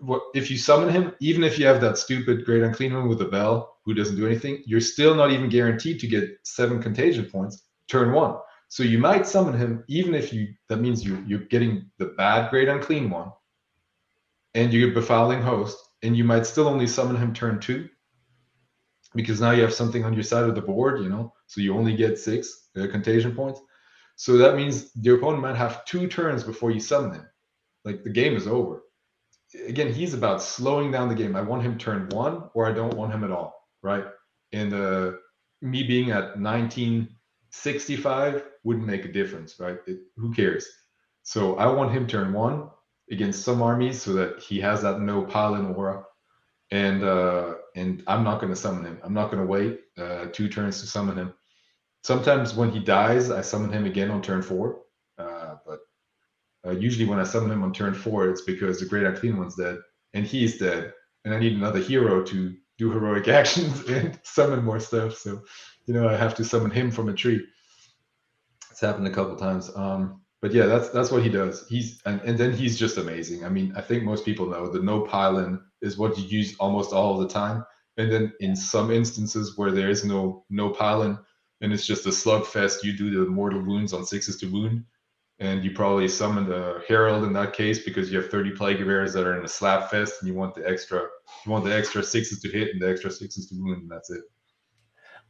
what 0.00 0.22
if 0.34 0.50
you 0.50 0.58
summon 0.58 0.88
him? 0.88 1.14
Even 1.20 1.44
if 1.44 1.58
you 1.58 1.66
have 1.66 1.80
that 1.80 1.98
stupid 1.98 2.44
great 2.44 2.62
unclean 2.62 2.94
one 2.94 3.08
with 3.08 3.20
a 3.22 3.26
bell 3.26 3.78
who 3.84 3.94
doesn't 3.94 4.16
do 4.16 4.26
anything, 4.26 4.62
you're 4.66 4.80
still 4.80 5.14
not 5.14 5.30
even 5.30 5.48
guaranteed 5.48 6.00
to 6.00 6.06
get 6.06 6.38
seven 6.42 6.82
contagion 6.82 7.26
points 7.26 7.62
turn 7.88 8.12
one 8.12 8.36
so 8.70 8.84
you 8.84 9.00
might 9.00 9.26
summon 9.26 9.54
him 9.58 9.82
even 9.88 10.14
if 10.14 10.32
you 10.32 10.54
that 10.68 10.80
means 10.80 11.04
you 11.04 11.22
you're 11.26 11.40
getting 11.40 11.90
the 11.98 12.06
bad 12.06 12.50
great 12.50 12.68
unclean 12.68 13.10
one, 13.10 13.32
and 14.54 14.72
you 14.72 14.86
get 14.86 14.96
befouling 14.96 15.42
host, 15.42 15.76
and 16.04 16.16
you 16.16 16.22
might 16.22 16.46
still 16.46 16.68
only 16.68 16.86
summon 16.86 17.16
him 17.16 17.34
turn 17.34 17.58
two, 17.58 17.88
because 19.16 19.40
now 19.40 19.50
you 19.50 19.62
have 19.62 19.74
something 19.74 20.04
on 20.04 20.14
your 20.14 20.22
side 20.22 20.44
of 20.44 20.54
the 20.54 20.62
board, 20.62 21.02
you 21.02 21.08
know. 21.08 21.34
So 21.48 21.60
you 21.60 21.74
only 21.76 21.96
get 21.96 22.16
six 22.16 22.68
uh, 22.76 22.86
contagion 22.86 23.34
points. 23.34 23.60
So 24.20 24.36
that 24.36 24.54
means 24.54 24.92
your 25.00 25.16
opponent 25.16 25.40
might 25.40 25.56
have 25.56 25.82
two 25.86 26.06
turns 26.06 26.44
before 26.44 26.70
you 26.70 26.78
summon 26.78 27.14
him. 27.14 27.26
Like 27.86 28.04
the 28.04 28.10
game 28.10 28.36
is 28.36 28.46
over. 28.46 28.82
Again, 29.66 29.94
he's 29.94 30.12
about 30.12 30.42
slowing 30.42 30.92
down 30.92 31.08
the 31.08 31.14
game. 31.14 31.34
I 31.34 31.40
want 31.40 31.62
him 31.62 31.78
turn 31.78 32.06
one, 32.10 32.50
or 32.52 32.66
I 32.66 32.72
don't 32.72 32.98
want 32.98 33.14
him 33.14 33.24
at 33.24 33.30
all, 33.30 33.66
right? 33.82 34.04
And 34.52 34.74
uh, 34.74 35.12
me 35.62 35.84
being 35.84 36.10
at 36.10 36.38
1965 36.38 38.44
wouldn't 38.62 38.86
make 38.86 39.06
a 39.06 39.10
difference, 39.10 39.58
right? 39.58 39.78
It, 39.86 40.00
who 40.18 40.34
cares? 40.34 40.68
So 41.22 41.56
I 41.56 41.72
want 41.72 41.92
him 41.92 42.06
turn 42.06 42.34
one 42.34 42.68
against 43.10 43.42
some 43.42 43.62
armies 43.62 44.02
so 44.02 44.12
that 44.12 44.42
he 44.42 44.60
has 44.60 44.82
that 44.82 45.00
no 45.00 45.22
pile-in 45.22 45.74
aura. 45.74 46.04
And 46.70 47.02
uh, 47.02 47.54
and 47.74 48.02
I'm 48.06 48.22
not 48.22 48.42
going 48.42 48.52
to 48.52 48.56
summon 48.56 48.84
him. 48.84 48.98
I'm 49.02 49.14
not 49.14 49.30
going 49.30 49.42
to 49.42 49.48
wait 49.48 49.80
uh, 49.96 50.26
two 50.30 50.50
turns 50.50 50.82
to 50.82 50.86
summon 50.86 51.16
him. 51.16 51.32
Sometimes 52.02 52.54
when 52.54 52.70
he 52.70 52.80
dies, 52.80 53.30
I 53.30 53.42
summon 53.42 53.72
him 53.72 53.84
again 53.84 54.10
on 54.10 54.22
turn 54.22 54.42
four. 54.42 54.82
Uh, 55.18 55.56
but 55.66 55.80
uh, 56.66 56.70
usually 56.72 57.06
when 57.06 57.18
I 57.18 57.24
summon 57.24 57.50
him 57.50 57.62
on 57.62 57.72
turn 57.72 57.94
four, 57.94 58.28
it's 58.28 58.42
because 58.42 58.80
the 58.80 58.86
Great 58.86 59.04
Unclean 59.04 59.36
One's 59.36 59.56
dead 59.56 59.78
and 60.14 60.26
he's 60.26 60.58
dead, 60.58 60.92
and 61.24 61.34
I 61.34 61.38
need 61.38 61.52
another 61.52 61.78
hero 61.78 62.22
to 62.24 62.54
do 62.78 62.90
heroic 62.90 63.28
actions 63.40 63.84
and 63.88 64.18
summon 64.22 64.64
more 64.64 64.80
stuff. 64.80 65.16
So, 65.16 65.42
you 65.86 65.94
know, 65.94 66.08
I 66.08 66.16
have 66.16 66.34
to 66.36 66.44
summon 66.44 66.70
him 66.70 66.90
from 66.90 67.08
a 67.08 67.14
tree. 67.14 67.44
It's 68.70 68.80
happened 68.80 69.06
a 69.06 69.12
couple 69.12 69.36
times. 69.36 69.70
Um, 69.74 70.22
but 70.42 70.52
yeah, 70.52 70.64
that's 70.66 70.88
that's 70.88 71.10
what 71.10 71.22
he 71.22 71.28
does. 71.28 71.66
He's 71.68 72.00
and, 72.06 72.20
and 72.22 72.38
then 72.38 72.52
he's 72.52 72.78
just 72.78 72.96
amazing. 72.96 73.44
I 73.44 73.50
mean, 73.50 73.74
I 73.76 73.82
think 73.82 74.04
most 74.04 74.24
people 74.24 74.46
know 74.46 74.70
the 74.70 74.80
no 74.80 75.02
pylon 75.02 75.62
is 75.82 75.98
what 75.98 76.16
you 76.16 76.24
use 76.24 76.56
almost 76.58 76.92
all 76.92 77.18
the 77.18 77.28
time. 77.28 77.64
And 77.98 78.10
then 78.10 78.32
in 78.40 78.56
some 78.56 78.90
instances 78.90 79.58
where 79.58 79.70
there 79.70 79.90
is 79.90 80.04
no 80.04 80.44
no 80.48 80.70
pylon 80.70 81.18
and 81.60 81.72
it's 81.72 81.86
just 81.86 82.06
a 82.06 82.10
slugfest, 82.10 82.82
you 82.82 82.96
do 82.96 83.10
the 83.10 83.30
mortal 83.30 83.62
wounds 83.62 83.92
on 83.92 84.06
sixes 84.06 84.36
to 84.38 84.46
wound 84.46 84.84
and 85.40 85.64
you 85.64 85.70
probably 85.70 86.06
summon 86.06 86.46
the 86.46 86.82
herald 86.86 87.24
in 87.24 87.32
that 87.32 87.54
case 87.54 87.82
because 87.82 88.12
you 88.12 88.20
have 88.20 88.30
30 88.30 88.52
plague 88.52 88.78
bearers 88.78 89.14
that 89.14 89.26
are 89.26 89.38
in 89.38 89.44
a 89.44 89.48
slap 89.48 89.90
fest 89.90 90.16
and 90.20 90.28
you 90.28 90.34
want 90.34 90.54
the 90.54 90.68
extra 90.68 91.00
you 91.44 91.50
want 91.50 91.64
the 91.64 91.74
extra 91.74 92.02
sixes 92.02 92.40
to 92.40 92.48
hit 92.48 92.68
and 92.72 92.80
the 92.80 92.88
extra 92.88 93.10
sixes 93.10 93.48
to 93.48 93.54
wound 93.56 93.82
and 93.82 93.90
that's 93.90 94.10
it. 94.10 94.22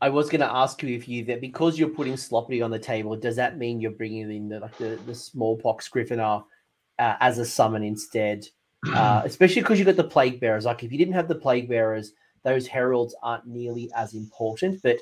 I 0.02 0.08
was 0.08 0.30
going 0.30 0.40
to 0.40 0.52
ask 0.52 0.82
you 0.82 0.96
if 0.96 1.08
you 1.08 1.24
that 1.26 1.40
because 1.40 1.78
you're 1.78 1.90
putting 1.90 2.16
sloppy 2.16 2.60
on 2.60 2.70
the 2.70 2.78
table 2.78 3.16
does 3.16 3.36
that 3.36 3.56
mean 3.56 3.80
you're 3.80 3.92
bringing 3.92 4.30
in 4.30 4.48
the 4.48 4.60
like 4.60 4.76
the, 4.78 4.98
the 5.06 5.12
Spoilpox 5.12 5.82
Scrivener 5.82 6.42
uh, 6.98 7.14
as 7.20 7.38
a 7.38 7.46
summon 7.46 7.82
instead? 7.82 8.44
Uh, 8.94 9.20
especially 9.26 9.60
because 9.60 9.78
you've 9.78 9.84
got 9.84 9.96
the 9.96 10.02
plague 10.02 10.40
bearers. 10.40 10.64
Like 10.64 10.82
if 10.82 10.90
you 10.90 10.96
didn't 10.96 11.12
have 11.12 11.28
the 11.28 11.34
plague 11.34 11.68
bearers 11.68 12.14
those 12.44 12.66
heralds 12.66 13.14
aren't 13.22 13.46
nearly 13.46 13.90
as 13.94 14.14
important 14.14 14.80
but 14.82 14.96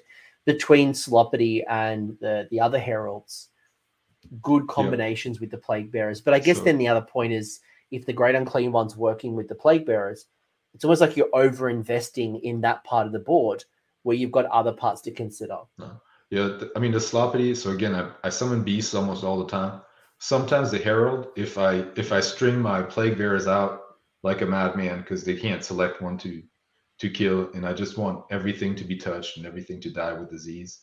between 0.49 0.95
sloppy 0.95 1.63
and 1.69 2.17
the 2.23 2.49
the 2.51 2.59
other 2.59 2.79
heralds 2.79 3.51
good 4.41 4.67
combinations 4.67 5.41
with 5.41 5.51
the 5.51 5.59
plague 5.59 5.93
bearers. 5.93 6.23
But 6.23 6.33
I 6.33 6.39
guess 6.39 6.57
sure. 6.57 6.65
then 6.65 6.79
the 6.79 6.89
other 6.89 7.03
point 7.03 7.35
is 7.35 7.61
if 7.91 8.07
the 8.07 8.15
great 8.15 8.35
unclean 8.35 8.73
one's 8.73 8.97
working 8.97 9.37
with 9.37 9.47
the 9.47 9.55
plague 9.55 9.85
bearers, 9.85 10.25
it's 10.73 10.85
almost 10.85 11.03
like 11.03 11.19
you're 11.19 11.35
over 11.35 11.69
investing 11.69 12.37
in 12.41 12.63
that 12.63 12.83
part 12.85 13.07
of 13.07 13.13
the 13.13 13.19
board 13.19 13.63
where 14.05 14.17
you've 14.17 14.33
got 14.33 14.47
other 14.47 14.73
parts 14.73 15.03
to 15.03 15.11
consider. 15.11 15.59
No. 15.77 16.01
Yeah, 16.31 16.59
I 16.75 16.79
mean 16.79 16.93
the 16.93 17.01
sloppy. 17.01 17.55
So 17.55 17.71
again, 17.71 17.95
I, 17.95 18.11
I 18.25 18.31
summon 18.31 18.63
beasts 18.65 18.95
almost 18.95 19.25
all 19.25 19.39
the 19.39 19.51
time. 19.51 19.83
Sometimes 20.19 20.71
the 20.71 20.79
herald, 20.79 21.29
if 21.37 21.59
I 21.59 21.85
if 21.95 22.11
I 22.11 22.21
string 22.21 22.59
my 22.59 22.81
plague 22.83 23.19
bearers 23.19 23.47
out 23.47 23.83
like 24.23 24.41
a 24.41 24.47
madman 24.47 25.01
because 25.01 25.25
they 25.25 25.37
can't 25.37 25.63
select 25.63 26.01
one 26.01 26.17
to 26.19 26.43
to 27.01 27.11
kill, 27.11 27.51
and 27.55 27.67
I 27.67 27.73
just 27.73 27.97
want 27.97 28.25
everything 28.31 28.75
to 28.77 28.85
be 28.85 28.97
touched 28.97 29.37
and 29.37 29.47
everything 29.47 29.81
to 29.81 29.91
die 29.91 30.13
with 30.13 30.31
disease, 30.31 30.81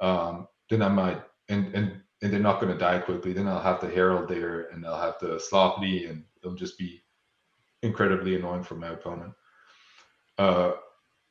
um, 0.00 0.46
then 0.70 0.82
I 0.82 0.88
might 0.88 1.22
and 1.48 1.74
and 1.74 2.00
and 2.22 2.32
they're 2.32 2.40
not 2.40 2.60
going 2.60 2.72
to 2.72 2.78
die 2.78 2.98
quickly. 2.98 3.32
Then 3.32 3.48
I'll 3.48 3.62
have 3.62 3.80
the 3.80 3.88
Herald 3.88 4.28
there, 4.28 4.68
and 4.70 4.84
I'll 4.86 5.00
have 5.00 5.18
the 5.20 5.38
Sloppy, 5.38 6.06
and 6.06 6.24
it'll 6.42 6.56
just 6.56 6.78
be 6.78 7.02
incredibly 7.82 8.36
annoying 8.36 8.64
for 8.64 8.74
my 8.74 8.88
opponent. 8.88 9.32
Uh, 10.36 10.72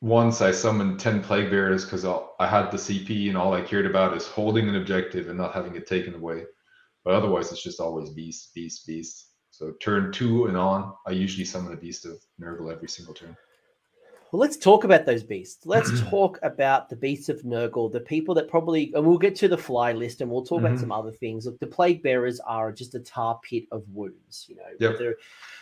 once 0.00 0.40
I 0.40 0.52
summoned 0.52 1.00
10 1.00 1.22
Plague 1.22 1.50
Bearers 1.50 1.84
because 1.84 2.04
I 2.04 2.46
had 2.46 2.70
the 2.70 2.76
CP 2.76 3.28
and 3.28 3.36
all 3.36 3.52
I 3.52 3.62
cared 3.62 3.86
about 3.86 4.16
is 4.16 4.26
holding 4.26 4.68
an 4.68 4.76
objective 4.76 5.28
and 5.28 5.36
not 5.36 5.54
having 5.54 5.74
it 5.74 5.86
taken 5.86 6.14
away. 6.14 6.44
But 7.04 7.14
otherwise, 7.14 7.50
it's 7.50 7.62
just 7.62 7.80
always 7.80 8.10
Beast, 8.10 8.54
Beast, 8.54 8.86
Beast. 8.86 9.32
So 9.50 9.72
turn 9.82 10.12
two 10.12 10.46
and 10.46 10.56
on, 10.56 10.92
I 11.06 11.10
usually 11.10 11.44
summon 11.44 11.72
a 11.72 11.76
Beast 11.76 12.06
of 12.06 12.22
Nurgle 12.40 12.72
every 12.72 12.88
single 12.88 13.14
turn. 13.14 13.36
Well, 14.30 14.40
let's 14.40 14.58
talk 14.58 14.84
about 14.84 15.06
those 15.06 15.22
beasts. 15.22 15.64
Let's 15.64 16.02
talk 16.10 16.38
about 16.42 16.90
the 16.90 16.96
beasts 16.96 17.30
of 17.30 17.42
Nurgle, 17.42 17.90
the 17.90 18.00
people 18.00 18.34
that 18.34 18.48
probably, 18.48 18.92
and 18.94 19.06
we'll 19.06 19.16
get 19.16 19.34
to 19.36 19.48
the 19.48 19.56
fly 19.56 19.92
list 19.92 20.20
and 20.20 20.30
we'll 20.30 20.44
talk 20.44 20.58
mm-hmm. 20.58 20.66
about 20.66 20.80
some 20.80 20.92
other 20.92 21.10
things. 21.10 21.46
Look, 21.46 21.58
the 21.60 21.66
plague 21.66 22.02
bearers 22.02 22.38
are 22.40 22.70
just 22.70 22.94
a 22.94 23.00
tar 23.00 23.40
pit 23.42 23.64
of 23.72 23.88
wounds, 23.88 24.44
you 24.48 24.56
know, 24.56 24.62
yep. 24.78 24.92
whether, 24.92 25.16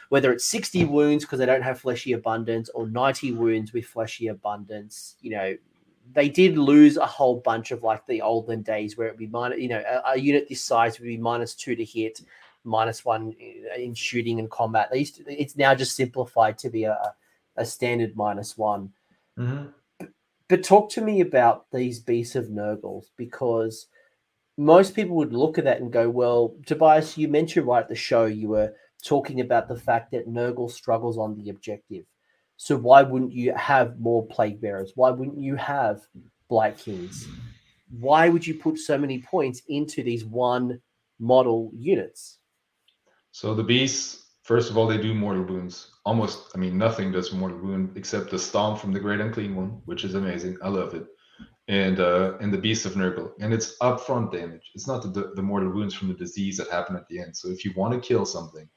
whether 0.08 0.32
it's 0.32 0.44
60 0.46 0.84
wounds 0.86 1.24
because 1.24 1.38
they 1.38 1.46
don't 1.46 1.62
have 1.62 1.80
fleshy 1.80 2.12
abundance 2.12 2.68
or 2.70 2.88
90 2.88 3.32
wounds 3.32 3.72
with 3.72 3.86
fleshy 3.86 4.28
abundance, 4.28 5.14
you 5.20 5.30
know, 5.30 5.56
they 6.12 6.28
did 6.28 6.58
lose 6.58 6.96
a 6.96 7.06
whole 7.06 7.36
bunch 7.36 7.70
of 7.70 7.84
like 7.84 8.04
the 8.06 8.20
olden 8.20 8.62
days 8.62 8.96
where 8.96 9.06
it'd 9.06 9.18
be 9.18 9.28
minus, 9.28 9.60
you 9.60 9.68
know, 9.68 9.82
a, 9.88 10.12
a 10.12 10.18
unit 10.18 10.48
this 10.48 10.62
size 10.62 10.98
would 10.98 11.06
be 11.06 11.16
minus 11.16 11.54
two 11.54 11.76
to 11.76 11.84
hit, 11.84 12.20
minus 12.64 13.04
one 13.04 13.32
in 13.76 13.94
shooting 13.94 14.40
and 14.40 14.50
combat. 14.50 14.88
They 14.90 15.00
used 15.00 15.16
to, 15.16 15.24
it's 15.28 15.56
now 15.56 15.72
just 15.76 15.94
simplified 15.94 16.58
to 16.58 16.70
be 16.70 16.82
a, 16.82 17.14
a 17.56 17.64
standard 17.64 18.16
minus 18.16 18.56
one. 18.56 18.90
Mm-hmm. 19.38 19.66
But, 19.98 20.08
but 20.48 20.64
talk 20.64 20.90
to 20.92 21.00
me 21.00 21.20
about 21.20 21.66
these 21.72 22.00
beasts 22.00 22.36
of 22.36 22.46
Nurgles 22.46 23.06
because 23.16 23.86
most 24.58 24.94
people 24.94 25.16
would 25.16 25.32
look 25.32 25.58
at 25.58 25.64
that 25.64 25.80
and 25.80 25.92
go, 25.92 26.08
well, 26.08 26.54
Tobias, 26.66 27.18
you 27.18 27.28
mentioned 27.28 27.66
right 27.66 27.82
at 27.82 27.88
the 27.88 27.94
show 27.94 28.24
you 28.24 28.48
were 28.48 28.72
talking 29.04 29.40
about 29.40 29.68
the 29.68 29.76
fact 29.76 30.10
that 30.12 30.28
Nurgle 30.28 30.70
struggles 30.70 31.18
on 31.18 31.36
the 31.36 31.50
objective. 31.50 32.04
So 32.56 32.76
why 32.76 33.02
wouldn't 33.02 33.32
you 33.32 33.52
have 33.54 34.00
more 34.00 34.26
plague 34.26 34.60
bearers? 34.60 34.92
Why 34.94 35.10
wouldn't 35.10 35.38
you 35.38 35.56
have 35.56 36.00
blight 36.48 36.78
kings? 36.78 37.28
Why 37.90 38.28
would 38.28 38.46
you 38.46 38.54
put 38.54 38.78
so 38.78 38.96
many 38.96 39.20
points 39.20 39.62
into 39.68 40.02
these 40.02 40.24
one 40.24 40.80
model 41.18 41.70
units? 41.74 42.38
So 43.30 43.54
the 43.54 43.62
beasts 43.62 44.25
First 44.46 44.70
of 44.70 44.78
all, 44.78 44.86
they 44.86 44.96
do 44.96 45.12
mortal 45.12 45.42
wounds. 45.42 45.90
Almost, 46.04 46.52
I 46.54 46.58
mean, 46.58 46.78
nothing 46.78 47.10
does 47.10 47.32
mortal 47.32 47.58
wound 47.58 47.96
except 47.96 48.30
the 48.30 48.38
stomp 48.38 48.78
from 48.78 48.92
the 48.92 49.00
Great 49.00 49.18
Unclean 49.18 49.56
One, 49.56 49.82
which 49.86 50.04
is 50.04 50.14
amazing. 50.14 50.56
I 50.62 50.68
love 50.68 50.94
it. 50.94 51.04
And 51.66 51.98
uh, 51.98 52.38
and 52.40 52.54
the 52.54 52.58
Beast 52.58 52.86
of 52.86 52.92
Nurgle, 52.92 53.32
and 53.40 53.52
it's 53.52 53.76
upfront 53.78 54.30
damage. 54.30 54.70
It's 54.76 54.86
not 54.86 55.02
the 55.02 55.32
the 55.34 55.42
mortal 55.42 55.72
wounds 55.72 55.94
from 55.94 56.06
the 56.06 56.14
disease 56.14 56.56
that 56.58 56.70
happen 56.70 56.94
at 56.94 57.08
the 57.08 57.18
end. 57.18 57.36
So 57.36 57.48
if 57.48 57.64
you 57.64 57.72
want 57.76 57.92
to 57.94 58.08
kill 58.08 58.24
something, 58.24 58.68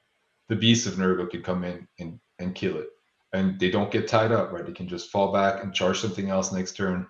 the 0.48 0.56
Beast 0.56 0.88
of 0.88 0.96
Nurgle 0.96 1.30
can 1.30 1.44
come 1.44 1.64
in 1.64 1.88
and 2.00 2.20
and 2.40 2.56
kill 2.56 2.78
it, 2.78 2.88
and 3.34 3.60
they 3.60 3.70
don't 3.70 3.92
get 3.92 4.08
tied 4.08 4.32
up, 4.32 4.52
right? 4.52 4.66
They 4.66 4.72
can 4.72 4.88
just 4.88 5.12
fall 5.12 5.32
back 5.32 5.64
and 5.64 5.72
charge 5.72 6.00
something 6.00 6.32
else 6.32 6.52
next 6.52 6.76
turn, 6.78 7.06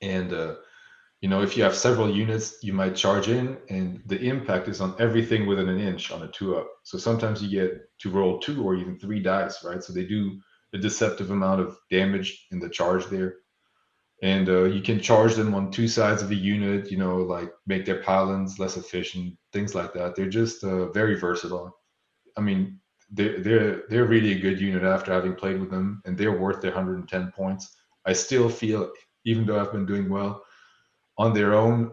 and 0.00 0.32
uh, 0.32 0.54
you 1.20 1.28
know, 1.28 1.42
if 1.42 1.56
you 1.56 1.62
have 1.62 1.74
several 1.74 2.14
units, 2.14 2.56
you 2.62 2.72
might 2.72 2.96
charge 2.96 3.28
in, 3.28 3.58
and 3.68 4.02
the 4.06 4.18
impact 4.18 4.68
is 4.68 4.80
on 4.80 4.94
everything 4.98 5.46
within 5.46 5.68
an 5.68 5.78
inch 5.78 6.10
on 6.10 6.22
a 6.22 6.28
two 6.28 6.56
up. 6.56 6.68
So 6.82 6.96
sometimes 6.96 7.42
you 7.42 7.50
get 7.50 7.78
to 8.00 8.10
roll 8.10 8.38
two 8.38 8.64
or 8.64 8.74
even 8.74 8.98
three 8.98 9.20
dice, 9.20 9.62
right? 9.62 9.82
So 9.82 9.92
they 9.92 10.04
do 10.04 10.40
a 10.72 10.78
deceptive 10.78 11.30
amount 11.30 11.60
of 11.60 11.76
damage 11.90 12.46
in 12.52 12.58
the 12.58 12.70
charge 12.70 13.06
there. 13.06 13.36
And 14.22 14.48
uh, 14.48 14.64
you 14.64 14.80
can 14.80 15.00
charge 15.00 15.34
them 15.34 15.54
on 15.54 15.70
two 15.70 15.88
sides 15.88 16.22
of 16.22 16.30
a 16.30 16.34
unit, 16.34 16.90
you 16.90 16.98
know, 16.98 17.16
like 17.16 17.50
make 17.66 17.84
their 17.84 18.02
pylons 18.02 18.58
less 18.58 18.76
efficient, 18.76 19.36
things 19.52 19.74
like 19.74 19.92
that. 19.94 20.14
They're 20.14 20.28
just 20.28 20.64
uh, 20.64 20.90
very 20.92 21.18
versatile. 21.18 21.74
I 22.36 22.40
mean, 22.40 22.80
they're, 23.10 23.40
they're, 23.40 23.82
they're 23.88 24.04
really 24.06 24.32
a 24.32 24.40
good 24.40 24.60
unit 24.60 24.84
after 24.84 25.12
having 25.12 25.34
played 25.34 25.60
with 25.60 25.70
them, 25.70 26.00
and 26.04 26.16
they're 26.16 26.38
worth 26.38 26.62
their 26.62 26.70
110 26.70 27.32
points. 27.32 27.76
I 28.06 28.12
still 28.12 28.48
feel, 28.48 28.90
even 29.24 29.44
though 29.44 29.60
I've 29.60 29.72
been 29.72 29.86
doing 29.86 30.08
well, 30.08 30.42
on 31.20 31.34
their 31.34 31.54
own, 31.54 31.92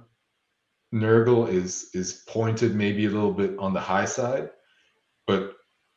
Nurgle 0.93 1.49
is 1.49 1.89
is 1.93 2.23
pointed 2.29 2.73
maybe 2.73 3.05
a 3.05 3.09
little 3.09 3.33
bit 3.33 3.59
on 3.59 3.73
the 3.73 3.79
high 3.79 4.05
side, 4.05 4.49
but 5.27 5.53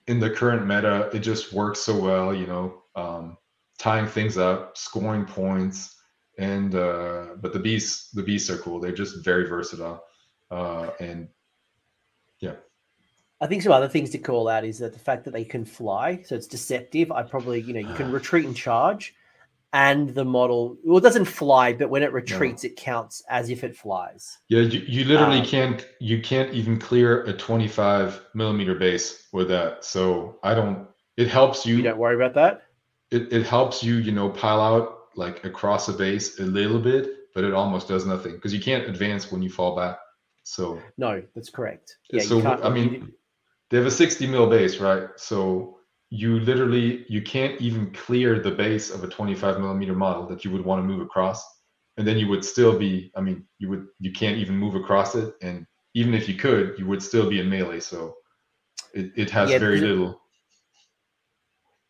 in 0.09 0.19
the 0.19 0.29
current 0.29 0.67
meta, 0.67 1.09
it 1.15 1.21
just 1.21 1.53
works 1.53 1.79
so 1.79 1.97
well. 1.97 2.35
You 2.35 2.49
know, 2.49 2.83
um, 2.97 3.37
tying 3.79 4.09
things 4.09 4.37
up, 4.37 4.77
scoring 4.77 5.25
points, 5.25 5.97
and 6.39 6.75
uh, 6.75 7.37
but 7.41 7.53
the 7.53 7.61
beasts 7.61 8.11
the 8.11 8.23
beasts 8.25 8.51
are 8.51 8.59
cool. 8.59 8.81
They're 8.81 9.01
just 9.05 9.25
very 9.25 9.49
versatile, 9.49 10.03
uh, 10.51 10.91
and 10.99 11.29
yeah. 12.41 12.57
I 13.41 13.47
think 13.47 13.63
some 13.63 13.73
other 13.73 13.89
things 13.89 14.11
to 14.11 14.19
call 14.19 14.49
out 14.49 14.65
is 14.65 14.81
that 14.81 14.93
the 14.93 14.99
fact 14.99 15.25
that 15.25 15.31
they 15.31 15.45
can 15.45 15.65
fly, 15.65 16.21
so 16.27 16.35
it's 16.35 16.49
deceptive. 16.49 17.13
I 17.13 17.23
probably, 17.23 17.63
you 17.63 17.75
know, 17.75 17.89
you 17.89 17.95
can 17.95 18.11
retreat 18.19 18.45
and 18.45 18.57
charge, 18.57 19.15
and 19.73 20.11
the 20.11 20.25
model 20.25 20.77
well 20.83 20.99
it 20.99 21.03
doesn't 21.03 21.27
fly 21.27 21.73
but 21.73 21.91
when 21.91 22.03
it 22.03 22.13
retreats 22.13 22.65
no. 22.65 22.69
it 22.69 22.77
counts 22.77 23.23
as 23.29 23.51
if 23.51 23.63
it 23.63 23.77
flies. 23.77 24.39
Yeah 24.49 24.61
you, 24.61 24.81
you 24.81 25.05
literally 25.05 25.41
um, 25.41 25.47
can't 25.47 25.89
you 26.01 26.21
can't 26.21 26.53
even 26.53 26.79
clear 26.79 27.23
a 27.25 27.33
25 27.33 28.21
millimeter 28.35 28.75
base 28.75 29.29
with 29.33 29.49
that. 29.49 29.85
So 29.85 30.39
i 30.43 30.55
don't 30.55 30.89
it 31.17 31.29
helps 31.29 31.65
you 31.65 31.77
you 31.77 31.83
don't 31.83 31.99
worry 31.99 32.17
about 32.17 32.35
that? 32.35 32.63
It, 33.11 33.33
it 33.33 33.47
helps 33.47 33.83
you 33.83 33.97
you 33.97 34.13
know 34.13 34.29
pile 34.29 34.61
out 34.61 34.99
like 35.17 35.45
across 35.45 35.89
a 35.89 35.93
base 35.93 36.41
a 36.41 36.45
little 36.45 36.81
bit 36.81 37.09
but 37.35 37.45
it 37.45 37.55
almost 37.55 37.87
does 37.89 38.07
nothing 38.07 38.33
because 38.33 38.53
you 38.53 38.61
can't 38.61 38.89
advance 38.89 39.31
when 39.31 39.43
you 39.43 39.51
fall 39.51 39.77
back 39.77 39.99
so. 40.43 40.81
No 40.99 41.23
that's 41.35 41.51
correct. 41.51 41.97
Yeah 42.13 42.23
so 42.23 42.45
i 42.45 42.69
mean 42.69 43.13
they 43.69 43.77
have 43.77 43.87
a 43.87 43.91
60 43.91 44.27
mil 44.27 44.49
base 44.49 44.79
right? 44.79 45.09
So 45.17 45.80
you 46.11 46.41
literally 46.41 47.05
you 47.09 47.23
can't 47.23 47.61
even 47.61 47.93
clear 47.93 48.41
the 48.41 48.51
base 48.51 48.91
of 48.91 49.05
a 49.05 49.09
25 49.09 49.61
millimeter 49.61 49.95
model 49.95 50.27
that 50.27 50.45
you 50.45 50.51
would 50.51 50.65
want 50.65 50.81
to 50.81 50.87
move 50.87 51.01
across. 51.01 51.43
And 51.97 52.07
then 52.07 52.19
you 52.19 52.29
would 52.29 52.45
still 52.45 52.79
be 52.79 53.13
i 53.17 53.21
mean 53.21 53.45
you 53.59 53.69
would 53.69 53.87
you 54.01 54.13
can't 54.13 54.39
even 54.39 54.57
move 54.57 54.75
across 54.75 55.15
it. 55.15 55.35
And 55.41 55.67
even 55.95 56.15
if 56.15 56.29
you 56.29 56.35
could 56.35 56.79
you 56.79 56.87
would 56.87 57.03
still 57.03 57.31
be 57.31 57.41
in 57.41 57.49
melee. 57.49 57.81
So 57.81 58.17
it, 58.93 59.13
it 59.15 59.31
has 59.31 59.51
yeah, 59.51 59.59
very 59.59 59.81
little. 59.81 60.21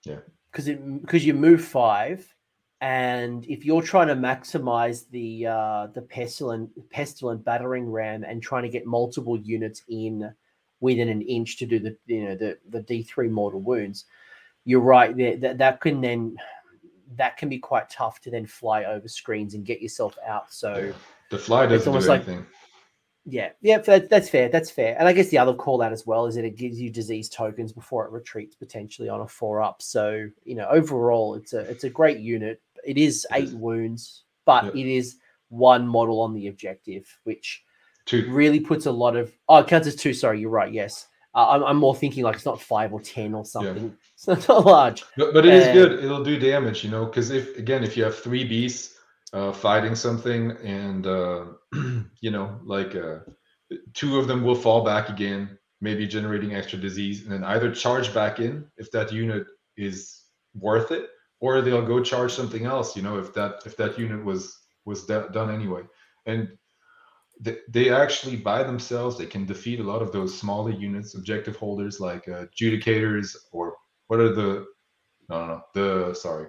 Yeah. 0.04 0.18
Because 0.52 0.68
it 0.68 1.00
because 1.00 1.24
you 1.24 1.32
move 1.32 1.64
five 1.64 2.34
and 2.82 3.46
if 3.46 3.64
you're 3.64 3.82
trying 3.82 4.08
to 4.08 4.16
maximize 4.16 5.08
the 5.10 5.46
uh 5.46 5.86
the 5.94 6.02
pestilent 6.02 6.70
pestilent 6.90 7.42
battering 7.42 7.90
ram 7.90 8.22
and 8.24 8.42
trying 8.42 8.64
to 8.64 8.68
get 8.68 8.84
multiple 8.86 9.38
units 9.38 9.82
in 9.88 10.34
within 10.80 11.08
an 11.08 11.22
inch 11.22 11.56
to 11.58 11.66
do 11.66 11.78
the 11.78 11.96
you 12.06 12.24
know 12.24 12.34
the 12.34 12.58
the 12.68 12.80
D 12.80 13.02
three 13.02 13.28
mortal 13.28 13.60
wounds. 13.60 14.06
You're 14.64 14.80
right. 14.80 15.40
That 15.40 15.58
that 15.58 15.80
can 15.80 16.00
then 16.00 16.36
that 17.16 17.36
can 17.36 17.48
be 17.48 17.58
quite 17.58 17.90
tough 17.90 18.20
to 18.22 18.30
then 18.30 18.46
fly 18.46 18.84
over 18.84 19.08
screens 19.08 19.54
and 19.54 19.64
get 19.64 19.80
yourself 19.80 20.16
out. 20.26 20.52
So 20.52 20.92
the 21.30 21.38
fly 21.38 21.66
doesn't 21.66 21.92
do 21.92 22.12
anything. 22.12 22.38
Like, 22.38 22.46
yeah, 23.26 23.50
yeah, 23.60 23.78
that, 23.78 24.08
that's 24.08 24.30
fair. 24.30 24.48
That's 24.48 24.70
fair. 24.70 24.96
And 24.98 25.06
I 25.06 25.12
guess 25.12 25.28
the 25.28 25.38
other 25.38 25.52
call 25.52 25.82
out 25.82 25.92
as 25.92 26.06
well 26.06 26.26
is 26.26 26.36
that 26.36 26.44
it 26.44 26.56
gives 26.56 26.80
you 26.80 26.90
disease 26.90 27.28
tokens 27.28 27.72
before 27.72 28.06
it 28.06 28.12
retreats 28.12 28.56
potentially 28.56 29.08
on 29.08 29.20
a 29.20 29.28
four 29.28 29.60
up. 29.60 29.82
So 29.82 30.28
you 30.44 30.54
know, 30.54 30.66
overall, 30.70 31.34
it's 31.34 31.52
a 31.52 31.60
it's 31.60 31.84
a 31.84 31.90
great 31.90 32.18
unit. 32.18 32.60
It 32.84 32.96
is 32.96 33.26
eight 33.32 33.52
wounds, 33.52 34.24
but 34.46 34.74
it 34.74 34.86
is 34.86 35.16
one 35.50 35.86
model 35.86 36.20
on 36.20 36.32
the 36.32 36.48
objective, 36.48 37.06
which 37.24 37.62
two. 38.06 38.30
really 38.30 38.60
puts 38.60 38.86
a 38.86 38.92
lot 38.92 39.16
of. 39.16 39.32
Oh, 39.48 39.58
it 39.58 39.66
counts 39.66 39.86
as 39.86 39.96
two. 39.96 40.12
Sorry, 40.12 40.40
you're 40.40 40.50
right. 40.50 40.72
Yes, 40.72 41.08
uh, 41.34 41.48
I'm, 41.50 41.62
I'm 41.62 41.76
more 41.76 41.94
thinking 41.94 42.24
like 42.24 42.36
it's 42.36 42.44
not 42.44 42.60
five 42.60 42.92
or 42.92 43.00
ten 43.00 43.34
or 43.34 43.44
something. 43.44 43.84
Yeah. 43.84 43.90
It's 44.36 44.48
not 44.48 44.66
large, 44.66 45.02
but, 45.16 45.32
but 45.32 45.46
it 45.46 45.54
is 45.54 45.66
good. 45.68 46.04
It'll 46.04 46.22
do 46.22 46.38
damage, 46.38 46.84
you 46.84 46.90
know, 46.90 47.06
because 47.06 47.30
if 47.30 47.56
again, 47.56 47.82
if 47.82 47.96
you 47.96 48.04
have 48.04 48.18
three 48.18 48.44
beasts 48.44 48.98
uh, 49.32 49.50
fighting 49.50 49.94
something, 49.94 50.50
and 50.62 51.06
uh, 51.06 51.44
you 52.20 52.30
know, 52.30 52.60
like 52.62 52.94
uh, 52.94 53.20
two 53.94 54.18
of 54.18 54.28
them 54.28 54.44
will 54.44 54.54
fall 54.54 54.84
back 54.84 55.08
again, 55.08 55.56
maybe 55.80 56.06
generating 56.06 56.54
extra 56.54 56.78
disease, 56.78 57.22
and 57.22 57.32
then 57.32 57.44
either 57.44 57.74
charge 57.74 58.12
back 58.12 58.40
in 58.40 58.66
if 58.76 58.90
that 58.90 59.10
unit 59.10 59.46
is 59.78 60.24
worth 60.54 60.90
it, 60.90 61.08
or 61.40 61.62
they'll 61.62 61.86
go 61.86 62.02
charge 62.02 62.32
something 62.32 62.66
else. 62.66 62.94
You 62.94 63.00
know, 63.00 63.18
if 63.18 63.32
that 63.32 63.62
if 63.64 63.74
that 63.78 63.98
unit 63.98 64.22
was 64.22 64.54
was 64.84 65.06
done 65.06 65.50
anyway, 65.50 65.82
and 66.26 66.46
they, 67.40 67.58
they 67.68 67.90
actually 67.90 68.36
by 68.36 68.62
themselves 68.62 69.16
they 69.16 69.26
can 69.26 69.46
defeat 69.46 69.80
a 69.80 69.84
lot 69.84 70.02
of 70.02 70.12
those 70.12 70.38
smaller 70.38 70.70
units, 70.70 71.14
objective 71.14 71.56
holders 71.56 71.98
like 72.00 72.28
uh, 72.28 72.44
adjudicators 72.46 73.34
or 73.52 73.76
what 74.08 74.20
are 74.20 74.34
the 74.34 74.66
no 75.28 75.46
no 75.46 75.46
no 75.46 75.62
the 75.74 76.14
sorry 76.14 76.48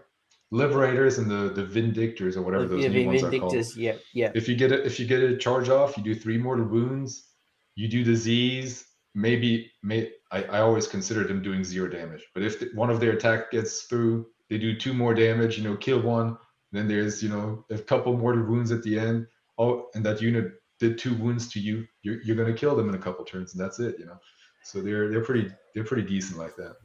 liberators 0.51 1.18
and 1.18 1.31
the 1.31 1.49
the 1.53 1.63
vindictors 1.63 2.35
or 2.35 2.41
whatever 2.41 2.68
those 2.68 2.84
yeah, 2.84 2.89
new 2.89 3.07
ones 3.07 3.23
are 3.23 3.31
called. 3.31 3.76
Yeah, 3.76 3.95
yeah. 4.13 4.31
If 4.35 4.47
you 4.47 4.55
get 4.55 4.72
it, 4.72 4.85
if 4.85 4.99
you 4.99 5.07
get 5.07 5.23
a 5.23 5.38
charge 5.38 5.69
off, 5.69 5.97
you 5.97 6.03
do 6.03 6.13
three 6.13 6.38
mortal 6.38 6.65
wounds. 6.65 7.30
You 7.76 7.88
do 7.88 8.03
disease. 8.03 8.85
Maybe, 9.13 9.69
may 9.84 10.11
I, 10.31 10.43
I 10.43 10.59
always 10.59 10.88
consider 10.88 11.26
them 11.26 11.41
doing 11.41 11.63
zero 11.63 11.89
damage. 11.89 12.23
But 12.34 12.43
if 12.43 12.59
the, 12.59 12.69
one 12.76 12.89
of 12.89 13.01
their 13.01 13.11
attack 13.11 13.51
gets 13.51 13.84
through, 13.84 14.27
they 14.49 14.57
do 14.57 14.77
two 14.77 14.93
more 14.93 15.13
damage. 15.13 15.57
You 15.57 15.63
know, 15.63 15.76
kill 15.77 16.01
one. 16.01 16.38
Then 16.72 16.88
there's 16.88 17.23
you 17.23 17.30
know 17.30 17.65
a 17.69 17.77
couple 17.77 18.15
mortal 18.15 18.43
wounds 18.43 18.72
at 18.72 18.84
the 18.84 18.99
end. 18.99 19.27
Oh, 19.57 19.88
and 19.95 20.05
that 20.05 20.22
unit 20.22 20.60
did 20.81 20.97
two 20.97 21.13
wounds 21.15 21.47
to 21.49 21.59
you. 21.59 21.87
You're 22.01 22.21
you're 22.23 22.35
gonna 22.35 22.53
kill 22.53 22.75
them 22.75 22.89
in 22.89 22.95
a 22.95 22.99
couple 22.99 23.23
turns, 23.23 23.53
and 23.53 23.61
that's 23.63 23.79
it. 23.79 23.95
You 23.99 24.07
know, 24.07 24.17
so 24.63 24.81
they're 24.81 25.09
they're 25.09 25.23
pretty 25.23 25.49
they're 25.73 25.85
pretty 25.85 26.07
decent 26.07 26.39
like 26.39 26.55
that. 26.57 26.75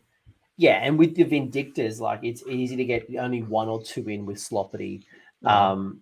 Yeah, 0.58 0.80
and 0.82 0.98
with 0.98 1.16
the 1.16 1.24
Vindictors, 1.24 1.98
like 1.98 2.20
it's 2.22 2.46
easy 2.46 2.76
to 2.76 2.84
get 2.84 3.08
only 3.18 3.42
one 3.42 3.68
or 3.68 3.82
two 3.82 4.08
in 4.08 4.24
with 4.24 4.36
Sloppity. 4.36 5.04
Um, 5.44 6.00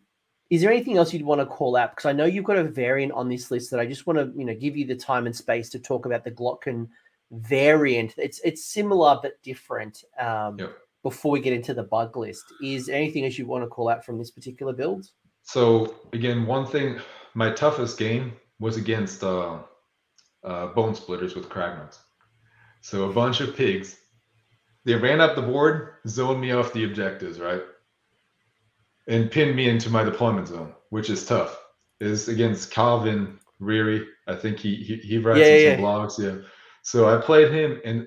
is 0.50 0.60
there 0.60 0.70
anything 0.70 0.96
else 0.96 1.12
you'd 1.12 1.22
want 1.22 1.40
to 1.40 1.46
call 1.46 1.76
out? 1.76 1.92
Because 1.92 2.08
I 2.08 2.12
know 2.12 2.24
you've 2.24 2.44
got 2.44 2.58
a 2.58 2.64
variant 2.64 3.12
on 3.12 3.28
this 3.28 3.50
list 3.50 3.70
that 3.70 3.80
I 3.80 3.86
just 3.86 4.06
want 4.06 4.18
to, 4.18 4.32
you 4.38 4.44
know, 4.44 4.54
give 4.54 4.76
you 4.76 4.86
the 4.86 4.94
time 4.94 5.26
and 5.26 5.34
space 5.34 5.68
to 5.70 5.78
talk 5.78 6.06
about 6.06 6.22
the 6.24 6.30
Glottkin 6.30 6.88
variant. 7.30 8.14
It's 8.16 8.40
it's 8.44 8.64
similar 8.64 9.18
but 9.22 9.42
different. 9.42 10.04
Um, 10.18 10.58
yep. 10.58 10.76
Before 11.02 11.32
we 11.32 11.40
get 11.40 11.52
into 11.52 11.74
the 11.74 11.82
bug 11.82 12.16
list, 12.16 12.44
is 12.62 12.88
anything 12.88 13.24
else 13.26 13.36
you 13.36 13.46
want 13.46 13.62
to 13.62 13.68
call 13.68 13.88
out 13.88 14.04
from 14.04 14.16
this 14.16 14.30
particular 14.30 14.72
build? 14.72 15.10
So 15.42 15.96
again, 16.14 16.46
one 16.46 16.66
thing, 16.66 16.98
my 17.34 17.50
toughest 17.50 17.98
game 17.98 18.32
was 18.58 18.76
against 18.76 19.22
uh, 19.22 19.58
uh, 20.44 20.68
Bonesplitterz 20.72 21.34
with 21.34 21.48
Kragnos. 21.48 21.98
So 22.80 23.08
a 23.10 23.12
bunch 23.12 23.40
of 23.40 23.56
pigs 23.56 23.96
they 24.84 24.94
ran 24.94 25.20
up 25.20 25.34
the 25.34 25.42
board, 25.42 25.94
zoned 26.06 26.40
me 26.40 26.52
off 26.52 26.72
the 26.72 26.84
objectives, 26.84 27.40
right? 27.40 27.62
And 29.06 29.30
pinned 29.30 29.56
me 29.56 29.68
into 29.68 29.90
my 29.90 30.04
deployment 30.04 30.48
zone, 30.48 30.74
which 30.90 31.10
is 31.10 31.24
tough. 31.26 31.58
Is 32.00 32.28
against 32.28 32.70
Calvin 32.70 33.38
Reary. 33.60 34.06
I 34.26 34.34
think 34.34 34.58
he 34.58 34.76
he, 34.76 34.96
he 34.96 35.18
writes 35.18 35.40
yeah, 35.40 35.56
yeah. 35.56 35.76
some 35.76 35.84
blogs. 35.84 36.18
Yeah. 36.18 36.46
So 36.82 37.08
I 37.08 37.20
played 37.20 37.52
him 37.52 37.80
and 37.84 38.06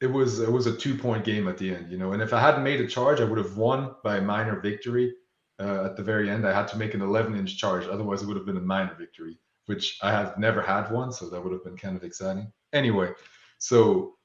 it 0.00 0.06
was 0.06 0.38
it 0.40 0.50
was 0.50 0.66
a 0.66 0.76
two 0.76 0.96
point 0.96 1.24
game 1.24 1.48
at 1.48 1.58
the 1.58 1.74
end, 1.74 1.90
you 1.90 1.98
know. 1.98 2.12
And 2.12 2.22
if 2.22 2.32
I 2.32 2.40
hadn't 2.40 2.62
made 2.62 2.80
a 2.80 2.86
charge, 2.86 3.20
I 3.20 3.24
would 3.24 3.38
have 3.38 3.56
won 3.56 3.94
by 4.04 4.18
a 4.18 4.22
minor 4.22 4.60
victory. 4.60 5.14
Uh, 5.60 5.84
at 5.84 5.96
the 5.96 6.02
very 6.02 6.30
end, 6.30 6.46
I 6.46 6.52
had 6.52 6.68
to 6.68 6.78
make 6.78 6.94
an 6.94 7.02
11 7.02 7.34
inch 7.36 7.56
charge. 7.58 7.86
Otherwise, 7.86 8.22
it 8.22 8.26
would 8.26 8.36
have 8.36 8.46
been 8.46 8.56
a 8.56 8.60
minor 8.60 8.94
victory, 8.94 9.38
which 9.66 9.98
I 10.02 10.12
have 10.12 10.38
never 10.38 10.62
had 10.62 10.90
one. 10.90 11.12
So 11.12 11.28
that 11.28 11.42
would 11.42 11.52
have 11.52 11.64
been 11.64 11.76
kind 11.76 11.96
of 11.96 12.04
exciting. 12.04 12.52
Anyway, 12.72 13.10
so 13.58 14.18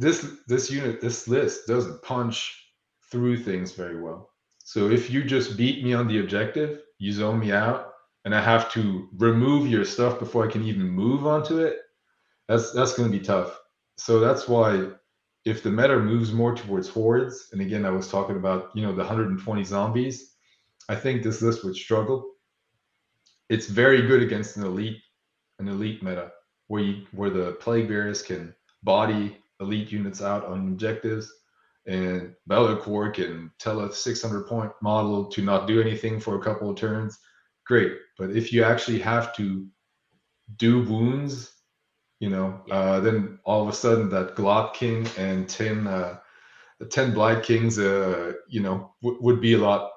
this 0.00 0.38
this 0.46 0.70
unit 0.70 1.00
this 1.00 1.28
list 1.28 1.66
doesn't 1.66 2.02
punch 2.02 2.72
through 3.10 3.36
things 3.36 3.72
very 3.72 4.00
well 4.00 4.30
so 4.58 4.90
if 4.90 5.10
you 5.10 5.22
just 5.22 5.56
beat 5.56 5.84
me 5.84 5.92
on 5.92 6.08
the 6.08 6.20
objective 6.20 6.80
you 6.98 7.12
zone 7.12 7.38
me 7.38 7.52
out 7.52 7.92
and 8.24 8.34
i 8.34 8.40
have 8.40 8.72
to 8.72 9.08
remove 9.18 9.68
your 9.68 9.84
stuff 9.84 10.18
before 10.18 10.46
i 10.46 10.50
can 10.50 10.64
even 10.64 10.88
move 10.88 11.26
onto 11.26 11.58
it 11.58 11.80
that's 12.48 12.72
that's 12.72 12.94
going 12.94 13.10
to 13.10 13.18
be 13.18 13.24
tough 13.24 13.60
so 13.96 14.20
that's 14.20 14.48
why 14.48 14.88
if 15.44 15.62
the 15.62 15.70
meta 15.70 15.98
moves 15.98 16.32
more 16.32 16.54
towards 16.54 16.88
hordes 16.88 17.48
and 17.52 17.60
again 17.60 17.84
i 17.84 17.90
was 17.90 18.08
talking 18.08 18.36
about 18.36 18.70
you 18.74 18.82
know 18.82 18.92
the 18.92 18.98
120 18.98 19.64
zombies 19.64 20.29
i 20.88 20.94
think 20.94 21.22
this 21.22 21.42
list 21.42 21.64
would 21.64 21.76
struggle 21.76 22.32
it's 23.48 23.66
very 23.66 24.06
good 24.06 24.22
against 24.22 24.56
an 24.56 24.64
elite 24.64 25.00
an 25.58 25.68
elite 25.68 26.02
meta 26.02 26.30
where 26.68 26.82
you 26.82 27.06
where 27.12 27.30
the 27.30 27.52
plague 27.60 27.88
bearers 27.88 28.22
can 28.22 28.54
body 28.82 29.36
elite 29.60 29.92
units 29.92 30.22
out 30.22 30.44
on 30.44 30.68
objectives. 30.68 31.32
And 31.86 32.34
Be'lakor 32.46 33.14
can 33.14 33.50
tell 33.58 33.80
a 33.80 33.92
600 33.92 34.46
point 34.46 34.72
model 34.82 35.26
to 35.26 35.42
not 35.42 35.66
do 35.66 35.80
anything 35.80 36.20
for 36.20 36.36
a 36.36 36.42
couple 36.42 36.70
of 36.70 36.76
turns. 36.76 37.18
Great. 37.66 37.92
But 38.18 38.30
if 38.30 38.52
you 38.52 38.64
actually 38.64 38.98
have 39.00 39.34
to 39.36 39.66
do 40.56 40.82
wounds, 40.82 41.52
you 42.18 42.28
know, 42.28 42.60
uh, 42.70 43.00
then 43.00 43.38
all 43.44 43.62
of 43.62 43.68
a 43.68 43.72
sudden 43.72 44.08
that 44.10 44.36
Glottkin 44.36 45.08
and 45.18 45.48
10, 45.48 45.86
uh, 45.86 46.18
10 46.90 47.14
Blight 47.14 47.42
Kings, 47.42 47.78
uh, 47.78 48.32
you 48.48 48.60
know, 48.60 48.94
w- 49.02 49.20
would 49.22 49.40
be 49.40 49.54
a 49.54 49.58
lot 49.58 49.90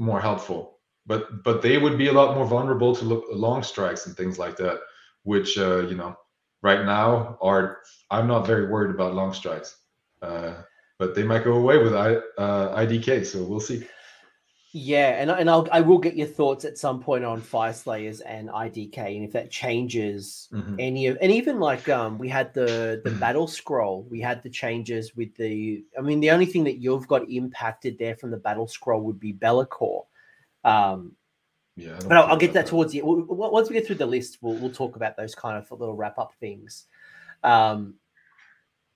more 0.00 0.20
helpful. 0.20 0.78
But 1.06 1.44
but 1.44 1.62
they 1.62 1.78
would 1.78 1.98
be 1.98 2.08
a 2.08 2.12
lot 2.12 2.36
more 2.36 2.46
vulnerable 2.46 2.94
to 2.96 3.04
long 3.32 3.62
strikes 3.62 4.06
and 4.06 4.16
things 4.16 4.38
like 4.38 4.56
that, 4.58 4.80
which, 5.24 5.58
uh, 5.58 5.86
you 5.88 5.96
know, 5.96 6.16
right 6.62 6.84
now 6.84 7.38
are 7.42 7.78
I'm 8.10 8.26
not 8.28 8.46
very 8.46 8.68
worried 8.68 8.94
about 8.94 9.14
long 9.14 9.32
strikes, 9.34 9.76
uh, 10.22 10.54
but 10.98 11.14
they 11.14 11.24
might 11.24 11.44
go 11.44 11.54
away 11.54 11.78
with 11.78 11.94
I, 11.94 12.16
uh, 12.38 12.76
IDK. 12.76 13.24
So 13.24 13.44
we'll 13.44 13.60
see. 13.60 13.86
Yeah, 14.72 15.20
and 15.20 15.32
and 15.32 15.50
I'll 15.50 15.66
I 15.72 15.80
will 15.80 15.98
get 15.98 16.14
your 16.14 16.28
thoughts 16.28 16.64
at 16.64 16.78
some 16.78 17.00
point 17.00 17.24
on 17.24 17.40
Fyreslayers 17.40 18.20
and 18.24 18.48
IDK, 18.48 18.98
and 18.98 19.24
if 19.24 19.32
that 19.32 19.50
changes 19.50 20.48
mm-hmm. 20.52 20.76
any 20.78 21.08
of, 21.08 21.18
and 21.20 21.32
even 21.32 21.58
like 21.58 21.88
um 21.88 22.18
we 22.18 22.28
had 22.28 22.54
the 22.54 23.00
the 23.02 23.10
battle 23.10 23.48
scroll, 23.48 24.06
we 24.08 24.20
had 24.20 24.44
the 24.44 24.50
changes 24.50 25.16
with 25.16 25.34
the. 25.34 25.84
I 25.98 26.02
mean, 26.02 26.20
the 26.20 26.30
only 26.30 26.46
thing 26.46 26.62
that 26.64 26.78
you've 26.78 27.08
got 27.08 27.28
impacted 27.28 27.98
there 27.98 28.14
from 28.14 28.30
the 28.30 28.36
battle 28.36 28.68
scroll 28.68 29.00
would 29.02 29.18
be 29.18 29.32
Be'lakor. 29.32 30.04
Um, 30.62 31.16
yeah, 31.74 31.98
but 32.06 32.16
I'll, 32.16 32.26
I'll 32.26 32.36
get 32.36 32.52
that, 32.52 32.66
that 32.66 32.70
towards 32.70 32.92
the 32.92 33.02
once 33.02 33.68
we 33.68 33.74
get 33.74 33.88
through 33.88 33.96
the 33.96 34.06
list, 34.06 34.38
we'll 34.40 34.54
we'll 34.54 34.70
talk 34.70 34.94
about 34.94 35.16
those 35.16 35.34
kind 35.34 35.58
of 35.58 35.68
little 35.72 35.96
wrap 35.96 36.16
up 36.16 36.32
things. 36.38 36.86
Um, 37.42 37.94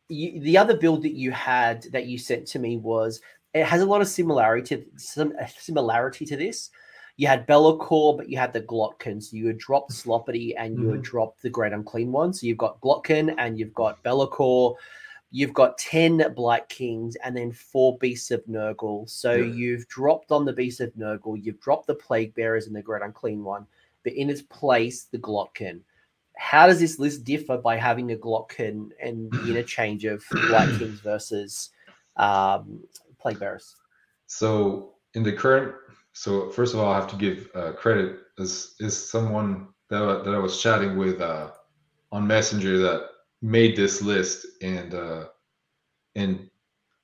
you, 0.09 0.41
the 0.41 0.59
other 0.59 0.77
build 0.77 1.03
that 1.03 1.15
you 1.15 1.33
had 1.33 1.85
that 1.93 2.07
you 2.07 2.19
sent 2.19 2.47
to 2.49 2.59
me 2.59 2.77
was 2.77 3.21
it 3.55 3.65
has 3.65 3.81
a 3.81 3.87
lot 3.87 4.01
of 4.01 4.09
similarity 4.09 4.77
to 4.77 4.85
some 4.97 5.33
similarity 5.59 6.27
to 6.27 6.37
this. 6.37 6.71
You 7.17 7.29
had 7.29 7.47
Be'lakor, 7.47 8.17
but 8.17 8.29
you 8.29 8.37
had 8.37 8.53
the 8.53 8.61
Glottkin. 8.61 9.23
So 9.23 9.37
you 9.37 9.47
had 9.47 9.59
dropped 9.59 9.93
Sloppity 9.93 10.55
and 10.59 10.77
you 10.77 10.87
mm-hmm. 10.87 10.95
had 10.97 11.03
dropped 11.03 11.43
the 11.43 11.51
Great 11.51 11.73
Unclean 11.73 12.11
One. 12.11 12.33
So 12.33 12.47
you've 12.47 12.59
got 12.59 12.81
Glottkin 12.81 13.35
and 13.39 13.57
you've 13.57 13.73
got 13.73 14.03
Be'lakor. 14.03 14.75
You've 15.31 15.55
got 15.55 15.79
10 15.79 16.35
Blight 16.35 16.69
Kings 16.69 17.17
and 17.17 17.37
then 17.37 17.53
four 17.53 17.97
Beasts 17.99 18.33
of 18.33 18.45
Nurgle. 18.47 19.09
So 19.09 19.33
yeah. 19.33 19.53
you've 19.53 19.87
dropped 19.89 20.33
on 20.33 20.45
the 20.45 20.53
Beasts 20.53 20.81
of 20.81 20.93
Nurgle, 20.95 21.41
you've 21.41 21.61
dropped 21.61 21.87
the 21.87 21.95
Plague 21.95 22.35
Bearers 22.35 22.67
and 22.67 22.75
the 22.75 22.83
Great 22.83 23.03
Unclean 23.03 23.43
One, 23.43 23.67
but 24.03 24.13
in 24.13 24.31
its 24.31 24.43
place, 24.43 25.05
the 25.05 25.19
Glottkin. 25.19 25.81
How 26.37 26.67
does 26.67 26.81
this 26.81 26.99
list 26.99 27.25
differ 27.25 27.59
by 27.59 27.77
having 27.77 28.13
a 28.13 28.17
Glottkin 28.17 28.91
and 29.01 29.31
the 29.31 29.49
interchange 29.49 30.05
of 30.05 30.25
Blight 30.31 30.79
Kings 30.79 31.01
versus 31.01 31.71
um, 32.17 32.81
Plague 33.25 33.41
Bearers? 33.41 33.75
So 34.27 34.97
in 35.15 35.23
the 35.23 35.33
current, 35.33 35.75
so 36.13 36.51
first 36.51 36.75
of 36.75 36.81
all, 36.81 36.93
I 36.93 36.97
have 36.97 37.11
to 37.11 37.17
give 37.17 37.49
uh, 37.55 37.73
credit 37.73 38.19
as 38.39 38.75
is 38.81 39.11
someone 39.11 39.69
that, 39.89 40.25
that 40.25 40.35
I 40.35 40.39
was 40.39 40.61
chatting 40.61 40.97
with 40.99 41.21
uh, 41.21 41.51
on 42.13 42.27
Messenger 42.27 42.79
that 42.79 43.09
made 43.41 43.77
this 43.77 44.03
list 44.03 44.47
and 44.63 44.95
uh, 44.95 45.25
and 46.15 46.51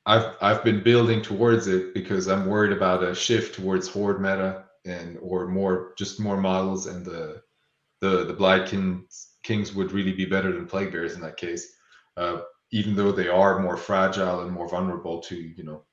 I've 0.05 0.35
I've 0.43 0.63
been 0.63 0.83
building 0.83 1.23
towards 1.23 1.69
it 1.69 1.95
because 1.95 2.29
I'm 2.29 2.47
worried 2.47 2.73
about 2.73 3.03
a 3.03 3.15
shift 3.15 3.55
towards 3.55 3.89
horde 3.89 4.21
meta 4.21 4.65
and 4.85 5.19
or 5.23 5.47
more 5.47 5.95
just 5.97 6.21
more 6.21 6.37
models 6.37 6.87
and 6.87 7.05
the 7.05 7.43
the 8.01 8.25
the 8.25 8.35
Blight 8.35 8.67
Kings, 8.69 9.37
Kings 9.43 9.75
would 9.75 9.93
really 9.93 10.13
be 10.13 10.27
better 10.27 10.53
than 10.53 10.67
Plague 10.67 10.93
Bears 10.93 11.15
in 11.15 11.21
that 11.23 11.37
case, 11.37 11.77
uh, 12.17 12.41
even 12.73 12.95
though 12.95 13.13
they 13.13 13.29
are 13.29 13.61
more 13.61 13.77
fragile 13.77 14.43
and 14.43 14.53
more 14.53 14.69
vulnerable 14.69 15.21
to 15.21 15.37
you 15.37 15.65
know 15.65 15.85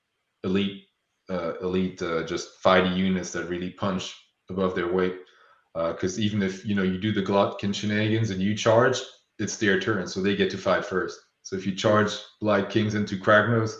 elite 0.43 0.83
uh, 1.29 1.53
elite 1.61 2.01
uh, 2.01 2.23
just 2.23 2.61
fighty 2.63 2.95
units 2.95 3.31
that 3.31 3.49
really 3.49 3.71
punch 3.71 4.15
above 4.49 4.75
their 4.75 4.91
weight. 4.91 5.15
Because 5.73 6.17
uh, 6.17 6.21
even 6.21 6.41
if 6.41 6.65
you 6.65 6.73
know 6.73 6.83
you 6.83 6.97
do 6.97 7.11
the 7.11 7.21
Glottkin 7.21 7.73
shenanigans 7.73 8.29
and 8.29 8.41
you 8.41 8.55
charge, 8.55 8.99
it's 9.39 9.57
their 9.57 9.79
turn, 9.79 10.07
so 10.07 10.21
they 10.21 10.35
get 10.35 10.49
to 10.51 10.57
fight 10.57 10.85
first. 10.85 11.19
So 11.43 11.55
if 11.55 11.65
you 11.65 11.75
charge 11.75 12.11
Blight 12.41 12.69
Kings 12.69 12.95
into 12.95 13.17
Kragnos, 13.17 13.73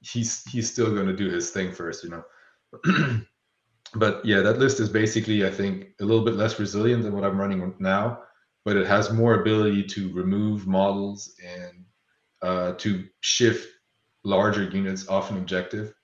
he's 0.00 0.42
he's 0.44 0.70
still 0.70 0.94
going 0.94 1.06
to 1.06 1.16
do 1.16 1.28
his 1.28 1.50
thing 1.50 1.72
first, 1.72 2.04
you 2.04 2.10
know. 2.10 3.20
but 3.94 4.24
yeah, 4.24 4.40
that 4.40 4.58
list 4.58 4.80
is 4.80 4.88
basically, 4.88 5.44
I 5.46 5.50
think, 5.50 5.88
a 6.00 6.04
little 6.04 6.24
bit 6.24 6.36
less 6.36 6.60
resilient 6.60 7.02
than 7.02 7.14
what 7.14 7.24
I'm 7.24 7.38
running 7.38 7.74
now, 7.78 8.20
but 8.64 8.76
it 8.76 8.86
has 8.86 9.12
more 9.12 9.40
ability 9.40 9.84
to 9.84 10.12
remove 10.12 10.66
models 10.66 11.34
and 11.44 11.84
uh, 12.42 12.72
to 12.74 13.04
shift 13.20 13.68
larger 14.26 14.64
units 14.64 15.08
off 15.08 15.30
an 15.30 15.38
objective. 15.38 15.94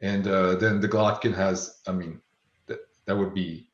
And 0.00 0.26
uh, 0.26 0.54
then 0.56 0.80
the 0.80 0.88
Glottkin 0.88 1.34
has, 1.34 1.80
I 1.86 1.92
mean, 1.92 2.20
that 2.66 2.78
that 3.06 3.16
would 3.16 3.34
be 3.34 3.68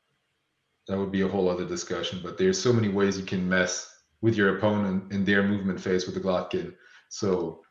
that 0.87 0.97
would 0.97 1.11
be 1.11 1.21
a 1.21 1.27
whole 1.27 1.49
other 1.49 1.65
discussion. 1.65 2.19
But 2.21 2.37
there's 2.37 2.61
so 2.61 2.73
many 2.73 2.89
ways 2.89 3.17
you 3.17 3.25
can 3.25 3.47
mess 3.47 3.91
with 4.21 4.35
your 4.35 4.57
opponent 4.57 5.11
in 5.11 5.23
their 5.23 5.43
movement 5.43 5.79
phase 5.79 6.05
with 6.05 6.15
the 6.15 6.21
Glottkin. 6.21 6.73
So, 7.09 7.63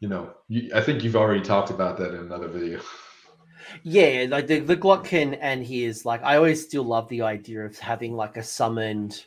you 0.00 0.08
know, 0.08 0.34
you, 0.48 0.70
I 0.74 0.80
think 0.80 1.04
you've 1.04 1.16
already 1.16 1.42
talked 1.42 1.70
about 1.70 1.96
that 1.98 2.14
in 2.14 2.20
another 2.20 2.48
video. 2.48 2.80
Yeah, 3.82 4.26
like 4.28 4.46
the, 4.46 4.60
the 4.60 4.76
Glottkin 4.76 5.36
and 5.40 5.64
his 5.64 6.04
like 6.04 6.22
I 6.22 6.36
always 6.36 6.64
still 6.64 6.84
love 6.84 7.08
the 7.08 7.22
idea 7.22 7.64
of 7.64 7.78
having 7.78 8.14
like 8.14 8.36
a 8.36 8.42
summoned 8.42 9.26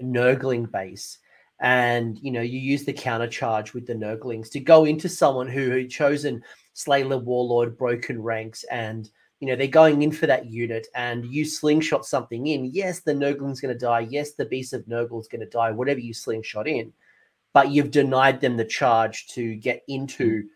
Nurgling 0.00 0.70
base. 0.70 1.18
And 1.60 2.18
you 2.20 2.30
know, 2.32 2.40
you 2.40 2.58
use 2.58 2.84
the 2.84 2.92
counter 2.92 3.28
charge 3.28 3.74
with 3.74 3.86
the 3.86 3.94
Nurglings 3.94 4.50
to 4.50 4.60
go 4.60 4.84
into 4.84 5.08
someone 5.08 5.48
who 5.48 5.70
had 5.70 5.90
chosen 5.90 6.42
Slayer 6.72 7.16
Warlord, 7.16 7.78
Broken 7.78 8.20
Ranks, 8.20 8.64
and 8.64 9.08
you 9.40 9.48
know 9.48 9.56
they're 9.56 9.68
going 9.68 10.02
in 10.02 10.12
for 10.12 10.26
that 10.26 10.46
unit, 10.46 10.86
and 10.94 11.24
you 11.26 11.44
slingshot 11.44 12.04
something 12.04 12.46
in. 12.48 12.66
Yes, 12.72 13.00
the 13.00 13.14
Nurgling's 13.14 13.60
going 13.60 13.72
to 13.74 13.78
die. 13.78 14.00
Yes, 14.00 14.32
the 14.32 14.46
Beast 14.46 14.72
of 14.72 14.86
Nurgle's 14.88 15.28
going 15.28 15.40
to 15.40 15.46
die. 15.46 15.70
Whatever 15.70 16.00
you 16.00 16.12
slingshot 16.12 16.66
in, 16.66 16.92
but 17.52 17.70
you've 17.70 17.92
denied 17.92 18.40
them 18.40 18.56
the 18.56 18.64
charge 18.64 19.28
to 19.28 19.54
get 19.54 19.82
into 19.88 20.42
hmm. 20.42 20.48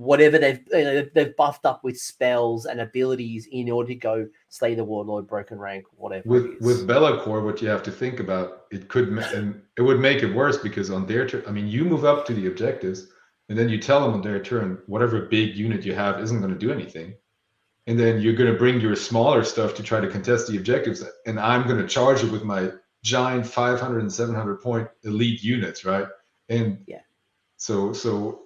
Whatever 0.00 0.38
they've 0.38 0.60
you 0.72 0.84
know, 0.84 1.06
they've 1.14 1.36
buffed 1.36 1.66
up 1.66 1.84
with 1.84 1.98
spells 1.98 2.64
and 2.64 2.80
abilities 2.80 3.46
in 3.52 3.70
order 3.70 3.88
to 3.88 3.94
go 3.94 4.26
slay 4.48 4.74
the 4.74 4.82
warlord, 4.82 5.26
broken 5.26 5.58
rank, 5.58 5.84
whatever. 5.92 6.26
With 6.26 6.56
with 6.62 6.86
Be'lakor, 6.86 7.44
what 7.44 7.60
you 7.60 7.68
have 7.68 7.82
to 7.82 7.92
think 7.92 8.18
about 8.18 8.62
it 8.70 8.88
could 8.88 9.08
and 9.08 9.60
it 9.76 9.82
would 9.82 10.00
make 10.00 10.22
it 10.22 10.34
worse 10.34 10.56
because 10.56 10.90
on 10.90 11.06
their 11.06 11.28
turn, 11.28 11.44
I 11.46 11.50
mean, 11.50 11.68
you 11.68 11.84
move 11.84 12.06
up 12.06 12.24
to 12.26 12.34
the 12.34 12.46
objectives, 12.46 13.08
and 13.50 13.58
then 13.58 13.68
you 13.68 13.78
tell 13.78 14.00
them 14.00 14.14
on 14.14 14.22
their 14.22 14.42
turn 14.42 14.78
whatever 14.86 15.26
big 15.26 15.54
unit 15.54 15.84
you 15.84 15.94
have 15.94 16.18
isn't 16.20 16.40
going 16.40 16.52
to 16.52 16.58
do 16.58 16.72
anything, 16.72 17.12
and 17.86 18.00
then 18.00 18.22
you're 18.22 18.36
going 18.40 18.50
to 18.50 18.58
bring 18.58 18.80
your 18.80 18.96
smaller 18.96 19.44
stuff 19.44 19.74
to 19.74 19.82
try 19.82 20.00
to 20.00 20.08
contest 20.08 20.48
the 20.48 20.56
objectives, 20.56 21.04
and 21.26 21.38
I'm 21.38 21.68
going 21.68 21.78
to 21.78 21.86
charge 21.86 22.24
it 22.24 22.32
with 22.32 22.42
my 22.42 22.70
giant 23.02 23.46
500 23.46 24.00
and 24.00 24.10
700 24.10 24.62
point 24.62 24.88
elite 25.04 25.42
units, 25.42 25.84
right? 25.84 26.06
And 26.48 26.78
yeah, 26.86 27.02
so 27.58 27.92
so 27.92 28.44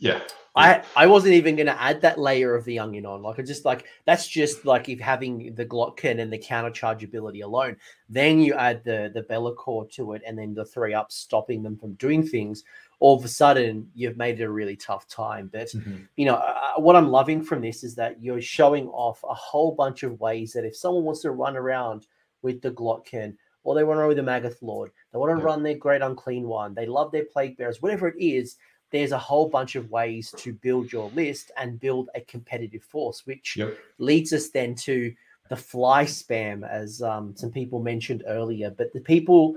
yeah 0.00 0.20
I, 0.56 0.82
I 0.96 1.06
wasn't 1.06 1.34
even 1.34 1.56
going 1.56 1.66
to 1.66 1.80
add 1.80 2.00
that 2.00 2.18
layer 2.18 2.54
of 2.54 2.64
the 2.64 2.78
onion 2.78 3.06
on. 3.06 3.22
Like, 3.22 3.38
I 3.38 3.42
just 3.42 3.64
like 3.64 3.86
that's 4.04 4.26
just 4.26 4.64
like 4.64 4.88
if 4.88 4.98
having 4.98 5.54
the 5.54 5.64
Glottkin 5.64 6.20
and 6.20 6.32
the 6.32 6.38
counter 6.38 6.70
charge 6.70 7.04
ability 7.04 7.42
alone, 7.42 7.76
then 8.08 8.40
you 8.40 8.54
add 8.54 8.82
the 8.84 9.10
the 9.14 9.22
Be'lakor 9.22 9.90
to 9.92 10.12
it, 10.14 10.22
and 10.26 10.38
then 10.38 10.54
the 10.54 10.64
three 10.64 10.94
ups 10.94 11.16
stopping 11.16 11.62
them 11.62 11.76
from 11.76 11.94
doing 11.94 12.26
things. 12.26 12.64
All 13.00 13.16
of 13.16 13.24
a 13.24 13.28
sudden, 13.28 13.88
you've 13.94 14.16
made 14.16 14.40
it 14.40 14.44
a 14.44 14.50
really 14.50 14.74
tough 14.74 15.06
time. 15.06 15.48
But 15.52 15.68
mm-hmm. 15.68 15.98
you 16.16 16.26
know 16.26 16.34
uh, 16.34 16.80
what 16.80 16.96
I'm 16.96 17.10
loving 17.10 17.42
from 17.42 17.60
this 17.60 17.84
is 17.84 17.94
that 17.94 18.20
you're 18.22 18.40
showing 18.40 18.88
off 18.88 19.22
a 19.28 19.34
whole 19.34 19.72
bunch 19.72 20.02
of 20.02 20.20
ways 20.20 20.52
that 20.54 20.64
if 20.64 20.76
someone 20.76 21.04
wants 21.04 21.20
to 21.22 21.30
run 21.30 21.56
around 21.56 22.06
with 22.42 22.62
the 22.62 22.70
Glottkin, 22.70 23.34
or 23.62 23.74
they 23.74 23.84
want 23.84 23.98
to 23.98 24.00
run 24.00 24.08
with 24.08 24.16
the 24.16 24.22
Maggoth 24.22 24.62
Lord, 24.62 24.90
they 25.12 25.18
want 25.18 25.36
to 25.36 25.40
yeah. 25.40 25.44
run 25.44 25.62
their 25.62 25.74
Great 25.74 26.02
Unclean 26.02 26.48
One, 26.48 26.74
they 26.74 26.86
love 26.86 27.12
their 27.12 27.24
Plague 27.24 27.56
Bearers, 27.56 27.82
whatever 27.82 28.08
it 28.08 28.16
is 28.18 28.56
there's 28.90 29.12
a 29.12 29.18
whole 29.18 29.48
bunch 29.48 29.76
of 29.76 29.90
ways 29.90 30.32
to 30.38 30.52
build 30.52 30.92
your 30.92 31.10
list 31.10 31.50
and 31.56 31.80
build 31.80 32.08
a 32.14 32.20
competitive 32.22 32.82
force, 32.82 33.26
which 33.26 33.56
yep. 33.56 33.76
leads 33.98 34.32
us 34.32 34.48
then 34.48 34.74
to 34.74 35.12
the 35.48 35.56
fly 35.56 36.04
spam, 36.04 36.68
as 36.68 37.02
um, 37.02 37.34
some 37.36 37.50
people 37.50 37.80
mentioned 37.80 38.24
earlier. 38.26 38.70
But 38.70 38.92
the 38.92 39.00
people, 39.00 39.56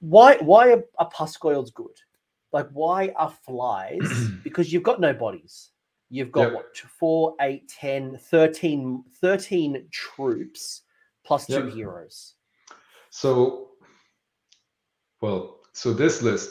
why 0.00 0.36
why 0.36 0.72
are, 0.72 0.84
are 0.98 1.10
Pusgoyles 1.10 1.72
good? 1.74 1.96
Like, 2.52 2.68
why 2.70 3.12
are 3.16 3.32
flies? 3.44 4.28
because 4.44 4.72
you've 4.72 4.82
got 4.82 5.00
no 5.00 5.12
bodies. 5.12 5.70
You've 6.10 6.32
got 6.32 6.52
yep. 6.52 6.54
what, 6.54 6.76
4, 6.76 7.34
8, 7.40 7.68
10, 7.68 8.18
13, 8.18 9.04
13 9.20 9.88
troops 9.90 10.82
plus 11.22 11.46
two 11.46 11.64
yep. 11.64 11.74
heroes. 11.74 12.34
So, 13.10 13.68
well, 15.20 15.58
so 15.72 15.92
this 15.92 16.22
list 16.22 16.50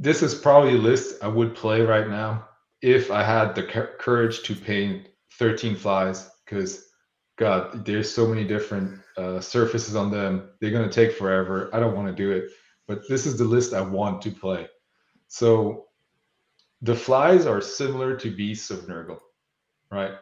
this 0.00 0.22
is 0.22 0.34
probably 0.34 0.72
a 0.72 0.78
list 0.78 1.22
I 1.22 1.28
would 1.28 1.54
play 1.54 1.82
right 1.82 2.08
now 2.08 2.48
if 2.80 3.10
I 3.10 3.22
had 3.22 3.54
the 3.54 3.62
courage 3.62 4.42
to 4.44 4.54
paint 4.54 5.08
13 5.34 5.76
flies 5.76 6.30
because 6.44 6.86
God, 7.36 7.84
there's 7.84 8.12
so 8.12 8.26
many 8.26 8.44
different 8.44 8.98
uh, 9.18 9.40
surfaces 9.40 9.94
on 9.96 10.10
them. 10.10 10.48
They're 10.58 10.70
gonna 10.70 10.90
take 10.90 11.12
forever. 11.12 11.68
I 11.74 11.80
don't 11.80 11.94
want 11.94 12.08
to 12.08 12.14
do 12.14 12.32
it, 12.32 12.50
but 12.88 13.06
this 13.10 13.26
is 13.26 13.36
the 13.36 13.44
list 13.44 13.74
I 13.74 13.82
want 13.82 14.22
to 14.22 14.30
play. 14.30 14.68
So 15.28 15.88
the 16.80 16.96
flies 16.96 17.44
are 17.44 17.60
similar 17.60 18.16
to 18.16 18.34
beasts 18.34 18.70
of 18.70 18.86
Nurgle, 18.86 19.20
right? 19.92 20.12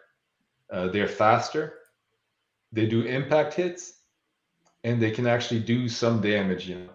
Uh, 0.72 0.88
they're 0.88 1.09
faster. 1.09 1.74
They 2.72 2.86
do 2.86 3.02
impact 3.02 3.55
hits, 3.55 3.94
and 4.82 5.00
they 5.00 5.12
can 5.12 5.28
actually 5.28 5.60
do 5.60 5.88
some 5.88 6.20
damage. 6.20 6.68
You 6.68 6.88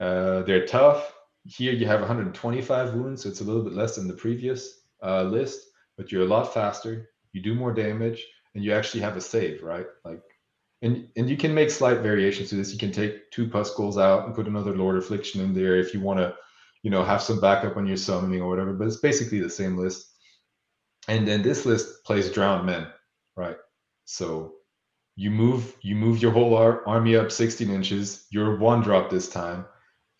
know, 0.00 0.06
uh, 0.06 0.42
they're 0.44 0.66
tough 0.66 1.12
here 1.48 1.72
you 1.72 1.86
have 1.86 2.00
125 2.00 2.94
wounds, 2.94 3.22
so 3.22 3.28
it's 3.28 3.40
a 3.40 3.44
little 3.44 3.62
bit 3.62 3.72
less 3.72 3.96
than 3.96 4.06
the 4.06 4.14
previous 4.14 4.82
uh, 5.02 5.22
list, 5.22 5.60
but 5.96 6.12
you're 6.12 6.22
a 6.22 6.26
lot 6.26 6.52
faster. 6.52 7.08
You 7.32 7.42
do 7.42 7.54
more 7.54 7.72
damage, 7.72 8.24
and 8.54 8.62
you 8.62 8.72
actually 8.72 9.00
have 9.00 9.16
a 9.16 9.20
save, 9.20 9.62
right? 9.62 9.86
Like, 10.04 10.22
and 10.82 11.08
and 11.16 11.28
you 11.28 11.36
can 11.36 11.54
make 11.54 11.70
slight 11.70 12.00
variations 12.00 12.50
to 12.50 12.56
this. 12.56 12.72
You 12.72 12.78
can 12.78 12.92
take 12.92 13.30
two 13.30 13.48
Pusgoyles 13.48 14.00
out 14.00 14.26
and 14.26 14.34
put 14.34 14.46
another 14.46 14.76
Lord 14.76 14.96
Affliction 14.96 15.40
in 15.40 15.54
there 15.54 15.76
if 15.76 15.94
you 15.94 16.00
want 16.00 16.20
to, 16.20 16.34
you 16.82 16.90
know, 16.90 17.02
have 17.02 17.22
some 17.22 17.40
backup 17.40 17.76
when 17.76 17.86
you're 17.86 17.96
summoning 17.96 18.42
or 18.42 18.48
whatever. 18.48 18.74
But 18.74 18.86
it's 18.86 19.00
basically 19.00 19.40
the 19.40 19.50
same 19.50 19.76
list. 19.76 20.06
And 21.08 21.26
then 21.26 21.42
this 21.42 21.64
list 21.64 22.04
plays 22.04 22.30
Drowned 22.30 22.66
Men, 22.66 22.88
right? 23.36 23.56
So 24.04 24.52
you 25.16 25.30
move 25.30 25.74
you 25.80 25.96
move 25.96 26.20
your 26.20 26.32
whole 26.32 26.54
ar- 26.54 26.86
army 26.86 27.16
up 27.16 27.32
16 27.32 27.70
inches. 27.70 28.26
You're 28.30 28.58
one 28.58 28.82
drop 28.82 29.08
this 29.08 29.30
time 29.30 29.64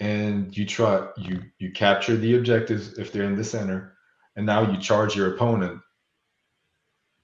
and 0.01 0.57
you 0.57 0.65
try 0.65 1.09
you 1.16 1.43
you 1.59 1.73
capture 1.73 2.16
the 2.16 2.37
objectives 2.37 2.99
if 2.99 3.12
they're 3.12 3.25
in 3.25 3.37
the 3.37 3.45
center 3.45 3.97
and 4.37 4.47
now 4.47 4.70
you 4.70 4.79
charge 4.79 5.16
your 5.16 5.35
opponent. 5.35 5.81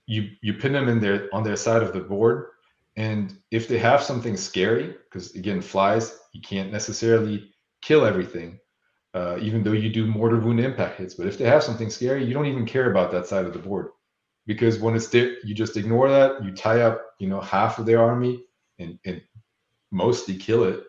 You 0.06 0.30
you 0.42 0.54
pin 0.54 0.72
them 0.72 0.88
in 0.88 1.00
there 1.00 1.28
on 1.32 1.44
their 1.44 1.56
side 1.56 1.82
of 1.82 1.92
the 1.92 2.00
board 2.00 2.48
and 2.96 3.36
if 3.50 3.68
they 3.68 3.78
have 3.78 4.02
something 4.02 4.36
scary 4.36 4.94
because 5.04 5.34
again 5.34 5.60
flies 5.60 6.18
you 6.32 6.40
can't 6.40 6.72
necessarily 6.72 7.50
kill 7.82 8.04
everything 8.04 8.58
uh, 9.14 9.38
even 9.40 9.62
though 9.62 9.72
you 9.72 9.90
do 9.90 10.06
mortal 10.06 10.40
wound 10.40 10.60
impact 10.60 10.98
hits 10.98 11.14
but 11.14 11.26
if 11.26 11.38
they 11.38 11.44
have 11.44 11.62
something 11.62 11.90
scary 11.90 12.24
you 12.24 12.34
don't 12.34 12.46
even 12.46 12.66
care 12.66 12.90
about 12.90 13.10
that 13.10 13.26
side 13.26 13.46
of 13.46 13.52
the 13.52 13.58
board. 13.58 13.88
Because 14.46 14.78
when 14.78 14.94
it's 14.94 15.08
there 15.08 15.36
you 15.44 15.54
just 15.54 15.76
ignore 15.76 16.10
that 16.10 16.44
you 16.44 16.52
tie 16.52 16.82
up 16.82 17.00
you 17.18 17.28
know 17.28 17.40
half 17.40 17.78
of 17.78 17.86
their 17.86 18.02
army 18.02 18.44
and, 18.78 18.98
and 19.06 19.22
mostly 19.90 20.36
kill 20.36 20.64
it 20.64 20.84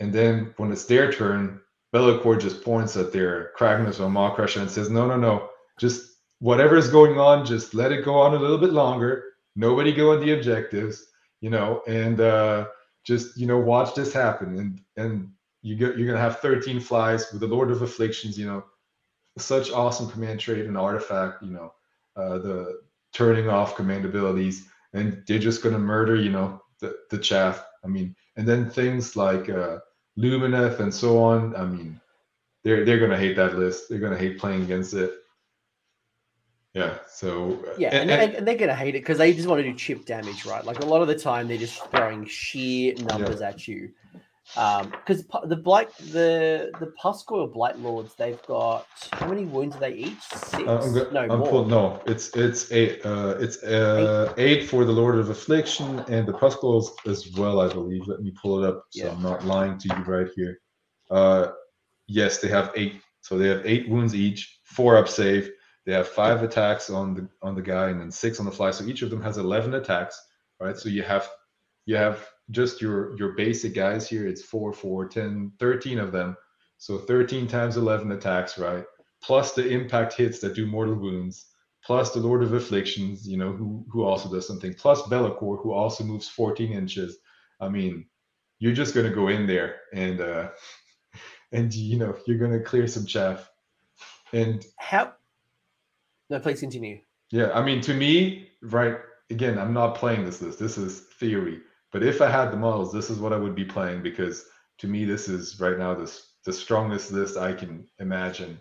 and 0.00 0.12
then 0.12 0.54
when 0.56 0.72
it's 0.72 0.84
their 0.84 1.12
turn, 1.12 1.60
Be'lakor 1.92 2.40
just 2.40 2.62
points 2.62 2.96
at 2.96 3.12
their 3.12 3.52
Kragnos 3.58 4.00
or 4.00 4.10
Maw-Krusha 4.10 4.60
and 4.60 4.70
says, 4.70 4.90
no, 4.90 5.06
no, 5.06 5.16
no, 5.16 5.48
just 5.78 6.18
whatever 6.40 6.76
is 6.76 6.88
going 6.90 7.18
on, 7.18 7.46
just 7.46 7.74
let 7.74 7.92
it 7.92 8.04
go 8.04 8.14
on 8.14 8.34
a 8.34 8.38
little 8.38 8.58
bit 8.58 8.72
longer. 8.72 9.24
Nobody 9.56 9.92
go 9.92 10.12
on 10.12 10.20
the 10.20 10.32
objectives, 10.32 11.06
you 11.40 11.50
know, 11.50 11.82
and 11.88 12.20
uh, 12.20 12.68
just, 13.04 13.36
you 13.36 13.46
know, 13.46 13.58
watch 13.58 13.94
this 13.94 14.12
happen. 14.12 14.58
And 14.58 14.80
and 14.96 15.30
you 15.62 15.74
get, 15.74 15.96
you're 15.96 16.06
going 16.06 16.18
to 16.18 16.22
have 16.22 16.38
13 16.40 16.78
flies 16.78 17.32
with 17.32 17.40
the 17.40 17.46
Lord 17.46 17.70
of 17.70 17.82
Afflictions, 17.82 18.38
you 18.38 18.46
know, 18.46 18.64
such 19.38 19.72
awesome 19.72 20.10
command 20.10 20.40
trait 20.40 20.66
and 20.66 20.78
artifact, 20.78 21.42
you 21.42 21.50
know, 21.50 21.72
uh, 22.16 22.38
the 22.38 22.80
turning 23.12 23.48
off 23.48 23.76
command 23.76 24.04
abilities. 24.04 24.68
And 24.92 25.22
they're 25.26 25.38
just 25.38 25.62
going 25.62 25.74
to 25.74 25.80
murder, 25.80 26.16
you 26.16 26.30
know, 26.30 26.62
the, 26.80 26.96
the 27.10 27.18
chaff. 27.18 27.64
I 27.84 27.88
mean, 27.88 28.14
and 28.36 28.46
then 28.46 28.70
things 28.70 29.16
like 29.16 29.48
uh, 29.48 29.78
Lumineth 30.18 30.80
and 30.80 30.92
so 30.92 31.22
on. 31.22 31.54
I 31.54 31.64
mean, 31.64 32.00
they're 32.64 32.84
they're 32.84 32.98
gonna 32.98 33.16
hate 33.16 33.36
that 33.36 33.56
list. 33.56 33.88
They're 33.88 34.00
gonna 34.00 34.18
hate 34.18 34.38
playing 34.38 34.62
against 34.62 34.94
it. 34.94 35.12
Yeah. 36.74 36.98
So 37.08 37.52
uh, 37.66 37.74
yeah, 37.78 37.88
and, 37.94 38.10
and, 38.10 38.34
and 38.34 38.46
they're 38.46 38.56
gonna 38.56 38.74
hate 38.74 38.94
it 38.94 39.00
because 39.00 39.18
they 39.18 39.32
just 39.32 39.48
want 39.48 39.60
to 39.60 39.70
do 39.70 39.74
chip 39.74 40.04
damage, 40.04 40.44
right? 40.44 40.64
Like 40.64 40.80
a 40.80 40.86
lot 40.86 41.02
of 41.02 41.08
the 41.08 41.18
time, 41.18 41.48
they're 41.48 41.56
just 41.56 41.82
throwing 41.90 42.26
sheer 42.26 42.94
numbers 42.96 43.40
yeah. 43.40 43.48
at 43.48 43.68
you, 43.68 43.90
because 44.54 45.24
the 45.44 45.56
blight 45.56 45.94
the 45.98 46.72
the 46.80 46.92
Pusgoyle 47.02 47.52
blight 47.52 47.78
lords 47.78 48.14
they've 48.14 48.42
got 48.46 48.86
how 49.12 49.28
many 49.28 49.44
wounds 49.44 49.76
are 49.76 49.80
they 49.80 49.92
each? 49.92 50.22
Six? 50.22 50.66
Uh, 50.66 50.80
I'm 50.82 50.94
go- 50.94 51.10
no, 51.12 51.20
I'm 51.20 51.38
more. 51.40 51.48
pull- 51.48 51.64
no, 51.66 52.02
it's 52.06 52.34
it's 52.36 52.72
eight. 52.72 53.04
Uh, 53.04 53.36
it's 53.38 53.62
uh, 53.62 54.32
eight 54.38 54.68
for 54.68 54.84
the 54.84 54.92
Lord 54.92 55.16
of 55.18 55.28
Affliction 55.30 56.00
and 56.08 56.26
the 56.26 56.32
Pusgoyles 56.32 56.90
as 57.06 57.30
well, 57.32 57.60
I 57.60 57.68
believe. 57.72 58.06
Let 58.06 58.20
me 58.22 58.32
pull 58.42 58.64
it 58.64 58.68
up 58.68 58.84
so 58.90 59.04
Yeah. 59.04 59.12
I'm 59.12 59.22
not 59.22 59.44
lying 59.44 59.78
to 59.78 59.88
you 59.88 60.02
right 60.04 60.28
here. 60.34 60.58
Uh, 61.10 61.48
yes, 62.06 62.38
they 62.38 62.48
have 62.48 62.72
eight. 62.74 63.00
So 63.20 63.36
they 63.36 63.48
have 63.48 63.66
eight 63.66 63.88
wounds 63.88 64.14
each, 64.14 64.60
four 64.64 64.96
up 64.96 65.08
save. 65.08 65.50
They 65.84 65.92
have 65.92 66.08
five 66.08 66.42
attacks 66.42 66.90
on 66.90 67.14
the 67.14 67.28
on 67.42 67.54
the 67.54 67.62
guy 67.62 67.90
and 67.90 68.00
then 68.00 68.10
six 68.10 68.40
on 68.40 68.46
the 68.46 68.52
fly. 68.52 68.70
So 68.70 68.84
each 68.84 69.02
of 69.02 69.10
them 69.10 69.22
has 69.22 69.36
eleven 69.38 69.74
attacks, 69.74 70.18
right? 70.60 70.76
So 70.76 70.88
you 70.88 71.02
have 71.02 71.28
you 71.86 71.96
have 71.96 72.26
just 72.50 72.80
your 72.80 73.16
your 73.18 73.32
basic 73.32 73.74
guys 73.74 74.08
here. 74.08 74.26
It's 74.26 74.42
four, 74.42 74.72
four, 74.72 75.08
10, 75.08 75.52
13 75.58 75.98
of 75.98 76.12
them. 76.12 76.36
So 76.78 76.98
13 76.98 77.46
times 77.48 77.76
11 77.76 78.12
attacks, 78.12 78.58
right? 78.58 78.84
plus 79.22 79.52
the 79.52 79.68
impact 79.68 80.14
hits 80.14 80.38
that 80.40 80.54
do 80.54 80.66
mortal 80.66 80.94
wounds, 80.94 81.46
plus 81.84 82.12
the 82.12 82.20
Lord 82.20 82.42
of 82.42 82.52
Afflictions, 82.52 83.26
you 83.26 83.36
know, 83.36 83.52
who 83.52 83.84
who 83.90 84.04
also 84.04 84.30
does 84.30 84.46
something, 84.46 84.74
plus 84.74 85.02
Be'lakor, 85.08 85.62
who 85.62 85.72
also 85.72 86.04
moves 86.04 86.28
14 86.28 86.72
inches. 86.72 87.18
I 87.60 87.68
mean, 87.68 88.06
you're 88.58 88.74
just 88.74 88.94
gonna 88.94 89.14
go 89.14 89.28
in 89.28 89.46
there 89.46 89.76
and 89.92 90.20
uh 90.20 90.48
and 91.52 91.72
you 91.72 91.98
know 91.98 92.16
you're 92.26 92.38
gonna 92.38 92.60
clear 92.60 92.86
some 92.86 93.06
chaff. 93.06 93.50
And 94.32 94.64
How? 94.78 95.14
No, 96.30 96.38
please 96.38 96.60
continue. 96.60 97.00
yeah, 97.30 97.50
I 97.52 97.62
mean 97.64 97.80
to 97.82 97.94
me, 97.94 98.50
right, 98.62 98.98
again, 99.30 99.58
I'm 99.58 99.72
not 99.72 99.94
playing 99.94 100.24
this 100.24 100.42
list. 100.42 100.58
This 100.58 100.76
is 100.76 101.00
theory. 101.18 101.60
But 101.92 102.02
if 102.02 102.20
I 102.20 102.30
had 102.30 102.50
the 102.50 102.56
models, 102.56 102.92
this 102.92 103.10
is 103.10 103.18
what 103.18 103.32
I 103.32 103.38
would 103.38 103.54
be 103.54 103.64
playing 103.64 104.02
because 104.02 104.44
to 104.78 104.86
me 104.86 105.04
this 105.04 105.28
is 105.28 105.58
right 105.60 105.78
now 105.78 105.94
this 105.94 106.34
the 106.44 106.52
strongest 106.52 107.12
list 107.12 107.36
I 107.36 107.52
can 107.52 107.86
imagine 107.98 108.60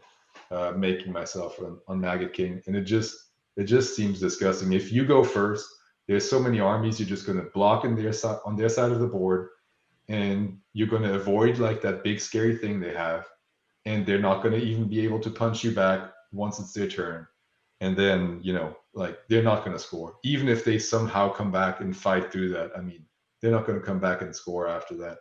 uh, 0.52 0.74
making 0.76 1.12
myself 1.12 1.60
on, 1.60 1.80
on 1.88 2.02
Maggotkin, 2.02 2.66
and 2.68 2.76
it 2.76 2.84
just 2.84 3.16
it 3.56 3.64
just 3.64 3.96
seems 3.96 4.20
disgusting. 4.20 4.74
If 4.74 4.92
you 4.92 5.06
go 5.06 5.24
first, 5.24 5.68
there's 6.08 6.30
so 6.30 6.40
many 6.40 6.60
armies 6.60 7.00
you're 7.00 7.10
just 7.10 7.26
going 7.26 7.40
to 7.40 7.50
block 7.52 7.86
in 7.86 7.96
their 7.96 8.14
side 8.14 8.40
on 8.46 8.56
their 8.56 8.70
side 8.70 8.92
of 8.92 9.00
the 9.00 9.08
board, 9.08 9.50
and 10.10 10.58
you're 10.74 10.88
going 10.88 11.04
to 11.04 11.16
avoid 11.16 11.58
like 11.58 11.82
that 11.82 12.04
big 12.04 12.20
scary 12.20 12.56
thing 12.58 12.80
they 12.80 12.94
have, 12.94 13.26
and 13.86 14.06
they're 14.06 14.20
not 14.20 14.42
going 14.42 14.54
to 14.54 14.66
even 14.66 14.88
be 14.88 15.02
able 15.02 15.20
to 15.20 15.30
punch 15.30 15.64
you 15.64 15.72
back 15.72 16.12
once 16.32 16.60
it's 16.60 16.74
their 16.74 16.88
turn, 16.88 17.28
and 17.82 17.96
then 17.96 18.40
you 18.42 18.54
know 18.54 18.76
like 18.94 19.20
they're 19.30 19.44
not 19.44 19.64
going 19.64 19.76
to 19.78 19.84
score 19.84 20.16
even 20.24 20.50
if 20.50 20.66
they 20.66 20.80
somehow 20.80 21.30
come 21.30 21.52
back 21.52 21.82
and 21.82 21.96
fight 21.96 22.32
through 22.32 22.50
that. 22.50 22.72
I 22.76 22.82
mean, 22.82 23.06
they're 23.42 23.52
not 23.52 23.66
going 23.66 23.80
to 23.80 23.86
come 23.86 24.00
back 24.00 24.22
and 24.22 24.36
score 24.36 24.68
after 24.68 24.96
that. 24.98 25.18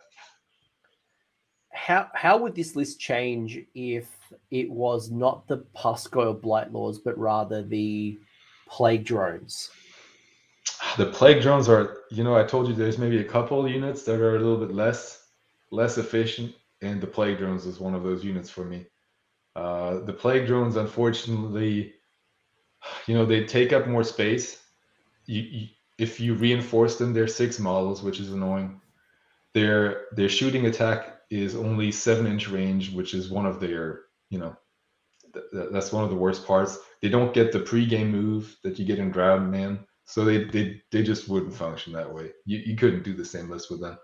How 1.71 2.07
how 2.15 2.37
would 2.37 2.55
this 2.55 2.75
list 2.75 2.99
change 2.99 3.59
if 3.75 4.07
it 4.51 4.69
was 4.69 5.11
not 5.11 5.47
the 5.47 5.57
Pusgoyle 5.75 6.41
blight 6.41 6.73
lords, 6.73 6.97
but 6.97 7.17
rather 7.17 7.63
the 7.63 8.19
plague 8.67 9.05
drones? 9.05 9.69
The 10.97 11.05
plague 11.05 11.41
drones 11.41 11.69
are, 11.69 11.99
you 12.09 12.23
know, 12.23 12.35
I 12.35 12.43
told 12.43 12.67
you 12.67 12.73
there's 12.73 12.97
maybe 12.97 13.19
a 13.19 13.23
couple 13.23 13.67
units 13.67 14.03
that 14.03 14.19
are 14.19 14.35
a 14.35 14.39
little 14.39 14.57
bit 14.57 14.73
less 14.73 15.27
less 15.71 15.97
efficient, 15.97 16.55
and 16.81 16.99
the 16.99 17.07
plague 17.07 17.37
drones 17.37 17.65
is 17.65 17.79
one 17.79 17.93
of 17.93 18.03
those 18.03 18.23
units 18.23 18.49
for 18.49 18.65
me. 18.65 18.85
Uh, 19.55 19.99
the 20.01 20.13
plague 20.13 20.45
drones, 20.47 20.75
unfortunately, 20.75 21.93
you 23.05 23.15
know, 23.15 23.25
they 23.25 23.43
take 23.43 23.73
up 23.73 23.87
more 23.87 24.03
space. 24.03 24.61
You, 25.25 25.41
you, 25.41 25.67
if 25.97 26.19
you 26.19 26.35
reinforce 26.35 26.97
them, 26.97 27.13
they're 27.13 27.27
six 27.27 27.59
models, 27.59 28.03
which 28.03 28.19
is 28.19 28.31
annoying. 28.31 28.79
Their 29.53 30.05
their 30.11 30.29
shooting 30.29 30.65
attack 30.65 31.19
is 31.29 31.55
only 31.55 31.91
seven 31.91 32.27
inch 32.27 32.47
range, 32.47 32.93
which 32.93 33.13
is 33.13 33.29
one 33.29 33.45
of 33.45 33.59
their, 33.59 34.01
you 34.29 34.39
know, 34.39 34.55
th- 35.33 35.45
th- 35.51 35.69
that's 35.71 35.91
one 35.91 36.03
of 36.03 36.09
the 36.09 36.15
worst 36.15 36.45
parts. 36.45 36.77
They 37.01 37.09
don't 37.09 37.33
get 37.33 37.51
the 37.51 37.59
pre-game 37.59 38.11
move 38.11 38.55
that 38.63 38.77
you 38.79 38.85
get 38.85 38.99
in 38.99 39.11
Drowned 39.11 39.51
Men, 39.51 39.79
so 40.05 40.23
they 40.23 40.43
they 40.45 40.81
they 40.91 41.03
just 41.03 41.27
wouldn't 41.27 41.53
function 41.53 41.93
that 41.93 42.13
way. 42.13 42.31
You 42.45 42.59
you 42.59 42.75
couldn't 42.75 43.03
do 43.03 43.13
the 43.13 43.25
same 43.25 43.49
list 43.49 43.71
with 43.71 43.81
them. 43.81 43.97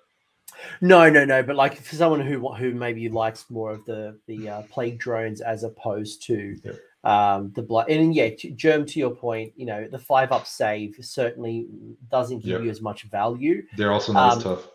No, 0.82 1.10
no, 1.10 1.26
no. 1.26 1.44
But 1.44 1.56
like 1.56 1.82
for 1.82 1.96
someone 1.96 2.22
who 2.22 2.54
who 2.54 2.74
maybe 2.74 3.10
likes 3.10 3.50
more 3.50 3.72
of 3.72 3.86
the 3.86 4.20
the 4.28 4.50
uh, 4.50 4.62
plague 4.64 5.00
drones 5.00 5.42
as 5.42 5.64
opposed 5.64 6.24
to 6.28 6.56
Yep. 6.64 6.80
Um, 7.04 7.52
the 7.56 7.62
blood, 7.62 7.90
and 7.90 8.16
yeah, 8.16 8.30
to, 8.40 8.52
Germ, 8.52 8.86
to 8.86 9.00
your 9.00 9.12
point, 9.16 9.54
you 9.56 9.66
know, 9.66 9.88
the 9.92 10.00
five 10.00 10.32
up 10.32 10.48
save 10.48 10.96
certainly 11.02 11.68
doesn't 12.10 12.40
give 12.40 12.52
Yep. 12.60 12.62
you 12.64 12.70
as 12.70 12.82
much 12.82 13.04
value. 13.04 13.64
They're 13.78 13.92
also 13.92 14.14
not 14.14 14.32
Um, 14.34 14.38
as 14.38 14.44
tough. 14.44 14.70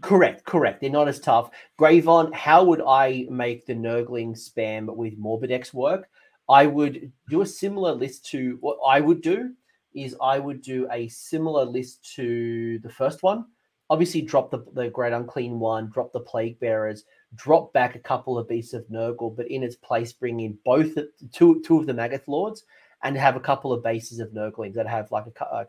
Correct, 0.00 0.44
correct. 0.44 0.80
They're 0.80 0.90
not 0.90 1.06
as 1.06 1.20
tough. 1.20 1.50
Gravon, 1.78 2.34
how 2.34 2.64
would 2.64 2.82
I 2.84 3.26
make 3.30 3.64
the 3.64 3.74
Nurgling 3.74 4.34
spam 4.34 4.94
with 4.94 5.16
Morbidex 5.18 5.72
work? 5.72 6.08
I 6.48 6.66
would 6.66 7.12
do 7.28 7.42
a 7.42 7.46
similar 7.46 7.92
list 7.92 8.26
to 8.32 8.58
what 8.60 8.78
I 8.86 9.00
would 9.00 9.22
do 9.22 9.54
is 9.94 10.16
I 10.20 10.40
would 10.40 10.62
do 10.62 10.88
a 10.90 11.06
similar 11.08 11.64
list 11.64 12.12
to 12.16 12.80
the 12.80 12.90
first 12.90 13.22
one. 13.22 13.44
Obviously, 13.88 14.20
drop 14.22 14.50
the, 14.50 14.64
the 14.72 14.88
Great 14.88 15.12
Unclean 15.12 15.60
one, 15.60 15.90
drop 15.90 16.12
the 16.12 16.18
Plague 16.20 16.58
Bearers, 16.58 17.04
drop 17.36 17.72
back 17.72 17.94
a 17.94 17.98
couple 18.00 18.38
of 18.38 18.48
Beasts 18.48 18.74
of 18.74 18.86
Nurgle, 18.88 19.34
but 19.36 19.48
in 19.50 19.62
its 19.62 19.76
place, 19.76 20.12
bring 20.12 20.40
in 20.40 20.58
both 20.64 20.96
two 21.32 21.60
two 21.62 21.78
of 21.78 21.86
the 21.86 21.92
Maggoth 21.94 22.26
Lords 22.28 22.64
and 23.02 23.16
have 23.16 23.36
a 23.36 23.40
couple 23.40 23.72
of 23.72 23.82
bases 23.82 24.20
of 24.20 24.30
Nurglings 24.30 24.74
that 24.74 24.86
have 24.86 25.10
like 25.12 25.26
a 25.40 25.44
uh, 25.44 25.64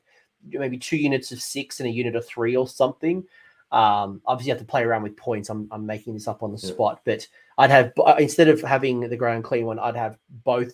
maybe 0.51 0.77
two 0.77 0.97
units 0.97 1.31
of 1.31 1.41
six 1.41 1.79
and 1.79 1.87
a 1.87 1.91
unit 1.91 2.15
of 2.15 2.25
three 2.25 2.55
or 2.55 2.67
something. 2.67 3.23
Um, 3.71 4.21
obviously, 4.25 4.49
you 4.49 4.53
have 4.53 4.61
to 4.61 4.67
play 4.67 4.83
around 4.83 5.03
with 5.03 5.17
points. 5.17 5.49
I'm, 5.49 5.67
I'm 5.71 5.85
making 5.85 6.13
this 6.13 6.27
up 6.27 6.43
on 6.43 6.51
the 6.51 6.59
Yeah. 6.61 6.73
spot, 6.73 7.01
but 7.03 7.27
I'd 7.57 7.71
have 7.71 7.93
uh, 7.97 8.15
instead 8.19 8.47
of 8.47 8.61
having 8.61 9.01
the 9.01 9.17
ground 9.17 9.43
clean 9.43 9.65
one, 9.65 9.79
I'd 9.79 9.95
have 9.95 10.17
both. 10.43 10.73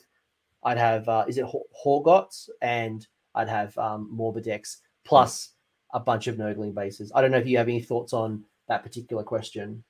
I'd 0.64 0.78
have 0.78 1.08
uh, 1.10 1.26
is 1.28 1.38
it 1.38 1.46
Hor- 1.46 1.66
Horgots 1.86 2.50
and 2.62 3.08
I'd 3.34 3.50
have 3.50 3.76
um, 3.78 4.12
Morbidex 4.14 4.78
plus 5.04 5.50
a 5.94 6.00
bunch 6.00 6.28
of 6.28 6.38
Nurgling 6.38 6.74
bases. 6.74 7.12
I 7.16 7.22
don't 7.22 7.32
know 7.32 7.38
if 7.40 7.48
you 7.48 7.58
have 7.58 7.68
any 7.68 7.82
thoughts 7.82 8.14
on 8.14 8.44
that 8.68 8.84
particular 8.84 9.24
question. 9.24 9.84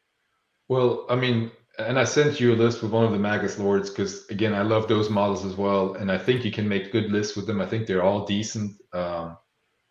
Well, 0.72 1.06
I 1.10 1.18
mean, 1.18 1.52
and 1.80 2.00
I 2.00 2.06
sent 2.06 2.40
you 2.40 2.54
a 2.54 2.56
list 2.56 2.82
with 2.82 2.94
one 2.94 3.04
of 3.04 3.12
the 3.12 3.18
Maggoth 3.18 3.60
Lords 3.60 3.90
because 3.90 4.26
again, 4.30 4.54
I 4.54 4.62
love 4.62 4.88
those 4.88 5.10
models 5.10 5.44
as 5.44 5.58
well, 5.58 5.96
and 5.96 6.10
I 6.10 6.18
think 6.18 6.46
you 6.46 6.52
can 6.52 6.66
make 6.66 6.94
good 6.94 7.12
lists 7.12 7.36
with 7.36 7.46
them. 7.46 7.60
I 7.60 7.66
think 7.66 7.88
they're 7.88 8.04
all 8.04 8.26
decent. 8.26 8.78
Um, 8.94 9.38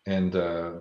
and 0.07 0.35
uh, 0.35 0.71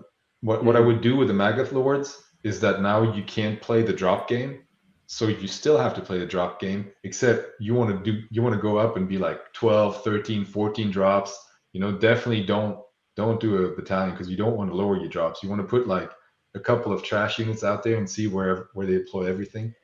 what 0.41 0.65
what 0.65 0.75
I 0.75 0.81
would 0.81 1.03
do 1.03 1.17
with 1.17 1.29
the 1.29 1.35
Maggoth 1.35 1.73
Lords 1.73 2.17
is 2.45 2.61
that 2.61 2.81
now 2.81 3.13
you 3.13 3.23
can't 3.25 3.61
play 3.61 3.83
the 3.83 3.93
drop 3.93 4.27
game, 4.27 4.63
so 5.07 5.27
you 5.29 5.47
still 5.47 5.77
have 5.77 5.93
to 5.97 6.01
play 6.01 6.19
the 6.19 6.25
drop 6.25 6.59
game. 6.61 6.91
Except 7.05 7.61
you 7.61 7.75
want 7.75 7.91
to 7.91 8.03
do 8.03 8.23
you 8.31 8.41
want 8.41 8.55
to 8.55 8.63
go 8.63 8.79
up 8.79 8.97
and 8.97 9.07
be 9.07 9.19
like 9.19 9.53
12, 9.53 10.03
13, 10.03 10.47
14 10.47 10.91
drops. 10.91 11.39
You 11.75 11.81
know, 11.81 11.93
definitely 11.93 12.47
don't 12.47 12.79
don't 13.17 13.39
do 13.39 13.67
a 13.67 13.77
battalion 13.77 14.13
because 14.13 14.31
you 14.31 14.39
don't 14.39 14.57
want 14.57 14.71
to 14.71 14.77
lower 14.77 14.99
your 14.99 15.11
drops. 15.11 15.43
You 15.43 15.51
want 15.51 15.61
to 15.61 15.69
put 15.69 15.87
like 15.87 16.11
a 16.55 16.61
couple 16.61 16.91
of 16.91 17.03
trash 17.03 17.39
units 17.39 17.63
out 17.63 17.83
there 17.83 17.99
and 17.99 18.09
see 18.09 18.29
where 18.29 18.71
where 18.73 18.87
they 18.87 18.95
deploy 18.95 19.27
everything. 19.27 19.75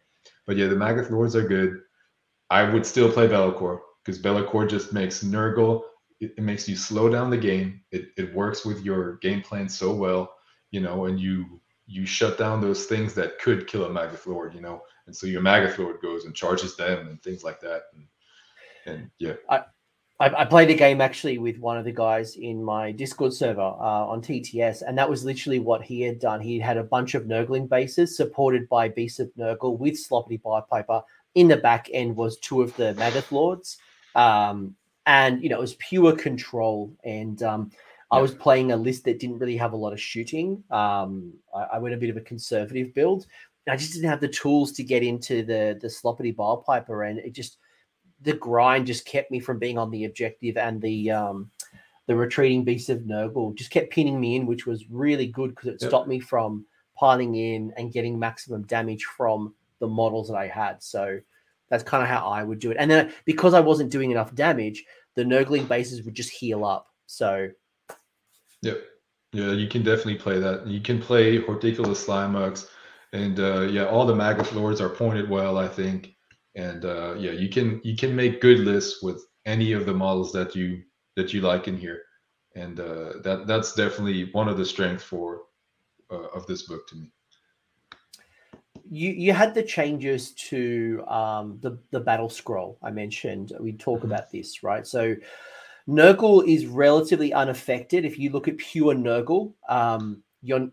But 0.47 0.57
yeah, 0.57 0.67
the 0.67 0.77
Maggoth 0.77 1.11
Lords 1.11 1.37
are 1.37 1.47
good. 1.47 1.81
I 2.51 2.63
would 2.63 2.87
still 2.87 3.11
play 3.11 3.27
Be'lakor 3.27 3.81
because 4.05 4.21
Be'lakor 4.21 4.69
just 4.69 4.93
makes 4.93 5.25
Nurgle. 5.25 5.83
It, 6.21 6.33
it 6.39 6.43
makes 6.43 6.69
you 6.69 6.77
slow 6.77 7.09
down 7.09 7.31
the 7.31 7.37
game. 7.37 7.83
It, 7.91 8.09
it 8.17 8.35
works 8.35 8.65
with 8.65 8.83
your 8.83 9.17
game 9.17 9.43
plan 9.43 9.69
so 9.69 9.93
well, 9.95 10.33
you 10.71 10.81
know, 10.81 11.07
and 11.07 11.21
you 11.21 11.61
you 11.89 12.05
shut 12.05 12.37
down 12.37 12.61
those 12.61 12.87
things 12.87 13.15
that 13.15 13.39
could 13.39 13.69
kill 13.69 13.85
a 13.85 13.91
Maggoth 13.91 14.27
Lord, 14.27 14.55
you 14.55 14.61
know, 14.61 14.83
and 15.07 15.15
so 15.15 15.27
your 15.27 15.41
Maggoth 15.41 15.79
Lord 15.79 16.01
goes 16.01 16.25
and 16.25 16.35
charges 16.35 16.77
them 16.77 17.07
and 17.07 17.23
things 17.23 17.45
like 17.45 17.61
that. 17.61 17.83
And, 17.95 18.07
and 18.87 19.11
yeah, 19.19 19.35
I, 19.49 19.63
I 20.19 20.47
played 20.47 20.71
a 20.71 20.75
game 20.75 21.03
actually 21.03 21.37
with 21.37 21.59
one 21.59 21.77
of 21.77 21.85
the 21.85 21.93
guys 21.93 22.37
in 22.37 22.65
my 22.65 22.91
Discord 22.91 23.35
server 23.35 23.61
uh, 23.61 24.07
on 24.07 24.23
TTS, 24.23 24.83
and 24.87 24.97
that 24.97 25.11
was 25.11 25.27
literally 25.27 25.59
what 25.59 25.83
he 25.83 26.01
had 26.01 26.19
done. 26.19 26.41
He 26.41 26.59
had 26.59 26.79
a 26.79 26.85
bunch 26.85 27.15
of 27.15 27.25
Nurgling 27.25 27.69
bases 27.69 28.17
supported 28.17 28.67
by 28.71 28.89
Beast 28.89 29.21
of 29.21 29.31
Nurgle 29.39 29.79
with 29.79 29.95
Sloppity 29.95 30.41
Piper. 30.71 31.03
In 31.35 31.49
the 31.49 31.59
back 31.59 31.91
end 31.93 32.17
was 32.17 32.39
two 32.39 32.63
of 32.63 32.75
the 32.77 32.95
Maggoth 32.95 33.31
Lords. 33.31 33.77
Um, 34.15 34.75
and, 35.05 35.43
you 35.43 35.51
know, 35.51 35.59
it 35.59 35.61
was 35.61 35.75
pure 35.75 36.17
control. 36.17 36.97
And 37.05 37.43
um, 37.43 37.71
I 38.11 38.19
was 38.19 38.33
playing 38.33 38.73
a 38.73 38.77
list 38.77 39.05
that 39.05 39.21
didn't 39.21 39.39
really 39.39 39.59
have 39.59 39.75
a 39.75 39.77
lot 39.77 39.93
of 39.93 40.01
shooting. 40.01 40.65
Um, 40.71 41.35
I, 41.55 41.75
I 41.75 41.79
went 41.79 41.95
a 41.95 41.99
bit 41.99 42.09
of 42.09 42.17
a 42.17 42.23
conservative 42.23 42.95
build. 42.95 43.27
I 43.69 43.77
just 43.77 43.93
didn't 43.93 44.09
have 44.09 44.21
the 44.21 44.29
tools 44.29 44.73
to 44.73 44.85
get 44.85 45.03
into 45.03 45.43
the 45.43 45.77
the 45.81 45.89
sloppity 45.89 46.35
Bilepiper, 46.35 47.11
and 47.11 47.19
it 47.19 47.33
just 47.33 47.59
the 48.27 48.35
grind 48.35 48.87
just 48.87 49.07
kept 49.07 49.31
me 49.31 49.41
from 49.41 49.59
being 49.59 49.79
on 49.79 49.91
the 49.91 50.05
objective, 50.05 50.57
and 50.57 50.83
the 50.83 51.11
um, 51.13 51.51
the 52.07 52.15
retreating 52.15 52.65
beast 52.65 52.91
of 52.91 53.01
Nurgle 53.01 53.55
just 53.55 53.71
kept 53.71 53.93
pinning 53.93 54.21
me 54.21 54.37
in, 54.37 54.47
which 54.47 54.67
was 54.67 54.85
really 54.91 55.29
good 55.29 55.51
because 55.51 55.69
it 55.69 55.81
Yep. 55.81 55.91
stopped 55.91 56.09
me 56.09 56.21
from 56.21 56.67
piling 56.97 57.35
in 57.37 57.73
and 57.77 57.93
getting 57.93 58.19
maximum 58.19 58.63
damage 58.63 59.05
from 59.05 59.55
the 59.79 59.87
models 59.87 60.29
that 60.29 60.37
I 60.37 60.49
had. 60.49 60.83
So 60.83 61.21
that's 61.69 61.85
kind 61.85 62.03
of 62.03 62.09
how 62.09 62.27
I 62.29 62.43
would 62.43 62.59
do 62.59 62.71
it. 62.71 62.77
And 62.81 62.91
then 62.91 63.13
because 63.25 63.55
I 63.55 63.61
wasn't 63.61 63.91
doing 63.91 64.11
enough 64.11 64.35
damage, 64.35 64.85
the 65.15 65.25
Nurgling 65.25 65.67
bases 65.69 66.03
would 66.03 66.15
just 66.15 66.31
heal 66.31 66.65
up. 66.65 66.89
So 67.07 67.51
Yep. 68.63 68.83
Yeah, 69.33 69.53
you 69.53 69.69
can 69.69 69.83
definitely 69.83 70.17
play 70.17 70.39
that. 70.41 70.67
You 70.67 70.81
can 70.81 71.01
play 71.01 71.39
Horticulous 71.41 72.07
Slimux 72.07 72.69
And 73.13 73.39
uh, 73.39 73.63
yeah, 73.63 73.87
all 73.87 74.07
the 74.07 74.15
Maggoth 74.15 74.53
Lords 74.55 74.81
are 74.81 74.89
pointed 74.89 75.29
well, 75.29 75.59
I 75.59 75.69
think. 75.69 76.16
And 76.57 76.85
uh, 76.85 77.15
yeah, 77.19 77.33
you 77.33 77.49
can 77.49 77.81
you 77.85 77.97
can 77.97 78.17
make 78.17 78.41
good 78.41 78.61
lists 78.61 79.03
with 79.03 79.25
any 79.45 79.73
of 79.73 79.87
the 79.87 79.95
models 79.95 80.33
that 80.33 80.57
you 80.57 80.83
that 81.15 81.33
you 81.33 81.43
like 81.43 81.69
in 81.69 81.77
here, 81.77 82.03
and 82.55 82.81
uh, 82.81 83.13
that 83.23 83.47
that's 83.47 83.75
definitely 83.75 84.31
one 84.33 84.49
of 84.49 84.57
the 84.57 84.65
strengths 84.65 85.05
for 85.05 85.43
uh, 86.11 86.29
of 86.35 86.47
this 86.47 86.63
book 86.63 86.89
to 86.89 86.97
me. 86.97 87.13
You 88.89 89.11
you 89.11 89.33
had 89.35 89.55
the 89.55 89.63
changes 89.63 90.33
to 90.49 91.05
um, 91.09 91.59
the 91.61 91.79
the 91.91 92.01
battle 92.01 92.31
scroll 92.31 92.79
I 92.83 92.91
mentioned. 92.91 93.53
We 93.61 93.73
talk 93.73 93.99
mm-hmm. 93.99 94.13
about 94.13 94.31
this, 94.31 94.63
right? 94.63 94.87
So 94.87 95.15
Nurgle 95.87 96.47
is 96.49 96.67
relatively 96.67 97.33
unaffected. 97.33 98.05
If 98.05 98.19
you 98.19 98.31
look 98.31 98.49
at 98.49 98.57
pure 98.57 98.95
Nurgle, 98.95 99.53
um, 99.69 100.23
you're 100.43 100.71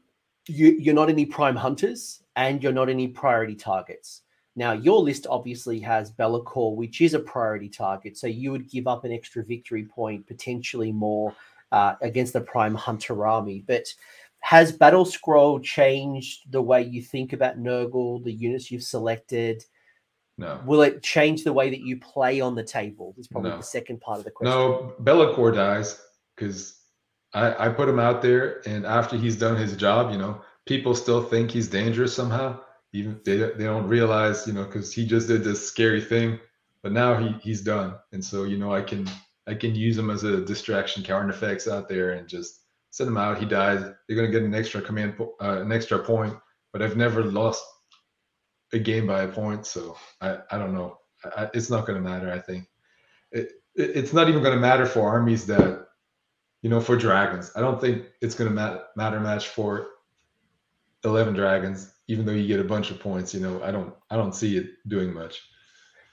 you, 0.47 0.77
you're 0.79 0.95
not 0.95 1.09
any 1.09 1.25
prime 1.25 1.55
hunters 1.55 2.23
and 2.35 2.61
you're 2.63 2.73
not 2.73 2.89
any 2.89 3.07
priority 3.07 3.55
targets. 3.55 4.21
Now, 4.55 4.73
your 4.73 4.99
list 4.99 5.25
obviously 5.29 5.79
has 5.79 6.11
Be'lakor, 6.11 6.75
which 6.75 7.01
is 7.01 7.13
a 7.13 7.19
priority 7.19 7.69
target. 7.69 8.17
So 8.17 8.27
you 8.27 8.51
would 8.51 8.69
give 8.69 8.87
up 8.87 9.03
an 9.03 9.11
extra 9.11 9.43
victory 9.43 9.85
point, 9.85 10.27
potentially 10.27 10.91
more 10.91 11.35
uh, 11.71 11.95
against 12.01 12.33
the 12.33 12.41
Prime 12.41 12.75
Hunter 12.75 13.25
army. 13.25 13.63
But 13.65 13.85
has 14.41 14.71
Battle 14.71 15.05
Scroll 15.05 15.59
changed 15.59 16.51
the 16.51 16.61
way 16.61 16.83
you 16.83 17.01
think 17.01 17.33
about 17.33 17.57
Nurgle, 17.57 18.23
the 18.23 18.31
units 18.31 18.69
you've 18.69 18.83
selected? 18.83 19.63
No. 20.37 20.61
Will 20.65 20.81
it 20.81 21.01
change 21.01 21.43
the 21.43 21.53
way 21.53 21.69
that 21.69 21.81
you 21.81 21.99
play 21.99 22.39
on 22.39 22.53
the 22.53 22.63
table? 22.63 23.13
That's 23.15 23.27
probably 23.27 23.51
no. 23.51 23.57
the 23.57 23.63
second 23.63 24.01
part 24.01 24.19
of 24.19 24.25
the 24.25 24.31
question. 24.31 24.53
No, 24.53 24.93
Be'lakor 25.03 25.55
dies 25.55 25.99
because 26.35 26.79
I, 27.33 27.67
I 27.67 27.69
put 27.69 27.89
him 27.89 27.99
out 27.99 28.21
there, 28.21 28.61
and 28.67 28.85
after 28.85 29.15
he's 29.17 29.37
done 29.37 29.55
his 29.55 29.75
job, 29.75 30.11
you 30.11 30.17
know, 30.17 30.41
people 30.65 30.93
still 30.93 31.23
think 31.23 31.49
he's 31.49 31.67
dangerous 31.67 32.15
somehow 32.15 32.59
even 32.93 33.19
they, 33.25 33.37
they 33.37 33.65
don't 33.65 33.87
realize 33.87 34.47
you 34.47 34.53
know 34.53 34.63
because 34.63 34.93
he 34.93 35.05
just 35.05 35.27
did 35.27 35.43
this 35.43 35.67
scary 35.67 36.01
thing 36.01 36.39
but 36.83 36.91
now 36.91 37.17
he 37.17 37.31
he's 37.41 37.61
done. 37.61 37.95
And 38.11 38.23
so 38.23 38.43
you 38.43 38.57
know 38.57 38.73
i 38.73 38.81
can 38.81 39.09
i 39.47 39.53
can 39.55 39.73
use 39.73 39.97
him 39.97 40.09
as 40.09 40.23
a 40.23 40.45
distraction 40.45 41.01
counter 41.01 41.29
effects 41.29 41.67
out 41.67 41.89
there 41.89 42.11
and 42.11 42.27
just 42.27 42.59
send 42.91 43.07
him 43.07 43.17
out. 43.17 43.39
He 43.39 43.45
dies. 43.45 43.81
They're 43.81 44.15
going 44.15 44.31
to 44.31 44.39
get 44.39 44.45
an 44.45 44.53
extra 44.53 44.81
command 44.81 45.15
uh, 45.19 45.61
an 45.61 45.71
extra 45.71 45.97
point 45.99 46.35
but 46.71 46.81
i've 46.81 46.97
never 46.97 47.23
lost 47.23 47.63
a 48.73 48.79
game 48.79 49.07
by 49.07 49.23
a 49.23 49.27
point 49.27 49.65
so 49.65 49.97
i 50.21 50.37
i 50.51 50.57
don't 50.57 50.73
know. 50.73 50.97
I, 51.37 51.49
it's 51.53 51.69
not 51.69 51.87
going 51.87 52.01
to 52.01 52.09
matter 52.09 52.31
i 52.31 52.39
think. 52.39 52.67
It, 53.31 53.51
it, 53.75 53.91
it's 53.95 54.13
not 54.13 54.29
even 54.29 54.43
going 54.43 54.53
to 54.53 54.59
matter 54.61 54.85
for 54.85 55.07
armies 55.07 55.45
that 55.47 55.87
you 56.61 56.69
know 56.69 56.81
for 56.81 56.95
dragons. 56.95 57.51
I 57.55 57.61
don't 57.61 57.79
think 57.81 58.05
it's 58.21 58.35
going 58.35 58.49
to 58.49 58.55
mat- 58.55 58.87
matter 58.95 59.19
much 59.19 59.47
for 59.47 59.87
11 61.03 61.33
dragons 61.33 61.93
even 62.13 62.27
though 62.27 62.31
you 62.31 62.47
get 62.47 62.59
a 62.59 62.63
bunch 62.63 62.91
of 62.91 62.99
points, 62.99 63.33
you 63.33 63.39
know, 63.39 63.61
I 63.63 63.71
don't 63.71 63.91
I 64.11 64.15
don't 64.15 64.35
see 64.35 64.55
it 64.55 64.67
doing 64.87 65.11
much. 65.11 65.41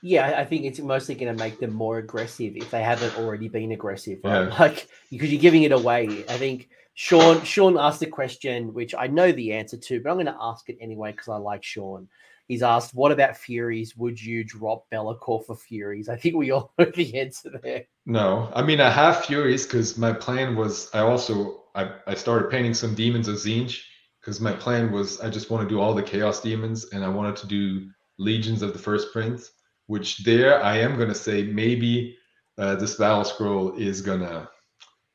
Yeah, 0.03 0.35
I 0.39 0.47
think 0.47 0.65
it's 0.65 0.79
mostly 0.79 1.15
going 1.15 1.37
to 1.37 1.45
make 1.45 1.61
them 1.61 1.75
more 1.75 1.99
aggressive 1.99 2.57
if 2.57 2.71
they 2.71 2.83
haven't 2.83 3.19
already 3.19 3.49
been 3.49 3.73
aggressive, 3.73 4.21
right? 4.25 4.49
Yeah. 4.49 4.57
Like 4.59 4.89
because 5.11 5.31
you're 5.31 5.43
giving 5.43 5.65
it 5.65 5.73
away. 5.73 6.25
I 6.27 6.39
think 6.39 6.71
Sean 6.95 7.45
Sean 7.45 7.77
asked 7.79 8.01
a 8.01 8.07
question 8.07 8.73
which 8.73 8.95
I 8.95 9.09
know 9.09 9.31
the 9.31 9.53
answer 9.53 9.77
to, 9.77 10.01
but 10.01 10.09
I'm 10.09 10.17
going 10.17 10.27
to 10.27 10.37
ask 10.41 10.71
it 10.71 10.79
anyway 10.81 11.13
because 11.13 11.29
I 11.29 11.37
like 11.37 11.63
Sean. 11.63 12.09
He's 12.49 12.63
asked, 12.63 12.95
"What 12.95 13.13
about 13.13 13.37
Furies? 13.37 13.95
Would 13.97 14.21
you 14.21 14.43
drop 14.43 14.89
Be'lakor 14.91 15.45
for 15.45 15.55
Furies?" 15.55 16.09
I 16.09 16.17
think 16.17 16.35
we 16.35 16.51
all 16.51 16.73
know 16.79 16.87
the 16.87 17.21
answer 17.21 17.61
there. 17.63 17.85
No, 18.07 18.51
I 18.55 18.63
mean 18.63 18.81
I 18.81 18.91
have 18.91 19.27
Furies 19.27 19.67
because 19.67 19.99
my 19.99 20.15
plan 20.15 20.57
was 20.57 20.89
I 20.95 21.01
also 21.01 21.65
I, 21.75 21.93
I 22.07 22.15
started 22.15 22.51
painting 22.51 22.73
some 22.73 22.95
demons 22.95 23.29
of 23.29 23.37
Tzeentch 23.37 23.83
because 24.21 24.41
my 24.41 24.53
plan 24.53 24.93
was 24.93 25.21
I 25.21 25.31
just 25.31 25.51
want 25.51 25.69
to 25.69 25.75
do 25.75 25.81
all 25.81 25.95
the 25.95 26.03
chaos 26.03 26.41
demons 26.41 26.87
and 26.93 27.05
I 27.05 27.09
wanted 27.09 27.37
to 27.37 27.47
do 27.47 27.89
legions 28.19 28.63
of 28.63 28.73
the 28.73 28.79
first 28.79 29.13
prince, 29.13 29.51
which 29.87 30.19
there 30.25 30.63
I 30.63 30.79
am 30.79 30.99
gonna 30.99 31.15
say 31.15 31.45
maybe 31.45 32.17
uh, 32.59 32.77
this 32.77 32.97
battle 32.97 33.25
scroll 33.25 33.77
is 33.77 34.03
gonna 34.03 34.49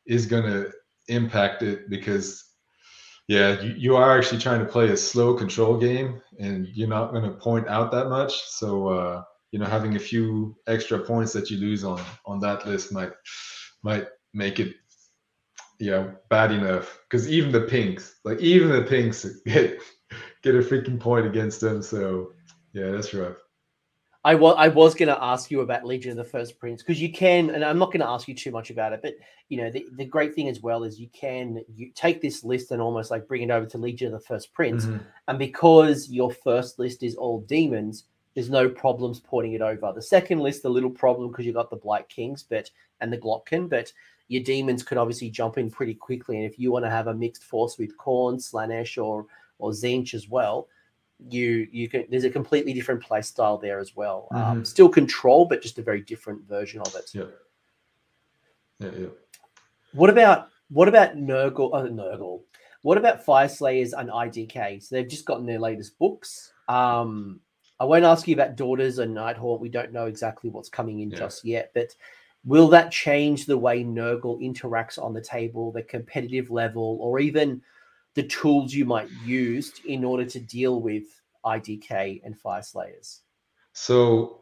is 0.08 0.26
gonna 0.26 0.66
impact 1.08 1.62
it 1.62 1.90
because 1.90 2.44
yeah 3.28 3.62
you, 3.62 3.74
you 3.78 3.96
are 3.96 4.18
actually 4.18 4.40
trying 4.40 4.60
to 4.60 4.72
play 4.72 4.90
a 4.90 4.98
slow 4.98 5.36
control 5.36 5.78
game 5.78 6.22
and 6.40 6.68
you're 6.74 6.88
not 6.88 7.12
going 7.12 7.24
to 7.24 7.38
point 7.38 7.68
out 7.68 7.92
that 7.92 8.10
much. 8.10 8.42
So 8.48 8.88
uh, 8.90 9.24
you 9.52 9.60
know 9.60 9.66
having 9.66 9.96
a 9.96 10.00
few 10.00 10.56
extra 10.68 11.00
points 11.00 11.34
that 11.34 11.50
you 11.50 11.58
lose 11.58 11.84
on 11.84 12.02
on 12.26 12.40
that 12.42 12.66
list 12.68 12.92
might 12.92 13.12
might 13.84 14.08
make 14.34 14.60
it 14.60 14.76
yeah, 15.80 16.12
bad 16.30 16.52
enough. 16.52 17.00
Because 17.10 17.30
even 17.30 17.52
the 17.52 17.62
pinks, 17.62 18.16
like 18.24 18.40
even 18.40 18.70
the 18.70 18.84
pinks 18.84 19.26
get 19.46 19.80
get 20.42 20.56
a 20.56 20.60
freaking 20.60 21.00
point 21.00 21.26
against 21.26 21.62
them. 21.62 21.82
So 21.82 22.32
yeah, 22.74 22.92
that's 22.92 23.14
rough. 23.14 23.38
I 24.26 24.34
was 24.34 24.56
I 24.58 24.70
was 24.70 24.96
going 24.96 25.10
to 25.10 25.24
ask 25.24 25.52
you 25.52 25.62
about 25.62 25.86
Legion 25.86 26.12
of 26.12 26.18
the 26.18 26.24
First 26.24 26.58
Prince 26.58 26.82
because 26.82 27.00
you 27.00 27.12
can, 27.12 27.52
and 27.52 27.64
I'm 27.64 27.78
not 27.78 27.88
going 27.88 28.00
to 28.00 28.10
ask 28.10 28.28
you 28.28 28.34
too 28.34 28.50
much 28.50 28.72
about 28.72 28.92
it, 28.92 29.02
but 29.04 29.14
you 29.50 29.58
know 29.58 29.70
the, 29.70 29.86
the 29.98 30.06
great 30.06 30.34
thing 30.34 30.50
as 30.50 30.62
well 30.62 30.84
is 30.84 31.00
you 31.00 31.10
can 31.10 31.64
you 31.76 31.92
take 31.94 32.22
this 32.22 32.44
list 32.44 32.72
and 32.72 32.82
almost 32.82 33.12
like 33.12 33.28
bring 33.28 33.44
it 33.44 33.52
over 33.52 33.68
to 33.68 33.78
Legion 33.78 34.14
of 34.14 34.20
the 34.20 34.26
First 34.26 34.52
Prince, 34.52 34.86
mm-hmm. 34.86 34.98
and 35.28 35.38
because 35.38 36.10
your 36.10 36.32
first 36.32 36.80
list 36.80 37.04
is 37.04 37.14
all 37.14 37.42
demons, 37.42 38.06
there's 38.34 38.50
no 38.50 38.68
problems 38.68 39.20
porting 39.20 39.54
it 39.54 39.62
over. 39.62 39.94
The 39.94 40.02
second 40.02 40.40
list, 40.40 40.66
a 40.66 40.70
little 40.70 40.90
problem 40.90 41.30
because 41.30 41.46
you 41.46 41.54
got 41.54 41.70
the 41.70 41.76
Blight 41.76 42.10
Kings, 42.10 42.44
but 42.50 42.72
and 43.02 43.14
the 43.14 43.20
Glottkin, 43.20 43.70
but 43.70 43.94
your 44.28 44.44
demons 44.44 44.84
could 44.84 44.98
obviously 44.98 45.30
jump 45.30 45.58
in 45.58 45.70
pretty 45.70 45.94
quickly. 45.94 46.38
And 46.38 46.46
if 46.46 46.58
you 46.58 46.72
want 46.72 46.86
to 46.86 46.90
have 46.90 47.08
a 47.08 47.14
mixed 47.14 47.44
force 47.44 47.78
with 47.78 47.98
Khorne, 47.98 48.36
Slaanesh, 48.36 49.02
or 49.04 49.26
or 49.60 49.72
Tzeentch 49.72 50.14
as 50.14 50.28
well, 50.28 50.68
you 51.30 51.68
you 51.72 51.88
can 51.88 52.06
there's 52.10 52.24
a 52.24 52.30
completely 52.30 52.74
different 52.74 53.02
play 53.02 53.22
style 53.22 53.58
there 53.58 53.80
as 53.80 53.96
well. 53.96 54.28
Um, 54.32 54.42
mm-hmm. 54.42 54.52
Um, 54.52 54.66
still 54.66 54.90
control, 54.90 55.46
but 55.46 55.62
just 55.62 55.78
a 55.78 55.84
very 55.84 56.02
different 56.02 56.48
version 56.48 56.82
of 56.82 56.96
it. 56.96 57.12
Yeah. 57.14 57.24
Yeah, 58.80 58.92
yeah. 58.98 59.08
What 59.94 60.10
about 60.10 60.50
what 60.70 60.88
about 60.88 61.16
Nurgle? 61.16 61.70
Oh, 61.74 61.88
Nurgle. 61.88 62.42
What 62.82 62.98
about 62.98 63.26
Fyreslayers 63.26 63.94
and 63.98 64.10
IDK? 64.10 64.84
So 64.84 64.96
they've 64.96 65.08
just 65.08 65.26
gotten 65.26 65.46
their 65.46 65.60
latest 65.60 65.98
books. 65.98 66.52
Um, 66.68 67.40
I 67.80 67.86
won't 67.86 68.06
ask 68.06 68.28
you 68.28 68.36
about 68.36 68.56
Daughters 68.56 69.00
and 69.00 69.16
Nighthaunt. 69.16 69.60
We 69.60 69.70
don't 69.70 69.92
know 69.92 70.06
exactly 70.06 70.50
what's 70.50 70.70
coming 70.70 71.00
in 71.00 71.10
yeah. 71.10 71.18
just 71.18 71.44
yet, 71.44 71.72
but 71.74 71.96
Will 72.46 72.68
that 72.70 72.92
change 72.92 73.48
the 73.48 73.58
way 73.58 73.84
Nurgle 73.84 74.40
interacts 74.40 75.02
on 75.02 75.14
the 75.14 75.22
table, 75.22 75.72
the 75.72 75.82
competitive 75.82 76.52
level, 76.52 77.00
or 77.02 77.20
even 77.20 77.62
the 78.14 78.24
tools 78.24 78.72
you 78.74 78.86
might 78.86 79.10
use 79.26 79.74
in 79.88 80.04
order 80.04 80.26
to 80.26 80.40
deal 80.40 80.80
with 80.80 81.04
IDK 81.44 82.22
and 82.24 82.40
Fyreslayers? 82.40 83.22
So 83.74 84.42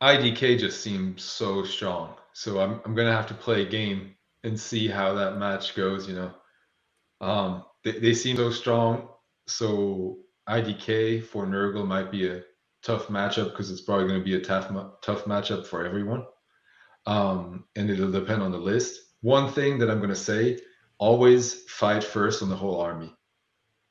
IDK 0.00 0.58
just 0.58 0.82
seems 0.82 1.24
so 1.24 1.64
strong. 1.64 2.14
So 2.32 2.60
I'm 2.60 2.80
I'm 2.84 2.94
gonna 2.94 3.12
have 3.12 3.26
to 3.26 3.34
play 3.34 3.62
a 3.62 3.68
game 3.68 4.14
and 4.44 4.58
see 4.58 4.86
how 4.86 5.12
that 5.14 5.36
match 5.36 5.74
goes. 5.74 6.08
You 6.08 6.14
know, 6.14 6.30
um, 7.20 7.64
they 7.82 7.98
they 7.98 8.14
seem 8.14 8.36
so 8.36 8.50
strong. 8.50 9.08
So 9.48 10.18
IDK 10.48 11.24
for 11.24 11.44
Nurgle 11.44 11.86
might 11.86 12.12
be 12.12 12.28
a 12.28 12.42
tough 12.84 13.08
matchup 13.08 13.50
because 13.50 13.70
it's 13.70 13.80
probably 13.80 14.06
going 14.06 14.20
to 14.20 14.24
be 14.24 14.36
a 14.36 14.40
tough 14.40 14.68
tough 15.02 15.24
matchup 15.24 15.66
for 15.66 15.84
everyone 15.84 16.24
um, 17.06 17.64
and 17.76 17.90
it'll 17.90 18.12
depend 18.12 18.42
on 18.42 18.52
the 18.52 18.58
list. 18.58 19.00
One 19.20 19.50
thing 19.52 19.78
that 19.78 19.90
I'm 19.90 19.98
going 19.98 20.10
to 20.10 20.16
say: 20.16 20.58
always 20.98 21.62
fight 21.64 22.04
first 22.04 22.42
on 22.42 22.48
the 22.48 22.56
whole 22.56 22.80
army. 22.80 23.14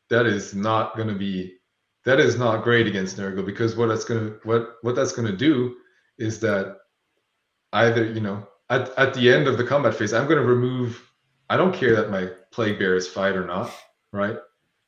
That 0.10 0.26
is 0.26 0.54
not 0.54 0.96
going 0.96 1.08
to 1.08 1.16
be 1.16 1.58
that 2.06 2.20
is 2.20 2.38
not 2.38 2.64
great 2.64 2.88
against 2.88 3.18
Nurgle 3.18 3.46
because 3.46 3.76
what 3.76 3.88
that's 3.88 4.06
going 4.06 4.32
to 4.32 4.40
what 4.44 4.76
what 4.82 4.96
that's 4.96 5.14
to 5.14 5.32
do 5.32 5.76
is 6.18 6.40
that 6.40 6.78
either 7.74 8.06
you 8.06 8.22
know 8.22 8.48
at, 8.70 8.98
at 8.98 9.14
the 9.14 9.32
end 9.32 9.48
of 9.48 9.58
the 9.58 9.64
combat 9.64 9.96
phase 9.96 10.14
I'm 10.14 10.26
going 10.26 10.40
to 10.40 10.46
remove 10.46 11.02
I 11.50 11.58
don't 11.58 11.74
care 11.74 11.96
that 11.96 12.10
my 12.10 12.30
plague 12.52 12.80
bearers 12.80 13.08
fight 13.08 13.36
or 13.36 13.46
not 13.46 13.72
right 14.12 14.38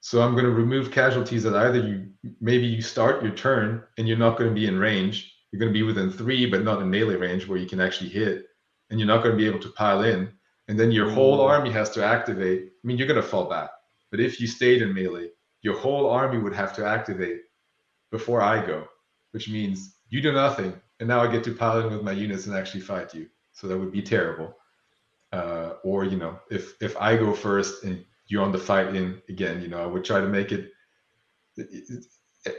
so 0.01 0.21
I'm 0.21 0.33
going 0.33 0.45
to 0.45 0.51
remove 0.51 0.91
casualties 0.91 1.43
that 1.43 1.55
either 1.55 1.79
you 1.79 2.09
maybe 2.41 2.65
you 2.65 2.81
start 2.81 3.23
your 3.23 3.33
turn 3.33 3.83
and 3.97 4.07
you're 4.07 4.17
not 4.17 4.37
going 4.37 4.49
to 4.49 4.55
be 4.55 4.67
in 4.67 4.79
range 4.79 5.32
you're 5.53 5.59
going 5.59 5.71
to 5.71 5.79
be 5.79 5.83
within 5.83 6.11
three, 6.11 6.47
but 6.47 6.63
not 6.63 6.81
in 6.81 6.89
melee 6.89 7.15
range 7.15 7.47
where 7.47 7.59
you 7.59 7.67
can 7.67 7.79
actually 7.79 8.09
hit, 8.09 8.47
and 8.89 8.99
you're 8.99 9.07
not 9.07 9.21
going 9.21 9.33
to 9.33 9.37
be 9.37 9.45
able 9.45 9.59
to 9.59 9.69
pile 9.69 10.01
in. 10.01 10.27
And 10.67 10.79
then 10.79 10.91
your 10.91 11.11
whole 11.11 11.37
mm. 11.37 11.47
army 11.47 11.69
has 11.69 11.91
to 11.91 12.03
activate. 12.03 12.71
I 12.83 12.87
mean, 12.87 12.97
you're 12.97 13.07
going 13.07 13.21
to 13.21 13.27
fall 13.27 13.47
back. 13.47 13.69
But 14.09 14.19
if 14.19 14.41
you 14.41 14.47
stayed 14.47 14.81
in 14.81 14.95
melee, 14.95 15.29
your 15.61 15.77
whole 15.77 16.09
army 16.09 16.39
would 16.39 16.55
have 16.55 16.73
to 16.77 16.85
activate 16.87 17.41
before 18.09 18.41
I 18.41 18.65
go, 18.65 18.87
which 19.29 19.47
means 19.47 19.95
you 20.09 20.21
do 20.21 20.31
nothing, 20.31 20.73
and 20.99 21.07
now 21.07 21.21
I 21.21 21.31
get 21.31 21.43
to 21.43 21.53
pile 21.53 21.81
in 21.81 21.93
with 21.93 22.01
my 22.01 22.13
units 22.13 22.47
and 22.47 22.55
actually 22.55 22.81
fight 22.81 23.13
you. 23.13 23.27
So 23.51 23.67
that 23.67 23.77
would 23.77 23.91
be 23.91 24.01
terrible. 24.01 24.57
Uh, 25.31 25.73
or 25.83 26.03
you 26.03 26.17
know, 26.17 26.39
if 26.49 26.73
if 26.81 26.97
I 26.97 27.15
go 27.15 27.31
first 27.33 27.83
and 27.83 28.03
you're 28.25 28.43
on 28.43 28.51
the 28.51 28.57
fight 28.57 28.95
in 28.95 29.21
again, 29.29 29.61
you 29.61 29.67
know, 29.67 29.83
I 29.83 29.85
would 29.85 30.03
try 30.03 30.19
to 30.19 30.27
make 30.27 30.51
it 30.51 30.71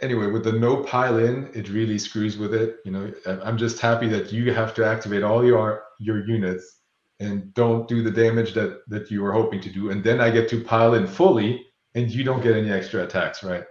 anyway, 0.02 0.26
with 0.26 0.44
the 0.44 0.52
no 0.52 0.82
pile 0.82 1.18
in, 1.18 1.50
it 1.54 1.68
really 1.68 1.98
screws 1.98 2.36
with 2.36 2.54
it. 2.54 2.78
You 2.84 2.92
know, 2.92 3.12
I'm 3.26 3.58
just 3.58 3.80
happy 3.80 4.08
that 4.08 4.32
you 4.32 4.52
have 4.52 4.74
to 4.74 4.84
activate 4.84 5.22
all 5.22 5.44
your 5.44 5.84
your 5.98 6.26
units 6.26 6.80
and 7.20 7.54
don't 7.54 7.86
do 7.88 8.02
the 8.02 8.10
damage 8.10 8.54
that 8.54 8.80
that 8.88 9.10
you 9.10 9.22
were 9.22 9.32
hoping 9.32 9.60
to 9.60 9.70
do, 9.70 9.90
and 9.90 10.02
then 10.02 10.20
I 10.20 10.30
get 10.30 10.48
to 10.50 10.62
pile 10.62 10.94
in 10.94 11.06
fully, 11.06 11.64
and 11.94 12.10
you 12.10 12.24
don't 12.24 12.42
get 12.42 12.56
any 12.56 12.70
extra 12.70 13.04
attacks, 13.04 13.42
right? 13.42 13.64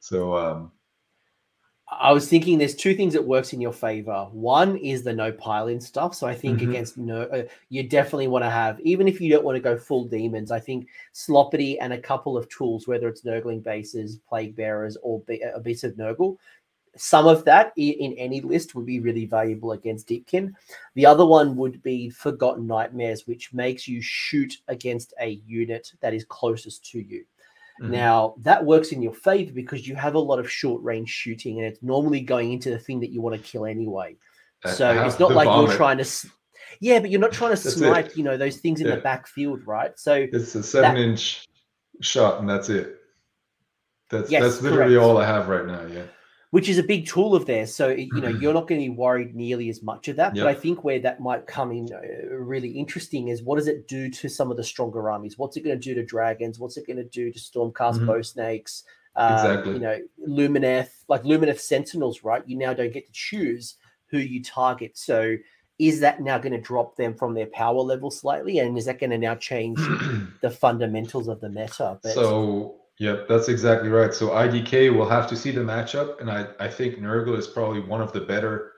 So 0.00 0.36
um, 0.36 0.72
I 1.88 2.12
was 2.12 2.28
thinking 2.28 2.58
there's 2.58 2.74
two 2.74 2.96
things 2.96 3.12
that 3.12 3.24
works 3.24 3.52
in 3.52 3.60
your 3.60 3.72
favor. 3.72 4.26
One 4.32 4.76
is 4.78 5.04
the 5.04 5.12
no 5.12 5.30
pile-in 5.30 5.80
stuff. 5.80 6.16
So 6.16 6.26
I 6.26 6.34
think 6.34 6.58
Mhm. 6.58 6.70
against 6.70 6.98
no, 6.98 7.22
uh, 7.22 7.44
you 7.68 7.84
definitely 7.84 8.26
want 8.26 8.44
to 8.44 8.50
have, 8.50 8.80
even 8.80 9.06
if 9.06 9.20
you 9.20 9.30
don't 9.30 9.44
want 9.44 9.54
to 9.54 9.60
go 9.62 9.76
full 9.76 10.04
demons. 10.04 10.50
I 10.50 10.58
think 10.58 10.88
Sloppity 11.14 11.76
and 11.80 11.92
a 11.92 12.00
couple 12.00 12.36
of 12.36 12.48
tools, 12.48 12.88
whether 12.88 13.08
it's 13.08 13.24
Nurgling 13.24 13.60
bases, 13.60 14.18
Plague 14.28 14.56
Bearers, 14.56 14.96
or 15.02 15.20
Be- 15.20 15.42
a 15.42 15.60
Beast 15.60 15.84
of 15.84 15.92
Nurgle, 15.94 16.38
some 16.96 17.26
of 17.26 17.44
that 17.44 17.72
in 17.76 18.14
any 18.14 18.40
list 18.40 18.74
would 18.74 18.86
be 18.86 19.00
really 19.00 19.26
valuable 19.26 19.72
against 19.72 20.08
Deepkin. 20.08 20.54
The 20.94 21.06
other 21.06 21.26
one 21.26 21.54
would 21.56 21.82
be 21.82 22.10
Forgotten 22.10 22.66
Nightmares, 22.66 23.26
which 23.26 23.52
makes 23.52 23.86
you 23.86 24.00
shoot 24.02 24.58
against 24.66 25.14
a 25.20 25.40
unit 25.46 25.92
that 26.00 26.14
is 26.14 26.24
closest 26.24 26.84
to 26.92 27.00
you. 27.00 27.24
Mhm. 27.80 27.90
Now 27.90 28.34
that 28.42 28.64
works 28.64 28.92
in 28.92 29.02
your 29.02 29.12
favor 29.12 29.52
because 29.52 29.86
you 29.86 29.94
have 29.96 30.14
a 30.14 30.18
lot 30.18 30.38
of 30.38 30.50
short 30.50 30.82
range 30.82 31.10
shooting, 31.10 31.58
and 31.58 31.66
it's 31.66 31.82
normally 31.82 32.20
going 32.20 32.52
into 32.52 32.70
the 32.70 32.78
thing 32.78 33.00
that 33.00 33.10
you 33.10 33.20
want 33.20 33.36
to 33.36 33.42
kill 33.42 33.66
anyway. 33.66 34.16
I- 34.64 34.70
So 34.70 34.88
I 34.88 35.06
it's 35.06 35.18
not 35.20 35.32
like 35.32 35.46
vomit. 35.46 35.68
you're 35.68 35.76
trying 35.76 35.98
to, 35.98 36.06
yeah, 36.80 37.00
but 37.00 37.10
you're 37.10 37.20
not 37.20 37.32
trying 37.32 37.54
to 37.54 37.62
That's 37.62 37.76
it. 37.76 37.78
snipe, 37.80 38.16
you 38.16 38.24
know, 38.24 38.36
those 38.38 38.56
things 38.58 38.80
in 38.80 38.86
Yeah. 38.86 38.94
the 38.96 39.00
backfield, 39.02 39.66
right? 39.66 39.92
So 39.98 40.14
It's 40.32 40.54
a 40.54 40.62
seven 40.62 40.96
inch 40.96 41.46
shot, 42.00 42.40
and 42.40 42.48
that's 42.48 42.68
it. 42.70 42.98
That's 44.10 44.30
Yes, 44.30 44.42
that's 44.42 44.62
literally 44.62 44.94
correct. 44.94 45.06
all 45.06 45.18
I 45.18 45.26
have 45.26 45.48
right 45.48 45.66
now. 45.66 45.84
Yeah. 45.86 46.04
Which 46.50 46.68
is 46.68 46.78
a 46.78 46.82
big 46.82 47.06
tool 47.06 47.34
of 47.34 47.46
theirs. 47.46 47.74
So 47.74 47.88
you 47.88 48.20
know 48.20 48.28
you're 48.28 48.54
not 48.54 48.68
going 48.68 48.80
to 48.80 48.86
be 48.86 48.96
worried 48.96 49.34
nearly 49.34 49.68
as 49.68 49.82
much 49.82 50.08
of 50.08 50.16
that. 50.16 50.34
But 50.44 50.46
I 50.46 50.54
think 50.54 50.84
where 50.84 51.00
that 51.00 51.20
might 51.20 51.46
come 51.46 51.72
in 51.72 51.88
uh, 51.92 52.34
really 52.36 52.70
interesting 52.70 53.28
is 53.28 53.42
what 53.42 53.56
does 53.56 53.66
it 53.68 53.88
do 53.88 54.08
to 54.10 54.28
some 54.28 54.50
of 54.50 54.56
the 54.56 54.64
stronger 54.64 55.10
armies? 55.10 55.38
What's 55.38 55.56
it 55.56 55.64
going 55.64 55.78
to 55.78 55.82
do 55.82 55.94
to 55.94 56.04
dragons? 56.04 56.58
What's 56.58 56.76
it 56.76 56.86
going 56.86 56.98
to 56.98 57.04
do 57.04 57.32
to 57.32 57.38
stormcast 57.38 58.00
Mhm. 58.00 58.06
bow 58.06 58.22
snakes? 58.22 58.84
Um, 59.16 59.32
Exactly. 59.32 59.74
You 59.74 59.80
know, 59.80 59.98
Lumineth, 60.28 60.90
like 61.08 61.22
Lumineth 61.22 61.58
Sentinels, 61.60 62.22
right? 62.22 62.42
You 62.46 62.56
now 62.58 62.74
don't 62.74 62.92
get 62.92 63.06
to 63.06 63.12
choose 63.12 63.76
who 64.10 64.18
you 64.18 64.42
target. 64.42 64.96
So 64.98 65.36
is 65.78 66.00
that 66.00 66.20
now 66.22 66.38
going 66.38 66.52
to 66.52 66.60
drop 66.60 66.96
them 66.96 67.14
from 67.14 67.34
their 67.34 67.46
power 67.46 67.80
level 67.80 68.10
slightly? 68.10 68.58
And 68.60 68.78
is 68.78 68.84
that 68.86 68.98
going 68.98 69.10
to 69.10 69.18
now 69.18 69.34
change 69.34 69.78
the 70.42 70.50
fundamentals 70.50 71.28
of 71.28 71.40
the 71.40 71.48
meta? 71.48 71.98
But 72.02 72.14
So, 72.14 72.76
yep, 72.98 73.28
that's 73.28 73.48
exactly 73.48 73.88
right. 73.88 74.12
So 74.12 74.28
IDK 74.28 74.94
will 74.94 75.08
have 75.08 75.26
to 75.28 75.36
see 75.36 75.50
the 75.50 75.60
matchup, 75.60 76.20
and 76.20 76.30
I, 76.30 76.46
I 76.58 76.68
think 76.68 76.98
Nurgle 76.98 77.36
is 77.36 77.46
probably 77.46 77.80
one 77.80 78.00
of 78.00 78.12
the 78.12 78.20
better 78.20 78.72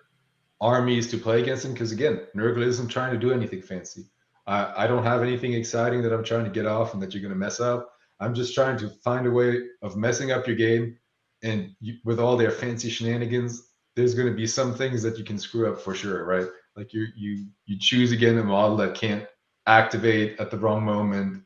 armies 0.61 1.09
to 1.11 1.19
play 1.19 1.41
against 1.41 1.65
him 1.65 1.73
because 1.73 1.93
again, 1.93 2.27
Nurgle 2.37 2.65
isn't 2.65 2.89
trying 2.89 3.13
to 3.13 3.19
do 3.19 3.33
anything 3.33 3.63
fancy. 3.63 4.07
I, 4.47 4.85
I 4.85 4.87
don't 4.87 5.05
have 5.05 5.23
anything 5.23 5.53
exciting 5.53 6.03
that 6.03 6.13
I'm 6.13 6.25
trying 6.25 6.45
to 6.45 6.51
get 6.51 6.67
off 6.67 6.95
and 6.95 7.03
that 7.03 7.13
you're 7.13 7.23
going 7.23 7.35
to 7.35 7.39
mess 7.39 7.61
up. 7.61 7.93
I'm 8.21 8.35
just 8.35 8.55
trying 8.55 8.77
to 8.79 8.89
find 9.05 9.27
a 9.27 9.31
way 9.31 9.63
of 9.83 9.97
messing 9.97 10.33
up 10.33 10.47
your 10.47 10.57
game, 10.57 10.99
and 11.43 11.71
you, 11.81 11.95
with 12.05 12.19
all 12.19 12.37
their 12.37 12.51
fancy 12.51 12.91
shenanigans, 12.91 13.69
there's 13.95 14.15
going 14.15 14.29
to 14.29 14.35
be 14.35 14.47
some 14.47 14.75
things 14.75 15.03
that 15.03 15.19
you 15.19 15.25
can 15.25 15.39
screw 15.39 15.71
up 15.71 15.81
for 15.81 15.95
sure, 15.95 16.25
right? 16.25 16.47
Like 16.77 16.93
you 16.93 17.07
you 17.17 17.47
you 17.67 17.79
choose 17.79 18.13
again 18.13 18.39
a 18.39 18.45
model 18.45 18.77
that 18.79 18.95
can't 18.95 19.27
activate 19.67 20.39
at 20.41 20.51
the 20.51 20.57
wrong 20.57 20.85
moment 20.85 21.43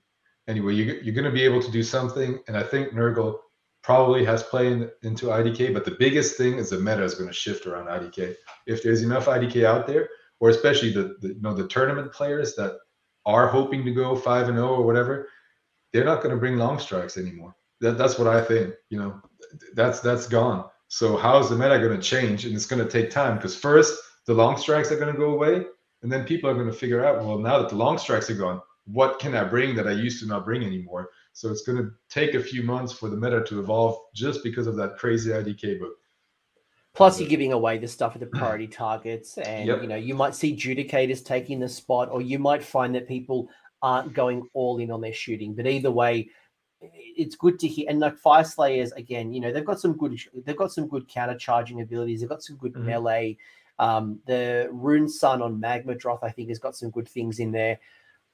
anyway, 0.49 0.75
you, 0.75 1.01
you're 1.03 1.15
going 1.15 1.25
to 1.25 1.31
be 1.31 1.45
able 1.45 1.63
to 1.63 1.71
do 1.71 1.83
something. 1.83 2.39
And 2.49 2.57
I 2.57 2.63
think 2.63 2.93
Nurgle 2.93 3.39
probably 3.83 4.25
has 4.25 4.43
played 4.43 4.91
into 5.03 5.27
IDK, 5.27 5.75
but 5.75 5.85
the 5.85 5.97
biggest 5.99 6.37
thing 6.37 6.59
is 6.59 6.71
the 6.71 6.79
meta 6.79 7.03
is 7.03 7.15
going 7.15 7.29
to 7.29 7.35
shift 7.35 7.67
around 7.67 7.87
IDK. 7.87 8.35
If 8.67 8.83
there's 8.83 9.03
enough 9.03 9.27
IDK 9.27 9.65
out 9.65 9.87
there, 9.87 10.09
or 10.41 10.51
especially 10.51 10.93
the, 10.93 11.17
the 11.21 11.29
you 11.29 11.41
know 11.41 11.55
the 11.55 11.69
tournament 11.69 12.13
players 12.13 12.55
that 12.57 12.77
are 13.27 13.47
hoping 13.47 13.85
to 13.85 13.93
go 13.93 14.17
five 14.17 14.49
and 14.49 14.57
zero 14.57 14.75
or 14.75 14.85
whatever, 14.85 15.29
they're 15.93 16.05
not 16.05 16.23
going 16.23 16.35
to 16.35 16.41
bring 16.41 16.57
long 16.57 16.79
strikes 16.79 17.17
anymore. 17.17 17.55
That, 17.81 17.99
that's 17.99 18.19
what 18.19 18.29
I 18.29 18.43
think. 18.43 18.75
You 18.91 18.99
know, 18.99 19.21
that's 19.75 20.01
that's 20.01 20.27
gone. 20.27 20.65
So 20.89 21.17
how 21.17 21.39
is 21.39 21.49
the 21.49 21.57
meta 21.57 21.79
going 21.79 21.97
to 21.99 22.03
change? 22.03 22.45
And 22.45 22.55
it's 22.55 22.67
going 22.67 22.85
to 22.85 22.91
take 22.91 23.11
time 23.11 23.37
because 23.37 23.57
first 23.57 23.99
the 24.27 24.35
long 24.35 24.57
strikes 24.57 24.91
are 24.93 24.99
going 24.99 25.13
to 25.13 25.19
go 25.19 25.31
away, 25.31 25.65
and 26.03 26.13
then 26.13 26.25
people 26.25 26.51
are 26.51 26.55
going 26.55 26.67
to 26.67 26.73
figure 26.73 27.05
out, 27.05 27.25
well, 27.25 27.39
now 27.39 27.59
that 27.59 27.69
the 27.69 27.77
long 27.77 27.99
strikes 27.99 28.29
are 28.29 28.35
gone, 28.35 28.61
what 28.87 29.19
can 29.19 29.35
I 29.35 29.45
bring 29.45 29.75
that 29.77 29.87
I 29.87 29.93
used 29.93 30.21
to 30.21 30.27
not 30.27 30.45
bring 30.45 30.65
anymore? 30.65 31.11
So 31.33 31.51
it's 31.51 31.63
going 31.63 31.79
to 31.79 31.91
take 32.09 32.35
a 32.35 32.43
few 32.43 32.63
months 32.63 32.93
for 32.93 33.09
the 33.09 33.17
meta 33.17 33.43
to 33.45 33.61
evolve 33.61 33.99
just 34.15 34.43
because 34.43 34.67
of 34.67 34.77
that 34.77 34.99
crazy 34.99 35.31
IDK 35.31 35.79
book. 35.79 35.95
Plus, 36.95 37.19
you're 37.19 37.29
giving 37.29 37.53
away 37.53 37.79
the 37.79 37.89
stuff 37.89 38.15
at 38.15 38.21
the 38.21 38.27
priority 38.27 38.67
targets, 38.85 39.39
and 39.39 39.67
Yep. 39.67 39.83
you 39.83 39.89
know 39.89 39.97
you 39.97 40.15
might 40.15 40.35
see 40.35 40.55
judicators 40.55 41.25
taking 41.25 41.59
the 41.59 41.69
spot, 41.69 42.11
or 42.11 42.21
you 42.21 42.39
might 42.39 42.63
find 42.63 42.95
that 42.95 43.09
people 43.09 43.49
aren't 43.81 44.13
going 44.13 44.47
all 44.53 44.79
in 44.79 44.91
on 44.91 45.01
their 45.01 45.13
shooting. 45.13 45.55
But 45.55 45.67
either 45.67 45.91
way, 45.91 46.29
it's 46.83 47.35
good 47.35 47.59
to 47.61 47.67
hear. 47.69 47.87
And 47.89 47.99
like 47.99 48.21
Fyreslayers, 48.21 48.95
again, 48.95 49.33
you 49.33 49.41
know 49.41 49.51
they've 49.53 49.65
got 49.65 49.81
some 49.81 49.97
good, 49.97 50.19
they've 50.45 50.57
got 50.57 50.71
some 50.73 50.87
good 50.87 51.09
counter 51.09 51.37
charging 51.39 51.81
abilities. 51.81 52.21
They've 52.21 52.29
got 52.29 52.43
some 52.43 52.57
good 52.57 52.75
Mhm. 52.75 52.85
melee. 52.85 53.39
Um, 53.79 54.21
the 54.27 54.69
Runeson 54.71 55.41
on 55.41 55.59
Magmadroth, 55.59 56.23
I 56.23 56.31
think, 56.31 56.51
has 56.51 56.59
got 56.59 56.77
some 56.77 56.91
good 56.91 57.09
things 57.09 57.39
in 57.41 57.53
there. 57.53 57.81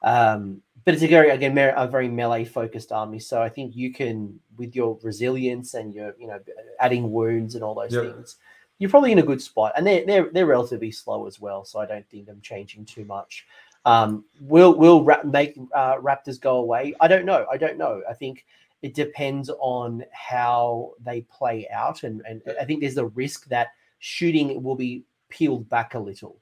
Um, 0.02 0.62
but 0.84 0.94
it's 0.94 1.02
a 1.02 1.06
very 1.06 1.30
again 1.30 1.56
a 1.58 1.86
very 1.86 2.08
melee 2.08 2.44
focused 2.44 2.92
army. 2.92 3.18
So 3.18 3.42
I 3.42 3.48
think 3.48 3.76
you 3.76 3.92
can, 3.92 4.40
with 4.56 4.74
your 4.74 4.98
resilience 5.02 5.74
and 5.74 5.94
your 5.94 6.14
you 6.18 6.28
know 6.28 6.40
adding 6.80 7.12
wounds 7.12 7.54
and 7.54 7.62
all 7.62 7.74
those 7.74 7.92
Yep. 7.92 8.02
things, 8.04 8.36
you're 8.78 8.90
probably 8.90 9.12
in 9.12 9.18
a 9.18 9.22
good 9.22 9.42
spot. 9.42 9.72
And 9.76 9.86
they're 9.86 10.06
they're 10.06 10.30
they're 10.32 10.46
relatively 10.46 10.90
slow 10.90 11.26
as 11.26 11.40
well, 11.40 11.64
so 11.64 11.78
I 11.78 11.86
don't 11.86 12.08
think 12.08 12.26
them 12.26 12.40
changing 12.40 12.86
too 12.86 13.04
much. 13.04 13.46
Um, 13.84 14.24
will 14.40 14.74
will 14.74 15.04
make 15.24 15.58
uh, 15.74 15.96
Raptors 15.96 16.40
go 16.40 16.56
away? 16.56 16.94
I 17.00 17.08
don't 17.08 17.24
know. 17.24 17.46
I 17.50 17.56
don't 17.56 17.76
know. 17.76 18.02
I 18.08 18.14
think 18.14 18.46
it 18.82 18.94
depends 18.94 19.50
on 19.60 20.04
how 20.12 20.92
they 21.04 21.22
play 21.22 21.68
out, 21.70 22.02
and 22.02 22.22
and 22.26 22.40
I 22.60 22.64
think 22.64 22.80
there's 22.80 22.96
a 22.96 23.06
risk 23.06 23.46
that 23.48 23.68
shooting 23.98 24.62
will 24.62 24.76
be 24.76 25.04
peeled 25.28 25.68
back 25.68 25.94
a 25.94 25.98
little. 25.98 26.38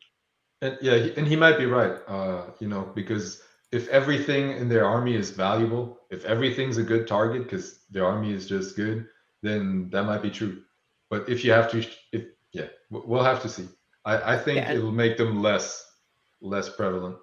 And 0.62 0.78
yeah, 0.80 0.94
and 1.16 1.26
he 1.26 1.36
might 1.36 1.58
be 1.58 1.66
right. 1.66 1.98
Uh, 2.06 2.50
you 2.60 2.68
know, 2.68 2.90
because 2.94 3.42
if 3.72 3.88
everything 3.88 4.52
in 4.52 4.68
their 4.68 4.84
army 4.84 5.14
is 5.14 5.30
valuable, 5.30 6.00
if 6.10 6.24
everything's 6.24 6.78
a 6.78 6.82
good 6.82 7.06
target 7.06 7.44
because 7.44 7.80
their 7.90 8.04
army 8.04 8.32
is 8.32 8.46
just 8.46 8.76
good, 8.76 9.06
then 9.42 9.90
that 9.90 10.04
might 10.04 10.22
be 10.22 10.30
true. 10.30 10.62
But 11.10 11.28
if 11.28 11.44
you 11.44 11.52
have 11.52 11.70
to, 11.72 11.86
if 12.12 12.24
yeah, 12.52 12.66
we'll 12.90 13.24
have 13.24 13.42
to 13.42 13.48
see. 13.48 13.68
I, 14.04 14.34
I 14.34 14.38
think 14.38 14.58
Yeah, 14.58 14.72
it'll 14.72 14.92
make 14.92 15.16
them 15.16 15.42
less 15.42 15.84
less 16.40 16.68
prevalent. 16.68 17.16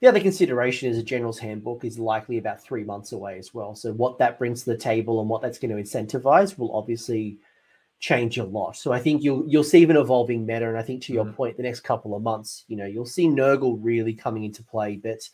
The 0.00 0.08
other 0.08 0.20
consideration 0.20 0.88
is 0.88 0.96
a 0.96 1.02
general's 1.02 1.38
handbook 1.38 1.84
is 1.84 1.98
likely 1.98 2.38
about 2.38 2.62
three 2.62 2.84
months 2.84 3.12
away 3.12 3.38
as 3.38 3.52
well. 3.52 3.74
So 3.74 3.92
what 3.92 4.18
that 4.18 4.38
brings 4.38 4.64
to 4.64 4.70
the 4.70 4.78
table 4.78 5.20
and 5.20 5.28
what 5.28 5.42
that's 5.42 5.58
going 5.58 5.76
to 5.76 5.82
incentivize 5.82 6.58
will 6.58 6.74
obviously 6.74 7.38
change 8.00 8.38
a 8.38 8.44
lot. 8.44 8.76
So 8.76 8.92
I 8.92 8.98
think 8.98 9.22
you'll 9.22 9.44
you'll 9.46 9.62
see 9.62 9.84
an 9.84 9.96
evolving 9.96 10.44
meta, 10.44 10.66
and 10.66 10.76
I 10.76 10.82
think 10.82 11.02
to 11.02 11.12
your 11.12 11.26
Mhm. 11.26 11.34
point, 11.34 11.56
the 11.56 11.62
next 11.62 11.80
couple 11.80 12.14
of 12.14 12.22
months, 12.22 12.64
you 12.66 12.76
know, 12.76 12.86
you'll 12.86 13.06
see 13.06 13.28
Nurgle 13.28 13.78
really 13.80 14.14
coming 14.14 14.44
into 14.44 14.64
play. 14.64 14.96
But 14.96 15.28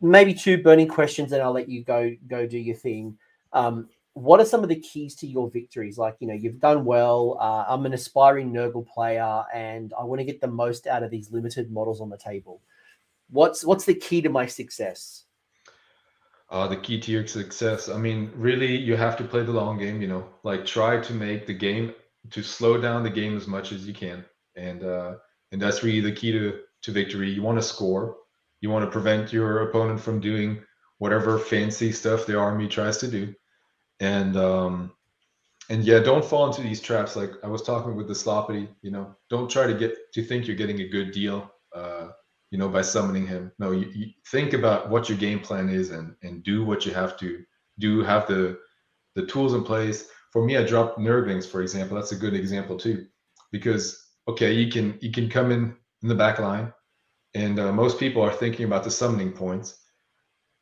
maybe 0.00 0.34
two 0.34 0.62
burning 0.62 0.88
questions, 0.88 1.32
and 1.32 1.40
I'll 1.40 1.52
let 1.52 1.68
you 1.68 1.84
go 1.84 2.14
go 2.26 2.46
do 2.46 2.58
your 2.58 2.76
thing. 2.76 3.16
Um, 3.52 3.88
what 4.14 4.40
are 4.40 4.44
some 4.44 4.62
of 4.62 4.68
the 4.68 4.80
keys 4.80 5.14
to 5.16 5.26
your 5.26 5.48
victories? 5.48 5.96
Like, 5.96 6.16
you 6.20 6.26
know, 6.26 6.34
you've 6.34 6.60
done 6.60 6.84
well. 6.84 7.38
Uh, 7.40 7.64
I'm 7.66 7.86
an 7.86 7.94
aspiring 7.94 8.52
Nurgle 8.52 8.86
player, 8.86 9.44
and 9.54 9.94
I 9.98 10.04
want 10.04 10.20
to 10.20 10.24
get 10.24 10.40
the 10.40 10.48
most 10.48 10.86
out 10.86 11.02
of 11.02 11.10
these 11.10 11.30
limited 11.30 11.70
models 11.70 12.00
on 12.00 12.10
the 12.10 12.18
table. 12.18 12.60
What's 13.30 13.64
what's 13.64 13.84
the 13.84 13.94
key 13.94 14.20
to 14.22 14.28
my 14.28 14.46
success? 14.46 15.24
Uh, 16.52 16.68
the 16.68 16.76
key 16.76 17.00
to 17.00 17.10
your 17.10 17.26
success. 17.26 17.88
I 17.88 17.96
mean, 17.96 18.30
really, 18.36 18.76
you 18.76 18.94
have 18.94 19.16
to 19.16 19.24
play 19.24 19.42
the 19.42 19.52
long 19.52 19.78
game. 19.78 20.02
You 20.02 20.08
know, 20.08 20.28
like 20.44 20.66
try 20.66 21.00
to 21.00 21.14
make 21.14 21.46
the 21.46 21.54
game 21.54 21.94
to 22.30 22.42
slow 22.42 22.78
down 22.80 23.02
the 23.02 23.10
game 23.10 23.36
as 23.36 23.46
much 23.48 23.72
as 23.72 23.86
you 23.86 23.94
can, 23.94 24.24
and 24.54 24.84
uh, 24.84 25.14
and 25.50 25.60
that's 25.62 25.82
really 25.82 26.00
the 26.00 26.12
key 26.12 26.32
to 26.32 26.60
to 26.82 26.92
victory. 26.92 27.30
You 27.30 27.42
want 27.42 27.58
to 27.58 27.62
score. 27.62 28.18
You 28.60 28.70
want 28.70 28.84
to 28.84 28.90
prevent 28.90 29.32
your 29.32 29.68
opponent 29.68 30.00
from 30.00 30.20
doing 30.20 30.62
whatever 30.98 31.38
fancy 31.38 31.90
stuff 31.90 32.26
their 32.26 32.40
army 32.40 32.68
tries 32.68 32.98
to 32.98 33.08
do, 33.08 33.34
and 34.00 34.36
um, 34.36 34.92
and 35.70 35.84
yeah, 35.84 36.00
don't 36.00 36.24
fall 36.24 36.48
into 36.48 36.62
these 36.62 36.82
traps. 36.82 37.16
Like 37.16 37.32
I 37.42 37.48
was 37.48 37.62
talking 37.62 37.96
with 37.96 38.08
the 38.08 38.14
sloppity. 38.14 38.68
You 38.82 38.90
know, 38.90 39.16
don't 39.30 39.50
try 39.50 39.66
to 39.66 39.74
get 39.74 40.12
to 40.12 40.22
think 40.22 40.46
you're 40.46 40.56
getting 40.56 40.80
a 40.82 40.88
good 40.88 41.12
deal. 41.12 41.50
Uh, 41.74 42.08
you 42.52 42.58
know, 42.58 42.68
by 42.68 42.82
summoning 42.82 43.26
him. 43.26 43.50
No, 43.58 43.70
you, 43.72 43.90
you 43.94 44.06
think 44.30 44.52
about 44.52 44.90
what 44.90 45.08
your 45.08 45.16
game 45.16 45.40
plan 45.40 45.70
is 45.70 45.90
and 45.90 46.14
and 46.22 46.44
do 46.44 46.64
what 46.64 46.84
you 46.84 46.92
have 46.92 47.16
to 47.16 47.42
do. 47.78 48.02
Have 48.02 48.28
the 48.28 48.58
the 49.16 49.26
tools 49.26 49.54
in 49.54 49.64
place. 49.64 50.08
For 50.32 50.44
me, 50.44 50.56
I 50.58 50.62
dropped 50.62 50.98
Nurglings, 50.98 51.46
for 51.46 51.62
example. 51.62 51.96
That's 51.96 52.12
a 52.12 52.16
good 52.16 52.34
example 52.34 52.78
too, 52.78 53.06
because 53.50 53.98
okay, 54.28 54.52
you 54.52 54.70
can 54.70 54.98
you 55.00 55.10
can 55.10 55.30
come 55.30 55.50
in 55.50 55.74
in 56.02 56.08
the 56.08 56.14
back 56.14 56.38
line, 56.38 56.70
and 57.34 57.58
uh, 57.58 57.72
most 57.72 57.98
people 57.98 58.22
are 58.22 58.32
thinking 58.32 58.66
about 58.66 58.84
the 58.84 58.90
summoning 58.90 59.32
points. 59.32 59.78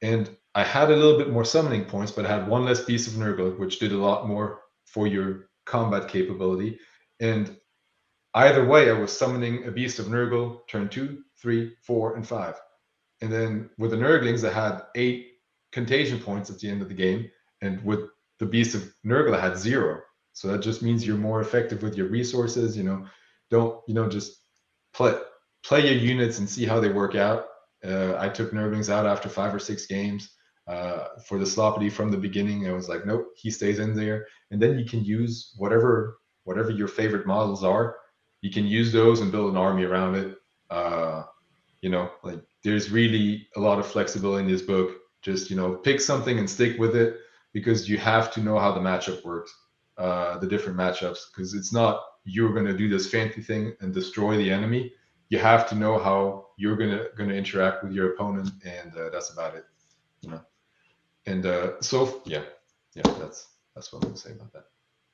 And 0.00 0.30
I 0.54 0.62
had 0.62 0.90
a 0.90 0.96
little 0.96 1.18
bit 1.18 1.30
more 1.30 1.44
summoning 1.44 1.84
points, 1.84 2.12
but 2.12 2.24
I 2.24 2.28
had 2.28 2.48
one 2.48 2.64
less 2.64 2.84
piece 2.84 3.08
of 3.08 3.14
Nurgle, 3.14 3.58
which 3.58 3.80
did 3.80 3.92
a 3.92 3.98
lot 3.98 4.28
more 4.28 4.60
for 4.86 5.08
your 5.08 5.50
combat 5.66 6.08
capability. 6.08 6.78
And 7.18 7.56
either 8.34 8.64
way, 8.64 8.90
I 8.90 8.94
was 8.94 9.16
summoning 9.16 9.66
a 9.66 9.70
beast 9.70 9.98
of 9.98 10.06
Nurgle 10.06 10.66
turn 10.68 10.88
two, 10.88 11.22
three, 11.40 11.74
four, 11.82 12.16
and 12.16 12.26
five. 12.26 12.54
And 13.20 13.32
then 13.32 13.70
with 13.78 13.90
the 13.90 13.96
Nurglings, 13.96 14.48
I 14.48 14.52
had 14.52 14.82
eight 14.94 15.32
contagion 15.72 16.20
points 16.20 16.50
at 16.50 16.58
the 16.58 16.68
end 16.68 16.82
of 16.82 16.88
the 16.88 16.94
game. 16.94 17.30
And 17.62 17.84
with 17.84 18.00
the 18.38 18.46
Beast 18.46 18.74
of 18.74 18.92
Nurgle 19.06 19.36
I 19.36 19.40
had 19.40 19.56
zero. 19.56 20.00
So 20.32 20.48
that 20.48 20.62
just 20.62 20.82
means 20.82 21.06
you're 21.06 21.16
more 21.16 21.40
effective 21.40 21.82
with 21.82 21.96
your 21.96 22.08
resources. 22.08 22.76
You 22.76 22.84
know, 22.84 23.06
don't 23.50 23.80
you 23.86 23.94
know 23.94 24.08
just 24.08 24.32
play 24.94 25.14
play 25.62 25.80
your 25.86 26.02
units 26.02 26.38
and 26.38 26.48
see 26.48 26.64
how 26.64 26.80
they 26.80 26.88
work 26.88 27.14
out. 27.14 27.46
Uh, 27.84 28.16
I 28.18 28.28
took 28.28 28.52
Nurglings 28.52 28.90
out 28.90 29.06
after 29.06 29.28
five 29.28 29.54
or 29.54 29.58
six 29.58 29.86
games. 29.86 30.30
Uh, 30.66 31.08
for 31.26 31.38
the 31.38 31.44
Sloppity 31.44 31.90
from 31.90 32.10
the 32.10 32.16
beginning, 32.16 32.68
I 32.68 32.72
was 32.72 32.88
like, 32.88 33.04
nope, 33.04 33.26
he 33.34 33.50
stays 33.50 33.80
in 33.80 33.94
there, 33.94 34.26
and 34.50 34.62
then 34.62 34.78
you 34.78 34.84
can 34.84 35.04
use 35.04 35.52
whatever 35.56 36.18
whatever 36.44 36.70
your 36.70 36.88
favorite 36.88 37.26
models 37.26 37.64
are. 37.64 37.96
You 38.42 38.50
can 38.50 38.66
use 38.66 38.92
those 38.92 39.20
and 39.20 39.32
build 39.32 39.50
an 39.50 39.56
army 39.56 39.84
around 39.84 40.14
it. 40.16 40.36
Uh, 40.70 41.24
you 41.82 41.90
know, 41.90 42.10
like 42.22 42.40
there's 42.62 42.90
really 42.90 43.48
a 43.56 43.60
lot 43.60 43.78
of 43.78 43.86
flexibility 43.86 44.44
in 44.44 44.50
this 44.50 44.62
book. 44.62 44.96
Just 45.22 45.50
you 45.50 45.56
know, 45.56 45.74
pick 45.74 46.00
something 46.00 46.38
and 46.38 46.48
stick 46.48 46.78
with 46.78 46.96
it 46.96 47.18
because 47.52 47.88
you 47.88 47.98
have 47.98 48.32
to 48.32 48.40
know 48.40 48.58
how 48.58 48.72
the 48.72 48.80
matchup 48.80 49.24
works, 49.24 49.54
uh, 49.98 50.38
the 50.38 50.46
different 50.46 50.78
matchups, 50.78 51.18
because 51.32 51.54
it's 51.54 51.72
not 51.72 52.02
you're 52.24 52.52
going 52.52 52.66
to 52.66 52.76
do 52.76 52.88
this 52.88 53.10
fancy 53.10 53.42
thing 53.42 53.74
and 53.80 53.92
destroy 53.92 54.36
the 54.36 54.50
enemy. 54.50 54.92
You 55.28 55.38
have 55.38 55.68
to 55.70 55.74
know 55.74 55.98
how 55.98 56.48
you're 56.56 56.76
going 56.76 56.90
to 56.90 57.08
going 57.16 57.30
to 57.30 57.36
interact 57.36 57.84
with 57.84 57.92
your 57.92 58.14
opponent, 58.14 58.50
and 58.64 58.96
uh, 58.96 59.10
that's 59.10 59.30
about 59.30 59.54
it. 59.54 59.64
You 60.22 60.30
know, 60.30 60.40
and 61.26 61.46
uh, 61.46 61.80
so 61.80 62.22
yeah, 62.24 62.42
yeah, 62.94 63.02
that's 63.18 63.48
that's 63.74 63.92
what 63.92 64.02
I'm 64.02 64.08
going 64.08 64.14
to 64.14 64.20
say 64.20 64.32
about 64.32 64.52
that. 64.52 64.64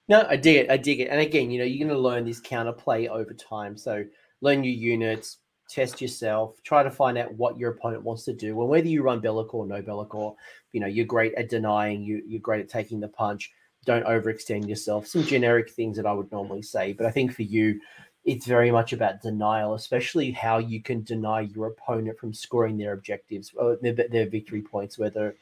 No, 0.09 0.25
I 0.29 0.37
dig 0.37 0.57
it. 0.57 0.71
I 0.71 0.77
dig 0.77 1.01
it. 1.01 1.09
And 1.09 1.21
again, 1.21 1.51
you 1.51 1.59
know, 1.59 1.65
you're 1.65 1.87
going 1.87 1.97
to 1.97 2.01
learn 2.01 2.25
this 2.25 2.41
counterplay 2.41 3.09
over 3.09 3.35
time. 3.35 3.77
So 3.77 4.05
learn 4.41 4.63
your 4.63 4.75
units, 4.75 5.39
test 5.69 6.01
yourself, 6.01 6.63
try 6.63 6.83
to 6.83 6.91
find 6.91 7.19
out 7.19 7.35
what 7.35 7.59
your 7.59 7.73
opponent 7.73 8.05
wants 8.05 8.25
to 8.25 8.33
do. 8.33 8.61
And 8.61 8.69
whether 8.69 8.87
you 8.87 9.03
run 9.03 9.21
Be'lakor 9.21 9.55
or 9.55 9.67
no 9.67 9.83
Be'lakor, 9.83 10.37
you 10.73 10.81
know, 10.81 10.87
you're 10.87 11.07
great 11.07 11.35
at 11.35 11.49
denying, 11.49 12.03
you, 12.03 12.23
you're 12.27 12.41
great 12.41 12.61
at 12.61 12.69
taking 12.69 13.01
the 13.01 13.09
punch. 13.09 13.51
Don't 13.85 14.07
overextend 14.07 14.69
yourself. 14.69 15.07
Some 15.07 15.25
generic 15.25 15.71
things 15.71 15.97
that 15.97 16.07
I 16.07 16.13
would 16.13 16.31
normally 16.31 16.63
say. 16.63 16.93
But 16.93 17.07
I 17.07 17.11
think 17.11 17.33
for 17.33 17.43
you, 17.43 17.81
it's 18.25 18.47
very 18.47 18.73
much 18.73 18.93
about 18.93 19.23
denial, 19.23 19.75
especially 19.75 20.33
how 20.33 20.59
you 20.59 20.83
can 20.83 21.05
deny 21.05 21.43
your 21.43 21.69
opponent 21.69 22.19
from 22.19 22.35
scoring 22.35 22.77
their 22.77 22.93
objectives, 22.93 23.53
or 23.57 23.79
their, 23.81 23.93
their 23.93 24.29
victory 24.29 24.63
points, 24.63 24.99
whether 24.99 25.37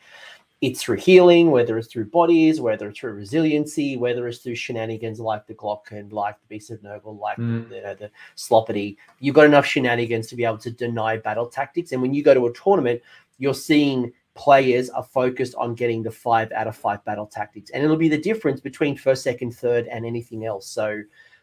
it's 0.64 0.82
through 0.82 0.96
healing, 0.96 1.50
whether 1.50 1.76
it's 1.76 1.88
through 1.88 2.06
bodies, 2.06 2.58
whether 2.58 2.88
it's 2.88 2.98
through 2.98 3.12
resiliency, 3.12 3.98
whether 3.98 4.26
it's 4.26 4.38
through 4.38 4.54
shenanigans 4.54 5.20
like 5.20 5.46
the 5.46 5.52
Glock 5.52 5.90
and 5.90 6.10
like 6.10 6.40
the 6.40 6.46
Beast 6.46 6.70
of 6.70 6.80
Nurgle, 6.80 7.20
like 7.20 7.36
mm. 7.36 7.68
the, 7.68 7.76
you 7.76 7.82
know, 7.82 7.94
the 7.94 8.10
Sloppity. 8.34 8.96
You've 9.20 9.34
got 9.34 9.44
enough 9.44 9.66
shenanigans 9.66 10.26
to 10.28 10.36
be 10.36 10.44
able 10.44 10.56
to 10.58 10.70
deny 10.70 11.18
battle 11.18 11.48
tactics. 11.48 11.92
And 11.92 12.00
when 12.00 12.14
you 12.14 12.22
go 12.22 12.32
to 12.32 12.46
a 12.46 12.52
tournament, 12.54 13.02
you're 13.36 13.52
seeing 13.52 14.10
players 14.34 14.88
are 14.88 15.02
focused 15.02 15.54
on 15.56 15.74
getting 15.74 16.02
the 16.02 16.10
five 16.10 16.50
out 16.52 16.66
of 16.66 16.74
five 16.74 17.04
battle 17.04 17.26
tactics. 17.26 17.70
And 17.70 17.84
it'll 17.84 17.98
be 17.98 18.08
the 18.08 18.16
difference 18.16 18.62
between 18.62 18.96
first, 18.96 19.22
second, 19.22 19.54
third, 19.54 19.86
and 19.88 20.06
anything 20.06 20.46
else. 20.46 20.66
So 20.66 21.02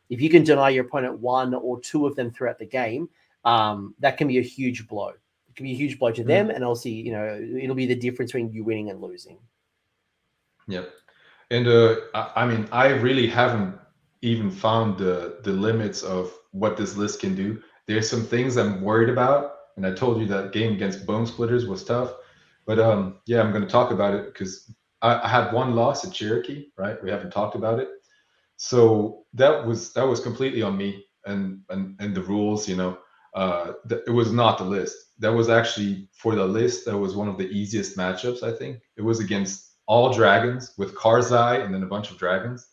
if 0.10 0.20
you 0.20 0.32
can 0.32 0.44
deny 0.44 0.70
your 0.70 0.86
opponent 0.86 1.20
one 1.20 1.54
or 1.54 1.80
two 1.80 2.08
of 2.08 2.16
them 2.16 2.32
throughout 2.32 2.58
the 2.58 2.66
game, 2.66 3.08
um, 3.46 3.94
that 4.00 4.18
can 4.18 4.28
be 4.28 4.40
a 4.40 4.44
huge 4.44 4.88
blow 4.88 5.14
it 5.52 5.58
can 5.58 5.66
be 5.66 5.74
a 5.74 5.76
huge 5.76 6.00
blow 6.00 6.12
to 6.12 6.24
mm. 6.24 6.28
them, 6.28 6.50
and 6.50 6.64
also 6.64 6.90
you 6.90 7.12
know 7.12 7.40
it'll 7.62 7.76
be 7.76 7.86
the 7.86 7.96
difference 7.96 8.32
between 8.32 8.52
you 8.52 8.64
winning 8.64 8.90
and 8.90 9.02
losing. 9.02 9.38
Yep, 10.68 10.90
and 11.52 11.68
uh, 11.68 11.96
I, 12.14 12.32
I 12.38 12.46
mean 12.46 12.68
I 12.72 12.88
really 12.90 13.28
haven't 13.28 13.76
even 14.22 14.50
found 14.50 14.98
the 14.98 15.40
the 15.44 15.52
limits 15.52 16.04
of 16.04 16.34
what 16.52 16.78
this 16.78 16.96
list 16.96 17.20
can 17.20 17.36
do. 17.36 17.62
There's 17.88 18.10
some 18.10 18.24
things 18.24 18.58
I'm 18.58 18.82
worried 18.82 19.10
about, 19.10 19.56
and 19.76 19.86
I 19.86 19.94
told 19.94 20.22
you 20.22 20.28
that 20.28 20.54
game 20.54 20.74
against 20.74 21.06
Bonesplitterz 21.06 21.68
was 21.68 21.84
tough. 21.84 22.14
But 22.66 22.80
um, 22.80 23.18
yeah, 23.26 23.42
I'm 23.42 23.52
going 23.52 23.64
to 23.64 23.70
talk 23.70 23.92
about 23.92 24.14
it 24.14 24.26
because 24.26 24.74
I, 25.02 25.20
I, 25.24 25.28
had 25.28 25.52
one 25.52 25.76
loss 25.76 26.06
at 26.06 26.14
Cherokee, 26.14 26.68
right? 26.78 27.02
We 27.04 27.10
haven't 27.10 27.32
talked 27.32 27.56
about 27.56 27.80
it, 27.80 27.90
so 28.56 29.26
that 29.34 29.66
was 29.66 29.92
that 29.94 30.08
was 30.08 30.22
completely 30.22 30.62
on 30.62 30.78
me 30.78 31.04
and 31.26 31.62
and 31.70 32.00
and 32.00 32.16
the 32.16 32.22
rules. 32.22 32.70
You 32.70 32.78
know, 32.78 33.00
uh, 33.34 33.74
th- 33.88 34.02
it 34.08 34.12
was 34.12 34.32
not 34.32 34.58
the 34.58 34.64
list 34.64 34.96
that 35.22 35.32
was 35.32 35.50
actually 35.50 36.10
for 36.14 36.36
the 36.36 36.46
list. 36.46 36.86
That 36.86 36.98
was 36.98 37.16
one 37.16 37.30
of 37.30 37.38
the 37.38 37.48
easiest 37.48 37.96
matchups. 37.96 38.44
I 38.44 38.52
think 38.52 38.80
it 38.98 39.04
was 39.04 39.20
against 39.20 39.76
all 39.86 40.12
dragons 40.12 40.74
with 40.78 40.96
Karzai 40.96 41.64
and 41.64 41.74
then 41.74 41.84
a 41.84 41.88
bunch 41.88 42.12
of 42.12 42.18
dragons, 42.18 42.68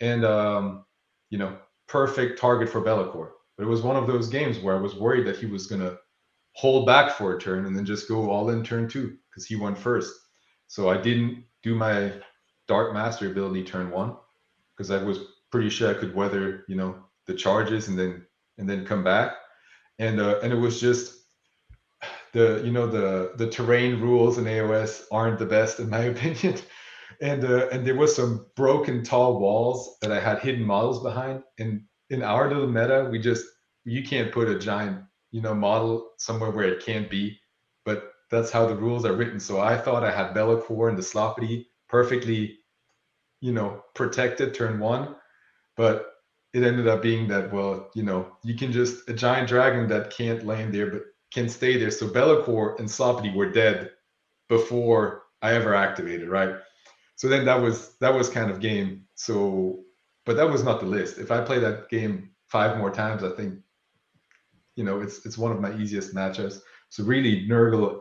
and 0.00 0.24
um, 0.24 0.84
you 1.30 1.38
know, 1.38 1.58
perfect 1.88 2.38
target 2.38 2.68
for 2.68 2.80
Be'lakor. 2.80 3.30
But 3.56 3.64
it 3.64 3.68
was 3.68 3.82
one 3.82 3.96
of 3.96 4.06
those 4.06 4.28
games 4.28 4.58
where 4.60 4.76
I 4.76 4.80
was 4.80 4.94
worried 4.94 5.26
that 5.26 5.36
he 5.36 5.46
was 5.46 5.66
gonna 5.66 5.96
hold 6.54 6.86
back 6.86 7.12
for 7.12 7.36
a 7.36 7.40
turn 7.40 7.66
and 7.66 7.76
then 7.76 7.84
just 7.84 8.08
go 8.08 8.30
all 8.30 8.50
in 8.50 8.64
turn 8.64 8.88
two 8.88 9.16
because 9.28 9.46
he 9.46 9.56
went 9.56 9.76
first. 9.76 10.14
So 10.68 10.88
I 10.88 10.96
didn't 10.96 11.44
do 11.62 11.74
my 11.74 12.12
Dark 12.68 12.94
Master 12.94 13.30
ability 13.30 13.64
turn 13.64 13.90
one 13.90 14.16
because 14.76 14.90
I 14.90 15.02
was 15.02 15.18
pretty 15.50 15.70
sure 15.70 15.90
I 15.90 15.98
could 15.98 16.14
weather, 16.14 16.64
you 16.68 16.76
know, 16.76 17.04
the 17.26 17.34
charges 17.34 17.88
and 17.88 17.98
then 17.98 18.24
and 18.58 18.68
then 18.68 18.86
come 18.86 19.02
back. 19.02 19.32
And 20.00 20.18
uh, 20.18 20.40
and 20.42 20.52
it 20.52 20.56
was 20.56 20.80
just 20.80 21.20
the 22.32 22.62
you 22.64 22.72
know 22.72 22.86
the 22.86 23.32
the 23.36 23.48
terrain 23.48 24.00
rules 24.00 24.38
in 24.38 24.44
AOS 24.44 25.04
aren't 25.12 25.38
the 25.38 25.46
best 25.46 25.78
in 25.78 25.88
my 25.88 25.98
opinion. 26.14 26.56
And 27.20 27.44
uh, 27.44 27.68
and 27.70 27.86
there 27.86 27.94
was 27.94 28.16
some 28.16 28.46
broken 28.56 29.04
tall 29.04 29.38
walls 29.38 29.98
that 30.00 30.10
I 30.10 30.18
had 30.18 30.40
hidden 30.40 30.64
models 30.64 31.02
behind. 31.02 31.42
And 31.58 31.82
in 32.08 32.22
our 32.22 32.48
little 32.48 32.66
meta, 32.66 33.08
we 33.10 33.20
just 33.20 33.44
you 33.84 34.02
can't 34.02 34.32
put 34.32 34.48
a 34.48 34.58
giant 34.58 35.02
you 35.30 35.42
know 35.42 35.54
model 35.54 36.12
somewhere 36.18 36.50
where 36.50 36.68
it 36.68 36.84
can't 36.84 37.10
be. 37.10 37.38
But 37.84 38.10
that's 38.30 38.50
how 38.50 38.66
the 38.66 38.76
rules 38.76 39.04
are 39.04 39.12
written. 39.12 39.38
So 39.38 39.60
I 39.60 39.76
thought 39.76 40.04
I 40.04 40.10
had 40.10 40.34
Be'lakor 40.34 40.88
and 40.88 40.96
the 40.96 41.02
Sloppity 41.02 41.66
perfectly, 41.88 42.58
you 43.40 43.52
know, 43.52 43.82
protected 43.94 44.54
turn 44.54 44.78
one, 44.78 45.16
but 45.76 46.06
it 46.52 46.62
ended 46.64 46.88
up 46.88 47.02
being 47.02 47.28
that 47.28 47.52
well, 47.52 47.90
you 47.94 48.02
know, 48.02 48.36
you 48.42 48.54
can 48.56 48.72
just 48.72 49.08
a 49.08 49.12
giant 49.12 49.48
dragon 49.48 49.88
that 49.88 50.10
can't 50.10 50.44
land 50.44 50.74
there, 50.74 50.90
but 50.90 51.02
can 51.32 51.48
stay 51.48 51.78
there. 51.78 51.90
So 51.90 52.08
Be'lakor 52.08 52.78
and 52.78 52.88
Sloppity 52.88 53.34
were 53.34 53.52
dead 53.52 53.90
before 54.48 55.22
I 55.42 55.54
ever 55.54 55.74
activated, 55.74 56.28
right? 56.28 56.56
So 57.16 57.28
then 57.28 57.44
that 57.44 57.60
was 57.60 57.96
that 57.98 58.12
was 58.12 58.28
kind 58.28 58.50
of 58.50 58.60
game. 58.60 59.04
So, 59.14 59.84
but 60.24 60.36
that 60.36 60.50
was 60.50 60.64
not 60.64 60.80
the 60.80 60.86
list. 60.86 61.18
If 61.18 61.30
I 61.30 61.40
play 61.42 61.58
that 61.60 61.88
game 61.88 62.30
five 62.46 62.78
more 62.78 62.90
times, 62.90 63.22
I 63.22 63.30
think, 63.30 63.54
you 64.74 64.84
know, 64.84 65.00
it's 65.00 65.24
it's 65.24 65.38
one 65.38 65.52
of 65.52 65.60
my 65.60 65.76
easiest 65.78 66.14
matchups. 66.14 66.60
So 66.88 67.04
really, 67.04 67.46
Nurgle, 67.46 68.00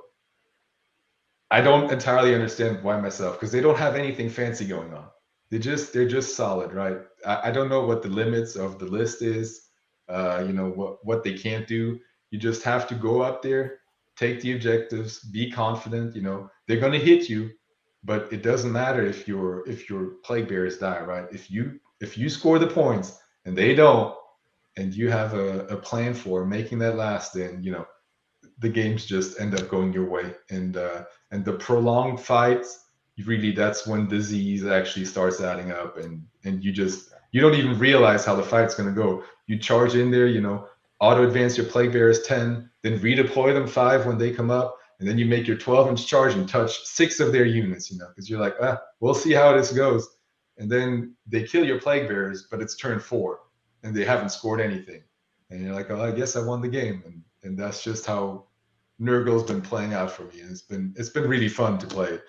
I 1.51 1.61
don't 1.61 1.91
entirely 1.91 2.33
understand 2.33 2.83
why 2.83 2.99
myself 2.99 3.35
because 3.35 3.51
they 3.51 3.61
don't 3.61 3.77
have 3.77 3.95
anything 3.95 4.29
fancy 4.29 4.65
going 4.65 4.93
on. 4.93 5.07
They 5.51 5.59
just 5.59 5.93
they're 5.93 6.07
just 6.07 6.35
solid, 6.35 6.73
right? 6.73 6.99
I, 7.25 7.49
I 7.49 7.51
don't 7.51 7.69
know 7.69 7.85
what 7.85 8.01
the 8.03 8.09
limits 8.09 8.55
of 8.55 8.79
the 8.79 8.85
list 8.85 9.21
is. 9.21 9.67
Uh, 10.07 10.43
you 10.45 10.53
know 10.53 10.69
what 10.69 11.05
what 11.05 11.23
they 11.23 11.33
can't 11.33 11.67
do 11.67 11.99
you 12.31 12.39
just 12.39 12.63
have 12.63 12.87
to 12.87 12.95
go 12.95 13.21
up 13.21 13.41
there, 13.41 13.79
take 14.17 14.41
the 14.41 14.53
objectives, 14.53 15.19
be 15.19 15.51
confident. 15.51 16.15
You 16.15 16.21
know 16.21 16.49
they're 16.67 16.79
to 16.79 16.99
hit 16.99 17.29
you, 17.29 17.51
but 18.03 18.31
it 18.31 18.43
doesn't 18.43 18.71
matter 18.71 19.05
if 19.05 19.27
your 19.27 19.67
if 19.67 19.89
your 19.89 20.15
plague 20.23 20.47
bearers 20.47 20.77
die, 20.77 21.01
right? 21.01 21.25
If 21.31 21.49
you 21.49 21.79
if 22.01 22.17
you 22.17 22.29
score 22.29 22.59
the 22.59 22.67
points 22.67 23.19
and 23.45 23.57
they 23.57 23.73
don't, 23.73 24.15
and 24.77 24.93
you 24.93 25.09
have 25.09 25.33
a, 25.33 25.65
a 25.67 25.77
plan 25.77 26.13
for 26.13 26.45
making 26.45 26.79
that 26.79 26.95
last, 26.95 27.33
then 27.33 27.63
you 27.63 27.71
know 27.71 27.85
the 28.59 28.69
games 28.69 29.05
just 29.05 29.39
end 29.39 29.59
up 29.59 29.69
going 29.69 29.93
your 29.93 30.09
way. 30.09 30.33
And 30.49 30.77
uh, 30.77 31.05
and 31.31 31.43
the 31.43 31.53
prolonged 31.53 32.19
fights, 32.19 32.85
really 33.25 33.51
that's 33.51 33.87
when 33.87 34.07
disease 34.07 34.65
actually 34.65 35.05
starts 35.05 35.41
adding 35.41 35.71
up, 35.71 35.97
and 35.97 36.25
and 36.43 36.63
you 36.63 36.71
just 36.71 37.11
you 37.31 37.41
don't 37.41 37.55
even 37.55 37.77
realize 37.77 38.25
how 38.25 38.35
the 38.35 38.43
fight's 38.43 38.75
going 38.75 38.89
to 38.89 38.95
go. 38.95 39.23
You 39.47 39.57
charge 39.57 39.95
in 39.95 40.11
there, 40.11 40.27
you 40.27 40.41
know, 40.41 40.67
auto 40.99 41.25
advance 41.25 41.57
your 41.57 41.65
plague 41.65 41.91
bearers 41.91 42.23
10, 42.23 42.69
then 42.83 42.99
redeploy 42.99 43.53
them 43.53 43.67
five 43.67 44.05
when 44.05 44.17
they 44.17 44.31
come 44.31 44.51
up, 44.51 44.77
and 44.99 45.07
then 45.07 45.17
you 45.17 45.25
make 45.25 45.47
your 45.47 45.57
12 45.57 45.89
inch 45.89 46.07
charge 46.07 46.33
and 46.33 46.47
touch 46.47 46.79
six 46.85 47.19
of 47.19 47.31
their 47.31 47.45
units, 47.45 47.91
you 47.91 47.97
know, 47.97 48.07
because 48.09 48.29
you're 48.29 48.39
like, 48.39 48.55
ah, 48.61 48.79
we'll 48.99 49.13
see 49.13 49.33
how 49.33 49.55
this 49.55 49.71
goes. 49.71 50.07
And 50.57 50.69
then 50.69 51.15
they 51.25 51.43
kill 51.43 51.65
your 51.65 51.79
plague 51.79 52.07
bearers, 52.07 52.47
but 52.51 52.61
it's 52.61 52.75
turn 52.75 52.99
four 52.99 53.39
and 53.83 53.95
they 53.95 54.03
haven't 54.03 54.29
scored 54.29 54.59
anything. 54.59 55.01
And 55.49 55.63
you're 55.63 55.73
like, 55.73 55.89
oh, 55.89 56.03
I 56.03 56.11
guess 56.11 56.35
I 56.35 56.45
won 56.45 56.61
the 56.61 56.67
game. 56.67 57.01
And 57.05 57.23
and 57.43 57.57
that's 57.57 57.81
just 57.81 58.05
how 58.05 58.45
Nurgle's 58.99 59.43
been 59.43 59.61
playing 59.61 59.93
out 59.93 60.11
for 60.11 60.23
me. 60.23 60.41
And 60.41 60.51
it's 60.51 60.61
been 60.61 60.93
it's 60.97 61.09
been 61.09 61.27
really 61.27 61.47
fun 61.47 61.77
to 61.79 61.87
play 61.87 62.19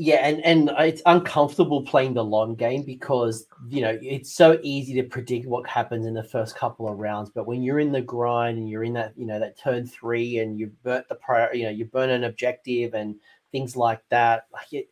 yeah, 0.00 0.18
and 0.28 0.44
and 0.44 0.70
it's 0.78 1.02
uncomfortable 1.06 1.82
playing 1.82 2.14
the 2.14 2.24
long 2.24 2.54
game 2.54 2.84
because 2.84 3.46
you 3.68 3.80
know 3.80 3.98
it's 4.00 4.32
so 4.32 4.60
easy 4.62 4.94
to 4.94 5.02
predict 5.02 5.46
what 5.46 5.68
happens 5.68 6.06
in 6.06 6.14
the 6.14 6.22
first 6.22 6.54
couple 6.54 6.88
of 6.88 6.98
rounds. 6.98 7.30
But 7.34 7.48
when 7.48 7.64
you're 7.64 7.80
in 7.80 7.90
the 7.90 8.00
grind 8.00 8.58
and 8.58 8.70
you're 8.70 8.84
in 8.84 8.92
that 8.92 9.12
you 9.16 9.26
know 9.26 9.40
that 9.40 9.58
turn 9.58 9.88
three 9.88 10.38
and 10.38 10.56
you 10.56 10.70
burn 10.84 11.02
the 11.08 11.16
prior, 11.16 11.52
you 11.52 11.64
know 11.64 11.70
you 11.70 11.84
burn 11.84 12.10
an 12.10 12.22
objective 12.22 12.94
and 12.94 13.16
things 13.50 13.74
like 13.74 14.00
that, 14.10 14.46
like 14.52 14.72
it, 14.72 14.88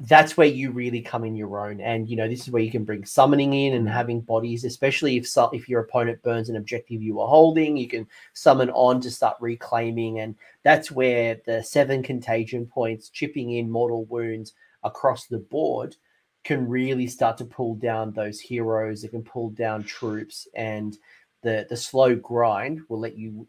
that's 0.00 0.36
where 0.36 0.46
you 0.46 0.70
really 0.70 1.00
come 1.00 1.24
in 1.24 1.34
your 1.34 1.66
own. 1.66 1.80
And 1.80 2.08
you 2.08 2.16
know, 2.16 2.28
this 2.28 2.42
is 2.42 2.50
where 2.50 2.62
you 2.62 2.70
can 2.70 2.84
bring 2.84 3.04
summoning 3.04 3.52
in 3.52 3.74
and 3.74 3.88
mm. 3.88 3.92
having 3.92 4.20
bodies, 4.20 4.64
especially 4.64 5.16
if 5.16 5.28
if 5.52 5.68
your 5.68 5.80
opponent 5.80 6.22
burns 6.22 6.48
an 6.48 6.56
objective 6.56 7.02
you 7.02 7.16
were 7.16 7.26
holding, 7.26 7.76
you 7.76 7.88
can 7.88 8.06
summon 8.32 8.70
on 8.70 9.00
to 9.00 9.10
start 9.10 9.36
reclaiming. 9.40 10.20
And 10.20 10.36
that's 10.62 10.90
where 10.90 11.40
the 11.46 11.62
seven 11.62 12.02
contagion 12.02 12.66
points, 12.66 13.08
chipping 13.08 13.52
in 13.52 13.70
mortal 13.70 14.04
wounds 14.04 14.54
across 14.84 15.26
the 15.26 15.38
board 15.38 15.96
can 16.44 16.68
really 16.68 17.08
start 17.08 17.36
to 17.38 17.44
pull 17.44 17.74
down 17.74 18.12
those 18.12 18.38
heroes. 18.38 19.02
It 19.02 19.10
can 19.10 19.24
pull 19.24 19.50
down 19.50 19.82
troops, 19.82 20.46
and 20.54 20.96
the 21.42 21.66
the 21.68 21.76
slow 21.76 22.14
grind 22.14 22.82
will 22.88 23.00
let 23.00 23.18
you 23.18 23.48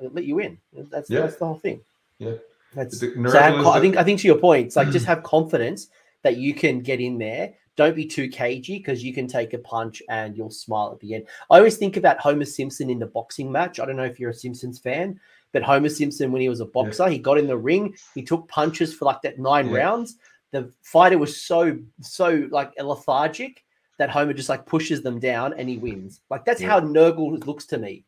let 0.00 0.24
you 0.24 0.38
in. 0.38 0.58
That's 0.72 1.10
Yeah. 1.10 1.22
that's 1.22 1.36
the 1.36 1.46
whole 1.46 1.58
thing. 1.58 1.80
Yeah. 2.18 2.36
That's 2.74 3.00
so 3.00 3.06
have, 3.40 3.66
I 3.66 3.80
think 3.80 3.96
I 3.96 4.04
think 4.04 4.20
to 4.20 4.28
your 4.28 4.38
point, 4.38 4.66
it's 4.66 4.76
like 4.76 4.90
just 4.90 5.06
have 5.12 5.22
confidence 5.22 5.88
that 6.22 6.36
you 6.36 6.54
can 6.54 6.80
get 6.80 7.00
in 7.00 7.18
there. 7.18 7.54
Don't 7.76 7.94
be 7.94 8.04
too 8.06 8.28
cagey 8.28 8.78
because 8.78 9.04
you 9.04 9.14
can 9.14 9.28
take 9.28 9.54
a 9.54 9.58
punch 9.58 10.02
and 10.08 10.36
you'll 10.36 10.50
smile 10.50 10.90
at 10.92 10.98
the 11.00 11.14
end. 11.14 11.26
I 11.48 11.58
always 11.58 11.76
think 11.76 11.96
about 11.96 12.18
Homer 12.18 12.44
Simpson 12.44 12.90
in 12.90 12.98
the 12.98 13.06
boxing 13.06 13.52
match. 13.52 13.78
I 13.78 13.86
don't 13.86 13.96
know 13.96 14.04
if 14.04 14.18
you're 14.18 14.30
a 14.30 14.34
Simpsons 14.34 14.80
fan, 14.80 15.18
but 15.52 15.62
Homer 15.62 15.88
Simpson, 15.88 16.32
when 16.32 16.42
he 16.42 16.48
was 16.48 16.58
a 16.60 16.66
boxer, 16.66 17.08
he 17.08 17.18
got 17.18 17.38
in 17.38 17.46
the 17.46 17.56
ring, 17.56 17.94
he 18.14 18.22
took 18.22 18.48
punches 18.48 18.92
for 18.92 19.04
like 19.04 19.22
that 19.22 19.38
nine 19.38 19.68
Yeah. 19.68 19.76
rounds. 19.76 20.16
The 20.50 20.72
fighter 20.82 21.18
was 21.18 21.40
so 21.42 21.78
so 22.00 22.48
like 22.50 22.72
lethargic 22.82 23.64
that 23.98 24.10
Homer 24.10 24.32
just 24.32 24.48
like 24.48 24.66
pushes 24.66 25.02
them 25.02 25.20
down 25.20 25.54
and 25.54 25.68
he 25.68 25.78
wins. 25.78 26.20
Like 26.30 26.44
that's 26.44 26.60
Yeah. 26.60 26.68
how 26.70 26.80
Nurgle 26.80 27.44
looks 27.46 27.66
to 27.66 27.78
me. 27.78 28.04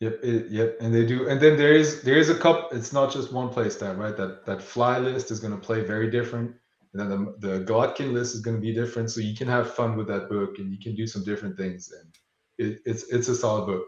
Yep, 0.00 0.20
it, 0.22 0.50
yep, 0.50 0.76
and 0.80 0.92
they 0.94 1.06
do, 1.06 1.28
and 1.28 1.40
then 1.40 1.56
there 1.56 1.72
is 1.72 2.02
there 2.02 2.16
is 2.16 2.28
a 2.28 2.34
couple. 2.34 2.76
It's 2.76 2.92
not 2.92 3.12
just 3.12 3.32
one 3.32 3.48
play 3.48 3.70
style, 3.70 3.94
right? 3.94 4.16
That 4.16 4.44
that 4.44 4.60
fly 4.62 4.98
list 4.98 5.30
is 5.30 5.40
going 5.40 5.54
to 5.54 5.66
play 5.66 5.82
very 5.82 6.10
different, 6.10 6.54
and 6.92 7.00
then 7.00 7.08
the 7.38 7.48
the 7.48 7.64
Glottkin 7.64 8.12
list 8.12 8.34
is 8.34 8.40
going 8.40 8.56
to 8.56 8.60
be 8.60 8.74
different. 8.74 9.10
So 9.10 9.20
you 9.20 9.36
can 9.36 9.48
have 9.48 9.72
fun 9.72 9.96
with 9.96 10.08
that 10.08 10.28
book, 10.28 10.58
and 10.58 10.70
you 10.72 10.78
can 10.82 10.94
do 10.96 11.06
some 11.06 11.24
different 11.24 11.56
things, 11.56 11.92
and 11.92 12.12
it, 12.58 12.80
it's 12.84 13.04
it's 13.04 13.28
a 13.28 13.36
solid 13.36 13.66
book. 13.66 13.86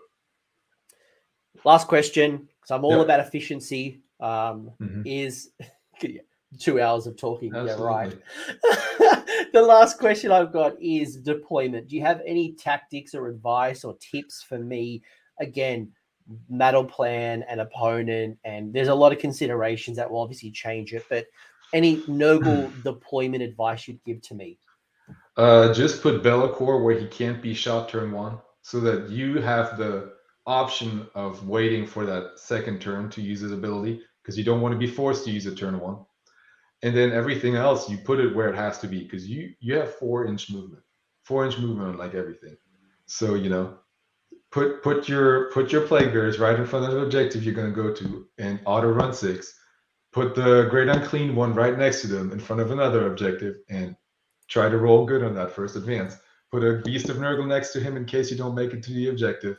Last 1.64 1.88
question, 1.88 2.48
because 2.60 2.70
I'm 2.70 2.84
all 2.84 2.98
Yeah. 2.98 3.02
about 3.04 3.20
efficiency. 3.20 4.02
Um, 4.20 4.70
Mhm. 4.80 5.02
is 5.04 5.50
two 6.58 6.80
hours 6.80 7.06
of 7.06 7.16
talking. 7.16 7.52
Yeah, 7.54 7.74
right. 7.78 8.14
The 9.52 9.62
last 9.62 9.98
question 9.98 10.32
I've 10.32 10.52
got 10.52 10.80
is 10.82 11.16
deployment. 11.16 11.88
Do 11.88 11.96
you 11.96 12.02
have 12.02 12.20
any 12.26 12.52
tactics 12.52 13.14
or 13.14 13.28
advice 13.28 13.84
or 13.84 13.96
tips 13.98 14.42
for 14.42 14.58
me? 14.58 15.02
Again, 15.40 15.92
battle 16.50 16.84
plan 16.84 17.44
and 17.48 17.60
opponent, 17.60 18.38
and 18.44 18.72
there's 18.72 18.88
a 18.88 18.94
lot 18.94 19.12
of 19.12 19.18
considerations 19.18 19.96
that 19.96 20.10
will 20.10 20.20
obviously 20.20 20.50
change 20.50 20.92
it. 20.92 21.04
But 21.08 21.26
any 21.72 22.02
noble 22.08 22.72
deployment 22.84 23.42
advice 23.42 23.86
you'd 23.86 24.02
give 24.04 24.22
to 24.22 24.34
me? 24.34 24.58
Uh, 25.36 25.72
just 25.72 26.02
put 26.02 26.22
Be'lakor 26.22 26.82
where 26.82 26.98
he 26.98 27.06
can't 27.06 27.42
be 27.42 27.54
shot 27.54 27.88
turn 27.88 28.12
one, 28.12 28.38
so 28.62 28.80
that 28.80 29.10
you 29.10 29.40
have 29.40 29.78
the 29.78 30.14
option 30.46 31.06
of 31.14 31.46
waiting 31.46 31.86
for 31.86 32.06
that 32.06 32.38
second 32.38 32.80
turn 32.80 33.10
to 33.10 33.20
use 33.20 33.40
his 33.40 33.52
ability, 33.52 34.00
because 34.22 34.38
you 34.38 34.44
don't 34.44 34.60
want 34.60 34.72
to 34.72 34.78
be 34.78 34.86
forced 34.86 35.24
to 35.24 35.30
use 35.30 35.46
a 35.46 35.54
turn 35.54 35.78
one. 35.78 35.98
And 36.82 36.96
then 36.96 37.12
everything 37.12 37.56
else, 37.56 37.88
you 37.88 37.98
put 37.98 38.20
it 38.20 38.34
where 38.34 38.48
it 38.48 38.56
has 38.56 38.78
to 38.78 38.88
be, 38.88 39.02
because 39.02 39.28
you 39.28 39.50
you 39.60 39.74
have 39.76 39.94
four 39.94 40.26
inch 40.26 40.50
movement, 40.50 40.82
four 41.22 41.44
inch 41.44 41.58
movement 41.58 41.88
on 41.90 41.98
like 41.98 42.14
everything. 42.14 42.56
So 43.06 43.34
you 43.34 43.50
know, 43.50 43.78
put 44.51 44.82
put 44.82 45.09
your 45.09 45.51
put 45.52 45.73
your 45.73 45.82
plague 45.82 46.12
bears 46.12 46.39
right 46.39 46.59
in 46.59 46.66
front 46.66 46.86
of 46.86 46.93
the 46.93 47.01
objective 47.01 47.44
you're 47.44 47.55
going 47.55 47.73
to 47.73 47.82
go 47.82 47.93
to, 47.93 48.27
and 48.39 48.60
auto 48.64 48.89
run 48.89 49.12
six. 49.12 49.52
Put 50.12 50.35
the 50.35 50.66
great 50.70 50.89
unclean 50.89 51.35
one 51.36 51.55
right 51.55 51.77
next 51.77 52.01
to 52.02 52.06
them 52.06 52.32
in 52.32 52.40
front 52.40 52.62
of 52.62 52.70
another 52.70 53.06
objective, 53.09 53.56
and 53.68 53.97
try 54.48 54.68
to 54.68 54.78
roll 54.78 55.05
good 55.05 55.23
on 55.23 55.35
that 55.35 55.52
first 55.52 55.77
advance. 55.77 56.16
Put 56.51 56.64
a 56.64 56.81
beast 56.85 57.09
of 57.09 57.16
Nurgle 57.16 57.47
next 57.47 57.73
to 57.73 57.81
him 57.81 57.97
in 57.97 58.05
case 58.05 58.31
you 58.31 58.36
don't 58.36 58.55
make 58.55 58.73
it 58.73 58.82
to 58.85 58.93
the 58.93 59.09
objective, 59.09 59.59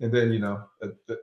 and 0.00 0.12
then 0.12 0.32
you 0.32 0.40
know, 0.40 0.64
uh, 0.82 0.88
uh, 1.10 1.14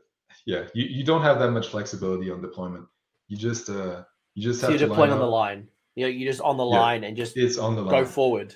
yeah, 0.46 0.66
you, 0.74 0.86
you 0.86 1.04
don't 1.04 1.24
have 1.24 1.40
that 1.40 1.52
much 1.52 1.68
flexibility 1.68 2.32
on 2.32 2.42
deployment. 2.42 2.86
You 3.28 3.38
just 3.38 3.70
uh 3.70 4.04
you 4.36 4.44
just 4.44 4.62
So 4.62 4.68
have 4.68 4.80
you're 4.80 4.88
to 4.88 4.94
deploying 4.94 5.12
on 5.12 5.20
the 5.20 5.26
line. 5.26 5.68
You 5.96 6.06
know, 6.06 6.10
you're 6.10 6.32
just 6.32 6.42
on 6.42 6.56
the 6.58 6.66
Yeah. 6.66 6.80
line 6.80 7.04
and 7.04 7.18
just 7.18 7.36
It's 7.36 7.58
on 7.58 7.76
the 7.76 7.82
line. 7.82 8.04
go 8.04 8.06
forward. 8.06 8.56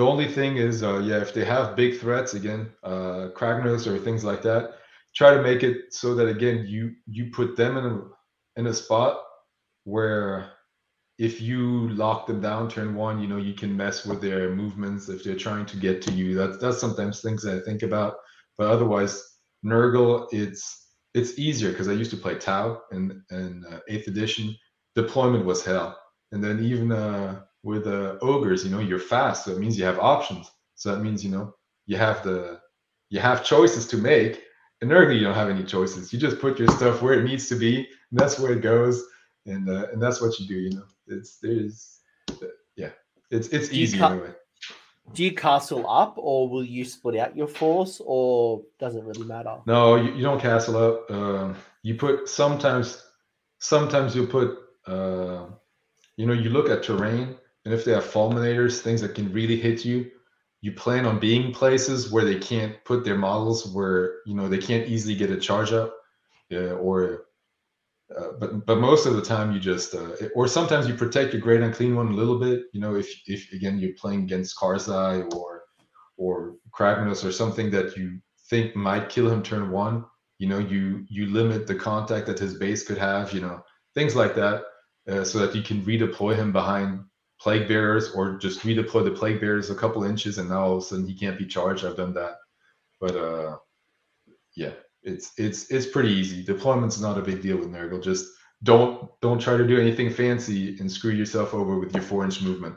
The 0.00 0.06
only 0.06 0.28
thing 0.28 0.56
is, 0.56 0.82
uh, 0.82 1.00
yeah, 1.00 1.20
if 1.20 1.34
they 1.34 1.44
have 1.44 1.76
big 1.76 2.00
threats 2.00 2.32
again, 2.32 2.72
uh, 2.82 3.28
or 3.38 3.98
things 3.98 4.24
like 4.24 4.40
that, 4.40 4.76
try 5.14 5.34
to 5.34 5.42
make 5.42 5.62
it 5.62 5.92
so 5.92 6.14
that 6.14 6.26
again 6.26 6.64
you 6.66 6.94
you 7.06 7.30
put 7.30 7.54
them 7.54 7.76
in 7.76 7.84
a 7.84 8.00
in 8.56 8.66
a 8.68 8.72
spot 8.72 9.22
where 9.84 10.52
if 11.18 11.42
you 11.42 11.90
lock 11.90 12.26
them 12.26 12.40
down 12.40 12.70
turn 12.70 12.94
one, 12.94 13.20
you 13.20 13.28
know 13.28 13.36
you 13.36 13.52
can 13.52 13.76
mess 13.76 14.06
with 14.06 14.22
their 14.22 14.54
movements 14.54 15.10
if 15.10 15.22
they're 15.22 15.36
trying 15.36 15.66
to 15.66 15.76
get 15.76 16.00
to 16.00 16.12
you. 16.12 16.34
That's 16.34 16.56
that's 16.56 16.80
sometimes 16.80 17.20
things 17.20 17.42
that 17.42 17.56
I 17.58 17.60
think 17.60 17.82
about. 17.82 18.14
But 18.56 18.68
otherwise, 18.68 19.22
Nurgle, 19.66 20.28
it's 20.32 20.62
it's 21.12 21.38
easier 21.38 21.72
because 21.72 21.88
I 21.88 21.92
used 21.92 22.12
to 22.12 22.16
play 22.16 22.36
Tau 22.36 22.80
in 22.90 23.22
and 23.28 23.66
uh, 23.66 23.80
eighth 23.86 24.08
edition. 24.08 24.56
Deployment 24.96 25.44
was 25.44 25.62
hell, 25.62 26.00
and 26.32 26.42
then 26.42 26.64
even 26.64 26.90
uh, 26.90 27.42
with 27.62 27.86
uh, 27.86 28.16
ogres, 28.22 28.64
you 28.64 28.70
know, 28.70 28.80
you're 28.80 28.98
fast, 28.98 29.44
so 29.44 29.52
it 29.52 29.58
means 29.58 29.78
you 29.78 29.84
have 29.84 29.98
options. 29.98 30.50
So 30.74 30.94
that 30.94 31.02
means 31.02 31.24
you 31.24 31.30
know 31.30 31.54
you 31.86 31.96
have 31.96 32.22
the 32.22 32.60
you 33.10 33.20
have 33.20 33.44
choices 33.44 33.86
to 33.88 33.96
make. 33.96 34.42
In 34.82 34.88
Nurgle, 34.88 35.14
you 35.14 35.24
don't 35.24 35.34
have 35.34 35.50
any 35.50 35.64
choices. 35.64 36.10
You 36.12 36.18
just 36.18 36.40
put 36.40 36.58
your 36.58 36.68
stuff 36.68 37.02
where 37.02 37.12
it 37.12 37.24
needs 37.24 37.48
to 37.48 37.54
be, 37.54 37.76
and 38.10 38.18
that's 38.18 38.38
where 38.38 38.52
it 38.52 38.62
goes, 38.62 39.04
and 39.46 39.68
uh, 39.68 39.88
and 39.92 40.00
that's 40.00 40.22
what 40.22 40.38
you 40.38 40.46
do. 40.46 40.54
You 40.54 40.70
know, 40.70 40.84
it's 41.06 41.38
there's 41.38 42.00
yeah, 42.76 42.90
it's 43.30 43.48
it's 43.48 43.72
easy 43.72 43.98
cut- 43.98 44.12
anyway. 44.12 44.30
Do 45.12 45.24
you 45.24 45.34
castle 45.34 45.88
up 45.90 46.14
or 46.18 46.48
will 46.48 46.64
you 46.64 46.84
split 46.84 47.16
out 47.16 47.36
your 47.36 47.48
force 47.48 48.00
or 48.04 48.62
doesn't 48.78 49.04
really 49.04 49.24
matter? 49.24 49.58
No, 49.66 49.96
you, 49.96 50.14
you 50.14 50.22
don't 50.22 50.40
castle 50.40 50.76
up. 50.76 51.10
Um, 51.10 51.56
you 51.82 51.96
put 51.96 52.28
sometimes, 52.28 53.02
sometimes 53.58 54.14
you'll 54.14 54.28
put, 54.28 54.56
uh, 54.86 55.46
you 56.16 56.26
know, 56.26 56.32
you 56.32 56.50
look 56.50 56.68
at 56.68 56.84
terrain, 56.84 57.36
and 57.64 57.74
if 57.74 57.84
they 57.84 57.92
have 57.92 58.04
fulminators, 58.04 58.80
things 58.80 59.00
that 59.02 59.14
can 59.14 59.32
really 59.32 59.56
hit 59.56 59.84
you, 59.84 60.10
you 60.62 60.72
plan 60.72 61.06
on 61.06 61.18
being 61.18 61.52
places 61.52 62.10
where 62.10 62.24
they 62.24 62.38
can't 62.38 62.82
put 62.84 63.04
their 63.04 63.16
models 63.16 63.66
where 63.72 64.16
you 64.26 64.34
know 64.34 64.48
they 64.48 64.58
can't 64.58 64.88
easily 64.88 65.14
get 65.14 65.30
a 65.30 65.36
charge 65.36 65.72
up, 65.72 65.94
yeah, 66.48 66.72
or. 66.72 67.26
Uh, 68.18 68.32
but 68.40 68.66
but 68.66 68.80
most 68.80 69.06
of 69.06 69.14
the 69.14 69.22
time 69.22 69.52
you 69.52 69.60
just 69.60 69.94
uh, 69.94 70.10
or 70.34 70.48
sometimes 70.48 70.88
you 70.88 70.94
protect 70.94 71.32
your 71.32 71.40
great 71.40 71.60
unclean 71.60 71.94
one 71.94 72.08
a 72.08 72.16
little 72.16 72.40
bit. 72.40 72.64
You 72.72 72.80
know 72.80 72.96
if 72.96 73.08
if 73.26 73.52
again 73.52 73.78
you're 73.78 73.94
playing 74.00 74.24
against 74.24 74.56
Karzai 74.58 75.32
or 75.32 75.62
or 76.16 76.56
Kragnos 76.72 77.24
or 77.24 77.30
something 77.30 77.70
that 77.70 77.96
you 77.96 78.20
think 78.48 78.74
might 78.74 79.08
kill 79.08 79.30
him 79.30 79.42
turn 79.42 79.70
one, 79.70 80.04
you 80.38 80.48
know, 80.48 80.58
you 80.58 81.04
you 81.08 81.26
limit 81.26 81.66
the 81.66 81.74
contact 81.74 82.26
that 82.26 82.38
his 82.38 82.54
base 82.54 82.82
could 82.86 82.98
have, 82.98 83.32
you 83.32 83.40
know, 83.40 83.62
things 83.94 84.16
like 84.16 84.34
that, 84.34 84.64
uh, 85.08 85.22
so 85.22 85.38
that 85.38 85.54
you 85.54 85.62
can 85.62 85.82
redeploy 85.82 86.34
him 86.34 86.50
behind 86.52 87.00
plague 87.40 87.66
bearers 87.68 88.12
or 88.12 88.36
just 88.36 88.60
redeploy 88.60 89.04
the 89.04 89.10
plague 89.10 89.40
bearers 89.40 89.70
a 89.70 89.74
couple 89.74 90.04
inches, 90.04 90.38
and 90.38 90.48
now 90.48 90.62
all 90.64 90.76
of 90.76 90.82
a 90.82 90.86
sudden 90.86 91.06
he 91.06 91.14
can't 91.14 91.38
be 91.38 91.46
charged. 91.46 91.84
I've 91.84 91.96
done 91.96 92.14
that, 92.14 92.34
but 93.00 93.16
uh, 93.16 93.56
yeah, 94.54 94.72
it's 95.02 95.32
it's 95.38 95.70
it's 95.70 95.86
pretty 95.86 96.10
easy. 96.10 96.42
Deployment's 96.44 97.00
not 97.00 97.18
a 97.18 97.22
big 97.22 97.40
deal 97.42 97.56
with 97.56 97.70
Nurgle. 97.70 98.02
Just 98.02 98.26
don't 98.62 99.08
don't 99.22 99.40
try 99.40 99.56
to 99.56 99.66
do 99.66 99.80
anything 99.80 100.10
fancy 100.12 100.76
and 100.78 100.90
screw 100.90 101.12
yourself 101.12 101.54
over 101.54 101.78
with 101.78 101.94
your 101.94 102.02
four 102.02 102.24
inch 102.24 102.42
movement. 102.42 102.76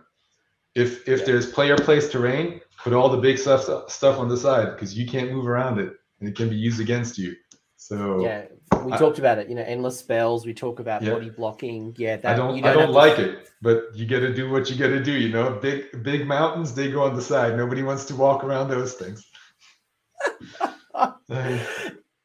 If 0.75 1.07
if 1.07 1.19
Yeah. 1.19 1.25
there's 1.25 1.51
player 1.51 1.75
place 1.77 2.09
terrain, 2.09 2.61
put 2.81 2.93
all 2.93 3.09
the 3.09 3.17
big 3.17 3.37
stuff 3.37 3.89
stuff 3.91 4.17
on 4.17 4.29
the 4.29 4.37
side 4.37 4.73
because 4.73 4.97
you 4.97 5.05
can't 5.05 5.31
move 5.31 5.47
around 5.47 5.79
it 5.79 5.93
and 6.19 6.29
it 6.29 6.35
can 6.37 6.49
be 6.49 6.55
used 6.55 6.79
against 6.79 7.17
you. 7.17 7.35
So 7.83 8.21
Yeah, 8.23 8.45
we 8.85 8.93
I- 8.93 8.97
talked 8.97 9.19
about 9.19 9.39
it. 9.39 9.49
You 9.49 9.55
know, 9.55 9.61
endless 9.63 9.99
spells. 9.99 10.45
We 10.45 10.53
talk 10.53 10.79
about 10.79 11.01
Yeah. 11.01 11.15
body 11.15 11.29
blocking. 11.29 11.93
Yeah, 11.97 12.15
that 12.15 12.33
I 12.33 12.37
don't, 12.37 12.55
you 12.55 12.63
I 12.63 12.71
don't 12.73 12.87
to- 12.87 12.93
like 12.93 13.19
it, 13.19 13.49
but 13.61 13.93
you 13.93 14.05
got 14.05 14.21
to 14.21 14.33
do 14.33 14.49
what 14.49 14.69
you 14.69 14.77
got 14.77 14.87
to 14.87 15.03
do. 15.03 15.11
You 15.11 15.29
know, 15.33 15.59
big 15.61 16.01
big 16.01 16.25
mountains 16.25 16.73
they 16.73 16.89
go 16.89 17.03
on 17.03 17.13
the 17.13 17.21
side. 17.21 17.57
Nobody 17.57 17.83
wants 17.83 18.05
to 18.05 18.15
walk 18.15 18.45
around 18.45 18.69
those 18.69 18.93
things. 18.93 19.25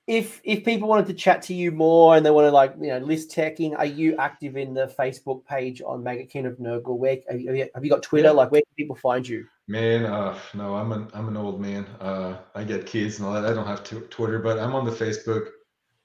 If 0.07 0.41
if 0.43 0.65
people 0.65 0.89
wanted 0.89 1.07
to 1.09 1.13
chat 1.13 1.43
to 1.43 1.55
you 1.55 1.71
more 1.71 2.17
and 2.17 2.25
they 2.25 2.31
want 2.31 2.47
to 2.47 2.51
like 2.51 2.73
you 2.81 2.87
know 2.89 2.99
list 2.99 3.31
teching, 3.31 3.77
are 3.77 3.85
you 3.85 4.17
active 4.17 4.57
in 4.57 4.73
the 4.73 4.87
Facebook 4.99 5.45
page 5.45 5.83
on 5.83 6.03
Maggotkin 6.03 6.47
of 6.47 6.57
Nurgle? 6.57 6.97
Where 6.97 7.19
have 7.29 7.39
you, 7.41 7.69
have 7.75 7.85
you 7.85 7.91
got 7.91 8.03
Twitter? 8.03 8.29
Yeah. 8.29 8.41
Like 8.41 8.51
where 8.51 8.63
can 8.63 8.75
people 8.75 8.97
find 8.97 9.29
you? 9.29 9.45
Man, 9.69 10.07
uh, 10.07 10.39
no, 10.55 10.75
I'm 10.77 10.93
an 10.93 11.09
I'm 11.13 11.29
an 11.29 11.37
old 11.37 11.61
man. 11.61 11.85
Uh, 12.01 12.39
I 12.55 12.65
get 12.65 12.87
kids 12.87 13.19
and 13.19 13.29
all 13.29 13.35
that. 13.35 13.45
I 13.45 13.53
don't 13.53 13.67
have 13.67 13.85
t- 13.85 14.01
Twitter, 14.09 14.39
but 14.39 14.59
I'm 14.59 14.75
on 14.75 14.87
the 14.87 14.91
Facebook. 14.91 15.51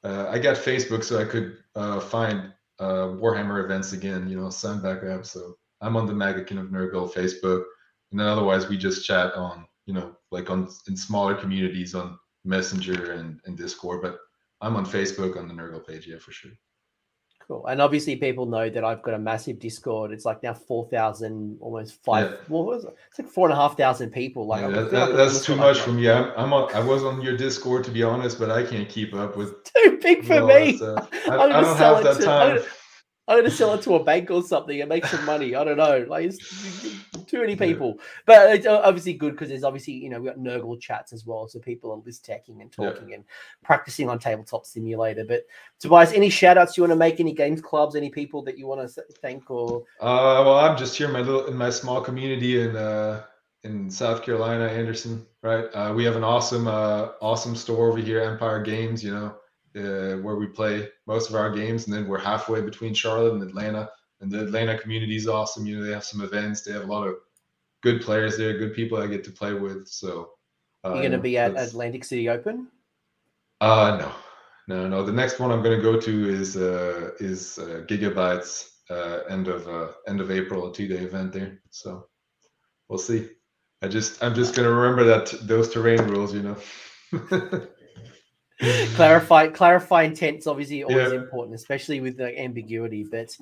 Uh, 0.04 0.28
I 0.30 0.38
got 0.38 0.58
Facebook 0.58 1.02
so 1.04 1.18
I 1.20 1.24
could 1.24 1.58
uh, 1.76 2.02
find 2.02 2.52
uh, 2.80 3.08
Warhammer 3.22 3.64
events 3.64 3.94
again. 3.94 4.28
You 4.28 4.38
know, 4.38 4.50
sign 4.50 4.82
back 4.82 5.04
up. 5.04 5.26
So 5.26 5.56
I'm 5.80 5.96
on 5.96 6.08
the 6.08 6.14
Maggotkin 6.14 6.60
of 6.60 6.68
Nurgle 6.68 7.12
Facebook, 7.12 7.64
and 8.12 8.20
then 8.20 8.28
otherwise 8.28 8.68
we 8.68 8.78
just 8.78 9.06
chat 9.06 9.34
on 9.34 9.66
you 9.86 9.94
know 9.94 10.14
like 10.30 10.50
on 10.50 10.68
in 10.90 10.98
smaller 10.98 11.34
communities 11.34 11.96
on 11.96 12.20
Messenger 12.44 13.14
and, 13.14 13.40
and 13.46 13.58
Discord. 13.58 14.02
But 14.02 14.20
I'm 14.60 14.76
on 14.76 14.86
Facebook 14.86 15.38
on 15.38 15.48
the 15.48 15.54
Nurgle 15.54 15.88
page, 15.88 16.06
yeah, 16.06 16.20
for 16.20 16.34
sure. 16.34 16.52
Cool. 17.48 17.66
And 17.68 17.82
obviously, 17.82 18.16
people 18.16 18.46
know 18.46 18.70
that 18.70 18.84
I've 18.84 19.02
got 19.02 19.14
a 19.16 19.20
massive 19.20 19.60
Discord. 19.60 20.12
It's 20.12 20.26
like 20.26 20.42
now 20.44 20.54
four 20.54 20.88
thousand, 20.88 21.58
almost 21.60 22.02
five. 22.04 22.32
Yeah. 22.32 22.38
What 22.48 22.66
was 22.66 22.86
it? 22.86 22.96
It's 23.10 23.20
like 23.20 23.28
four 23.28 23.48
and 23.50 23.54
a 23.54 23.62
half 23.62 23.76
thousand 23.78 24.12
people. 24.12 24.48
Like 24.48 24.62
Yeah, 24.62 24.68
I 24.68 24.72
that, 24.72 24.92
like 24.94 25.14
that's 25.16 25.44
too 25.46 25.56
much 25.56 25.80
for 25.80 25.92
me. 25.92 26.10
I'm, 26.10 26.32
I'm 26.38 26.54
on, 26.54 26.74
I 26.74 26.80
was 26.80 27.04
on 27.04 27.22
your 27.22 27.36
Discord 27.36 27.84
to 27.86 27.92
be 27.92 28.02
honest, 28.04 28.40
but 28.40 28.50
I 28.50 28.64
can't 28.64 28.88
keep 28.88 29.14
up 29.14 29.36
with 29.36 29.64
Too 29.76 30.00
big 30.02 30.26
for 30.26 30.46
me. 30.46 30.78
that 30.78 30.86
uh, 30.86 31.06
stuff. 31.08 31.10
I, 31.30 31.36
I 31.36 31.50
don't 31.50 31.78
have 31.78 32.04
that 32.04 32.22
to- 32.22 32.32
I'm 32.32 32.58
time. 32.58 32.66
I'm 33.28 33.36
going 33.38 33.50
to 33.50 33.56
sell 33.56 33.74
it 33.74 33.82
to 33.84 33.96
a 33.96 34.04
bank 34.04 34.30
or 34.32 34.44
something 34.44 34.82
and 34.82 34.90
make 34.90 35.06
some 35.06 35.26
money. 35.26 35.56
I 35.56 35.64
don't 35.64 35.78
know. 35.78 36.06
Like 36.10 36.26
it's 36.26 36.40
too 37.26 37.40
many 37.40 37.56
people, 37.56 38.00
but 38.26 38.54
it's 38.54 38.68
obviously 38.68 39.14
good 39.14 39.32
because 39.32 39.48
there's 39.48 39.64
obviously 39.64 39.94
you 39.94 40.10
know 40.10 40.20
we 40.20 40.28
got 40.28 40.38
Nurgle 40.38 40.80
chats 40.80 41.14
as 41.14 41.26
well, 41.26 41.48
so 41.48 41.60
people 41.60 41.92
are 41.92 42.02
list 42.06 42.26
teching 42.26 42.60
and 42.60 42.70
talking 42.70 43.10
yeah. 43.10 43.16
and 43.16 43.24
practicing 43.64 44.10
on 44.10 44.20
Tabletop 44.20 44.66
Simulator. 44.66 45.24
But 45.26 45.46
Tobias, 45.80 46.12
any 46.12 46.30
shout 46.30 46.58
outs 46.58 46.76
you 46.76 46.84
want 46.84 46.92
to 46.92 46.98
make? 46.98 47.22
Any 47.22 47.34
games 47.34 47.62
clubs? 47.62 47.96
Any 47.96 48.10
people 48.10 48.44
that 48.44 48.58
you 48.58 48.68
want 48.68 48.94
to 48.94 49.04
thank? 49.22 49.50
Or 49.50 49.84
uh, 50.02 50.44
well, 50.44 50.58
I'm 50.58 50.78
just 50.78 50.98
here 50.98 51.08
in 51.08 51.14
my 51.14 51.22
little 51.22 51.46
in 51.46 51.56
my 51.56 51.70
small 51.70 52.02
community 52.02 52.62
in 52.62 52.76
uh 52.76 53.24
in 53.64 53.90
South 53.90 54.22
Carolina, 54.22 54.66
Anderson. 54.66 55.26
Right, 55.42 55.66
uh, 55.74 55.94
we 55.94 56.04
have 56.04 56.18
an 56.18 56.26
awesome 56.26 56.68
uh 56.68 57.12
awesome 57.22 57.56
store 57.56 57.90
over 57.90 58.00
here, 58.00 58.20
Empire 58.20 58.62
Games. 58.62 59.02
You 59.02 59.14
know 59.14 59.36
uh, 59.76 60.18
where 60.22 60.36
we 60.36 60.48
play 60.48 60.90
most 61.08 61.30
of 61.30 61.36
our 61.36 61.52
games, 61.52 61.86
and 61.86 61.94
then 61.94 62.08
we're 62.08 62.20
halfway 62.20 62.62
between 62.62 62.94
Charlotte 62.94 63.34
and 63.34 63.44
Atlanta. 63.44 63.90
And 64.22 64.32
the 64.32 64.44
Atlanta 64.44 64.78
community 64.78 65.16
is 65.16 65.28
awesome. 65.28 65.66
You 65.66 65.80
know, 65.80 65.86
they 65.86 65.92
have 65.92 66.04
some 66.04 66.22
events. 66.22 66.62
They 66.62 66.72
have 66.72 66.84
a 66.84 66.92
lot 66.92 67.08
of 67.08 67.16
good 67.82 68.02
players 68.02 68.38
there, 68.38 68.58
good 68.58 68.74
people 68.74 68.98
I 68.98 69.08
get 69.08 69.24
to 69.26 69.32
play 69.32 69.54
with. 69.54 69.88
So 69.88 70.32
uh, 70.84 70.94
you're 70.94 71.02
going 71.02 71.12
to 71.12 71.18
be 71.18 71.38
at 71.38 71.58
Atlantic 71.58 72.04
City 72.04 72.30
Open? 72.30 72.68
Uh, 73.62 73.98
no, 74.68 74.76
no, 74.76 74.88
no. 74.88 75.04
The 75.04 75.12
next 75.12 75.40
one 75.40 75.52
I'm 75.52 75.62
going 75.62 75.78
to 75.78 75.84
go 75.84 76.00
to 76.00 76.30
is 76.30 76.58
uh, 76.58 77.12
is 77.20 77.60
uh, 77.60 77.84
Gigabytes 77.88 78.70
uh, 78.90 79.20
end 79.30 79.48
of 79.48 79.68
uh, 79.68 79.90
end 80.08 80.22
of 80.22 80.32
April, 80.32 80.70
a 80.70 80.74
two 80.74 80.88
day 80.88 81.00
event 81.00 81.34
there. 81.34 81.60
So 81.70 82.08
we'll 82.90 83.00
see. 83.00 83.30
I 83.82 83.88
just 83.88 84.24
I'm 84.24 84.36
just 84.36 84.56
going 84.56 84.68
to 84.68 84.74
remember 84.74 85.04
that 85.06 85.34
those 85.48 85.70
terrain 85.72 86.02
rules, 86.08 86.34
you 86.34 86.44
know. 86.44 86.58
clarify 88.96 89.48
clarify 89.48 90.04
is 90.06 90.48
obviously 90.48 90.84
always 90.84 91.12
yeah. 91.12 91.18
important, 91.18 91.56
especially 91.56 92.00
with 92.00 92.18
the 92.18 92.40
ambiguity. 92.40 93.04
But 93.04 93.36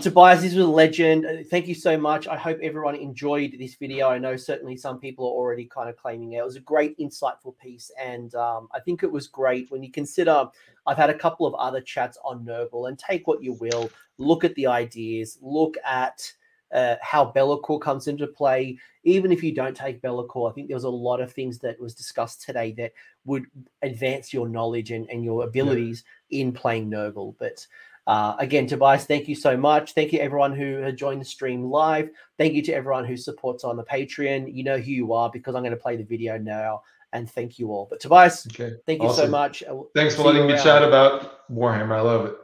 Tobias, 0.00 0.42
this 0.42 0.54
was 0.54 0.64
a 0.64 0.68
legend. 0.68 1.26
Uh, 1.26 1.42
thank 1.50 1.66
you 1.66 1.74
so 1.74 1.96
much. 1.96 2.28
I 2.28 2.36
hope 2.36 2.58
everyone 2.62 2.94
enjoyed 2.96 3.56
this 3.58 3.74
video. 3.74 4.08
I 4.08 4.18
know 4.18 4.36
certainly 4.36 4.76
some 4.76 4.98
people 4.98 5.26
are 5.26 5.32
already 5.32 5.64
kind 5.64 5.88
of 5.88 5.96
claiming 5.96 6.32
it. 6.32 6.38
It 6.38 6.44
was 6.44 6.56
a 6.56 6.60
great, 6.60 6.98
insightful 6.98 7.56
piece, 7.58 7.90
and 8.00 8.34
um, 8.34 8.68
I 8.74 8.80
think 8.80 9.02
it 9.02 9.10
was 9.10 9.26
great 9.26 9.70
when 9.70 9.82
you 9.82 9.90
consider. 9.90 10.46
I've 10.86 10.96
had 10.96 11.10
a 11.10 11.18
couple 11.18 11.46
of 11.46 11.54
other 11.54 11.80
chats 11.80 12.18
on 12.24 12.44
Nurgle, 12.44 12.88
and 12.88 12.98
take 12.98 13.26
what 13.26 13.42
you 13.42 13.54
will. 13.54 13.90
Look 14.18 14.44
at 14.44 14.54
the 14.54 14.66
ideas. 14.66 15.38
Look 15.40 15.76
at 15.84 16.32
uh, 16.72 16.96
how 17.02 17.24
Be'lakor 17.24 17.80
comes 17.80 18.08
into 18.08 18.26
play. 18.26 18.78
Even 19.04 19.32
if 19.32 19.42
you 19.42 19.54
don't 19.54 19.76
take 19.76 20.02
Be'lakor, 20.02 20.50
I 20.50 20.54
think 20.54 20.68
there 20.68 20.76
was 20.76 20.84
a 20.84 20.90
lot 20.90 21.20
of 21.20 21.32
things 21.32 21.58
that 21.58 21.80
was 21.80 21.94
discussed 21.94 22.42
today 22.42 22.72
that 22.72 22.92
would 23.24 23.46
advance 23.82 24.32
your 24.32 24.48
knowledge 24.48 24.90
and, 24.90 25.08
and 25.10 25.24
your 25.24 25.44
abilities 25.44 26.04
yeah. 26.28 26.42
in 26.42 26.52
playing 26.52 26.90
Nurgle. 26.90 27.34
But 27.38 27.66
uh, 28.06 28.34
again, 28.38 28.66
Tobias, 28.66 29.04
thank 29.04 29.28
you 29.28 29.34
so 29.34 29.56
much. 29.56 29.92
Thank 29.92 30.12
you 30.12 30.20
everyone 30.20 30.54
who 30.54 30.78
had 30.78 30.96
joined 30.96 31.20
the 31.20 31.24
stream 31.24 31.64
live. 31.64 32.10
Thank 32.38 32.54
you 32.54 32.62
to 32.62 32.72
everyone 32.72 33.04
who 33.04 33.16
supports 33.16 33.64
on 33.64 33.76
the 33.76 33.84
Patreon. 33.84 34.52
You 34.54 34.64
know 34.64 34.78
who 34.78 34.90
you 34.90 35.12
are 35.12 35.30
because 35.30 35.54
I'm 35.54 35.62
going 35.62 35.70
to 35.72 35.76
play 35.76 35.96
the 35.96 36.04
video 36.04 36.38
now. 36.38 36.82
And 37.12 37.28
thank 37.30 37.58
you 37.58 37.72
all. 37.72 37.88
But 37.90 38.00
Tobias, 38.00 38.46
okay. 38.46 38.76
thank 38.86 39.02
you 39.02 39.08
awesome. 39.08 39.26
so 39.26 39.30
much. 39.30 39.64
Thanks 39.94 40.14
for 40.14 40.22
letting 40.22 40.46
me 40.46 40.54
chat 40.54 40.82
about 40.82 41.48
Warhammer. 41.50 41.96
I 41.96 42.00
love 42.00 42.26
it. 42.26 42.36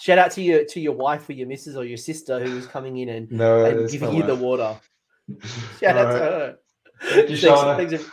Shout 0.00 0.18
out 0.18 0.32
to 0.32 0.42
your 0.42 0.64
to 0.64 0.80
your 0.80 0.94
wife 0.94 1.28
or 1.28 1.34
your 1.34 1.46
missus 1.46 1.76
or 1.76 1.84
your 1.84 1.98
sister 1.98 2.40
who's 2.40 2.66
coming 2.66 2.96
in 2.96 3.10
and, 3.10 3.30
no, 3.30 3.66
and 3.66 3.90
giving 3.90 4.14
you 4.14 4.22
the 4.22 4.34
water. 4.34 4.80
Shout 5.80 5.96
All 5.96 6.02
out 6.02 6.06
right. 6.06 6.12
to 6.12 6.18
her. 6.18 6.56
Thank 7.02 7.30
you, 7.30 7.36
Shauna. 7.36 7.76
Thanks, 7.76 8.04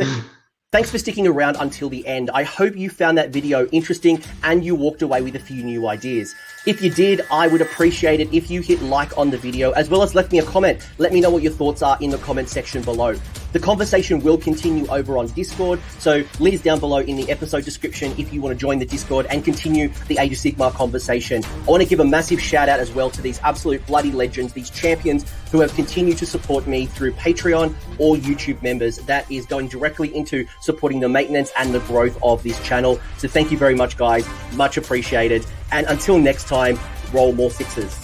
Thanks 0.74 0.90
for 0.90 0.98
sticking 0.98 1.28
around 1.28 1.56
until 1.60 1.88
the 1.88 2.04
end. 2.04 2.32
I 2.34 2.42
hope 2.42 2.74
you 2.74 2.90
found 2.90 3.16
that 3.16 3.30
video 3.30 3.66
interesting 3.66 4.20
and 4.42 4.64
you 4.64 4.74
walked 4.74 5.02
away 5.02 5.22
with 5.22 5.36
a 5.36 5.38
few 5.38 5.62
new 5.62 5.86
ideas. 5.86 6.34
If 6.66 6.82
you 6.82 6.90
did, 6.90 7.20
I 7.30 7.46
would 7.46 7.60
appreciate 7.60 8.18
it 8.18 8.34
if 8.34 8.50
you 8.50 8.60
hit 8.60 8.82
like 8.82 9.16
on 9.16 9.30
the 9.30 9.38
video 9.38 9.70
as 9.70 9.88
well 9.88 10.02
as 10.02 10.16
left 10.16 10.32
me 10.32 10.40
a 10.40 10.42
comment. 10.42 10.84
Let 10.98 11.12
me 11.12 11.20
know 11.20 11.30
what 11.30 11.44
your 11.44 11.52
thoughts 11.52 11.80
are 11.82 11.96
in 12.00 12.10
the 12.10 12.18
comment 12.18 12.48
section 12.48 12.82
below. 12.82 13.14
The 13.52 13.60
conversation 13.60 14.18
will 14.18 14.36
continue 14.36 14.84
over 14.88 15.16
on 15.16 15.28
Discord, 15.28 15.78
so 16.00 16.24
links 16.40 16.62
down 16.62 16.80
below 16.80 16.98
in 16.98 17.14
the 17.16 17.30
episode 17.30 17.64
description 17.64 18.12
if 18.18 18.32
you 18.32 18.40
want 18.40 18.52
to 18.52 18.60
join 18.60 18.80
the 18.80 18.84
Discord 18.84 19.26
and 19.26 19.44
continue 19.44 19.90
the 20.08 20.18
Age 20.18 20.32
of 20.32 20.38
Sigmar 20.38 20.72
conversation. 20.72 21.44
I 21.44 21.70
want 21.70 21.84
to 21.84 21.88
give 21.88 22.00
a 22.00 22.04
massive 22.04 22.40
shout 22.40 22.68
out 22.68 22.80
as 22.80 22.90
well 22.90 23.10
to 23.10 23.22
these 23.22 23.38
absolute 23.44 23.86
bloody 23.86 24.10
legends, 24.10 24.52
these 24.54 24.70
champions 24.70 25.24
who 25.54 25.60
have 25.60 25.72
continued 25.76 26.18
to 26.18 26.26
support 26.26 26.66
me 26.66 26.84
through 26.84 27.12
Patreon 27.12 27.72
or 27.98 28.16
YouTube 28.16 28.60
members. 28.60 28.96
That 28.96 29.30
is 29.30 29.46
going 29.46 29.68
directly 29.68 30.12
into 30.12 30.48
supporting 30.60 30.98
the 30.98 31.08
maintenance 31.08 31.52
and 31.56 31.72
the 31.72 31.78
growth 31.78 32.18
of 32.24 32.42
this 32.42 32.60
channel. 32.66 33.00
So 33.18 33.28
thank 33.28 33.52
you 33.52 33.56
very 33.56 33.76
much, 33.76 33.96
guys. 33.96 34.28
Much 34.54 34.78
appreciated. 34.78 35.46
And 35.70 35.86
until 35.86 36.18
next 36.18 36.48
time, 36.48 36.76
roll 37.12 37.32
more 37.32 37.52
sixes. 37.52 38.03